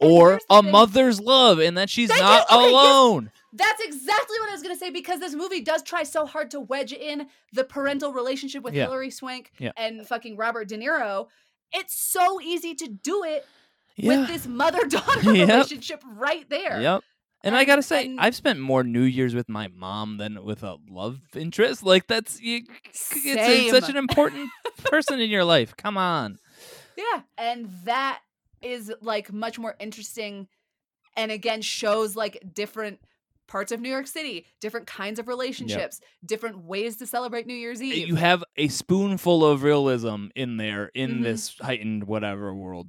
And 0.00 0.10
or 0.12 0.38
a 0.48 0.62
thing- 0.62 0.70
mother's 0.72 1.20
love, 1.20 1.58
and 1.58 1.76
that 1.76 1.90
she's 1.90 2.08
Thank 2.10 2.22
not 2.22 2.46
Okay, 2.50 2.60
yes. 2.62 2.70
alone. 2.70 3.30
That's 3.52 3.82
exactly 3.84 4.36
what 4.40 4.48
I 4.50 4.52
was 4.52 4.62
going 4.62 4.74
to 4.74 4.78
say 4.78 4.90
because 4.90 5.20
this 5.20 5.34
movie 5.34 5.60
does 5.60 5.82
try 5.82 6.02
so 6.02 6.26
hard 6.26 6.50
to 6.52 6.60
wedge 6.60 6.92
in 6.92 7.26
the 7.52 7.64
parental 7.64 8.12
relationship 8.12 8.62
with 8.62 8.74
Yeah. 8.74 8.84
Hilary 8.84 9.10
Swank 9.10 9.50
Yeah. 9.58 9.72
and 9.76 10.06
fucking 10.06 10.36
Robert 10.36 10.68
De 10.68 10.76
Niro. 10.78 11.28
It's 11.72 11.96
so 11.96 12.40
easy 12.40 12.74
to 12.74 12.88
do 12.88 13.22
it 13.24 13.46
Yeah. 13.96 14.18
with 14.20 14.28
this 14.28 14.46
mother 14.46 14.84
daughter 14.86 15.20
Yep. 15.32 15.48
relationship 15.48 16.02
right 16.04 16.48
there. 16.50 16.80
Yep. 16.80 17.04
And 17.44 17.54
I 17.56 17.64
gotta 17.64 17.82
say, 17.82 18.06
and- 18.06 18.18
I've 18.20 18.34
spent 18.34 18.58
more 18.58 18.82
New 18.82 19.02
Year's 19.02 19.34
with 19.34 19.48
my 19.48 19.68
mom 19.68 20.16
than 20.16 20.42
with 20.44 20.62
a 20.62 20.76
love 20.90 21.20
interest. 21.36 21.82
Like 21.84 22.06
that's 22.08 22.40
you, 22.40 22.62
it's, 22.88 23.24
a- 23.26 23.70
such 23.70 23.88
an 23.88 23.96
important 23.96 24.50
person 24.84 25.20
in 25.20 25.30
your 25.30 25.44
life. 25.44 25.76
Come 25.76 25.96
on. 25.96 26.38
Yeah. 26.96 27.22
And 27.38 27.68
that 27.84 28.20
is 28.62 28.92
like 29.00 29.32
much 29.32 29.58
more 29.58 29.76
interesting 29.78 30.48
and 31.16 31.30
again 31.30 31.60
shows 31.62 32.16
like 32.16 32.42
different 32.54 32.98
parts 33.46 33.72
of 33.72 33.80
New 33.80 33.90
York 33.90 34.06
City, 34.06 34.46
different 34.62 34.86
kinds 34.86 35.18
of 35.18 35.28
relationships, 35.28 36.00
different 36.24 36.64
ways 36.64 36.96
to 36.96 37.06
celebrate 37.06 37.46
New 37.46 37.54
Year's 37.54 37.82
Eve. 37.82 38.08
You 38.08 38.14
have 38.14 38.42
a 38.56 38.68
spoonful 38.68 39.44
of 39.44 39.62
realism 39.62 40.28
in 40.34 40.56
there 40.56 40.90
in 40.94 41.18
Mhm. 41.18 41.22
this 41.24 41.58
heightened 41.60 42.04
whatever 42.04 42.54
world. 42.54 42.88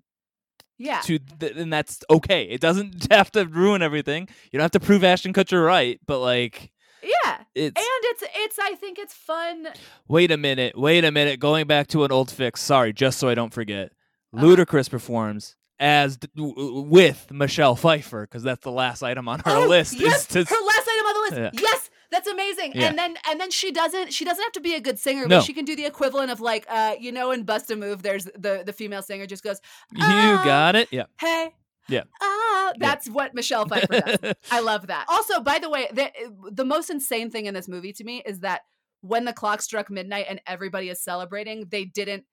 Yeah. 0.77 1.01
To 1.01 1.19
th- 1.19 1.55
and 1.55 1.71
that's 1.71 1.99
okay. 2.09 2.43
It 2.43 2.61
doesn't 2.61 3.07
have 3.11 3.31
to 3.31 3.45
ruin 3.45 3.81
everything. 3.81 4.27
You 4.51 4.57
don't 4.59 4.63
have 4.63 4.71
to 4.71 4.79
prove 4.79 5.03
Ashton 5.03 5.33
Kutcher 5.33 5.65
right, 5.65 5.99
but 6.05 6.19
like 6.19 6.71
Yeah. 7.03 7.37
it's. 7.53 7.77
And 7.77 7.85
it's 8.03 8.23
it's 8.35 8.59
I 8.59 8.75
think 8.75 8.99
it's 8.99 9.13
fun. 9.13 9.67
wait 10.07 10.31
a 10.31 10.37
minute. 10.37 10.77
Wait 10.77 11.03
a 11.05 11.11
minute. 11.11 11.39
Going 11.39 11.67
back 11.67 11.87
to 11.87 12.03
an 12.03 12.11
old 12.11 12.29
fix. 12.31 12.61
Sorry, 12.61 12.93
just 12.93 13.19
so 13.19 13.29
I 13.29 13.35
don't 13.35 13.53
forget. 13.53 13.91
Uh-huh. 14.33 14.45
Ludacris 14.45 14.89
performs 14.89 15.55
as 15.79 16.17
d- 16.17 16.27
w- 16.35 16.55
w- 16.55 16.81
with 16.81 17.27
Michelle 17.31 17.75
Pfeiffer 17.75 18.23
because 18.23 18.43
that's 18.43 18.63
the 18.63 18.71
last 18.71 19.03
item 19.03 19.27
on 19.27 19.39
her 19.39 19.51
Oh, 19.51 19.67
list. 19.67 19.93
Yes, 19.99 20.21
is 20.21 20.27
to 20.27 20.43
her 20.53 20.65
last 20.65 20.84
on 21.05 21.13
the 21.13 21.35
list. 21.37 21.53
Yeah. 21.55 21.61
Yes, 21.69 21.89
that's 22.11 22.27
amazing. 22.27 22.73
Yeah. 22.75 22.87
And 22.87 22.97
then 22.97 23.15
and 23.29 23.39
then 23.39 23.51
she 23.51 23.71
doesn't 23.71 24.13
she 24.13 24.25
doesn't 24.25 24.43
have 24.43 24.51
to 24.53 24.61
be 24.61 24.73
a 24.75 24.79
good 24.81 24.99
singer, 24.99 25.27
No. 25.27 25.37
but 25.39 25.45
she 25.45 25.53
can 25.53 25.65
do 25.65 25.75
the 25.75 25.85
equivalent 25.85 26.31
of 26.31 26.39
like 26.41 26.65
uh 26.69 26.95
you 26.99 27.11
know 27.11 27.31
in 27.31 27.43
Bust 27.43 27.69
a 27.71 27.75
Move 27.75 28.03
there's 28.03 28.25
the 28.25 28.63
the 28.65 28.73
female 28.73 29.01
singer 29.01 29.25
just 29.25 29.43
goes, 29.43 29.59
you 29.91 29.99
"Ah, 30.03 30.41
got 30.45 30.75
it. 30.75 30.89
Yeah. 30.91 31.05
Hey. 31.19 31.53
Yeah. 31.87 32.03
Ah, 32.21 32.67
Yeah. 32.67 32.71
that's 32.79 33.07
what 33.09 33.33
Michelle 33.35 33.65
Pfeiffer 33.67 34.01
does. 34.01 34.33
I 34.51 34.59
love 34.61 34.87
that. 34.87 35.05
Also, 35.07 35.39
by 35.41 35.59
the 35.59 35.69
way, 35.69 35.87
the 35.93 36.11
the 36.51 36.65
most 36.65 36.89
insane 36.89 37.29
thing 37.29 37.45
in 37.45 37.53
this 37.53 37.67
movie 37.67 37.93
to 37.93 38.03
me 38.03 38.23
is 38.25 38.39
that 38.39 38.61
when 39.01 39.25
the 39.25 39.33
clock 39.33 39.61
struck 39.61 39.89
midnight 39.91 40.25
and 40.27 40.41
everybody 40.47 40.89
is 40.89 40.99
celebrating, 40.99 41.65
they 41.69 41.85
didn't 41.85 42.23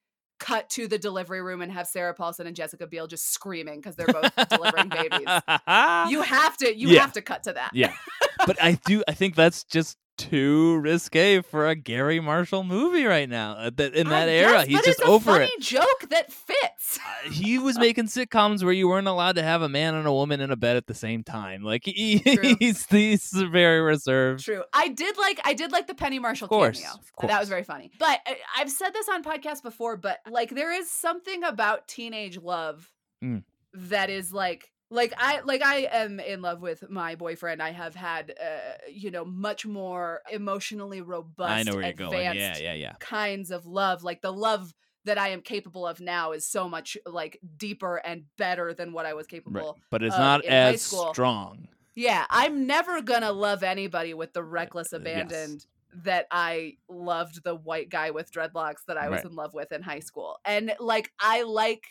cut 0.43 0.69
to 0.71 0.89
the 0.89 0.99
delivery 0.99 1.41
room 1.41 1.63
and 1.63 1.71
have 1.73 1.87
Sarah 1.87 2.13
Paulson 2.15 2.47
and 2.47 2.57
Jessica 2.57 2.87
Biel 2.87 3.07
just 3.07 3.33
screaming 3.33 3.81
because 3.81 3.97
they're 3.97 4.07
both 4.09 4.31
delivering 4.49 4.89
babies. 4.89 5.27
You 6.13 6.23
have 6.23 6.57
to 6.59 6.77
you 6.77 6.89
Yeah. 6.89 7.01
have 7.03 7.13
to 7.13 7.23
cut 7.23 7.45
to 7.45 7.53
that. 7.55 7.71
yeah. 7.73 7.95
But 8.47 8.61
I 8.61 8.73
do. 8.87 9.05
I 9.07 9.13
think 9.13 9.37
that's 9.37 9.63
just 9.63 9.97
too 10.31 10.77
risque 10.79 11.41
for 11.43 11.69
a 11.69 11.75
Garry 11.75 12.21
Marshall 12.21 12.65
movie 12.65 13.05
right 13.05 13.29
now. 13.29 13.53
Uh, 13.53 13.71
That 13.75 13.95
in 13.95 14.09
that 14.09 14.29
I 14.29 14.33
era, 14.33 14.53
guess, 14.59 14.67
he's 14.67 14.83
just 14.85 15.01
over 15.03 15.33
funny 15.33 15.47
it. 15.47 15.61
joke 15.61 16.07
that 16.11 16.33
fits. 16.33 16.99
Uh, 16.99 17.31
he 17.31 17.59
was 17.59 17.79
making 17.79 18.05
sitcoms 18.07 18.63
where 18.63 18.73
you 18.73 18.89
weren't 18.89 19.07
allowed 19.09 19.37
to 19.37 19.43
have 19.43 19.63
a 19.63 19.69
man 19.69 19.95
and 19.95 20.07
a 20.07 20.13
woman 20.13 20.41
in 20.41 20.51
a 20.51 20.57
bed 20.57 20.77
at 20.77 20.87
the 20.87 20.95
same 20.95 21.23
time. 21.25 21.63
Like 21.63 21.85
he, 21.85 22.19
he's 22.59 22.87
he's 22.87 23.31
very 23.33 23.81
reserved. 23.81 24.45
True. 24.45 24.63
I 24.73 24.89
did 24.89 25.17
like 25.19 25.41
I 25.45 25.55
did 25.55 25.73
like 25.73 25.87
the 25.87 25.95
Penny 25.95 26.19
Marshall 26.19 26.47
Of 26.47 26.51
course, 26.51 26.81
cameo. 26.81 27.01
of 27.19 27.29
That 27.29 27.41
was 27.41 27.49
very 27.49 27.65
funny. 27.65 27.91
But 27.99 28.21
I, 28.27 28.37
I've 28.59 28.71
said 28.71 28.91
this 28.91 29.09
on 29.09 29.23
podcasts 29.23 29.63
before, 29.63 29.97
but 29.97 30.19
like 30.31 30.51
there 30.51 30.73
is 30.73 30.91
something 30.91 31.45
about 31.45 31.87
teenage 31.89 32.39
love 32.39 32.91
Mm. 33.23 33.45
that 33.75 34.11
is 34.11 34.33
like 34.33 34.72
like 34.93 35.13
I 35.17 35.41
like 35.41 35.63
I 35.63 35.89
am 35.91 36.21
in 36.21 36.43
love 36.43 36.61
with 36.61 36.89
my 36.91 37.15
boyfriend. 37.15 37.63
I 37.63 37.71
have 37.73 37.95
had 37.95 38.35
uh, 38.41 38.75
you 38.93 39.11
know 39.11 39.25
much 39.25 39.65
more 39.67 40.21
emotionally 40.31 41.01
robust 41.01 41.51
I 41.51 41.63
know 41.63 41.75
where 41.77 41.85
you're 41.85 41.93
going. 41.95 42.21
Yeah, 42.21 42.59
yeah, 42.59 42.75
yeah. 42.75 42.93
kinds 43.01 43.51
of 43.51 43.65
love. 43.67 44.03
Like 44.03 44.21
the 44.21 44.33
love 44.33 44.73
that 45.05 45.19
I 45.19 45.29
am 45.31 45.41
capable 45.41 45.87
of 45.87 46.01
now 46.01 46.33
is 46.33 46.47
so 46.47 46.69
much 46.69 46.97
like 47.07 47.41
deeper 47.57 47.97
and 47.97 48.25
better 48.37 48.73
than 48.75 48.93
what 48.93 49.07
I 49.07 49.15
was 49.15 49.27
capable 49.27 49.61
Right. 49.61 49.83
But 49.91 50.03
it's 50.05 50.17
not 50.17 50.45
as 50.45 50.83
strong. 50.83 51.69
yeah, 51.97 52.25
I'm 52.31 52.67
never 52.67 53.01
gonna 53.03 53.33
love 53.33 53.63
anybody 53.63 54.15
with 54.15 54.33
the 54.35 54.45
reckless 54.45 54.93
Uh, 54.93 55.01
yes. 55.05 55.67
that 56.05 56.27
I 56.31 56.77
loved 56.89 57.43
the 57.43 57.55
white 57.55 57.89
guy 57.89 58.11
with 58.13 58.31
dreadlocks 58.31 58.85
that 58.87 58.97
I 58.97 59.09
was 59.09 59.19
Right. 59.19 59.31
in 59.31 59.35
love 59.35 59.55
with 59.55 59.73
in 59.73 59.83
high 59.83 60.01
school. 60.01 60.39
And 60.45 60.75
like 60.79 61.11
I 61.19 61.43
like 61.43 61.85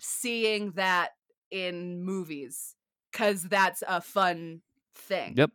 seeing 0.00 0.72
that 0.72 1.10
in 1.50 2.02
movies 2.02 2.74
cuz 3.12 3.42
that's 3.42 3.82
a 3.86 4.00
fun 4.00 4.62
thing. 4.94 5.34
Yep. 5.36 5.50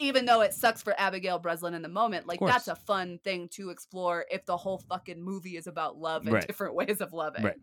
Even 0.00 0.26
though 0.26 0.42
it 0.42 0.54
sucks 0.54 0.80
for 0.82 0.94
Abigail 0.98 1.38
Breslin 1.40 1.74
in 1.74 1.82
the 1.82 1.88
moment, 1.88 2.26
like 2.26 2.38
that's 2.40 2.68
a 2.68 2.76
fun 2.76 3.18
thing 3.24 3.48
to 3.54 3.70
explore 3.70 4.24
if 4.30 4.46
the 4.46 4.56
whole 4.56 4.78
fucking 4.78 5.20
movie 5.22 5.56
is 5.56 5.66
about 5.66 5.96
love 5.96 6.22
and 6.24 6.32
Right. 6.34 6.46
different 6.46 6.74
ways 6.80 7.00
of 7.00 7.12
loving. 7.12 7.44
Right. 7.44 7.56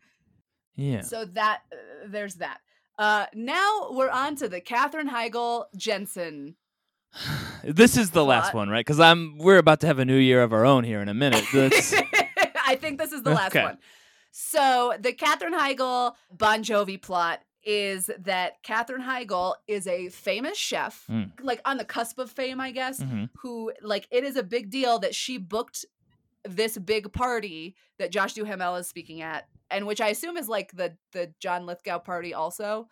Yeah. 0.76 1.02
So 1.02 1.26
that 1.26 1.62
uh, 1.72 2.08
there's 2.08 2.36
that. 2.36 2.60
Uh 2.98 3.26
now 3.34 3.90
we're 3.92 4.10
on 4.10 4.36
to 4.38 4.50
the 4.50 4.60
Katherine 4.62 5.10
Heigl 5.10 5.66
Jensen 5.78 6.56
this 7.64 7.96
is 7.98 8.12
the 8.12 8.26
last 8.26 8.54
one, 8.54 8.70
right? 8.70 8.86
Because 8.86 9.00
I'm 9.00 9.38
we're 9.38 9.58
about 9.58 9.80
to 9.82 9.88
have 9.88 10.00
a 10.00 10.06
new 10.06 10.18
year 10.18 10.44
of 10.44 10.52
our 10.52 10.66
own 10.66 10.84
here 10.84 11.02
in 11.02 11.08
a 11.08 11.14
minute. 11.14 11.46
I 11.54 12.76
think 12.80 12.98
this 13.00 13.12
is 13.14 13.24
the 13.24 13.32
last 13.32 13.56
Okay. 13.56 13.64
one. 13.64 13.78
So 14.32 14.94
the 15.00 15.14
Katherine 15.14 15.54
Heigl 15.54 16.14
Bon 16.32 16.62
Jovi 16.64 17.02
plot 17.02 17.42
is 17.66 18.10
that 18.20 18.62
Katherine 18.64 19.02
Heigl 19.02 19.56
is 19.68 19.88
a 19.88 20.10
famous 20.10 20.58
chef, 20.58 21.06
Mm. 21.10 21.32
like 21.42 21.62
on 21.66 21.78
the 21.78 21.86
cusp 21.86 22.20
of 22.20 22.30
fame, 22.32 22.62
I 22.62 22.72
guess, 22.72 23.00
Mhm. 23.02 23.30
who 23.42 23.74
like 23.82 24.08
it 24.12 24.24
is 24.24 24.36
a 24.36 24.44
big 24.44 24.70
deal 24.70 25.00
that 25.00 25.16
she 25.16 25.38
booked 25.38 25.86
this 26.44 26.78
big 26.78 27.12
party 27.12 27.76
that 27.98 28.12
Josh 28.12 28.34
Duhamel 28.34 28.76
is 28.76 28.88
speaking 28.88 29.22
at, 29.22 29.48
and 29.72 29.88
which 29.88 30.00
I 30.00 30.10
assume 30.10 30.38
is 30.38 30.48
like 30.48 30.72
the 30.74 30.96
the 31.12 31.34
John 31.40 31.66
Lithgow 31.66 32.00
party 32.00 32.34
also. 32.34 32.88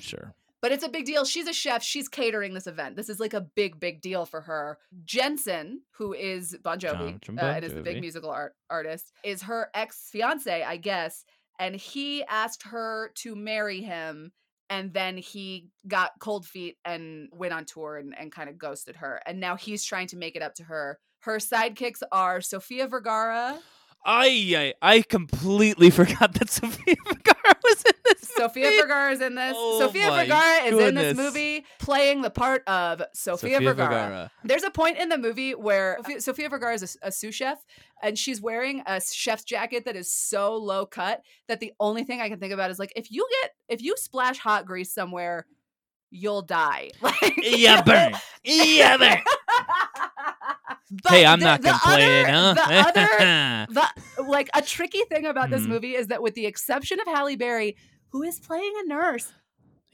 sure. 0.00 0.34
But 0.60 0.72
it's 0.72 0.82
a 0.82 0.88
big 0.88 1.04
deal. 1.04 1.26
She's 1.26 1.46
a 1.46 1.52
chef. 1.52 1.82
She's 1.82 2.08
catering 2.08 2.54
this 2.54 2.66
event. 2.66 2.96
This 2.96 3.10
is 3.10 3.20
like 3.20 3.34
a 3.34 3.42
big, 3.42 3.78
big 3.78 4.00
deal 4.00 4.24
for 4.24 4.40
her. 4.40 4.78
Jensen, 5.04 5.82
who 5.90 6.14
is 6.14 6.56
Bon 6.62 6.80
Jovi, 6.80 7.20
John 7.20 7.38
uh, 7.38 7.42
Bon 7.42 7.54
and 7.56 7.64
is 7.66 7.74
the 7.74 7.82
big 7.82 8.00
musical 8.00 8.30
art- 8.30 8.56
artist, 8.70 9.12
is 9.22 9.42
her 9.42 9.68
ex 9.74 10.08
fiance, 10.10 10.62
I 10.62 10.78
guess. 10.78 11.26
And 11.58 11.74
he 11.74 12.24
asked 12.24 12.64
her 12.64 13.12
to 13.16 13.36
marry 13.36 13.80
him. 13.80 14.32
And 14.70 14.92
then 14.92 15.18
he 15.18 15.68
got 15.86 16.12
cold 16.20 16.46
feet 16.46 16.78
and 16.84 17.28
went 17.32 17.52
on 17.52 17.66
tour 17.66 17.96
and, 17.98 18.14
and 18.18 18.32
kind 18.32 18.48
of 18.48 18.58
ghosted 18.58 18.96
her. 18.96 19.20
And 19.26 19.38
now 19.38 19.56
he's 19.56 19.84
trying 19.84 20.06
to 20.08 20.16
make 20.16 20.36
it 20.36 20.42
up 20.42 20.54
to 20.54 20.64
her. 20.64 20.98
Her 21.20 21.36
sidekicks 21.36 22.02
are 22.10 22.40
Sofia 22.40 22.88
Vergara. 22.88 23.58
I, 24.04 24.74
I 24.82 24.96
I 24.96 25.02
completely 25.02 25.90
forgot 25.98 26.34
that 26.34 26.50
Sofia 26.50 26.96
Vergara 27.06 27.54
was 27.62 27.84
in. 27.84 27.92
Sofia. 28.36 28.70
Vergara 28.80 29.12
is 29.12 29.20
in 29.20 29.34
this. 29.34 29.54
Oh 29.56 29.78
Sofia 29.80 30.10
Vergara 30.10 30.64
is 30.64 30.78
in 30.78 30.94
this 30.94 31.16
movie 31.16 31.64
playing 31.78 32.22
the 32.22 32.30
part 32.30 32.62
of 32.66 33.02
Sofia, 33.14 33.60
Vergara. 33.60 34.30
There's 34.44 34.62
a 34.64 34.70
point 34.70 34.98
in 34.98 35.08
the 35.08 35.18
movie 35.18 35.52
where 35.54 35.98
Sofia- 36.18 36.48
Vergara 36.48 36.74
is 36.74 36.98
a 37.02 37.12
sous 37.12 37.34
chef 37.34 37.58
and 38.02 38.18
she's 38.18 38.40
wearing 38.40 38.82
a 38.86 39.00
chef's 39.00 39.44
jacket 39.44 39.84
that 39.86 39.96
is 39.96 40.10
so 40.10 40.56
low 40.56 40.86
cut 40.86 41.22
that 41.48 41.60
the 41.60 41.72
only 41.80 42.04
thing 42.04 42.20
I 42.20 42.28
can 42.28 42.38
think 42.38 42.52
about 42.52 42.70
is 42.70 42.78
like 42.78 42.92
if 42.96 43.10
you 43.10 43.26
get 43.42 43.50
if 43.68 43.82
you 43.82 43.94
splash 43.96 44.38
hot 44.38 44.66
grease 44.66 44.92
somewhere, 44.92 45.46
you'll 46.10 46.42
die. 46.42 46.90
Like 47.02 47.34
Yeah, 47.42 47.82
burn. 47.86 48.14
Yeah, 48.44 48.96
burn. 48.96 49.18
But 51.02 51.12
hey, 51.12 51.26
I'm 51.26 51.40
the- 51.40 51.46
not 51.46 51.62
complaining, 51.62 52.26
other- 52.34 52.60
huh? 52.60 52.92
The 52.94 53.00
other 53.00 53.66
the 54.16 54.22
like 54.22 54.48
a 54.54 54.62
tricky 54.62 55.02
thing 55.08 55.26
about 55.26 55.50
this 55.50 55.62
Mhm. 55.62 55.68
movie 55.68 55.94
is 55.96 56.08
that 56.08 56.22
with 56.22 56.34
the 56.34 56.46
exception 56.46 57.00
of 57.00 57.06
Halle 57.06 57.36
Berry, 57.36 57.76
who 58.14 58.22
is 58.22 58.38
playing 58.38 58.72
a 58.84 58.86
nurse, 58.88 59.32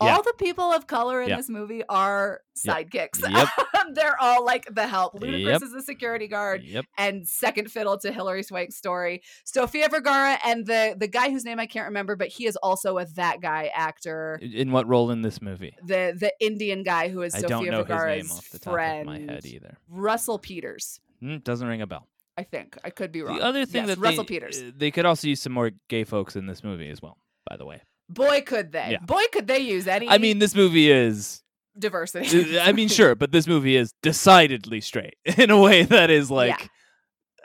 Yeah. 0.03 0.15
all 0.17 0.23
the 0.23 0.35
people 0.39 0.65
of 0.73 0.87
color 0.87 1.23
in 1.23 1.31
this 1.31 1.49
movie 1.49 1.83
are 1.89 2.43
sidekicks. 2.55 3.19
Yep. 3.27 3.49
They're 3.95 4.21
all 4.21 4.45
like 4.45 4.67
the 4.73 4.87
help. 4.87 5.15
Ludacris 5.19 5.45
Yep. 5.47 5.63
is 5.63 5.73
the 5.73 5.83
security 5.83 6.29
guard 6.29 6.63
yep. 6.63 6.85
and 6.99 7.27
second 7.27 7.73
fiddle 7.73 7.97
to 7.99 8.13
Hilary 8.13 8.43
Swank's 8.43 8.77
story. 8.77 9.23
Sofia 9.45 9.89
Vergara 9.89 10.39
and 10.45 10.67
the 10.67 10.95
the 10.99 11.09
guy 11.09 11.31
whose 11.31 11.45
name 11.47 11.59
I 11.59 11.65
can't 11.67 11.87
remember, 11.87 12.15
but 12.15 12.29
he 12.29 12.47
is 12.47 12.57
also 12.57 12.99
a 12.99 13.07
that 13.17 13.41
guy 13.41 13.71
actor. 13.75 14.39
In 14.43 14.71
what 14.71 14.87
role 14.87 15.11
in 15.11 15.23
this 15.23 15.41
movie? 15.43 15.75
The 15.83 16.15
the 16.17 16.33
Indian 16.41 16.83
guy 16.83 17.09
who 17.09 17.23
is 17.23 17.35
I 17.35 17.41
know 17.41 17.63
Vergara's 17.63 18.23
his 18.23 18.29
name 18.31 18.37
off 18.39 18.51
the 18.51 18.59
top 18.59 18.73
friend. 18.75 19.01
of 19.01 19.07
my 19.07 19.33
head 19.33 19.47
either. 19.47 19.79
Russell 19.89 20.39
Peters. 20.39 21.01
Mm, 21.23 21.43
doesn't 21.43 21.67
ring 21.67 21.81
a 21.83 21.87
bell. 21.87 22.07
I 22.39 22.45
think 22.45 22.77
I 22.85 22.91
could 22.91 23.11
be 23.13 23.23
wrong. 23.23 23.37
The 23.39 23.45
other 23.45 23.67
thing 23.67 23.87
Yes, 23.87 23.97
that 23.97 23.99
Russell 23.99 24.25
they, 24.25 24.29
Peters. 24.29 24.63
uh, 24.63 24.71
they 24.77 24.91
could 24.91 25.05
also 25.05 25.27
use 25.27 25.43
some 25.43 25.53
more 25.53 25.73
gay 25.89 26.05
folks 26.05 26.37
in 26.37 26.47
this 26.47 26.63
movie 26.63 26.89
as 26.91 27.03
well. 27.03 27.19
By 27.49 27.57
the 27.57 27.67
way, 27.67 27.83
Boy, 28.13 28.41
could 28.43 28.73
they! 28.73 28.89
Yeah. 28.93 28.99
Boy, 29.05 29.23
could 29.33 29.47
they 29.47 29.59
use 29.61 29.87
any? 29.87 30.09
I 30.09 30.19
mean, 30.19 30.39
this 30.39 30.55
movie 30.55 30.91
is. 30.91 31.43
diversity. 31.79 32.59
I 32.59 32.73
mean, 32.73 32.89
sure, 32.99 33.15
but 33.15 33.31
this 33.33 33.47
movie 33.47 33.77
is 33.77 33.93
decidedly 34.03 34.81
straight 34.81 35.15
in 35.25 35.51
a 35.51 35.59
way 35.61 35.85
that 35.85 36.11
is 36.11 36.31
like. 36.31 36.69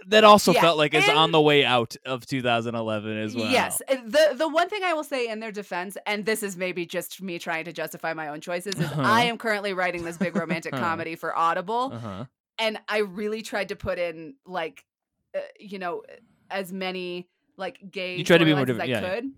That 0.09 0.23
also 0.23 0.53
Yeah, 0.53 0.61
felt 0.61 0.77
like 0.77 0.93
it's 0.93 1.09
on 1.09 1.31
the 1.31 1.41
way 1.41 1.65
out 1.65 1.95
of 2.05 2.27
2011 2.27 3.17
as 3.17 3.35
well. 3.35 3.49
Yes. 3.51 3.81
The 3.87 4.35
the 4.37 4.47
one 4.47 4.69
thing 4.69 4.83
I 4.83 4.93
will 4.93 5.03
say 5.03 5.27
in 5.27 5.39
their 5.39 5.51
defense, 5.51 5.97
and 6.05 6.23
this 6.27 6.43
is 6.43 6.55
maybe 6.55 6.85
just 6.85 7.23
me 7.23 7.39
trying 7.39 7.65
to 7.65 7.73
justify 7.73 8.13
my 8.13 8.27
own 8.27 8.39
choices, 8.39 8.75
is 8.75 8.85
Uh-huh. 8.85 9.01
I 9.03 9.23
am 9.23 9.39
currently 9.39 9.73
writing 9.73 10.03
this 10.03 10.17
big 10.17 10.35
romantic 10.35 10.73
comedy 10.87 11.15
for 11.15 11.35
Audible, 11.35 11.89
Uh 11.91 11.97
huh. 11.97 12.25
and 12.59 12.77
I 12.87 12.99
really 12.99 13.41
tried 13.41 13.69
to 13.69 13.75
put 13.75 13.97
in 13.97 14.35
like, 14.45 14.85
uh, 15.35 15.39
you 15.59 15.79
know, 15.79 16.03
as 16.51 16.71
many 16.71 17.27
like 17.57 17.79
gay 17.89 18.17
You 18.17 18.23
tried 18.23 18.39
to 18.39 18.45
be 18.45 18.53
more 18.53 18.61
as 18.69 18.77
I 18.79 18.83
yeah, 18.83 19.01
yeah. 19.01 19.15
could, 19.15 19.31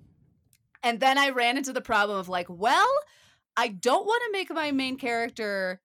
and 0.87 1.01
then 1.01 1.17
I 1.17 1.29
ran 1.31 1.57
into 1.57 1.73
the 1.73 1.81
problem 1.81 2.17
of 2.17 2.29
like, 2.29 2.47
well, 2.49 2.87
I 3.57 3.67
don't 3.67 4.05
want 4.05 4.23
to 4.25 4.31
make 4.31 4.49
my 4.49 4.71
main 4.71 4.97
character 4.97 5.81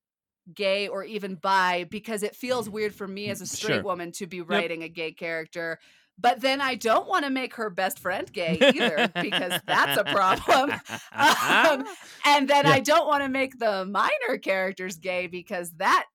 gay 0.54 0.86
or 0.86 1.02
even 1.04 1.34
bi 1.34 1.84
because 1.90 2.22
it 2.22 2.36
feels 2.36 2.70
weird 2.70 2.94
for 2.94 3.08
me 3.08 3.28
as 3.28 3.40
a 3.40 3.46
straight 3.46 3.76
Sure. 3.76 3.82
woman 3.82 4.12
to 4.12 4.26
be 4.28 4.40
writing 4.40 4.84
a 4.84 4.88
gay 4.88 5.10
character. 5.10 5.80
But 6.18 6.40
then 6.40 6.60
I 6.60 6.76
don't 6.76 7.08
want 7.08 7.24
to 7.24 7.30
make 7.30 7.54
her 7.56 7.68
best 7.68 7.98
friend 7.98 8.32
gay 8.32 8.58
either 8.60 9.10
because 9.20 9.60
that's 9.66 10.00
a 10.00 10.04
problem. 10.04 10.72
Um, 11.12 11.84
and 12.24 12.48
then. 12.48 12.66
I 12.66 12.80
don't 12.80 13.06
want 13.06 13.22
to 13.24 13.28
make 13.28 13.58
the 13.58 13.84
minor 13.84 14.38
characters 14.38 14.96
gay 14.96 15.26
because 15.26 15.70
that 15.72 16.06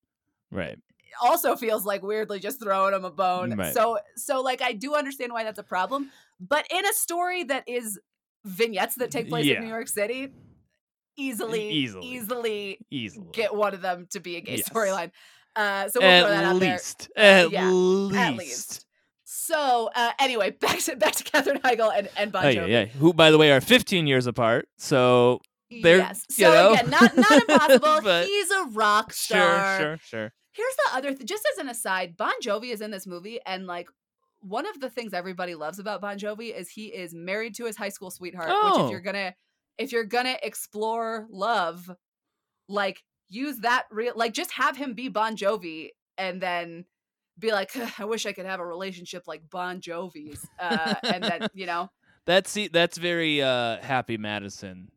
right. 0.51 0.77
also 1.22 1.55
feels 1.55 1.85
like 1.85 2.03
weirdly 2.03 2.39
just 2.39 2.61
throwing 2.61 2.93
them 2.93 3.05
a 3.05 3.11
bone. 3.11 3.53
Right. 3.53 3.73
So 3.73 3.99
so 4.15 4.41
like 4.41 4.61
I 4.61 4.73
do 4.73 4.95
understand 4.95 5.34
why 5.34 5.43
that's 5.43 5.59
a 5.59 5.64
problem, 5.64 6.09
but 6.39 6.65
in 6.72 6.85
a 6.85 6.93
story 6.93 7.43
that 7.43 7.68
is 7.68 7.99
vignettes 8.48 8.95
that 8.95 9.11
take 9.11 9.30
place 9.30 9.45
Yeah. 9.45 9.56
in 9.57 9.64
New 9.64 9.69
York 9.69 9.88
City, 9.88 10.30
easily 11.18 11.69
Easily. 11.69 12.06
easily 12.06 12.80
Easily. 12.91 13.28
get 13.34 13.56
one 13.56 13.74
of 13.74 13.82
them 13.82 14.07
to 14.11 14.19
be 14.19 14.36
a 14.38 14.41
gay 14.41 14.57
Yes. 14.57 14.69
storyline. 14.69 15.11
Uh, 15.56 15.90
so 15.90 15.99
we'll 15.99 16.22
throw 16.22 16.30
that 16.30 16.44
at 16.44 16.53
out 16.53 16.60
there. 16.60 16.74
least. 16.74 17.10
At 17.15 17.52
yeah, 17.52 17.69
least. 17.69 18.15
At 18.18 18.36
least. 18.36 18.86
So 19.24 19.90
uh, 19.95 20.11
anyway, 20.19 20.52
back 20.61 20.80
to 20.80 20.95
back 20.95 21.14
to 21.15 21.24
Katherine 21.24 21.60
Heigl 21.60 21.91
and 21.95 22.10
and 22.18 22.32
Bon 22.32 22.45
Oh, 22.45 22.49
Jovi. 22.49 22.56
yeah, 22.56 22.65
yeah. 22.65 22.86
Who, 22.86 23.14
by 23.14 23.32
the 23.32 23.38
way, 23.38 23.52
are 23.52 23.61
15 23.61 24.06
years 24.07 24.28
apart. 24.28 24.68
So 24.78 25.41
They're- 25.72 25.98
yes. 25.98 26.24
So 26.30 26.52
know. 26.52 26.74
again, 26.74 26.90
not 26.90 27.18
not 27.18 27.32
impossible. 27.49 27.99
But- 28.03 28.26
He's 28.28 28.52
a 28.52 28.64
rock 28.72 29.14
star. 29.14 29.80
sure, 29.80 29.86
sure, 29.88 29.98
sure. 30.03 30.34
Here's 30.53 30.76
the 30.76 30.95
other 30.98 31.14
th- 31.14 31.28
just 31.28 31.44
as 31.53 31.60
an 31.60 31.69
aside, 31.69 32.18
Bon 32.18 32.34
Jovi 32.44 32.72
is 32.72 32.82
in 32.82 32.90
this 32.91 33.06
movie 33.06 33.40
and 33.45 33.68
like 33.68 33.90
one 34.41 34.68
of 34.68 34.80
the 34.80 34.89
things 34.89 35.14
everybody 35.14 35.55
loves 35.55 35.80
about 35.80 35.99
Bon 36.01 36.18
Jovi 36.18 36.55
is 36.55 36.69
he 36.69 36.85
is 36.88 37.14
married 37.14 37.55
to 37.55 37.65
his 37.65 37.76
high 37.77 37.89
school 37.89 38.11
sweetheart, 38.11 38.47
which 38.49 38.55
Oh. 38.57 38.85
if 38.85 38.91
you're 38.91 39.01
going 39.01 39.15
to 39.15 39.34
if 39.77 39.91
you're 39.91 40.05
to 40.26 40.38
explore 40.45 41.27
love, 41.30 41.89
like 42.68 43.03
use 43.30 43.59
that 43.59 43.85
real 43.91 44.14
like 44.15 44.34
just 44.34 44.51
have 44.53 44.77
him 44.77 44.93
be 44.93 45.07
Bon 45.09 45.35
Jovi 45.35 45.89
and 46.18 46.41
then 46.41 46.85
be 47.39 47.51
like 47.51 47.72
I 47.99 48.05
wish 48.05 48.26
I 48.26 48.31
could 48.34 48.45
have 48.45 48.59
a 48.59 48.65
relationship 48.65 49.23
like 49.27 49.43
Bon 49.49 49.80
Jovi's 49.81 50.45
uh 50.59 50.95
and 51.03 51.23
then, 51.23 51.47
you 51.53 51.65
know, 51.65 51.89
That's 52.26 52.57
that's 52.72 52.97
very 52.97 53.41
uh, 53.41 53.77
Happy 53.81 54.18
Madison 54.18 54.89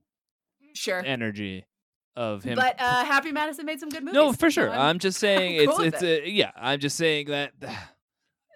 sure. 0.74 1.02
energy 1.04 1.66
of 2.16 2.42
him. 2.44 2.56
But 2.56 2.76
uh 2.80 3.04
Happy 3.04 3.32
Madison 3.32 3.66
made 3.66 3.80
some 3.80 3.88
good 3.88 4.02
movies. 4.04 4.14
no, 4.14 4.32
for 4.32 4.50
so 4.50 4.62
sure. 4.62 4.70
I'm- 4.70 4.80
I'm 4.80 4.98
just 4.98 5.18
saying 5.20 5.54
I'm 5.60 5.64
it's 5.68 5.76
cool 5.76 5.84
it's 5.86 6.02
a, 6.02 6.28
yeah. 6.30 6.50
I'm 6.56 6.80
just 6.80 6.96
saying 6.96 7.26
that 7.28 7.52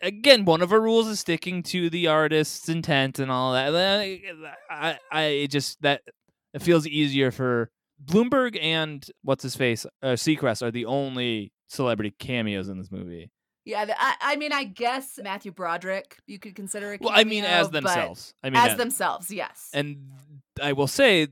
again, 0.05 0.45
one 0.45 0.63
of 0.63 0.73
our 0.73 0.81
rules 0.81 1.09
is 1.09 1.21
sticking 1.21 1.63
to 1.65 1.91
the 1.91 2.07
artist's 2.07 2.69
intent 2.69 3.19
and 3.19 3.31
all 3.31 3.53
that. 3.55 3.75
I 4.71 4.99
I 5.11 5.23
it 5.25 5.51
just 5.51 5.81
that 5.83 6.03
it 6.53 6.63
feels 6.63 6.87
easier 6.87 7.31
for 7.31 7.71
Bloomberg 8.05 8.57
and 8.61 9.05
what's 9.23 9.43
his 9.43 9.57
face 9.57 9.87
uh, 10.03 10.09
Seacrest 10.09 10.63
are 10.63 10.71
the 10.71 10.85
only 10.87 11.53
celebrity 11.69 12.15
cameos 12.19 12.69
in 12.69 12.79
this 12.79 12.93
movie. 12.93 13.31
Yeah, 13.65 13.87
I, 13.99 14.15
I 14.21 14.37
mean, 14.37 14.53
I 14.53 14.65
guess 14.65 15.19
Matthew 15.23 15.51
Broderick 15.51 16.19
you 16.27 16.39
could 16.39 16.55
consider 16.55 16.93
a 16.93 16.99
Well, 17.01 17.13
I 17.15 17.25
mean 17.25 17.45
as 17.45 17.71
themselves. 17.71 18.35
I 18.43 18.51
mean 18.51 18.61
as 18.63 18.73
as- 18.73 18.77
themselves, 18.77 19.31
yes. 19.31 19.71
and 19.73 20.11
I 20.63 20.75
will 20.75 20.87
say 20.87 21.29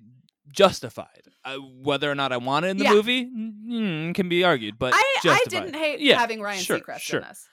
justified. 0.51 1.23
Uh, 1.44 1.57
whether 1.57 2.09
or 2.11 2.15
not 2.15 2.31
I 2.31 2.36
want 2.36 2.65
it 2.65 2.69
in 2.69 2.77
the 2.77 2.85
Yeah. 2.85 3.03
gy 3.03 3.24
mm, 3.27 4.15
can 4.15 4.28
be 4.28 4.44
argued, 4.44 4.78
but 4.78 4.94
I, 4.94 5.19
I 5.24 5.44
didn't 5.49 5.74
hate 5.74 5.99
Yeah, 5.99 6.19
having 6.20 6.40
Ryan 6.40 6.62
sure, 6.62 6.78
Seacrest 6.78 7.01
sure. 7.01 7.20
in 7.20 7.27
this. 7.28 7.49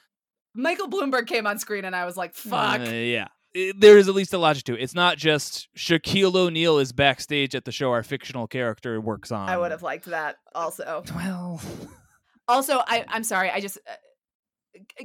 Michael 0.54 0.88
Bloomberg 0.90 1.28
came 1.28 1.46
on 1.48 1.60
screen, 1.60 1.86
and 1.86 1.96
I 1.96 2.06
was 2.06 2.18
like, 2.18 2.34
"Fuck." 2.34 2.82
Uh, 2.82 2.92
yeah. 2.92 3.28
It- 3.54 3.80
there 3.80 3.98
is 3.98 4.08
at 4.08 4.14
least 4.16 4.34
a 4.34 4.38
logic 4.38 4.64
to 4.66 4.76
it. 4.76 4.82
It's 4.84 4.94
not 4.94 5.18
just 5.18 5.70
Shaquille 5.76 6.36
O'Neal 6.36 6.78
is 6.78 6.92
backstage 6.92 7.56
at 7.56 7.66
the 7.66 7.72
show 7.72 7.92
our 7.92 8.04
fictional 8.04 8.48
character 8.48 9.02
works 9.02 9.32
on. 9.32 9.50
I 9.50 9.58
would 9.58 9.72
have 9.72 9.82
liked 9.84 10.06
that 10.06 10.38
also. 10.54 11.04
Well, 11.16 11.62
Also, 12.48 12.78
I, 12.88 13.06
I'm 13.08 13.24
sorry. 13.24 13.50
I 13.52 13.60
just 13.60 13.78
uh, 13.88 13.92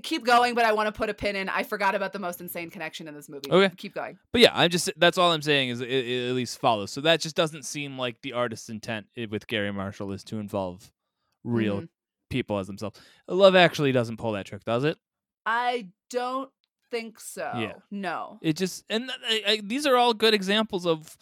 keep 0.02 0.24
going, 0.24 0.54
but 0.54 0.64
I 0.64 0.72
want 0.72 0.86
to 0.88 0.92
put 0.92 1.08
a 1.10 1.14
pin 1.14 1.36
in. 1.36 1.48
I 1.48 1.62
forgot 1.62 1.94
about 1.94 2.12
the 2.12 2.18
most 2.18 2.40
insane 2.40 2.70
connection 2.70 3.08
in 3.08 3.14
this 3.14 3.28
movie. 3.28 3.50
Okay. 3.50 3.74
keep 3.76 3.94
going. 3.94 4.18
but 4.32 4.40
yeah, 4.40 4.50
I'm 4.54 4.70
just 4.70 4.90
that's 4.96 5.16
all 5.18 5.32
I'm 5.32 5.42
saying 5.42 5.70
is 5.70 5.80
it, 5.80 5.88
it 5.88 6.28
at 6.28 6.34
least 6.34 6.58
follows. 6.58 6.90
So 6.90 7.00
that 7.02 7.20
just 7.20 7.36
doesn't 7.36 7.64
seem 7.64 7.98
like 7.98 8.20
the 8.22 8.32
artist's 8.34 8.68
intent 8.68 9.06
with 9.30 9.46
Garry 9.46 9.72
Marshall 9.72 10.12
is 10.12 10.22
to 10.24 10.38
involve 10.38 10.90
real 11.44 11.82
Mhm. 11.82 11.88
people 12.30 12.58
as 12.58 12.66
themselves. 12.66 13.00
Love 13.28 13.56
actually 13.56 13.92
doesn't 13.92 14.16
pull 14.18 14.32
that 14.32 14.46
trick, 14.46 14.64
does 14.64 14.84
it? 14.84 14.98
I 15.46 15.88
don't 16.10 16.50
think 16.90 17.18
so. 17.20 17.50
Yeah. 17.56 17.74
No. 17.90 18.38
It 18.42 18.56
just 18.56 18.84
and 18.88 19.10
I, 19.28 19.42
I, 19.46 19.60
these 19.64 19.86
are 19.86 19.96
all 19.96 20.14
good 20.14 20.34
examples 20.34 20.86
of 20.86 21.16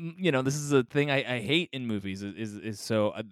mm, 0.00 0.14
you 0.18 0.30
know 0.32 0.42
this 0.42 0.54
is 0.56 0.72
a 0.72 0.84
thing 0.84 1.10
I, 1.10 1.36
I 1.36 1.40
hate 1.40 1.70
in 1.72 1.86
movies 1.86 2.22
is 2.22 2.34
is, 2.36 2.56
is 2.56 2.80
so 2.80 3.10
uh, 3.10 3.22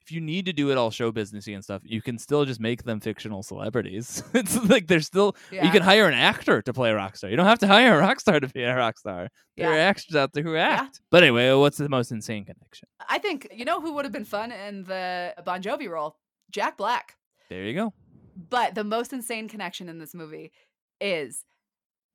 if 0.00 0.10
you 0.10 0.20
need 0.20 0.46
to 0.46 0.52
do 0.52 0.70
it 0.70 0.76
all 0.78 0.90
show 0.90 1.12
businessy 1.12 1.54
and 1.54 1.62
stuff 1.62 1.82
you 1.84 2.02
can 2.02 2.18
still 2.18 2.44
just 2.44 2.60
make 2.60 2.82
them 2.84 2.98
fictional 3.00 3.42
celebrities 3.42 4.22
it's 4.34 4.56
like 4.68 4.86
they're 4.88 5.00
still 5.00 5.36
Yeah. 5.52 5.64
you 5.64 5.70
can 5.70 5.82
hire 5.82 6.06
an 6.08 6.14
actor 6.14 6.60
to 6.62 6.72
play 6.72 6.90
a 6.90 6.94
rock 6.96 7.16
star 7.16 7.30
you 7.30 7.36
don't 7.36 7.46
have 7.46 7.60
to 7.60 7.66
hire 7.68 7.96
a 7.96 8.00
rock 8.00 8.18
star 8.20 8.40
to 8.40 8.48
be 8.48 8.62
a 8.62 8.76
rock 8.76 8.98
star 8.98 9.28
there 9.56 9.70
are 9.72 9.78
actors 9.78 10.16
out 10.16 10.32
there 10.32 10.42
who 10.42 10.56
act 10.56 10.96
yeah. 11.00 11.06
but 11.10 11.22
anyway 11.22 11.52
what's 11.52 11.78
the 11.78 11.88
most 11.88 12.10
insane 12.12 12.44
connection 12.44 12.88
I 13.08 13.18
think 13.18 13.48
you 13.52 13.64
know 13.64 13.80
who 13.80 13.92
would 13.94 14.04
have 14.04 14.12
been 14.12 14.24
fun 14.24 14.52
in 14.52 14.84
the 14.84 15.34
Bon 15.44 15.62
Jovi 15.62 15.88
role? 15.88 16.16
Jack 16.50 16.76
Black. 16.76 17.16
there 17.48 17.64
you 17.64 17.74
go 17.74 17.92
But 18.36 18.74
the 18.74 18.84
most 18.84 19.12
insane 19.12 19.48
connection 19.48 19.88
in 19.88 19.98
this 19.98 20.14
movie 20.14 20.52
is 21.00 21.44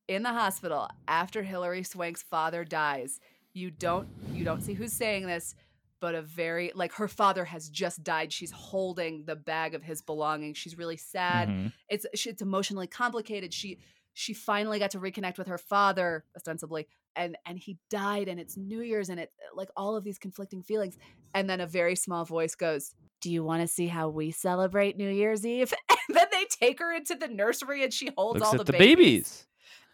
in 0.08 0.24
the 0.24 0.34
hospital 0.34 0.88
after 1.08 1.44
Hilary 1.44 1.84
Swank's 1.84 2.24
father 2.24 2.64
dies. 2.64 3.20
You 3.54 3.72
don't 3.72 4.08
you 4.32 4.44
don't 4.44 4.62
see 4.62 4.74
who's 4.74 4.94
saying 4.94 5.28
this, 5.28 5.56
but 6.00 6.16
a 6.16 6.22
very 6.22 6.72
like 6.76 6.94
her 6.94 7.08
father 7.08 7.46
has 7.46 7.70
just 7.70 8.04
died. 8.04 8.32
She's 8.32 8.52
holding 8.52 9.26
the 9.26 9.36
bag 9.36 9.74
of 9.76 9.84
his 9.84 10.02
belongings. 10.02 10.58
She's 10.58 10.78
really 10.78 10.98
sad. 10.98 11.50
Mhm. 11.50 11.74
It's 11.90 12.06
it's 12.14 12.42
emotionally 12.42 12.88
complicated. 12.88 13.54
She 13.54 13.80
she 14.14 14.34
finally 14.34 14.80
got 14.80 14.92
to 14.92 15.00
reconnect 15.00 15.38
with 15.38 15.48
her 15.48 15.58
father 15.60 16.26
ostensibly 16.36 16.88
and 17.16 17.38
and 17.46 17.60
he 17.60 17.78
died 17.90 18.28
and 18.28 18.40
it's 18.40 18.58
New 18.58 18.82
Year's 18.82 19.10
and 19.10 19.20
it 19.20 19.32
like 19.54 19.70
all 19.76 19.96
of 19.96 20.04
these 20.04 20.18
conflicting 20.18 20.64
feelings 20.64 20.98
and 21.36 21.50
then 21.50 21.62
a 21.62 21.68
very 21.68 21.96
small 21.96 22.26
voice 22.26 22.56
goes, 22.56 22.96
"Do 23.22 23.32
you 23.32 23.44
want 23.44 23.62
to 23.62 23.68
see 23.68 23.88
how 23.88 24.10
we 24.10 24.32
celebrate 24.32 24.98
New 24.98 25.10
Year's 25.10 25.46
Eve?" 25.46 25.74
And 26.10 26.16
then 26.16 26.28
they 26.32 26.46
take 26.66 26.80
her 26.80 26.94
into 26.94 27.16
the 27.16 27.28
nursery 27.28 27.84
and 27.84 27.94
she 27.94 28.10
holds 28.18 28.40
looks 28.40 28.48
all 28.54 28.58
the, 28.58 28.64
the 28.64 28.72
babies. 28.72 28.96
babies 28.96 29.48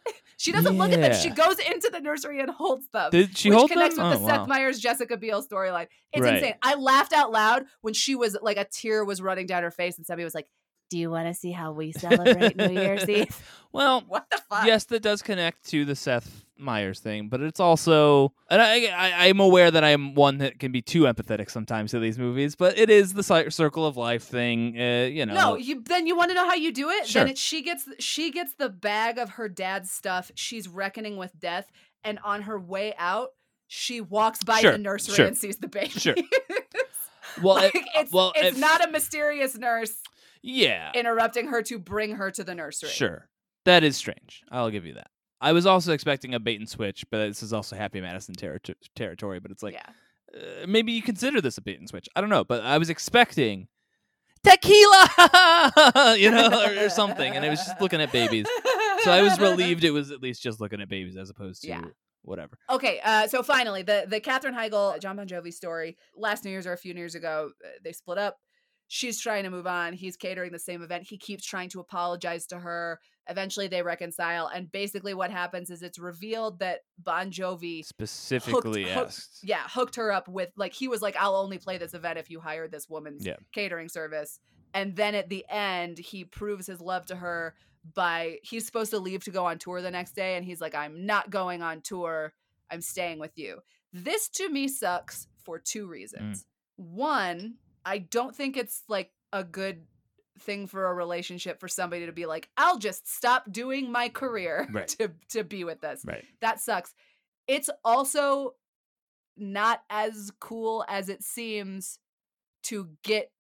She 0.38 0.52
doesn't 0.52 0.78
look 0.78 0.92
at 0.92 1.02
them. 1.02 1.14
She 1.14 1.30
goes 1.32 1.58
into 1.58 1.90
the 1.92 2.00
nursery 2.02 2.40
and 2.40 2.50
holds 2.52 2.88
them. 2.90 3.10
did 3.10 3.36
she 3.38 3.50
which 3.50 3.58
hold 3.58 3.72
connects 3.72 3.96
them 3.96 4.10
with 4.10 4.18
Oh, 4.18 4.20
the 4.20 4.26
wow. 4.26 4.38
Seth 4.40 4.48
Meyers 4.48 4.80
Jessica 4.80 5.18
Biel 5.18 5.42
storyline. 5.44 5.88
It's 6.12 6.22
Right. 6.22 6.36
insane. 6.36 6.56
I 6.62 6.76
laughed 6.76 7.14
out 7.14 7.32
loud 7.32 7.64
when 7.82 7.94
she 7.96 8.14
was 8.16 8.38
like 8.42 8.58
a 8.58 8.66
tear 8.66 9.04
was 9.06 9.22
running 9.22 9.48
down 9.48 9.64
her 9.64 9.72
face 9.72 9.98
and 9.98 10.06
somebody 10.06 10.24
was 10.26 10.36
like, 10.36 10.48
"Do 10.90 10.98
you 10.98 11.10
want 11.10 11.28
to 11.28 11.34
see 11.34 11.52
how 11.52 11.72
we 11.72 11.92
celebrate 11.98 12.56
New 12.58 12.72
Year's 12.72 13.08
Eve?" 13.10 13.42
well 13.72 14.04
What 14.08 14.26
the 14.30 14.42
fuck? 14.50 14.66
yes, 14.66 14.86
that 14.86 15.02
does 15.02 15.22
connect 15.22 15.66
to 15.70 15.86
the 15.86 15.96
Seth 15.96 16.46
Meyers 16.58 17.00
thing, 17.00 17.28
but 17.30 17.42
it's 17.42 17.60
also, 17.60 18.32
and 18.50 18.62
I, 18.62 18.86
I, 18.86 19.28
I'm 19.28 19.40
aware 19.40 19.72
that 19.72 19.84
I'm 19.84 20.14
one 20.14 20.38
that 20.38 20.60
can 20.60 20.72
be 20.72 20.82
too 20.82 21.02
empathetic 21.02 21.50
sometimes 21.50 21.92
to 21.92 22.00
these 22.00 22.18
movies, 22.20 22.56
but 22.56 22.78
it 22.78 22.90
is 22.92 23.14
the 23.14 23.24
circle 23.50 23.86
of 23.86 23.98
life 23.98 24.24
thing, 24.24 24.80
uh, 24.80 25.06
you 25.12 25.26
know. 25.26 25.34
No, 25.34 25.56
you 25.58 25.82
then 25.84 26.06
you 26.08 26.16
want 26.16 26.30
to 26.30 26.36
know 26.36 26.46
how 26.48 26.54
you 26.54 26.72
do 26.72 26.90
it? 26.90 27.08
Sure. 27.08 27.22
Then 27.24 27.32
it, 27.32 27.38
she 27.40 27.64
gets 27.64 27.88
she 28.00 28.32
gets 28.32 28.54
the 28.54 28.70
bag 28.70 29.18
of 29.18 29.32
her 29.32 29.50
dad's 29.50 29.92
stuff. 29.92 30.32
She's 30.36 30.68
reckoning 30.68 31.18
with 31.18 31.38
death, 31.40 31.70
and 32.04 32.20
on 32.24 32.44
her 32.44 32.60
way 32.60 32.94
out, 33.00 33.30
she 33.68 34.00
walks 34.00 34.44
by 34.44 34.62
Sure, 34.62 34.74
the 34.74 34.78
nursery 34.78 35.16
sure, 35.16 35.26
and 35.26 35.36
sees 35.38 35.58
the 35.58 35.68
baby. 35.68 35.90
sure. 35.90 36.16
well, 37.42 37.56
like, 37.56 37.76
it- 37.76 37.84
it's 37.98 38.12
well, 38.12 38.32
it's 38.36 38.56
if- 38.56 38.58
not 38.60 38.88
a 38.88 38.92
mysterious 38.92 39.58
nurse 39.58 39.96
yeah, 40.44 40.92
interrupting 40.94 41.48
her 41.48 41.62
to 41.64 41.80
bring 41.80 42.16
her 42.16 42.30
to 42.32 42.44
the 42.44 42.54
nursery. 42.54 42.90
sure. 42.90 43.30
That 43.66 43.84
is 43.84 43.96
strange. 43.96 44.44
I'll 44.52 44.70
give 44.70 44.86
you 44.86 44.94
that. 44.96 45.08
I 45.40 45.54
was 45.54 45.66
also 45.66 45.94
expecting 45.94 46.34
a 46.34 46.40
bait 46.40 46.60
and 46.60 46.70
switch, 46.70 47.06
but 47.10 47.28
this 47.28 47.42
is 47.42 47.54
also 47.54 47.76
Happy 47.76 48.00
Madison 48.02 48.36
terri- 48.36 48.74
territory. 48.96 49.40
But 49.40 49.52
it's 49.52 49.64
like 49.64 49.74
yeah. 49.74 49.86
uh, 50.38 50.68
maybe 50.68 50.92
you 50.92 51.02
consider 51.02 51.42
this 51.42 51.58
a 51.58 51.62
bait 51.62 51.80
and 51.80 51.88
switch. 51.88 52.08
I 52.16 52.22
don't 52.22 52.30
know, 52.30 52.44
but 52.44 52.62
I 52.64 52.78
was 52.78 52.90
expecting 52.90 53.68
tequila, 54.44 56.16
you 56.18 56.30
know, 56.32 56.50
or, 56.66 56.86
or 56.86 56.90
something, 56.90 57.36
and 57.36 57.46
I 57.46 57.50
was 57.50 57.60
just 57.60 57.80
looking 57.82 58.02
at 58.02 58.12
babies. 58.12 58.46
So 59.04 59.12
I 59.12 59.22
was 59.22 59.40
relieved 59.40 59.84
it 59.84 59.92
was 59.92 60.12
at 60.12 60.22
least 60.22 60.42
just 60.42 60.60
looking 60.60 60.82
at 60.82 60.90
babies 60.90 61.16
as 61.18 61.30
opposed 61.30 61.62
to 61.64 61.70
Yeah. 61.70 61.82
whatever. 62.24 62.58
Okay, 62.70 63.00
uh, 63.04 63.28
so 63.28 63.44
finally, 63.44 63.84
the 63.84 64.06
the 64.08 64.20
Katherine 64.20 64.56
Heigl 64.56 65.00
John 65.00 65.16
Bon 65.16 65.28
Jovi 65.28 65.54
story. 65.54 65.98
Last 66.16 66.44
New 66.46 66.52
Year's 66.52 66.68
or 66.68 66.74
a 66.74 66.78
few 66.78 66.94
years 66.94 67.16
ago, 67.16 67.52
uh, 67.64 67.70
they 67.84 67.92
split 67.92 68.18
up. 68.18 68.38
She's 68.96 69.20
trying 69.20 69.44
to 69.46 69.50
move 69.50 69.66
on. 69.66 69.94
He's 69.94 70.16
catering 70.16 70.52
the 70.52 70.60
same 70.60 70.84
event. 70.84 71.02
He 71.02 71.18
keeps 71.18 71.44
trying 71.44 71.68
to 71.70 71.80
apologize 71.80 72.46
to 72.46 72.60
her. 72.60 73.00
Eventually, 73.28 73.68
they 73.68 73.82
reconcile, 73.82 74.46
and 74.46 74.72
basically, 74.72 75.16
what 75.16 75.32
happens 75.32 75.72
is 75.72 75.82
it's 75.82 75.98
revealed 75.98 76.60
that 76.60 76.82
Bon 77.00 77.32
Jovi, 77.32 77.84
Specifically 77.84 78.84
hooked- 78.84 79.08
asked. 79.08 79.40
yeah, 79.42 79.64
hooked 79.68 79.96
her 79.96 80.12
up 80.12 80.28
with 80.28 80.52
like 80.58 80.74
he 80.74 80.88
was 80.88 81.02
like, 81.02 81.16
"I'll 81.18 81.36
only 81.36 81.58
play 81.58 81.80
this 81.80 81.96
event 81.96 82.20
if 82.20 82.30
you 82.30 82.40
hire 82.40 82.68
this 82.68 82.88
woman's 82.88 83.26
Yeah. 83.26 83.38
catering 83.52 83.90
service." 83.90 84.40
And 84.76 84.96
then 84.96 85.16
at 85.16 85.28
the 85.28 85.44
end, 85.50 85.98
he 85.98 86.24
proves 86.24 86.68
his 86.68 86.80
love 86.80 87.08
to 87.08 87.16
her 87.16 87.56
by 87.96 88.38
he's 88.44 88.64
supposed 88.64 88.92
to 88.92 89.00
leave 89.00 89.24
to 89.24 89.32
go 89.32 89.48
on 89.48 89.58
tour 89.58 89.82
the 89.82 89.90
next 89.90 90.12
day, 90.12 90.36
and 90.36 90.46
he's 90.46 90.62
like, 90.62 90.76
"I'm 90.76 91.08
not 91.08 91.32
going 91.32 91.64
on 91.64 91.82
tour. 91.82 92.36
I'm 92.70 92.82
staying 92.82 93.18
with 93.18 93.40
you." 93.40 93.62
This 93.92 94.30
to 94.30 94.50
me 94.50 94.68
sucks 94.68 95.26
for 95.44 95.58
two 95.58 95.88
mm. 95.88 95.90
reasons. 95.90 96.46
One, 96.76 97.56
I 97.86 98.00
don't 98.00 98.36
think 98.36 98.58
it's 98.58 98.84
like 98.88 99.12
a 99.32 99.44
good 99.44 99.84
thing 100.40 100.68
for 100.68 100.88
a 100.88 100.94
relationship 100.94 101.60
for 101.60 101.68
somebody 101.68 102.06
to 102.06 102.12
be 102.12 102.26
like, 102.26 102.50
I'll 102.58 102.80
just 102.80 103.08
stop 103.14 103.52
doing 103.52 103.92
my 103.92 104.10
career 104.10 104.68
Right. 104.72 104.88
to 105.00 105.12
to 105.30 105.44
be 105.44 105.64
with 105.64 105.82
this. 105.82 106.04
Right. 106.06 106.24
That 106.42 106.60
sucks. 106.60 106.94
It's 107.48 107.70
also 107.84 108.56
not 109.38 109.82
as 109.90 110.32
cool 110.40 110.86
as 110.88 111.10
it 111.10 111.24
seems 111.24 112.00
to 112.64 112.90
get 113.04 113.32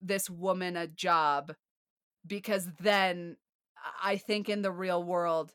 this 0.00 0.30
woman 0.30 0.76
a 0.76 0.86
job 0.86 1.52
because 2.26 2.68
then 2.80 3.36
I 4.02 4.16
think 4.16 4.48
in 4.48 4.62
the 4.62 4.70
real 4.72 5.02
world 5.02 5.52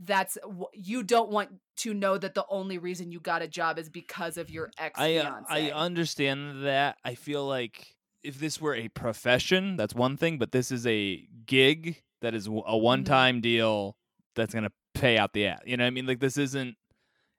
that's 0.00 0.36
you 0.72 1.02
don't 1.02 1.30
want 1.30 1.50
to 1.76 1.94
know 1.94 2.18
that 2.18 2.34
the 2.34 2.44
only 2.48 2.78
reason 2.78 3.10
you 3.10 3.20
got 3.20 3.42
a 3.42 3.48
job 3.48 3.78
is 3.78 3.88
because 3.88 4.36
of 4.36 4.50
your 4.50 4.70
ex 4.78 4.98
I 4.98 5.16
uh. 5.16 5.40
I 5.48 5.70
understand 5.70 6.64
that. 6.64 6.96
I 7.04 7.14
feel 7.14 7.46
like 7.46 7.94
if 8.22 8.38
this 8.38 8.60
were 8.60 8.74
a 8.74 8.88
profession, 8.88 9.76
that's 9.76 9.94
one 9.94 10.16
thing, 10.16 10.38
but 10.38 10.52
this 10.52 10.70
is 10.70 10.86
a 10.86 11.26
gig 11.46 12.02
that 12.22 12.34
is 12.34 12.46
a 12.46 12.76
one-time 12.76 13.40
deal 13.40 13.96
that's 14.34 14.54
going 14.54 14.64
to 14.64 14.72
pay 14.94 15.18
out 15.18 15.32
the 15.34 15.46
ass. 15.46 15.60
You 15.66 15.76
know 15.76 15.84
what 15.84 15.88
I 15.88 15.90
mean? 15.90 16.06
Like 16.06 16.20
this 16.20 16.38
isn't 16.38 16.76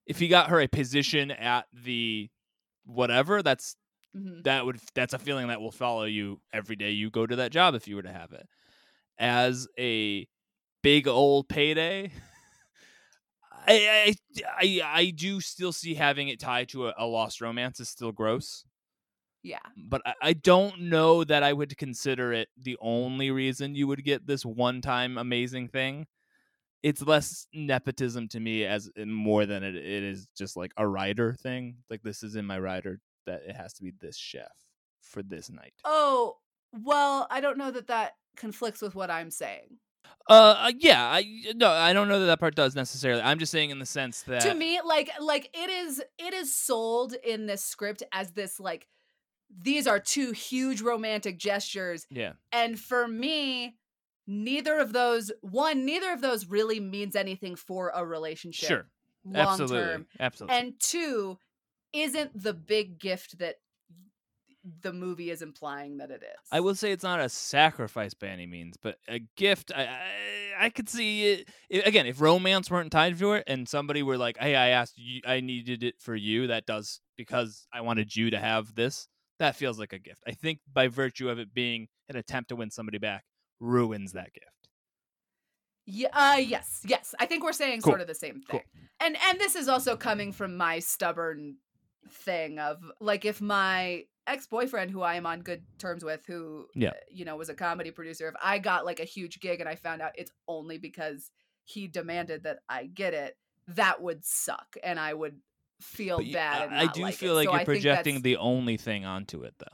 if 0.05 0.19
he 0.19 0.27
got 0.27 0.49
her 0.49 0.61
a 0.61 0.67
position 0.67 1.31
at 1.31 1.65
the 1.73 2.29
whatever, 2.85 3.41
that's 3.41 3.75
Mhm. 4.15 4.43
that 4.45 4.65
would 4.65 4.79
that's 4.93 5.13
a 5.13 5.19
feeling 5.19 5.47
that 5.49 5.59
will 5.59 5.71
follow 5.73 6.05
you 6.05 6.39
every 6.53 6.77
day 6.77 6.91
you 6.91 7.09
go 7.09 7.25
to 7.27 7.35
that 7.35 7.51
job 7.51 7.75
if 7.75 7.85
you 7.85 7.97
were 7.97 8.03
to 8.03 8.13
have 8.13 8.31
it. 8.31 8.47
As 9.17 9.67
a 9.77 10.25
big 10.83 11.05
old 11.07 11.49
payday, 11.49 12.11
I 13.67 14.15
I 14.57 14.81
I, 14.83 15.09
do 15.11 15.39
still 15.41 15.71
see 15.71 15.93
having 15.95 16.27
it 16.29 16.39
tied 16.39 16.69
to 16.69 16.87
a, 16.87 16.93
a 16.97 17.05
lost 17.05 17.41
romance 17.41 17.79
is 17.79 17.89
still 17.89 18.11
gross, 18.11 18.65
Yeah. 19.43 19.59
but 19.75 20.01
I, 20.05 20.13
I 20.21 20.33
don't 20.33 20.81
know 20.83 21.23
that 21.23 21.43
I 21.43 21.53
would 21.53 21.77
consider 21.77 22.33
it 22.33 22.49
the 22.57 22.77
only 22.81 23.31
reason 23.31 23.75
you 23.75 23.87
would 23.87 24.03
get 24.03 24.25
this 24.27 24.45
one 24.45 24.81
time 24.81 25.17
amazing 25.17 25.69
thing. 25.69 26.07
It's 26.83 27.01
less 27.01 27.47
nepotism 27.53 28.27
to 28.29 28.39
me 28.39 28.65
as 28.65 28.89
eh, 28.97 29.05
more 29.05 29.45
than 29.45 29.63
it, 29.63 29.75
it 29.75 30.03
is 30.03 30.27
just 30.37 30.55
like 30.57 30.71
a 30.77 30.87
writer 30.87 31.33
thing. 31.33 31.77
Like 31.89 32.03
this 32.03 32.23
is 32.23 32.35
in 32.35 32.45
my 32.45 32.59
writer 32.59 32.99
that 33.25 33.43
it 33.47 33.55
has 33.55 33.73
to 33.75 33.83
be 33.83 33.91
this 33.99 34.17
chef 34.17 34.51
for 35.01 35.23
this 35.23 35.49
night. 35.49 35.73
Oh, 35.83 36.37
well, 36.73 37.27
I 37.31 37.41
don't 37.41 37.57
know 37.57 37.71
that 37.71 37.87
that 37.87 38.13
conflicts 38.37 38.81
with 38.81 38.95
what 38.95 39.09
I'm 39.09 39.31
saying. 39.31 39.77
Uh, 40.27 40.55
uh, 40.57 40.71
yeah, 40.79 41.03
I 41.05 41.53
no, 41.55 41.69
I 41.69 41.93
don't 41.93 42.07
know 42.07 42.19
that 42.19 42.25
that 42.25 42.39
part 42.39 42.55
does 42.55 42.75
necessarily. 42.75 43.21
I'm 43.21 43.37
just 43.37 43.51
saying 43.51 43.69
in 43.69 43.77
the 43.77 43.85
sense 43.85 44.23
that 44.23 44.41
to 44.41 44.55
me 44.55 44.79
like 44.83 45.11
like 45.21 45.49
it 45.53 45.69
is 45.69 46.01
it 46.17 46.33
is 46.33 46.55
sold 46.55 47.13
in 47.23 47.45
this 47.45 47.63
script 47.63 48.01
as 48.11 48.31
this 48.31 48.59
like 48.59 48.87
these 49.61 49.85
are 49.85 49.99
two 49.99 50.31
huge 50.31 50.81
romantic 50.81 51.37
gestures 51.37 52.07
yeah, 52.09 52.33
and 52.51 52.79
for 52.79 53.07
me 53.07 53.75
neither 54.25 54.79
of 54.79 54.93
those 54.93 55.31
one 55.41 55.85
neither 55.85 56.11
of 56.11 56.21
those 56.21 56.47
really 56.47 56.79
means 56.79 57.15
anything 57.15 57.55
for 57.55 57.91
a 57.93 58.03
relationship 58.03 58.67
sure, 58.67 58.85
long 59.23 59.35
absolutely, 59.35 59.77
term 59.77 60.07
absolutely. 60.19 60.57
and 60.57 60.73
two 60.79 61.37
isn't 61.93 62.41
the 62.41 62.53
big 62.53 62.99
gift 62.99 63.37
that 63.37 63.57
the 64.81 64.91
movie 64.91 65.29
is 65.29 65.41
implying 65.43 65.97
that 65.97 66.09
it 66.09 66.23
is 66.23 66.47
I 66.51 66.59
will 66.59 66.73
say 66.75 66.91
it's 66.91 67.03
not 67.03 67.19
a 67.19 67.29
sacrifice 67.29 68.13
by 68.15 68.27
any 68.27 68.47
means, 68.47 68.77
but 68.81 68.97
a 69.07 69.19
gift. 69.37 69.71
I 69.75 69.83
I, 69.85 70.65
I 70.65 70.69
could 70.69 70.89
see 70.89 71.25
it 71.33 71.49
i- 71.71 71.87
again 71.87 72.05
if 72.07 72.19
romance 72.19 72.71
weren't 72.71 72.91
tied 72.91 73.17
to 73.19 73.33
it, 73.33 73.43
and 73.47 73.67
somebody 73.69 74.01
were 74.03 74.17
like, 74.17 74.37
"Hey, 74.37 74.55
I 74.55 74.69
asked 74.69 74.97
you, 74.97 75.21
I 75.25 75.39
needed 75.41 75.83
it 75.83 75.95
for 75.99 76.15
you." 76.15 76.47
That 76.47 76.65
does 76.65 76.99
because 77.15 77.67
I 77.73 77.81
wanted 77.81 78.15
you 78.15 78.31
to 78.31 78.39
have 78.39 78.73
this. 78.75 79.07
That 79.39 79.55
feels 79.55 79.77
like 79.77 79.93
a 79.93 79.99
gift. 79.99 80.23
I 80.27 80.31
think 80.31 80.59
by 80.73 80.87
virtue 80.87 81.29
of 81.29 81.39
it 81.39 81.53
being 81.53 81.87
an 82.09 82.15
attempt 82.15 82.49
to 82.49 82.55
win 82.55 82.71
somebody 82.71 82.97
back, 82.97 83.23
ruins 83.59 84.13
that 84.13 84.33
gift. 84.33 84.69
Yeah, 85.85 86.07
uh, 86.13 86.37
yes, 86.37 86.81
yes. 86.85 87.13
I 87.19 87.25
think 87.27 87.43
we're 87.43 87.53
saying 87.53 87.81
Cool. 87.81 87.91
sort 87.91 88.01
of 88.01 88.07
the 88.07 88.15
same 88.15 88.35
thing. 88.41 88.43
Cool. 88.49 88.61
And 88.99 89.15
and 89.29 89.39
this 89.39 89.55
is 89.55 89.67
also 89.67 89.95
coming 89.95 90.31
from 90.31 90.57
my 90.57 90.79
stubborn 90.79 91.57
thing 92.09 92.57
of 92.59 92.79
like 92.99 93.25
if 93.25 93.41
my 93.41 94.05
ex-boyfriend 94.27 94.91
who 94.91 95.01
I 95.01 95.15
am 95.15 95.25
on 95.25 95.41
good 95.41 95.63
terms 95.77 96.03
with 96.03 96.25
who 96.25 96.67
Yeah. 96.75 96.89
uh, 96.89 96.93
you 97.09 97.25
know 97.25 97.35
was 97.35 97.49
a 97.49 97.53
comedy 97.53 97.91
producer 97.91 98.27
if 98.27 98.35
I 98.41 98.59
got 98.59 98.85
like 98.85 98.99
a 98.99 99.03
huge 99.05 99.39
gig 99.39 99.59
and 99.59 99.69
I 99.69 99.75
found 99.75 100.01
out 100.01 100.11
it's 100.15 100.31
only 100.47 100.77
because 100.77 101.31
he 101.63 101.87
demanded 101.87 102.43
that 102.43 102.59
I 102.69 102.85
get 102.85 103.13
it 103.13 103.37
that 103.69 104.01
would 104.01 104.23
suck 104.25 104.75
and 104.83 104.99
I 104.99 105.13
would 105.13 105.39
feel 105.81 106.17
But 106.19 106.31
bad 106.33 106.69
I- 106.71 106.83
I 106.83 106.87
do 106.87 107.01
like 107.01 107.15
feel 107.15 107.33
it. 107.33 107.35
like 107.35 107.47
So 107.49 107.55
you're 107.55 107.65
projecting 107.65 108.21
the 108.21 108.37
only 108.37 108.77
thing 108.77 109.03
onto 109.05 109.43
it, 109.43 109.55
though. 109.59 109.65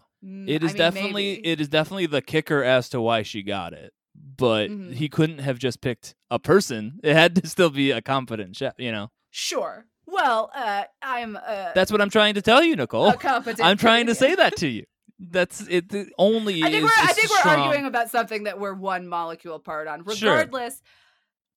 It 0.47 0.63
is 0.63 0.71
I 0.71 0.73
mean, 0.73 0.77
definitely 0.77 1.33
maybe. 1.35 1.47
it 1.47 1.61
is 1.61 1.67
definitely 1.67 2.05
the 2.05 2.21
kicker 2.21 2.63
as 2.63 2.89
to 2.89 3.01
why 3.01 3.23
she 3.23 3.43
got 3.43 3.73
it. 3.73 3.93
But 4.15 4.69
Mhm. 4.69 4.93
he 4.93 5.09
couldn't 5.09 5.39
have 5.39 5.57
just 5.59 5.81
picked 5.81 6.15
a 6.29 6.39
person. 6.39 6.99
It 7.03 7.13
had 7.15 7.35
to 7.35 7.47
still 7.47 7.69
be 7.69 7.91
a 7.91 8.01
competent 8.01 8.55
chef, 8.55 8.73
you 8.77 8.91
know. 8.91 9.11
sure 9.29 9.85
well 10.21 10.51
uh 10.53 10.83
I'm 11.01 11.35
uh 11.35 11.71
That's 11.73 11.91
what 11.91 12.01
I'm 12.01 12.09
trying 12.09 12.35
to 12.35 12.41
tell 12.41 12.63
you, 12.63 12.75
Nicole. 12.75 13.13
I'm 13.61 13.77
trying 13.77 14.07
to 14.07 14.15
say 14.15 14.35
that 14.35 14.57
to 14.57 14.67
you. 14.67 14.85
That's 15.19 15.61
it. 15.67 15.89
the 15.89 16.09
only. 16.17 16.63
I 16.63 16.71
think 16.71 16.77
is 16.77 16.83
we're 16.83 16.89
I 16.97 17.13
think 17.13 17.29
we're 17.29 17.51
arguing 17.51 17.85
about 17.85 18.09
something 18.09 18.43
that 18.43 18.59
we're 18.59 18.73
one 18.73 19.07
molecule 19.07 19.55
apart 19.55 19.87
on. 19.87 20.03
Sure. 20.15 20.31
Regardless, 20.31 20.81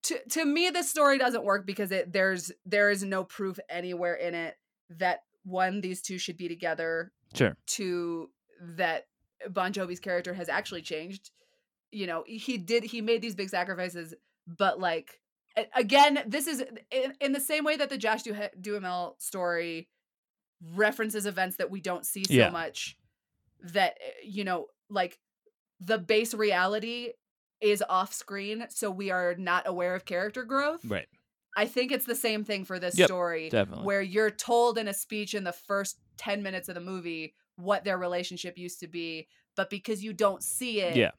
to 0.05 0.19
to 0.31 0.45
me 0.45 0.71
this 0.71 0.91
story 0.91 1.19
doesn't 1.19 1.45
work 1.45 1.65
because 1.65 1.91
it 1.91 2.13
there's 2.13 2.53
there 2.67 2.91
is 2.91 3.03
no 3.03 3.25
proof 3.25 3.59
anywhere 3.71 4.15
in 4.15 4.35
it 4.35 4.57
that 4.91 5.21
one 5.45 5.81
these 5.81 6.03
two 6.03 6.19
should 6.19 6.37
be 6.37 6.49
together. 6.49 7.13
Sure. 7.35 7.57
Two 7.67 8.31
that 8.61 9.07
Bon 9.49 9.73
Jovi's 9.73 10.01
character 10.01 10.35
has 10.35 10.49
actually 10.49 10.83
changed. 10.83 11.31
You 11.91 12.07
know, 12.07 12.25
he 12.27 12.59
did 12.59 12.85
he 12.85 13.01
made 13.01 13.23
these 13.23 13.35
big 13.35 13.49
sacrifices, 13.49 14.15
but 14.47 14.79
like 14.79 15.21
again, 15.75 16.23
this 16.27 16.47
is 16.47 16.63
in, 16.91 17.15
in 17.21 17.33
the 17.33 17.41
same 17.41 17.65
way 17.65 17.77
that 17.77 17.89
the 17.91 17.99
Josh 17.99 18.23
Du- 18.23 18.51
Duhamel 18.61 19.17
story 19.19 19.89
references 20.75 21.27
events 21.27 21.57
that 21.57 21.71
we 21.71 21.81
don't 21.81 22.07
see 22.07 22.25
so 22.25 22.33
Yeah. 22.35 22.51
much 22.51 22.97
that 23.63 23.93
uh, 24.01 24.11
you 24.25 24.45
know 24.45 24.67
like 24.89 25.19
the 25.81 25.99
base 25.99 26.33
reality 26.35 27.13
is 27.61 27.83
off 27.89 28.13
screen 28.13 28.67
so 28.71 28.91
we 28.91 29.11
are 29.11 29.35
not 29.37 29.67
aware 29.67 29.95
of 29.95 30.05
character 30.05 30.45
growth 30.45 30.85
Right. 30.85 31.09
i 31.57 31.67
think 31.67 31.93
it's 31.93 32.05
the 32.07 32.15
same 32.15 32.45
thing 32.45 32.65
for 32.65 32.79
this 32.79 32.97
Yep, 32.99 33.09
story 33.09 33.49
definitely. 33.51 33.85
where 33.85 34.03
you're 34.03 34.31
told 34.31 34.79
in 34.79 34.89
a 34.89 34.95
speech 34.95 35.35
in 35.35 35.45
the 35.45 35.53
first 35.53 35.99
10 36.19 36.43
minutes 36.43 36.69
of 36.69 36.75
the 36.75 36.81
movie 36.81 37.35
what 37.57 37.85
their 37.85 37.99
relationship 37.99 38.57
used 38.59 38.81
to 38.81 38.87
be 38.87 39.29
but 39.57 39.71
because 39.71 40.03
you 40.05 40.13
don't 40.13 40.43
see 40.43 40.81
it 40.81 40.97
Yeah. 40.97 41.11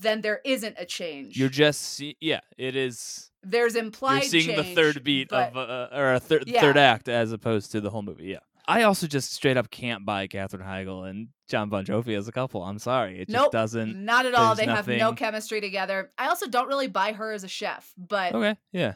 Then 0.00 0.20
there 0.22 0.40
isn't 0.44 0.74
a 0.78 0.84
change 0.84 1.36
You're 1.38 1.48
just 1.48 1.80
see. 1.80 2.16
Yeah. 2.20 2.40
It 2.58 2.74
is. 2.76 3.30
there's 3.42 3.76
implied 3.76 4.22
You're 4.32 4.42
seeing 4.42 4.56
the 4.56 4.64
third 4.74 5.04
beat 5.04 5.28
but- 5.28 5.54
of 5.54 5.56
uh, 5.56 5.88
or 5.96 6.14
a 6.14 6.20
third 6.20 6.44
Yeah. 6.46 6.60
third 6.60 6.76
act 6.76 7.08
as 7.08 7.32
opposed 7.32 7.70
to 7.72 7.80
the 7.80 7.90
whole 7.90 8.02
movie. 8.02 8.26
Yeah. 8.26 8.38
I 8.66 8.82
also 8.82 9.06
just 9.06 9.32
straight 9.32 9.56
up 9.56 9.70
can't 9.70 10.04
buy 10.04 10.26
Katherine 10.28 10.62
Heigl 10.62 11.08
and 11.08 11.28
John 11.48 11.68
Bon 11.70 11.84
Jovi 11.84 12.16
as 12.16 12.28
a 12.28 12.32
couple. 12.32 12.62
I'm 12.62 12.78
sorry. 12.78 13.20
It 13.20 13.28
just 13.28 13.30
Nope, 13.36 13.50
doesn't. 13.52 14.04
not 14.04 14.26
at 14.26 14.34
all 14.34 14.54
they 14.54 14.66
have 14.66 14.86
no 14.86 15.12
chemistry 15.12 15.60
together 15.60 16.12
i 16.18 16.28
also 16.28 16.46
don't 16.46 16.68
really 16.68 16.86
buy 16.86 17.12
her 17.12 17.32
as 17.32 17.42
a 17.44 17.48
chef 17.48 17.92
but 17.96 18.34
Okay. 18.34 18.56
Yeah. 18.72 18.94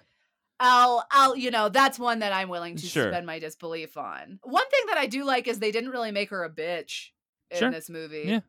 I'll 0.61 1.05
I'll 1.11 1.37
you 1.37 1.51
know 1.51 1.69
that's 1.69 1.99
one 1.99 2.21
that 2.21 2.33
I'm 2.33 2.49
willing 2.49 2.77
to 2.77 2.87
Sure. 2.87 3.05
suspend 3.05 3.27
my 3.27 3.39
disbelief 3.41 3.97
on. 3.97 4.39
One 4.45 4.69
thing 4.71 4.81
that 4.89 4.99
I 4.99 5.07
do 5.07 5.25
like 5.25 5.49
is 5.49 5.59
they 5.59 5.73
didn't 5.73 5.91
really 5.91 6.13
make 6.13 6.31
her 6.31 6.45
a 6.45 6.51
bitch 6.51 7.09
in 7.51 7.59
Sure. 7.59 7.71
this 7.73 7.91
movie. 7.91 8.25
Yeah. 8.27 8.41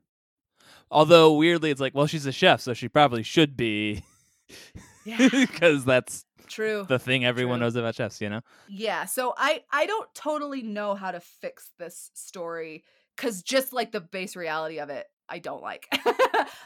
Although 0.96 1.34
weirdly, 1.34 1.72
it's 1.72 1.82
like, 1.82 1.94
well, 1.94 2.08
she's 2.08 2.26
a 2.26 2.32
chef, 2.32 2.62
so 2.62 2.74
she 2.74 2.88
probably 2.88 3.22
should 3.24 3.56
be, 3.58 4.04
Yeah, 5.04 5.28
because 5.32 5.84
that's 5.86 6.26
true. 6.48 6.86
the 6.88 6.98
thing 7.00 7.26
everyone 7.26 7.60
True. 7.60 7.66
knows 7.66 7.76
about 7.76 7.96
chefs. 7.96 8.22
You 8.22 8.30
know. 8.30 8.42
yeah, 8.70 9.06
so 9.06 9.34
I 9.38 9.64
I 9.72 9.86
don't 9.86 10.14
totally 10.16 10.62
know 10.64 10.96
how 10.96 11.12
to 11.12 11.20
fix 11.20 11.72
this 11.78 12.12
story 12.14 12.84
cuz 13.18 13.44
just 13.44 13.74
like 13.74 13.92
the 13.92 14.02
base 14.02 14.36
reality 14.36 14.80
of 14.80 14.90
it 14.90 15.06
I 15.28 15.40
don't 15.40 15.62
like. 15.62 15.88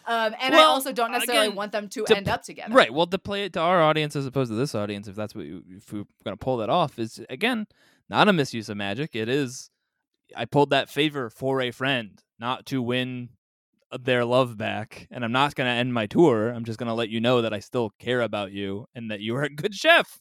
um 0.06 0.36
and 0.40 0.54
I 0.56 0.64
also 0.64 0.92
don't 0.92 1.12
necessarily 1.12 1.48
again, 1.48 1.56
want 1.56 1.72
them 1.72 1.88
to 1.90 2.04
to 2.06 2.16
end 2.18 2.26
p- 2.28 2.32
up 2.32 2.44
together. 2.44 2.74
Right. 2.74 2.94
Well, 2.94 3.08
to 3.08 3.18
play 3.18 3.46
it 3.46 3.54
to 3.54 3.60
our 3.62 3.82
audience 3.82 4.16
as 4.16 4.26
opposed 4.26 4.52
to 4.52 4.56
this 4.56 4.76
audience, 4.76 5.08
if 5.08 5.16
that's 5.16 5.34
what 5.34 5.46
you, 5.46 5.64
if 5.70 5.92
we're 5.92 6.06
gonna 6.24 6.38
pull 6.38 6.58
that 6.58 6.70
off, 6.70 7.00
is 7.00 7.20
again 7.30 7.68
not 8.10 8.28
a 8.28 8.34
misuse 8.34 8.70
of 8.70 8.78
magic. 8.78 9.16
It 9.16 9.28
is. 9.30 9.70
I 10.36 10.46
pulled 10.46 10.70
that 10.70 10.90
favor 10.90 11.30
for 11.30 11.62
a 11.62 11.72
friend, 11.72 12.22
not 12.40 12.66
to 12.68 12.82
win 12.82 13.30
uh, 13.30 13.36
their 13.98 14.26
love 14.26 14.58
back, 14.58 15.08
and 15.12 15.24
I'm 15.24 15.32
not 15.32 15.56
gonna 15.56 15.70
end 15.70 15.94
my 15.94 16.06
tour. 16.06 16.50
I'm 16.50 16.66
just 16.66 16.80
gonna 16.80 16.96
let 16.96 17.10
you 17.10 17.20
know 17.20 17.42
that 17.42 17.54
I 17.54 17.60
still 17.60 17.92
care 18.00 18.22
about 18.22 18.52
you 18.52 18.86
and 18.96 19.12
that 19.12 19.20
you 19.20 19.36
are 19.36 19.44
a 19.44 19.50
good 19.50 19.74
chef 19.74 20.20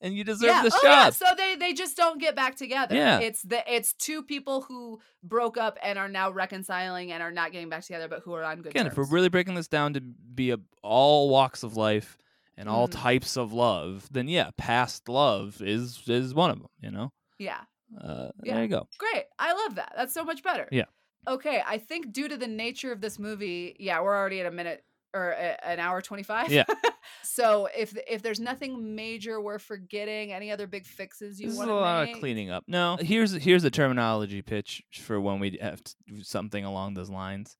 and 0.00 0.14
you 0.14 0.24
deserve 0.24 0.48
yeah. 0.48 0.62
this 0.62 0.74
oh, 0.76 0.80
yeah. 0.82 1.10
So 1.10 1.26
they 1.36 1.56
they 1.56 1.72
just 1.72 1.96
don't 1.96 2.20
get 2.20 2.34
back 2.34 2.56
together. 2.56 2.94
Yeah. 2.94 3.18
It's 3.20 3.42
the 3.42 3.62
it's 3.72 3.92
two 3.94 4.22
people 4.22 4.62
who 4.62 5.00
broke 5.22 5.58
up 5.58 5.78
and 5.82 5.98
are 5.98 6.08
now 6.08 6.30
reconciling 6.30 7.12
and 7.12 7.22
are 7.22 7.32
not 7.32 7.52
getting 7.52 7.68
back 7.68 7.84
together, 7.84 8.08
but 8.08 8.22
who 8.24 8.32
are 8.34 8.42
on 8.44 8.58
good 8.62 8.68
Again, 8.68 8.84
terms. 8.84 8.92
if 8.94 8.98
we're 8.98 9.14
really 9.14 9.28
breaking 9.28 9.54
this 9.54 9.68
down 9.68 9.94
to 9.94 10.00
be 10.00 10.50
a, 10.52 10.58
all 10.82 11.28
walks 11.28 11.62
of 11.62 11.76
life 11.76 12.16
and 12.56 12.68
all 12.68 12.88
Mhm. 12.88 12.92
types 12.92 13.36
of 13.36 13.52
love, 13.52 14.08
then 14.10 14.28
yeah, 14.28 14.50
past 14.56 15.08
love 15.08 15.60
is 15.60 16.02
is 16.06 16.34
one 16.34 16.50
of 16.50 16.58
them. 16.58 16.68
You 16.80 16.90
know. 16.90 17.12
yeah. 17.38 17.60
Uh, 18.00 18.30
Yeah. 18.44 18.54
There 18.54 18.62
you 18.62 18.68
go. 18.68 18.88
Great. 18.98 19.24
I 19.38 19.52
love 19.52 19.74
that. 19.74 19.92
That's 19.96 20.14
so 20.14 20.24
much 20.24 20.42
better. 20.42 20.68
Yeah. 20.70 20.84
Okay, 21.28 21.62
I 21.66 21.78
think 21.78 22.12
due 22.12 22.28
to 22.28 22.36
the 22.36 22.46
nature 22.46 22.92
of 22.92 23.00
this 23.00 23.18
movie, 23.18 23.76
yeah, 23.78 24.00
we're 24.00 24.16
already 24.16 24.40
at 24.40 24.46
a 24.46 24.50
minute 24.50 24.84
or 25.12 25.30
a, 25.30 25.66
an 25.66 25.80
hour 25.80 26.00
25. 26.00 26.50
Yeah. 26.50 26.64
so 27.22 27.68
if 27.76 27.96
if 28.08 28.22
there's 28.22 28.40
nothing 28.40 28.94
major 28.94 29.40
we're 29.40 29.58
forgetting, 29.58 30.32
any 30.32 30.50
other 30.50 30.66
big 30.66 30.86
fixes 30.86 31.40
you 31.40 31.46
This 31.46 31.54
is 31.54 31.58
want 31.58 31.70
a 31.70 31.74
to 31.74 31.80
lot 31.80 32.06
make? 32.06 32.14
of 32.14 32.20
cleaning 32.20 32.50
up. 32.50 32.64
No, 32.66 32.96
here's 33.00 33.32
here's 33.32 33.64
a 33.64 33.70
terminology 33.70 34.42
pitch 34.42 34.82
for 34.94 35.20
when 35.20 35.40
we 35.40 35.58
have 35.60 35.82
to 35.82 35.94
do 36.06 36.22
something 36.22 36.64
along 36.64 36.94
those 36.94 37.10
lines 37.10 37.56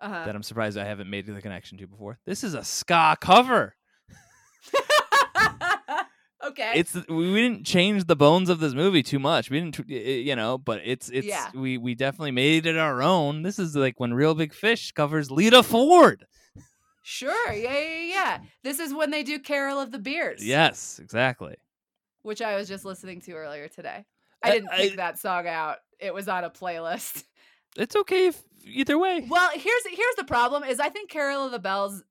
uh-huh. 0.00 0.24
that 0.24 0.34
I'm 0.34 0.42
surprised 0.42 0.78
I 0.78 0.84
haven't 0.84 1.10
made 1.10 1.26
the 1.26 1.40
connection 1.40 1.78
to 1.78 1.86
before. 1.86 2.18
This 2.26 2.44
is 2.44 2.54
a 2.54 2.64
ska 2.64 3.16
cover. 3.20 3.74
okay. 6.48 6.72
It's 6.76 6.94
we 7.08 7.34
didn't 7.34 7.64
change 7.64 8.04
the 8.04 8.16
bones 8.16 8.48
of 8.48 8.60
this 8.60 8.74
movie 8.74 9.02
too 9.02 9.18
much. 9.18 9.50
We 9.50 9.60
didn't, 9.60 9.74
tr- 9.74 9.82
y- 9.88 9.94
y- 10.04 10.10
you 10.12 10.36
know, 10.36 10.58
but 10.58 10.80
it's 10.84 11.08
it's 11.08 11.26
Yeah. 11.26 11.50
we 11.54 11.78
we 11.78 11.94
definitely 11.94 12.32
made 12.32 12.66
it 12.66 12.76
our 12.76 13.02
own. 13.02 13.42
This 13.42 13.58
is 13.58 13.74
like 13.76 13.98
when 13.98 14.12
Real 14.14 14.34
Big 14.34 14.52
Fish 14.54 14.92
covers 14.92 15.30
Lita 15.30 15.62
Ford. 15.62 16.26
sure. 17.02 17.52
Yeah, 17.52 17.78
yeah, 17.78 17.98
yeah. 18.14 18.38
This 18.62 18.78
is 18.78 18.92
when 18.92 19.10
they 19.10 19.22
do 19.22 19.38
Carol 19.38 19.80
of 19.80 19.90
the 19.92 19.98
Beards. 19.98 20.44
Yes, 20.44 20.98
exactly. 20.98 21.56
Which 22.22 22.42
I 22.42 22.56
was 22.56 22.68
just 22.68 22.84
listening 22.84 23.20
to 23.22 23.32
earlier 23.32 23.68
today. 23.68 24.04
I- 24.42 24.48
I 24.48 24.52
didn't 24.52 24.70
pick 24.72 24.92
I- 24.92 24.96
that 24.96 25.18
song 25.18 25.46
out. 25.46 25.76
It 25.98 26.12
was 26.14 26.28
on 26.28 26.44
a 26.44 26.50
playlist. 26.50 27.24
It's 27.76 27.94
okay 27.94 28.28
if 28.28 28.42
either 28.64 28.98
way. 28.98 29.24
Well, 29.28 29.50
here's 29.52 29.86
here's 29.86 30.14
the 30.16 30.24
problem 30.24 30.64
is 30.64 30.80
I 30.80 30.88
think 30.88 31.10
Carol 31.10 31.44
of 31.44 31.52
the 31.52 31.58
Bells 31.58 32.02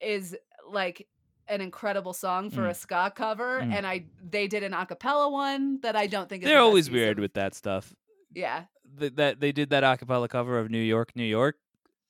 is 0.00 0.36
like 0.70 1.06
an 1.48 1.60
incredible 1.60 2.12
song 2.12 2.50
for 2.50 2.62
Mm. 2.62 2.70
a 2.70 2.74
ska 2.74 3.12
cover 3.14 3.60
Mm. 3.60 3.72
and 3.74 3.86
I 3.86 4.04
they 4.30 4.46
did 4.48 4.62
an 4.62 4.72
acapella 4.72 5.30
one 5.30 5.80
that 5.82 5.96
I 5.96 6.06
don't 6.06 6.28
think 6.28 6.42
is 6.42 6.46
They're 6.48 6.58
the 6.58 6.62
always 6.64 6.90
weird 6.90 7.18
with 7.18 7.34
that 7.34 7.54
stuff. 7.54 7.94
Yeah. 8.34 8.64
Th- 8.98 9.14
that 9.14 9.40
they 9.40 9.52
did 9.52 9.70
that 9.70 9.82
acapella 9.84 10.28
cover 10.28 10.58
of 10.58 10.70
New 10.70 10.80
York, 10.82 11.12
New 11.14 11.24
York. 11.24 11.56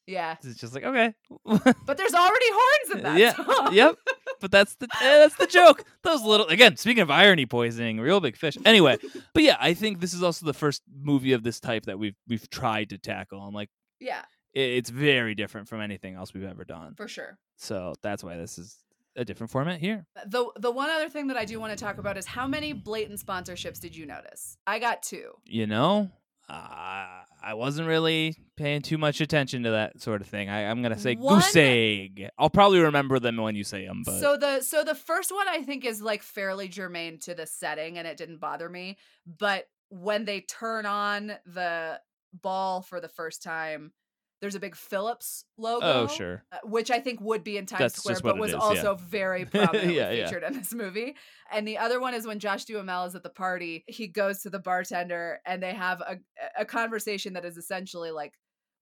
Yeah. 0.07 0.37
It's 0.43 0.59
just 0.61 0.75
like 0.75 0.85
okay, 0.85 1.15
But 1.45 1.97
there's 1.97 2.15
already 2.15 2.47
horns 2.51 2.91
in 2.97 3.03
that 3.03 3.19
yeah, 3.19 3.35
song. 3.35 3.75
yep. 3.75 3.97
But 4.39 4.51
that's 4.51 4.75
the 4.75 4.85
eh, 5.01 5.19
that's 5.21 5.37
the 5.37 5.47
joke. 5.47 5.83
Those 6.03 6.23
little 6.23 6.47
again. 6.49 6.77
Speaking 6.77 7.03
of 7.03 7.11
irony 7.11 7.47
poisoning, 7.47 7.99
real 7.99 8.21
big 8.21 8.37
fish. 8.37 8.59
Anyway, 8.67 8.99
but 9.33 9.43
yeah, 9.43 9.57
I 9.59 9.73
think 9.73 10.01
this 10.01 10.13
is 10.13 10.23
also 10.23 10.45
the 10.45 10.53
first 10.53 10.83
movie 10.95 11.33
of 11.33 11.43
this 11.43 11.59
type 11.59 11.87
that 11.87 11.99
we've 11.99 12.15
we've 12.29 12.49
tried 12.51 12.91
to 12.91 12.99
tackle. 12.99 13.41
I'm 13.41 13.55
like, 13.55 13.71
Yeah, 13.99 14.23
it's 14.53 14.91
very 14.91 15.35
different 15.35 15.69
from 15.69 15.81
anything 15.81 16.15
else 16.17 16.35
we've 16.35 16.45
ever 16.45 16.65
done. 16.65 16.95
for 16.97 17.09
sure. 17.09 17.39
So 17.57 17.95
that's 18.03 18.23
why 18.23 18.37
this 18.37 18.59
is 18.59 18.77
a 19.17 19.25
different 19.25 19.51
format 19.51 19.81
here. 19.81 20.07
The 20.27 20.47
the 20.57 20.71
one 20.71 20.91
other 20.91 21.09
thing 21.09 21.29
that 21.29 21.37
I 21.37 21.45
do 21.45 21.59
want 21.59 21.77
to 21.77 21.83
talk 21.83 21.99
about 21.99 22.17
is 22.17 22.27
how 22.27 22.47
many 22.47 22.73
blatant 22.73 23.19
sponsorships 23.21 23.81
did 23.81 23.97
you 23.97 24.07
notice? 24.07 24.57
I 24.67 24.79
got 24.79 25.03
two. 25.03 25.33
You 25.45 25.67
know, 25.67 26.11
uh, 26.49 27.07
I 27.43 27.55
wasn't 27.55 27.89
really 27.89 28.37
paying 28.57 28.83
too 28.83 28.99
much 28.99 29.21
attention 29.21 29.65
to 29.65 29.71
that 29.71 30.01
sort 30.01 30.21
of 30.21 30.29
thing. 30.29 30.49
I, 30.49 30.71
I'm 30.71 30.83
gonna 30.83 30.99
say 30.99 31.15
One- 31.15 31.37
goose 31.37 31.57
egg. 31.57 32.29
I'll 32.39 32.51
probably 32.51 32.81
remember 32.81 33.19
them 33.19 33.37
when 33.37 33.55
you 33.57 33.65
say 33.65 33.87
them. 33.87 34.03
But 34.05 34.21
So 34.21 34.37
the 34.37 34.61
so 34.61 34.85
the 34.85 34.95
first 34.95 35.33
one 35.33 35.49
I 35.49 35.63
think 35.63 35.85
is 35.85 36.01
like 36.01 36.23
fairly 36.23 36.69
germane 36.69 37.19
to 37.21 37.35
the 37.35 37.47
setting 37.47 37.99
and 37.99 38.07
it 38.07 38.17
didn't 38.17 38.39
bother 38.39 38.69
me, 38.69 38.97
but 39.27 39.67
when 39.89 40.25
they 40.25 40.41
turn 40.41 40.87
on 40.87 41.33
the 41.47 42.01
ball 42.33 42.83
for 42.83 43.01
the 43.01 43.09
first 43.09 43.43
time, 43.43 43.93
there's 44.41 44.55
a 44.55 44.61
big 44.61 44.77
Philips 44.77 45.45
logo. 45.57 45.87
oh 45.87 46.07
sure, 46.07 46.45
uh, 46.53 46.59
Which 46.65 46.91
I 46.91 47.01
think 47.01 47.21
would 47.21 47.43
be 47.43 47.57
in 47.57 47.67
Times 47.67 47.79
That's 47.81 47.99
Square, 47.99 48.19
but 48.23 48.39
was 48.39 48.51
is, 48.51 48.55
yeah. 48.55 48.61
also 48.61 48.95
very 48.97 49.45
prominently 49.47 49.97
Yeah, 49.97 50.11
yeah. 50.11 50.27
featured 50.27 50.43
in 50.43 50.53
this 50.53 50.75
movie. 50.75 51.17
And 51.53 51.67
the 51.67 51.79
other 51.79 52.01
one 52.01 52.15
is 52.15 52.27
when 52.27 52.39
Josh 52.39 52.65
Duhamel 52.65 53.05
is 53.07 53.15
at 53.15 53.23
the 53.23 53.31
party, 53.31 53.85
he 53.87 54.09
goes 54.09 54.43
to 54.43 54.51
the 54.51 54.59
bartender 54.59 55.41
and 55.47 55.63
they 55.63 55.73
have 55.75 56.01
a 56.01 56.17
a 56.59 56.65
conversation 56.65 57.33
that 57.35 57.45
is 57.45 57.57
essentially 57.57 58.11
like, 58.11 58.35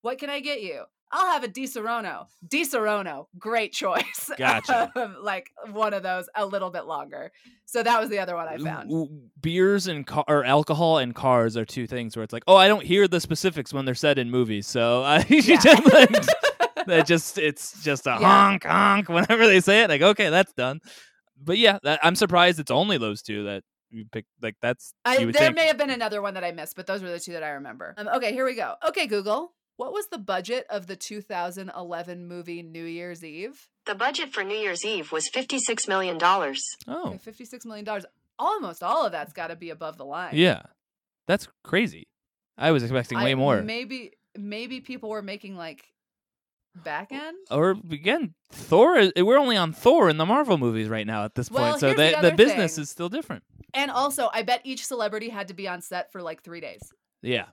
"What 0.02 0.18
can 0.18 0.30
I 0.30 0.40
get 0.40 0.62
you?" 0.62 0.84
I'll 1.16 1.32
have 1.32 1.44
a 1.44 1.48
Disaronno. 1.48 2.26
Di 2.46 2.64
Serono, 2.64 3.26
great 3.38 3.72
choice. 3.72 4.30
Gotcha. 4.36 4.90
like 5.22 5.48
one 5.70 5.94
of 5.94 6.02
those, 6.02 6.28
a 6.34 6.44
little 6.44 6.70
bit 6.70 6.86
longer. 6.86 7.30
So 7.66 7.84
that 7.84 8.00
was 8.00 8.10
the 8.10 8.18
other 8.18 8.34
one 8.34 8.48
I 8.48 8.58
found. 8.58 8.90
Beers 9.40 9.86
and 9.86 10.04
car 10.04 10.24
or 10.26 10.44
alcohol 10.44 10.98
and 10.98 11.14
cars 11.14 11.56
are 11.56 11.64
two 11.64 11.86
things 11.86 12.16
where 12.16 12.24
it's 12.24 12.32
like, 12.32 12.42
oh, 12.48 12.56
I 12.56 12.66
don't 12.66 12.82
hear 12.84 13.06
the 13.06 13.20
specifics 13.20 13.72
when 13.72 13.84
they're 13.84 13.94
said 13.94 14.18
in 14.18 14.28
movies, 14.30 14.66
so 14.66 15.02
I 15.04 15.24
Yeah. 15.28 15.56
just 15.62 15.92
like 15.94 16.26
that 16.86 17.06
just 17.06 17.38
it's 17.38 17.82
just 17.84 18.06
a 18.08 18.18
Yeah. 18.20 18.50
honk 18.50 18.64
honk 18.64 19.08
whenever 19.08 19.46
they 19.46 19.60
say 19.60 19.84
it. 19.84 19.90
Like, 19.90 20.02
okay, 20.02 20.30
that's 20.30 20.52
done. 20.54 20.80
But 21.40 21.58
yeah, 21.58 21.78
that, 21.84 22.00
I'm 22.02 22.16
surprised 22.16 22.58
it's 22.58 22.70
only 22.72 22.98
those 22.98 23.22
two 23.22 23.44
that 23.44 23.62
you 23.90 24.04
picked. 24.10 24.28
Like 24.42 24.56
that's 24.60 24.92
I, 25.04 25.18
there 25.18 25.32
think. 25.32 25.54
may 25.56 25.66
have 25.68 25.78
been 25.78 25.90
another 25.90 26.20
one 26.20 26.34
that 26.34 26.42
I 26.44 26.50
missed, 26.50 26.74
but 26.74 26.86
those 26.88 27.02
were 27.02 27.10
the 27.10 27.20
two 27.20 27.32
that 27.34 27.44
I 27.44 27.50
remember. 27.50 27.94
Um, 27.96 28.08
okay, 28.16 28.32
here 28.32 28.44
we 28.44 28.54
go. 28.54 28.74
Okay, 28.88 29.06
Google. 29.06 29.52
What 29.76 29.92
was 29.92 30.06
the 30.06 30.18
budget 30.18 30.66
of 30.70 30.86
the 30.86 30.96
2011 30.96 32.26
movie 32.28 32.62
New 32.62 32.84
Year's 32.84 33.24
Eve? 33.24 33.68
The 33.86 33.94
budget 33.94 34.32
for 34.32 34.44
New 34.44 34.54
Year's 34.56 34.84
Eve 34.84 35.10
was 35.12 35.28
$56 35.28 35.88
million. 35.88 36.18
oh 36.22 36.54
Okay, 36.88 37.18
$56 37.32 37.66
million. 37.66 37.86
Almost 38.38 38.82
all 38.82 39.04
of 39.06 39.12
that's 39.12 39.32
got 39.32 39.48
to 39.48 39.56
be 39.56 39.70
above 39.70 39.96
the 39.96 40.04
line. 40.04 40.30
yeah, 40.34 40.62
that's 41.26 41.48
crazy. 41.62 42.06
I 42.56 42.70
was 42.70 42.82
expecting 42.82 43.18
way 43.18 43.32
I- 43.32 43.34
more. 43.34 43.62
Maybe 43.62 44.12
maybe 44.36 44.80
people 44.80 45.10
were 45.10 45.22
making 45.22 45.56
like 45.56 45.84
back 46.76 47.12
end. 47.12 47.36
or 47.50 47.70
again, 47.90 48.34
Thor. 48.50 48.96
is- 48.98 49.12
We're 49.16 49.38
only 49.38 49.56
on 49.56 49.72
Thor 49.72 50.08
in 50.08 50.16
the 50.18 50.26
Marvel 50.26 50.58
movies 50.58 50.88
right 50.88 51.06
now 51.06 51.24
at 51.24 51.34
this 51.36 51.50
Well, 51.50 51.70
point, 51.70 51.80
so 51.80 51.86
here's 51.94 51.98
the 52.14 52.20
the, 52.22 52.30
the, 52.30 52.36
business 52.36 52.74
thing. 52.76 52.82
is 52.82 52.90
still 52.90 53.08
different. 53.08 53.44
And 53.72 53.90
also, 53.90 54.30
I 54.32 54.42
bet 54.42 54.60
each 54.64 54.84
celebrity 54.86 55.28
had 55.28 55.48
to 55.48 55.54
be 55.54 55.66
on 55.68 55.80
set 55.82 56.10
for 56.12 56.22
like 56.22 56.42
three 56.42 56.60
days 56.60 56.80
Yeah, 57.22 57.46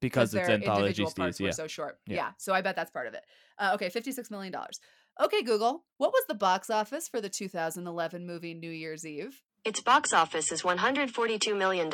because 0.00 0.34
it's 0.34 0.46
their 0.46 0.54
anthology 0.54 0.80
individual 0.82 1.10
parts 1.12 1.38
Steves. 1.38 1.40
were 1.42 1.46
Yeah, 1.48 1.52
so 1.52 1.66
short. 1.66 1.98
Yeah. 2.06 2.16
Yeah. 2.16 2.30
so 2.38 2.52
I 2.52 2.60
bet 2.60 2.76
that's 2.76 2.90
part 2.90 3.06
of 3.06 3.14
it. 3.14 3.24
Uh, 3.58 3.72
okay, 3.74 3.88
fifty-six 3.88 4.30
million 4.30 4.52
dollars. 4.52 4.80
Okay, 5.20 5.42
Google. 5.42 5.84
What 5.96 6.12
was 6.12 6.24
the 6.28 6.34
box 6.34 6.68
office 6.68 7.08
for 7.08 7.22
the 7.22 7.30
2011 7.30 8.26
movie 8.26 8.52
New 8.52 8.70
Year's 8.70 9.06
Eve? 9.06 9.40
Its 9.64 9.80
box 9.80 10.12
office 10.12 10.52
is 10.52 10.60
$142 10.62 11.56
million. 11.56 11.88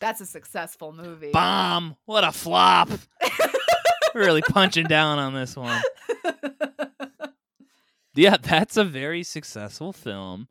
That's 0.00 0.20
a 0.22 0.26
successful 0.26 0.90
movie. 0.92 1.30
bomb. 1.30 1.94
What 2.06 2.24
a 2.24 2.32
flop. 2.32 2.88
We're 4.14 4.22
really 4.24 4.40
punching 4.40 4.86
down 4.86 5.18
on 5.18 5.34
this 5.34 5.54
one. 5.56 5.80
Yeah, 8.16 8.36
that's 8.40 8.76
a 8.76 8.84
very 8.84 9.22
successful 9.24 9.92
film. 9.92 10.46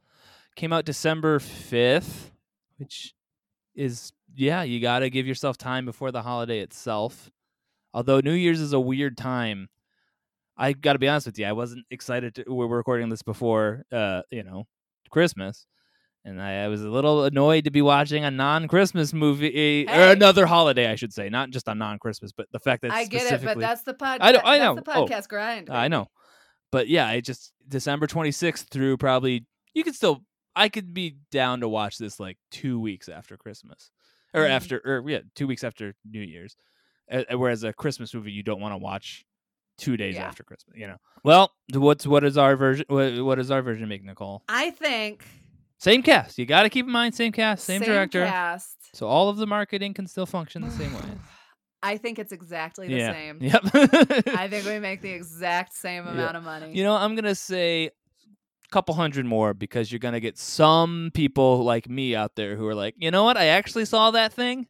Came 0.55 0.73
out 0.73 0.83
December 0.85 1.39
5th, 1.39 2.31
which 2.77 3.15
is, 3.73 4.11
yeah, 4.35 4.63
you 4.63 4.79
got 4.79 4.99
to 4.99 5.09
give 5.09 5.27
yourself 5.27 5.57
time 5.57 5.85
before 5.85 6.11
the 6.11 6.21
holiday 6.21 6.59
itself. 6.59 7.29
Although 7.93 8.19
New 8.19 8.33
Year's 8.33 8.59
is 8.59 8.73
a 8.73 8.79
weird 8.79 9.17
time. 9.17 9.69
I 10.57 10.73
got 10.73 10.93
to 10.93 10.99
be 10.99 11.07
honest 11.07 11.25
with 11.27 11.39
you, 11.39 11.45
I 11.45 11.51
wasn't 11.53 11.85
excited 11.89 12.35
to, 12.35 12.43
we 12.47 12.65
were 12.65 12.77
recording 12.77 13.09
this 13.09 13.23
before, 13.23 13.85
uh, 13.91 14.21
you 14.31 14.43
know, 14.43 14.65
Christmas. 15.09 15.65
And 16.25 16.41
I, 16.41 16.63
I 16.63 16.67
was 16.69 16.81
a 16.83 16.89
little 16.89 17.25
annoyed 17.25 17.65
to 17.65 17.71
be 17.71 17.81
watching 17.81 18.23
a 18.23 18.31
non-Christmas 18.31 19.13
movie, 19.13 19.85
or 19.89 20.11
another 20.11 20.45
holiday, 20.45 20.89
I 20.89 20.95
should 20.95 21.11
say, 21.11 21.27
not 21.29 21.49
just 21.49 21.67
a 21.67 21.75
non-Christmas, 21.75 22.31
but 22.31 22.47
the 22.51 22.59
fact 22.59 22.83
that 22.83 22.91
I 22.91 23.05
get 23.05 23.31
it, 23.31 23.43
but 23.43 23.59
that's 23.59 23.81
the 23.81 23.93
podcast. 23.93 24.17
I 24.21 24.31
know- 24.31 24.41
I 24.43 24.57
know. 24.59 24.75
the 24.75 24.83
Oh. 24.95 25.05
podcast 25.05 25.27
grind. 25.27 25.69
I 25.69 25.87
know. 25.89 26.07
But 26.71 26.87
yeah, 26.87 27.07
I 27.07 27.19
just 27.19 27.51
December 27.67 28.07
26th 28.07 28.69
through 28.69 28.97
probably 28.97 29.45
you 29.73 29.83
could 29.83 29.95
still 29.95 30.23
I 30.55 30.69
could 30.69 30.93
be 30.93 31.17
down 31.31 31.59
to 31.61 31.67
watch 31.67 31.97
this 31.97 32.19
like 32.19 32.37
2 32.51 32.79
weeks 32.79 33.09
after 33.09 33.37
Christmas 33.37 33.91
or 34.33 34.41
Mhm. 34.43 34.49
after 34.49 34.81
or 34.83 35.09
yeah, 35.09 35.19
2 35.35 35.47
weeks 35.47 35.63
after 35.63 35.93
New 36.09 36.21
Year's. 36.21 36.55
Uh, 37.11 37.23
whereas 37.35 37.63
a 37.63 37.73
Christmas 37.73 38.13
movie 38.13 38.31
you 38.31 38.43
don't 38.43 38.61
want 38.61 38.73
to 38.73 38.77
watch 38.77 39.25
2 39.77 39.97
days 39.97 40.15
Yeah. 40.15 40.27
after 40.27 40.43
Christmas, 40.43 40.77
you 40.77 40.87
know. 40.87 40.97
Well, 41.23 41.51
what's 41.73 42.05
what 42.07 42.23
is 42.23 42.37
our 42.37 42.55
version 42.55 42.85
what, 42.87 43.13
what 43.23 43.35
does 43.35 43.51
our 43.51 43.61
version 43.61 43.87
make 43.89 44.03
Nicole? 44.03 44.43
I 44.47 44.71
think 44.71 45.25
Same 45.79 46.01
cast. 46.01 46.37
You 46.37 46.45
got 46.45 46.63
to 46.63 46.69
keep 46.69 46.85
in 46.85 46.91
mind 46.93 47.13
same 47.13 47.33
cast, 47.33 47.65
same, 47.65 47.81
director. 47.81 48.25
cast. 48.25 48.77
So 48.95 49.05
all 49.07 49.27
of 49.29 49.35
the 49.37 49.45
marketing 49.47 49.93
can 49.93 50.07
still 50.07 50.25
function 50.25 50.61
the 50.61 50.71
same 50.71 50.93
way. 50.93 51.01
I 51.83 51.97
think 51.97 52.17
it's 52.19 52.31
exactly 52.31 52.87
the 52.87 52.93
yeah. 52.95 53.11
same. 53.11 53.39
Yep. 53.41 53.61
I 54.37 54.47
think 54.49 54.65
we 54.65 54.79
make 54.79 55.01
the 55.01 55.09
exact 55.11 55.73
same 55.73 56.07
amount 56.07 56.37
of 56.37 56.43
money. 56.43 56.71
You 56.73 56.83
know, 56.85 56.95
I'm 56.95 57.13
gonna 57.15 57.35
say 57.35 57.89
couple 58.73 58.95
hundred 58.95 59.25
more 59.25 59.53
because 59.53 59.91
you're 59.91 59.99
gonna 59.99 60.19
get 60.19 60.37
some 60.37 61.11
people 61.13 61.63
like 61.63 61.87
me 61.89 62.15
out 62.15 62.35
there 62.35 62.55
who 62.55 62.65
are 62.67 62.75
like, 62.75 62.95
you 62.97 63.11
know 63.11 63.23
what? 63.23 63.37
I 63.37 63.45
actually 63.47 63.85
saw 63.85 64.11
that 64.11 64.33
thing. 64.33 64.67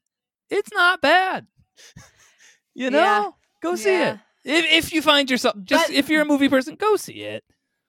It's 0.49 0.71
not 0.73 1.01
bad. 1.01 1.47
you 2.75 2.89
know, 2.91 2.99
Yeah. 2.99 3.29
go 3.61 3.75
see 3.75 3.91
Yeah. 3.91 4.13
it. 4.13 4.19
If 4.45 4.85
if 4.85 4.93
you 4.93 5.01
find 5.01 5.29
yourself 5.31 5.55
just 5.63 5.87
But- 5.87 5.95
if 5.95 6.09
you're 6.09 6.21
a 6.21 6.25
movie 6.25 6.49
person, 6.49 6.75
go 6.75 6.95
see 6.97 7.21
it. 7.21 7.43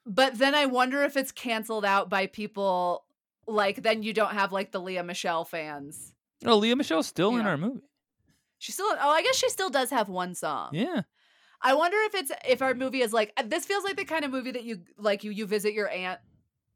But 0.06 0.38
then 0.38 0.54
I 0.54 0.66
wonder 0.66 1.02
if 1.02 1.16
it's 1.16 1.32
canceled 1.32 1.84
out 1.84 2.08
by 2.10 2.26
people 2.26 3.04
like 3.46 3.82
then 3.82 4.02
you 4.02 4.12
don't 4.12 4.32
have 4.34 4.52
like 4.52 4.70
the 4.72 4.80
Lea 4.80 5.02
Michele 5.02 5.44
fans. 5.44 6.12
Oh, 6.44 6.56
Lea 6.56 6.74
Michele's 6.74 7.06
still 7.06 7.36
in 7.36 7.46
our 7.46 7.56
movie. 7.56 7.80
She 8.58 8.72
still 8.72 8.86
oh 8.88 9.10
I 9.10 9.22
guess 9.22 9.36
she 9.36 9.48
still 9.50 9.70
does 9.70 9.90
have 9.90 10.08
one 10.08 10.34
song. 10.34 10.70
Yeah. 10.72 11.02
I 11.64 11.74
wonder 11.74 11.98
if 12.02 12.14
it's 12.14 12.32
if 12.46 12.62
our 12.62 12.74
movie 12.74 13.02
is 13.02 13.12
like 13.14 13.32
this 13.46 13.66
feels 13.66 13.84
like 13.84 13.96
the 13.96 14.06
kind 14.06 14.24
of 14.24 14.30
movie 14.32 14.52
that 14.52 14.64
you 14.64 14.84
like 14.98 15.24
you 15.24 15.32
you 15.32 15.46
visit 15.46 15.74
your 15.74 15.88
aunt 15.88 16.20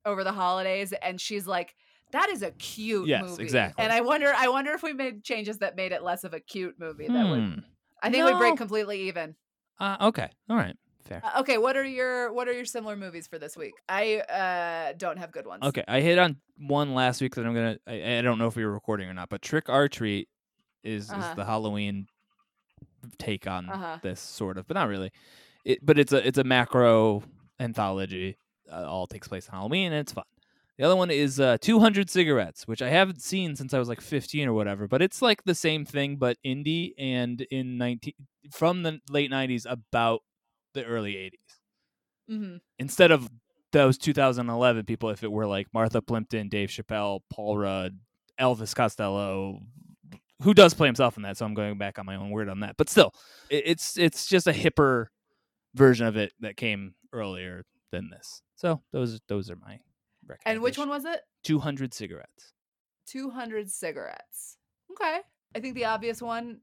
over 0.07 0.25
the 0.25 0.33
holidays 0.33 0.93
and 0.95 1.21
she's 1.21 1.47
like 1.47 1.77
that 2.13 2.31
is 2.31 2.43
a 2.43 2.53
cute 2.53 3.11
Yes, 3.11 3.17
movie. 3.17 3.43
exactly. 3.43 3.85
And 3.85 3.93
I 3.93 4.01
wonder 4.03 4.33
I 4.35 4.49
wonder 4.49 4.73
if 4.73 4.83
we 4.83 4.95
made 4.95 5.25
changes 5.25 5.59
that 5.59 5.77
made 5.77 5.93
it 5.93 6.03
less 6.03 6.25
of 6.25 6.35
a 6.35 6.41
cute 6.41 6.79
movie 6.79 7.11
that 7.11 7.29
would 7.31 7.45
Hmm. 7.45 7.61
I 8.03 8.11
think 8.11 8.27
we 8.27 8.35
break 8.35 8.57
completely 8.57 9.09
even. 9.09 9.37
Uh, 9.79 9.97
okay, 10.01 10.31
all 10.49 10.57
right, 10.57 10.77
fair. 11.05 11.25
Uh, 11.25 11.41
okay, 11.41 11.59
what 11.59 11.77
are 11.77 11.85
your 11.85 12.33
what 12.33 12.47
are 12.49 12.53
your 12.53 12.65
similar 12.65 12.97
movies 12.97 13.27
for 13.27 13.39
this 13.39 13.57
week? 13.57 13.83
I 13.89 14.19
uh 14.21 14.93
don't 14.93 15.19
have 15.19 15.33
good 15.33 15.47
ones. 15.47 15.65
Okay, 15.65 15.83
I 15.89 16.01
hit 16.01 16.19
on 16.19 16.41
one 16.57 16.95
last 16.95 17.21
week 17.21 17.35
that 17.35 17.45
I'm 17.45 17.55
gonna. 17.55 17.79
I, 17.87 18.19
I 18.19 18.23
don't 18.23 18.39
know 18.39 18.47
if 18.47 18.55
we 18.57 18.65
were 18.65 18.73
recording 18.73 19.09
or 19.09 19.15
not, 19.15 19.29
but 19.29 19.43
Trick 19.43 19.69
or 19.69 19.89
Treat 19.89 20.29
is 20.85 21.13
Uh-huh. 21.13 21.33
is 21.33 21.33
the 21.35 21.45
Halloween 21.45 22.09
take 23.19 23.47
on 23.47 23.69
Uh-huh. 23.69 23.99
this 24.03 24.21
sort 24.21 24.59
of, 24.59 24.67
but 24.67 24.75
not 24.75 24.89
really. 24.89 25.11
It, 25.65 25.85
but 25.85 25.99
it's 25.99 26.13
a 26.13 26.27
it's 26.27 26.39
a 26.39 26.45
macro 26.45 27.23
anthology. 27.61 28.37
Uh, 28.71 28.85
all 28.87 29.07
takes 29.07 29.29
place 29.29 29.49
on 29.49 29.55
Halloween, 29.57 29.93
and 29.93 30.01
it's 30.01 30.13
fun. 30.13 30.25
The 30.79 30.85
other 30.85 30.97
one 30.97 31.11
is 31.11 31.41
uh, 31.41 31.59
200 31.61 32.09
Cigarettes, 32.09 32.69
which 32.69 32.83
I 32.83 32.89
haven't 32.89 33.21
seen 33.23 33.57
since 33.57 33.75
I 33.75 33.79
was 33.79 33.89
like 33.89 34.01
15 34.01 34.47
or 34.49 34.53
whatever. 34.53 34.87
But 34.87 35.03
it's 35.03 35.21
like 35.23 35.43
the 35.45 35.55
same 35.55 35.85
thing, 35.85 36.17
but 36.17 36.37
indie 36.47 36.93
and 36.99 37.41
in 37.51 37.79
19 37.79 38.13
from 38.53 38.83
the 38.85 39.01
late 39.11 39.31
90s 39.31 39.67
about 39.69 40.21
the 40.75 40.85
early 40.85 41.15
80s 41.17 41.59
hmm 42.29 42.57
instead 42.79 43.11
of 43.11 43.29
those 43.73 43.99
2011 43.99 44.85
people, 44.87 45.11
if 45.11 45.23
it 45.23 45.31
were 45.33 45.47
like 45.47 45.67
Martha 45.75 46.01
Plimpton, 46.01 46.49
Dave 46.49 46.71
Chappelle, 46.71 47.21
Paul 47.31 47.59
Rudd, 47.59 47.99
Elvis 48.41 48.75
Costello, 48.75 49.61
who 50.43 50.55
does 50.55 50.75
play 50.75 50.89
himself 50.89 51.17
in 51.17 51.23
that, 51.25 51.37
so 51.37 51.45
I'm 51.45 51.55
going 51.55 51.79
back 51.79 51.99
on 51.99 52.07
my 52.07 52.17
own 52.17 52.31
word 52.31 52.49
on 52.49 52.61
that. 52.61 52.77
But 52.77 52.89
still, 52.89 53.13
it, 53.51 53.65
it's 53.67 53.99
it's 53.99 54.27
just 54.27 54.47
a 54.47 54.53
hipper 54.53 55.07
version 55.75 56.07
of 56.07 56.17
it 56.17 56.33
that 56.41 56.57
came 56.57 56.95
earlier 57.13 57.65
than 57.91 58.11
this. 58.11 58.43
So 58.57 58.83
those 58.93 59.21
those 59.29 59.51
are 59.51 59.57
my 59.57 59.81
And 60.45 60.61
which 60.61 60.79
one 60.79 60.89
was 60.89 61.05
it? 61.05 61.21
200 61.45 61.95
cigarettes. 61.95 62.53
200 63.07 63.71
cigarettes. 63.71 64.59
Okay. 64.91 65.21
I 65.55 65.61
think 65.61 65.75
the 65.75 65.87
obvious 65.87 66.21
one 66.21 66.61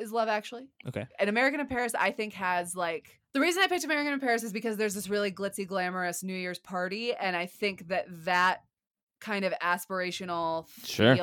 is 0.00 0.10
Love 0.12 0.28
Actually. 0.28 0.68
Okay. 0.88 1.06
And 1.18 1.30
American 1.30 1.60
in 1.60 1.66
Paris, 1.68 1.94
I 1.98 2.10
think, 2.10 2.34
has 2.34 2.74
like 2.74 3.20
the 3.32 3.40
reason 3.40 3.62
I 3.62 3.68
picked 3.68 3.84
American 3.84 4.12
in 4.12 4.20
Paris 4.20 4.42
is 4.42 4.52
because 4.52 4.76
there's 4.76 4.94
this 4.94 5.08
really 5.08 5.30
glitzy, 5.30 5.66
glamorous 5.66 6.22
New 6.22 6.34
Year's 6.34 6.58
party. 6.58 7.14
And 7.14 7.36
I 7.36 7.46
think 7.46 7.88
that 7.88 8.06
that 8.24 8.62
kind 9.20 9.44
of 9.44 9.52
aspirational 9.62 10.66
Sure. 10.84 11.14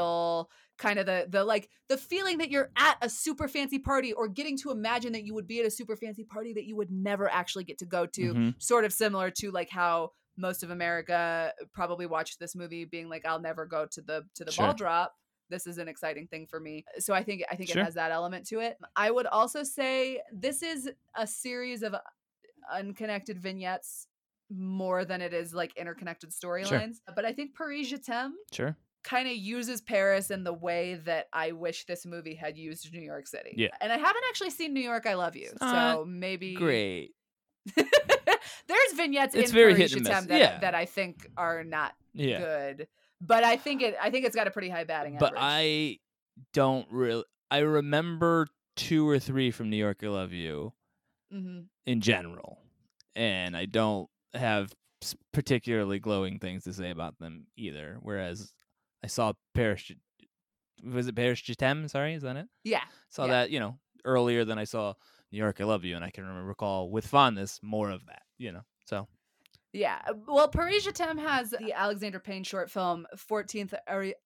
Kind 0.83 0.99
of 0.99 1.05
the, 1.05 1.25
the 1.29 1.43
like, 1.43 1.69
the 1.87 1.97
feeling 1.97 2.37
that 2.39 2.49
you're 2.51 2.69
at 2.77 2.97
a 3.01 3.09
super 3.09 3.47
fancy 3.47 3.79
party 3.79 4.11
or 4.13 4.27
getting 4.27 4.57
to 4.57 4.69
imagine 4.71 5.13
that 5.13 5.23
you 5.25 5.33
would 5.33 5.47
be 5.47 5.59
at 5.61 5.65
a 5.65 5.71
super 5.71 5.95
fancy 5.95 6.23
party 6.25 6.51
that 6.53 6.65
you 6.65 6.75
would 6.75 6.91
never 6.91 7.29
actually 7.31 7.63
get 7.63 7.77
to 7.79 7.85
go 7.85 8.05
to, 8.05 8.33
Mhm. 8.33 8.61
sort 8.61 8.83
of 8.85 8.91
similar 8.91 9.31
to 9.39 9.49
like 9.51 9.69
how 9.69 10.11
most 10.35 10.61
of 10.63 10.69
America 10.71 11.53
probably 11.73 12.05
watched 12.05 12.37
this 12.39 12.53
movie 12.55 12.83
being 12.85 13.07
like, 13.07 13.25
I'll 13.25 13.39
never 13.39 13.65
go 13.65 13.85
to 13.85 14.01
the 14.01 14.23
to 14.35 14.43
the 14.43 14.51
ball 14.57 14.73
drop. 14.73 15.15
This 15.49 15.67
is 15.67 15.77
an 15.77 15.87
exciting 15.87 16.27
thing 16.27 16.47
for 16.47 16.59
me. 16.59 16.83
So 16.99 17.13
I 17.13 17.23
think 17.23 17.43
I 17.51 17.55
think 17.55 17.69
Sure. 17.69 17.81
it 17.81 17.85
has 17.85 17.93
that 17.95 18.11
element 18.11 18.45
to 18.47 18.59
it. 18.59 18.77
I 18.95 19.09
would 19.11 19.27
also 19.27 19.63
say 19.63 20.21
this 20.33 20.61
is 20.63 20.89
a 21.15 21.25
series 21.27 21.81
of 21.83 21.95
unconnected 22.71 23.37
vignettes 23.39 24.07
more 24.49 25.05
than 25.05 25.21
it 25.21 25.33
is 25.33 25.53
like 25.53 25.75
interconnected 25.77 26.31
storylines. 26.31 26.97
But 27.15 27.25
I 27.25 27.33
think 27.33 27.55
Paris 27.55 27.87
Je 27.89 27.97
t'aime 27.97 28.33
Sure. 28.51 28.75
Kind 29.03 29.27
of 29.27 29.35
uses 29.35 29.81
Paris 29.81 30.31
in 30.31 30.43
the 30.43 30.53
way 30.53 30.95
that 31.05 31.27
I 31.33 31.51
wish 31.51 31.85
this 31.85 32.05
movie 32.05 32.35
had 32.35 32.57
used 32.57 32.91
New 32.93 33.01
York 33.01 33.27
City. 33.27 33.53
Yeah. 33.57 33.67
And 33.81 33.91
I 33.91 33.97
haven't 33.97 34.23
actually 34.29 34.51
seen 34.51 34.73
New 34.73 34.81
York 34.81 35.05
I 35.05 35.15
Love 35.15 35.35
You. 35.35 35.51
Uh, 35.59 35.93
so 35.95 36.05
maybe 36.05 36.53
Great. 36.55 37.11
There's 37.75 38.93
vignettes 38.95 39.35
It's 39.35 39.49
in 39.49 39.55
very 39.55 39.73
Paris 39.75 39.91
hit 39.91 39.97
and 39.99 40.07
miss. 40.09 40.25
that, 40.27 40.39
Yeah. 40.39 40.59
that 40.59 40.75
I 40.75 40.85
think 40.85 41.27
are 41.37 41.63
not 41.63 41.93
Yeah. 42.13 42.39
good. 42.39 42.87
But 43.21 43.43
I 43.43 43.55
think 43.57 43.81
it 43.81 43.95
I 44.01 44.09
think 44.09 44.25
it's 44.25 44.35
got 44.35 44.47
a 44.47 44.51
pretty 44.51 44.69
high 44.69 44.83
batting 44.83 45.17
But 45.19 45.37
average. 45.37 45.41
I 45.43 45.99
don't 46.53 46.87
really. 46.91 47.23
I 47.51 47.59
remember 47.59 48.47
two 48.75 49.07
or 49.07 49.19
three 49.19 49.51
from 49.51 49.69
New 49.69 49.77
York. 49.77 49.99
I 50.03 50.07
love 50.07 50.31
you. 50.33 50.73
hmm 51.31 51.61
in 51.85 51.99
general, 52.01 52.59
and 53.15 53.57
I 53.57 53.65
don't 53.65 54.09
have 54.33 54.73
particularly 55.33 55.99
glowing 55.99 56.39
things 56.39 56.63
to 56.63 56.71
say 56.73 56.89
about 56.91 57.19
them 57.19 57.45
either. 57.57 57.97
Whereas 58.01 58.53
I 59.03 59.07
saw 59.07 59.33
Paris, 59.53 59.91
was 60.83 61.07
it 61.07 61.15
Paris 61.15 61.41
t'aime? 61.41 61.87
Sorry, 61.89 62.13
is 62.13 62.23
that 62.23 62.37
it? 62.37 62.47
Yeah. 62.63 62.83
Saw 63.09 63.25
Yeah. 63.25 63.31
that 63.31 63.51
you 63.51 63.59
know 63.59 63.79
earlier 64.05 64.45
than 64.45 64.57
I 64.57 64.63
saw 64.63 64.93
New 65.31 65.37
York. 65.39 65.59
I 65.59 65.65
love 65.65 65.83
you, 65.83 65.95
and 65.95 66.03
I 66.05 66.09
can 66.09 66.23
remember 66.25 66.47
recall 66.47 66.89
with 66.89 67.05
fondness 67.07 67.59
more 67.61 67.89
of 67.89 68.05
that. 68.07 68.23
You 68.37 68.51
know, 68.53 68.61
so 68.85 69.07
Yeah. 69.73 70.01
uh, 70.07 70.13
Well, 70.27 70.47
Paris 70.47 70.85
t'aime 70.87 71.17
has 71.19 71.51
the 71.51 71.73
Alexander 71.73 72.19
Payne 72.19 72.43
short 72.43 72.69
film 72.71 73.05
14th 73.15 73.73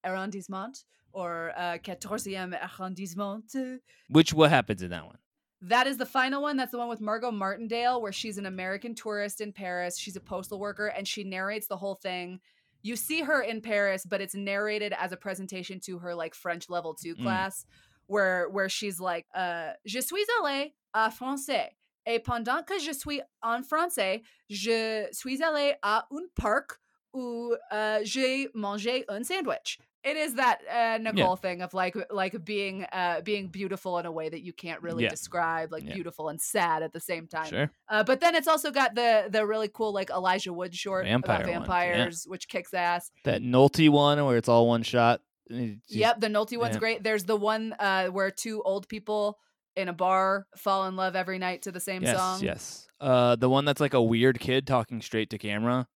Arrondissement 0.04 0.84
or 1.12 1.52
uh, 1.56 1.78
14e 1.78 2.54
Arrondissement. 2.54 3.80
which 4.10 4.32
what 4.34 4.50
happens 4.50 4.82
in 4.82 4.90
that 4.90 5.04
one? 5.06 5.18
That 5.60 5.86
is 5.88 5.96
the 5.96 6.06
final 6.06 6.40
one. 6.42 6.56
That's 6.56 6.70
the 6.70 6.78
one 6.78 6.88
with 6.88 7.00
Margot 7.00 7.32
Martindale, 7.32 8.00
where 8.00 8.12
she's 8.12 8.38
an 8.38 8.46
American 8.46 8.94
tourist 8.94 9.40
in 9.40 9.52
Paris. 9.52 9.98
She's 9.98 10.14
a 10.14 10.20
postal 10.20 10.60
worker 10.60 10.86
and 10.86 11.06
she 11.08 11.24
narrates 11.24 11.66
the 11.66 11.76
whole 11.76 11.96
thing. 11.96 12.40
You 12.82 12.96
see 12.96 13.22
her 13.22 13.40
in 13.42 13.60
Paris, 13.60 14.04
but 14.06 14.20
it's 14.20 14.34
narrated 14.34 14.92
as 14.98 15.12
a 15.12 15.16
presentation 15.16 15.80
to 15.80 15.98
her 15.98 16.14
like 16.14 16.34
French 16.34 16.68
level 16.70 16.94
two 16.94 17.14
Mm. 17.16 17.22
class, 17.22 17.66
where 18.06 18.48
where 18.50 18.68
she's 18.68 19.00
like, 19.00 19.26
uh, 19.34 19.72
Je 19.86 20.00
suis 20.00 20.24
allée 20.40 20.72
à 20.94 21.10
français. 21.12 21.70
Et 22.06 22.20
pendant 22.20 22.62
que 22.64 22.78
je 22.78 22.92
suis 22.92 23.20
en 23.42 23.62
français, 23.62 24.22
je 24.48 25.08
suis 25.12 25.42
allée 25.42 25.74
à 25.82 26.04
un 26.10 26.26
parc 26.34 26.78
où 27.12 27.54
uh, 27.72 28.00
j'ai 28.04 28.48
mangé 28.54 29.04
un 29.08 29.22
sandwich. 29.24 29.78
It 30.04 30.16
is 30.16 30.34
that 30.34 30.60
uh, 30.72 30.98
Nicole 31.02 31.34
thing 31.36 31.60
of 31.60 31.74
like 31.74 31.96
like 32.10 32.44
being 32.44 32.84
uh, 32.84 33.20
being 33.22 33.48
beautiful 33.48 33.98
in 33.98 34.06
a 34.06 34.12
way 34.12 34.28
that 34.28 34.42
you 34.42 34.52
can't 34.52 34.80
really 34.80 35.02
Yeah. 35.04 35.10
describe, 35.10 35.72
like 35.72 35.84
Yeah. 35.84 35.94
beautiful 35.94 36.28
and 36.28 36.40
sad 36.40 36.82
at 36.82 36.92
the 36.92 37.00
same 37.00 37.26
time. 37.26 37.46
Sure, 37.46 37.70
Uh, 37.88 38.04
but 38.04 38.20
then 38.20 38.34
it's 38.36 38.46
also 38.48 38.70
got 38.70 38.94
the 38.94 39.26
the 39.28 39.44
really 39.44 39.68
cool 39.68 39.92
like 39.92 40.10
Elijah 40.10 40.52
Wood 40.52 40.74
short 40.74 41.04
Vampire 41.04 41.36
about 41.42 41.48
yeah. 41.48 41.58
vampires, 41.58 42.24
which 42.28 42.48
kicks 42.48 42.72
ass. 42.72 43.10
that 43.24 43.42
Nolte 43.42 43.88
one 43.90 44.24
where 44.24 44.36
it's 44.36 44.48
all 44.48 44.68
one 44.68 44.82
shot. 44.84 45.20
just- 45.50 45.80
Yep, 45.88 46.20
the 46.20 46.28
Nolte 46.28 46.56
one's 46.58 46.76
yeah. 46.76 46.78
great. 46.80 47.02
There's 47.02 47.24
the 47.24 47.36
one 47.36 47.74
uh, 47.78 48.06
where 48.08 48.30
two 48.30 48.62
old 48.62 48.86
people 48.88 49.38
in 49.76 49.88
a 49.88 49.92
bar 49.92 50.46
fall 50.56 50.86
in 50.86 50.94
love 50.96 51.16
every 51.16 51.38
night 51.38 51.62
to 51.62 51.72
the 51.72 51.80
same 51.80 52.02
Yes, 52.02 52.16
song. 52.16 52.40
yes. 52.42 52.86
Uh, 53.00 53.34
the 53.36 53.48
one 53.48 53.64
that's 53.64 53.80
like 53.80 53.94
a 53.94 54.02
weird 54.02 54.38
kid 54.40 54.66
talking 54.66 55.00
straight 55.02 55.30
to 55.30 55.38
camera. 55.38 55.88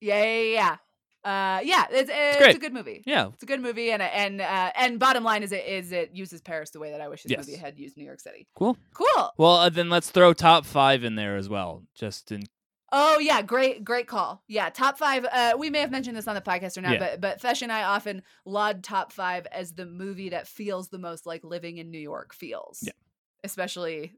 Yeah, 0.00 0.22
yeah, 0.24 0.52
yeah. 0.54 0.76
Uh, 1.22 1.60
yeah, 1.62 1.84
it's, 1.90 2.10
it's, 2.12 2.38
great. 2.38 2.56
a 2.56 2.58
good 2.58 2.72
movie. 2.72 3.02
Yeah, 3.06 3.28
It's 3.34 3.42
a 3.42 3.46
good 3.46 3.60
movie, 3.60 3.90
and 3.92 4.02
and 4.02 4.40
uh, 4.40 4.72
and 4.74 4.98
bottom 4.98 5.22
line 5.22 5.42
is 5.42 5.52
it 5.52 5.66
is 5.66 5.92
it 5.92 6.10
uses 6.14 6.40
Paris 6.40 6.70
the 6.70 6.80
way 6.80 6.90
that 6.92 7.00
I 7.00 7.08
wish 7.08 7.22
this 7.24 7.36
movie 7.36 7.56
had 7.56 7.78
used 7.78 7.96
New 7.96 8.04
York 8.04 8.20
City. 8.20 8.46
cool. 8.54 8.76
Cool. 8.94 9.30
Well, 9.36 9.56
uh, 9.56 9.68
then 9.68 9.90
let's 9.90 10.10
throw 10.10 10.32
top 10.32 10.64
five 10.64 11.04
in 11.04 11.16
there 11.16 11.36
as 11.36 11.48
well, 11.48 11.84
just 11.94 12.32
in 12.32 12.42
Oh 12.92 13.18
yeah, 13.20 13.40
great, 13.42 13.84
great 13.84 14.08
call. 14.08 14.42
Yeah, 14.48 14.68
top 14.70 14.98
five. 14.98 15.24
Uh, 15.30 15.52
we 15.58 15.70
may 15.70 15.78
have 15.80 15.92
mentioned 15.92 16.16
this 16.16 16.26
on 16.26 16.34
the 16.34 16.40
podcast 16.40 16.76
or 16.76 16.80
not, 16.80 16.94
Yeah. 16.94 16.98
but 16.98 17.20
but 17.20 17.40
Fesh 17.40 17.62
and 17.62 17.70
I 17.70 17.82
often 17.84 18.22
laud 18.44 18.82
top 18.82 19.12
five 19.12 19.46
as 19.52 19.72
the 19.74 19.86
movie 19.86 20.30
that 20.30 20.48
feels 20.48 20.88
the 20.88 20.98
most 20.98 21.24
like 21.26 21.44
living 21.44 21.78
in 21.78 21.90
New 21.90 22.00
York 22.00 22.34
feels. 22.34 22.80
Yeah. 22.82 22.92
especially. 23.44 24.14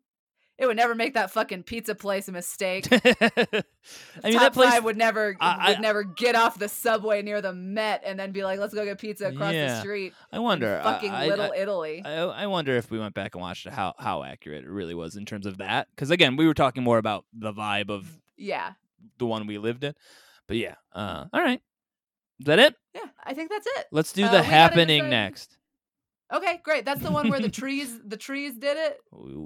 It 0.59 0.67
would 0.67 0.77
never 0.77 0.95
make 0.95 1.15
that 1.15 1.31
fucking 1.31 1.65
pizza 1.65 1.95
place 1.95 2.29
a 2.29 2.33
mistake. 2.33 2.87
I 2.93 3.63
mean, 4.23 4.35
Top 4.35 4.43
that 4.43 4.53
place. 4.53 4.81
would 4.83 4.97
never 4.97 5.37
I- 5.41 5.69
would 5.71 5.79
I- 5.79 5.81
never 5.81 6.05
get 6.05 6.35
off 6.37 6.59
the 6.59 6.69
subway 6.69 7.23
near 7.23 7.41
the 7.41 7.53
Met 7.53 8.03
and 8.05 8.19
then 8.19 8.33
be 8.33 8.45
like, 8.45 8.61
"Let's 8.61 8.75
go 8.75 8.85
get 8.85 8.99
pizza 8.99 9.29
across 9.29 9.53
the 9.53 9.81
street." 9.81 10.13
I 10.33 10.39
wonder. 10.39 10.81
Fucking 10.85 11.11
I, 11.11 11.27
Little 11.27 11.53
Italy. 11.57 12.03
I, 12.05 12.13
I 12.23 12.47
wonder 12.47 12.77
if 12.77 12.91
we 12.91 12.99
went 12.99 13.15
back 13.15 13.35
and 13.35 13.43
watched 13.43 13.67
how 13.69 13.95
how 13.99 14.23
accurate 14.23 14.65
it 14.65 14.69
really 14.71 14.95
was 14.95 15.17
in 15.17 15.25
terms 15.25 15.47
of 15.47 15.59
that. 15.59 15.89
Because 15.95 16.11
again, 16.11 16.37
we 16.37 16.47
were 16.47 16.55
talking 16.55 16.83
more 16.83 16.99
about 16.99 17.25
the 17.33 17.53
vibe 17.53 17.91
of 17.91 18.07
yeah, 18.37 18.73
the 19.19 19.27
one 19.27 19.47
we 19.47 19.59
lived 19.59 19.85
in. 19.85 19.95
But 20.47 20.59
yeah. 20.59 20.75
Uh, 20.93 21.25
all 21.33 21.41
right. 21.43 21.61
Is 22.41 22.47
that 22.47 22.59
it? 22.59 22.75
yeah. 22.95 23.03
I 23.25 23.35
think 23.35 23.51
that's 23.51 23.67
it. 23.67 23.87
Let's 23.91 24.13
do 24.13 24.25
Uh, 24.25 24.31
the 24.33 24.43
happening 24.43 25.09
next. 25.09 25.57
Okay, 26.33 26.61
great. 26.63 26.85
That's 26.85 27.03
the 27.03 27.11
one 27.11 27.29
where 27.29 27.41
the 27.41 27.51
trees 27.61 28.01
the 28.05 28.17
trees 28.17 28.55
did 28.55 28.77
it. 28.77 28.99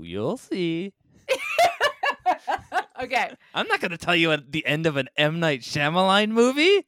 You'll 0.02 0.36
see. 0.36 0.92
okay, 3.02 3.30
I'm 3.54 3.66
not 3.66 3.80
going 3.80 3.90
to 3.90 3.98
tell 3.98 4.14
you 4.16 4.32
at 4.32 4.52
the 4.52 4.64
end 4.66 4.86
of 4.86 4.96
an 4.96 5.08
M 5.16 5.40
Night 5.40 5.60
Shyamalan 5.60 6.30
movie. 6.30 6.84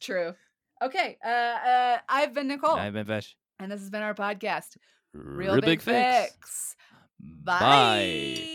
true. 0.00 0.34
Okay, 0.82 1.18
uh, 1.24 1.28
uh, 1.28 1.98
I've 2.08 2.34
been 2.34 2.46
Nicole, 2.48 2.76
I've 2.76 2.92
been 2.92 3.06
Vesh. 3.06 3.36
and 3.58 3.72
this 3.72 3.80
has 3.80 3.90
been 3.90 4.02
our 4.02 4.14
podcast. 4.14 4.76
Real, 5.14 5.54
Real 5.54 5.60
big, 5.62 5.80
fix. 5.82 6.32
Fix. 6.32 6.76
Bye. 7.20 7.58
Bye. 7.58 8.54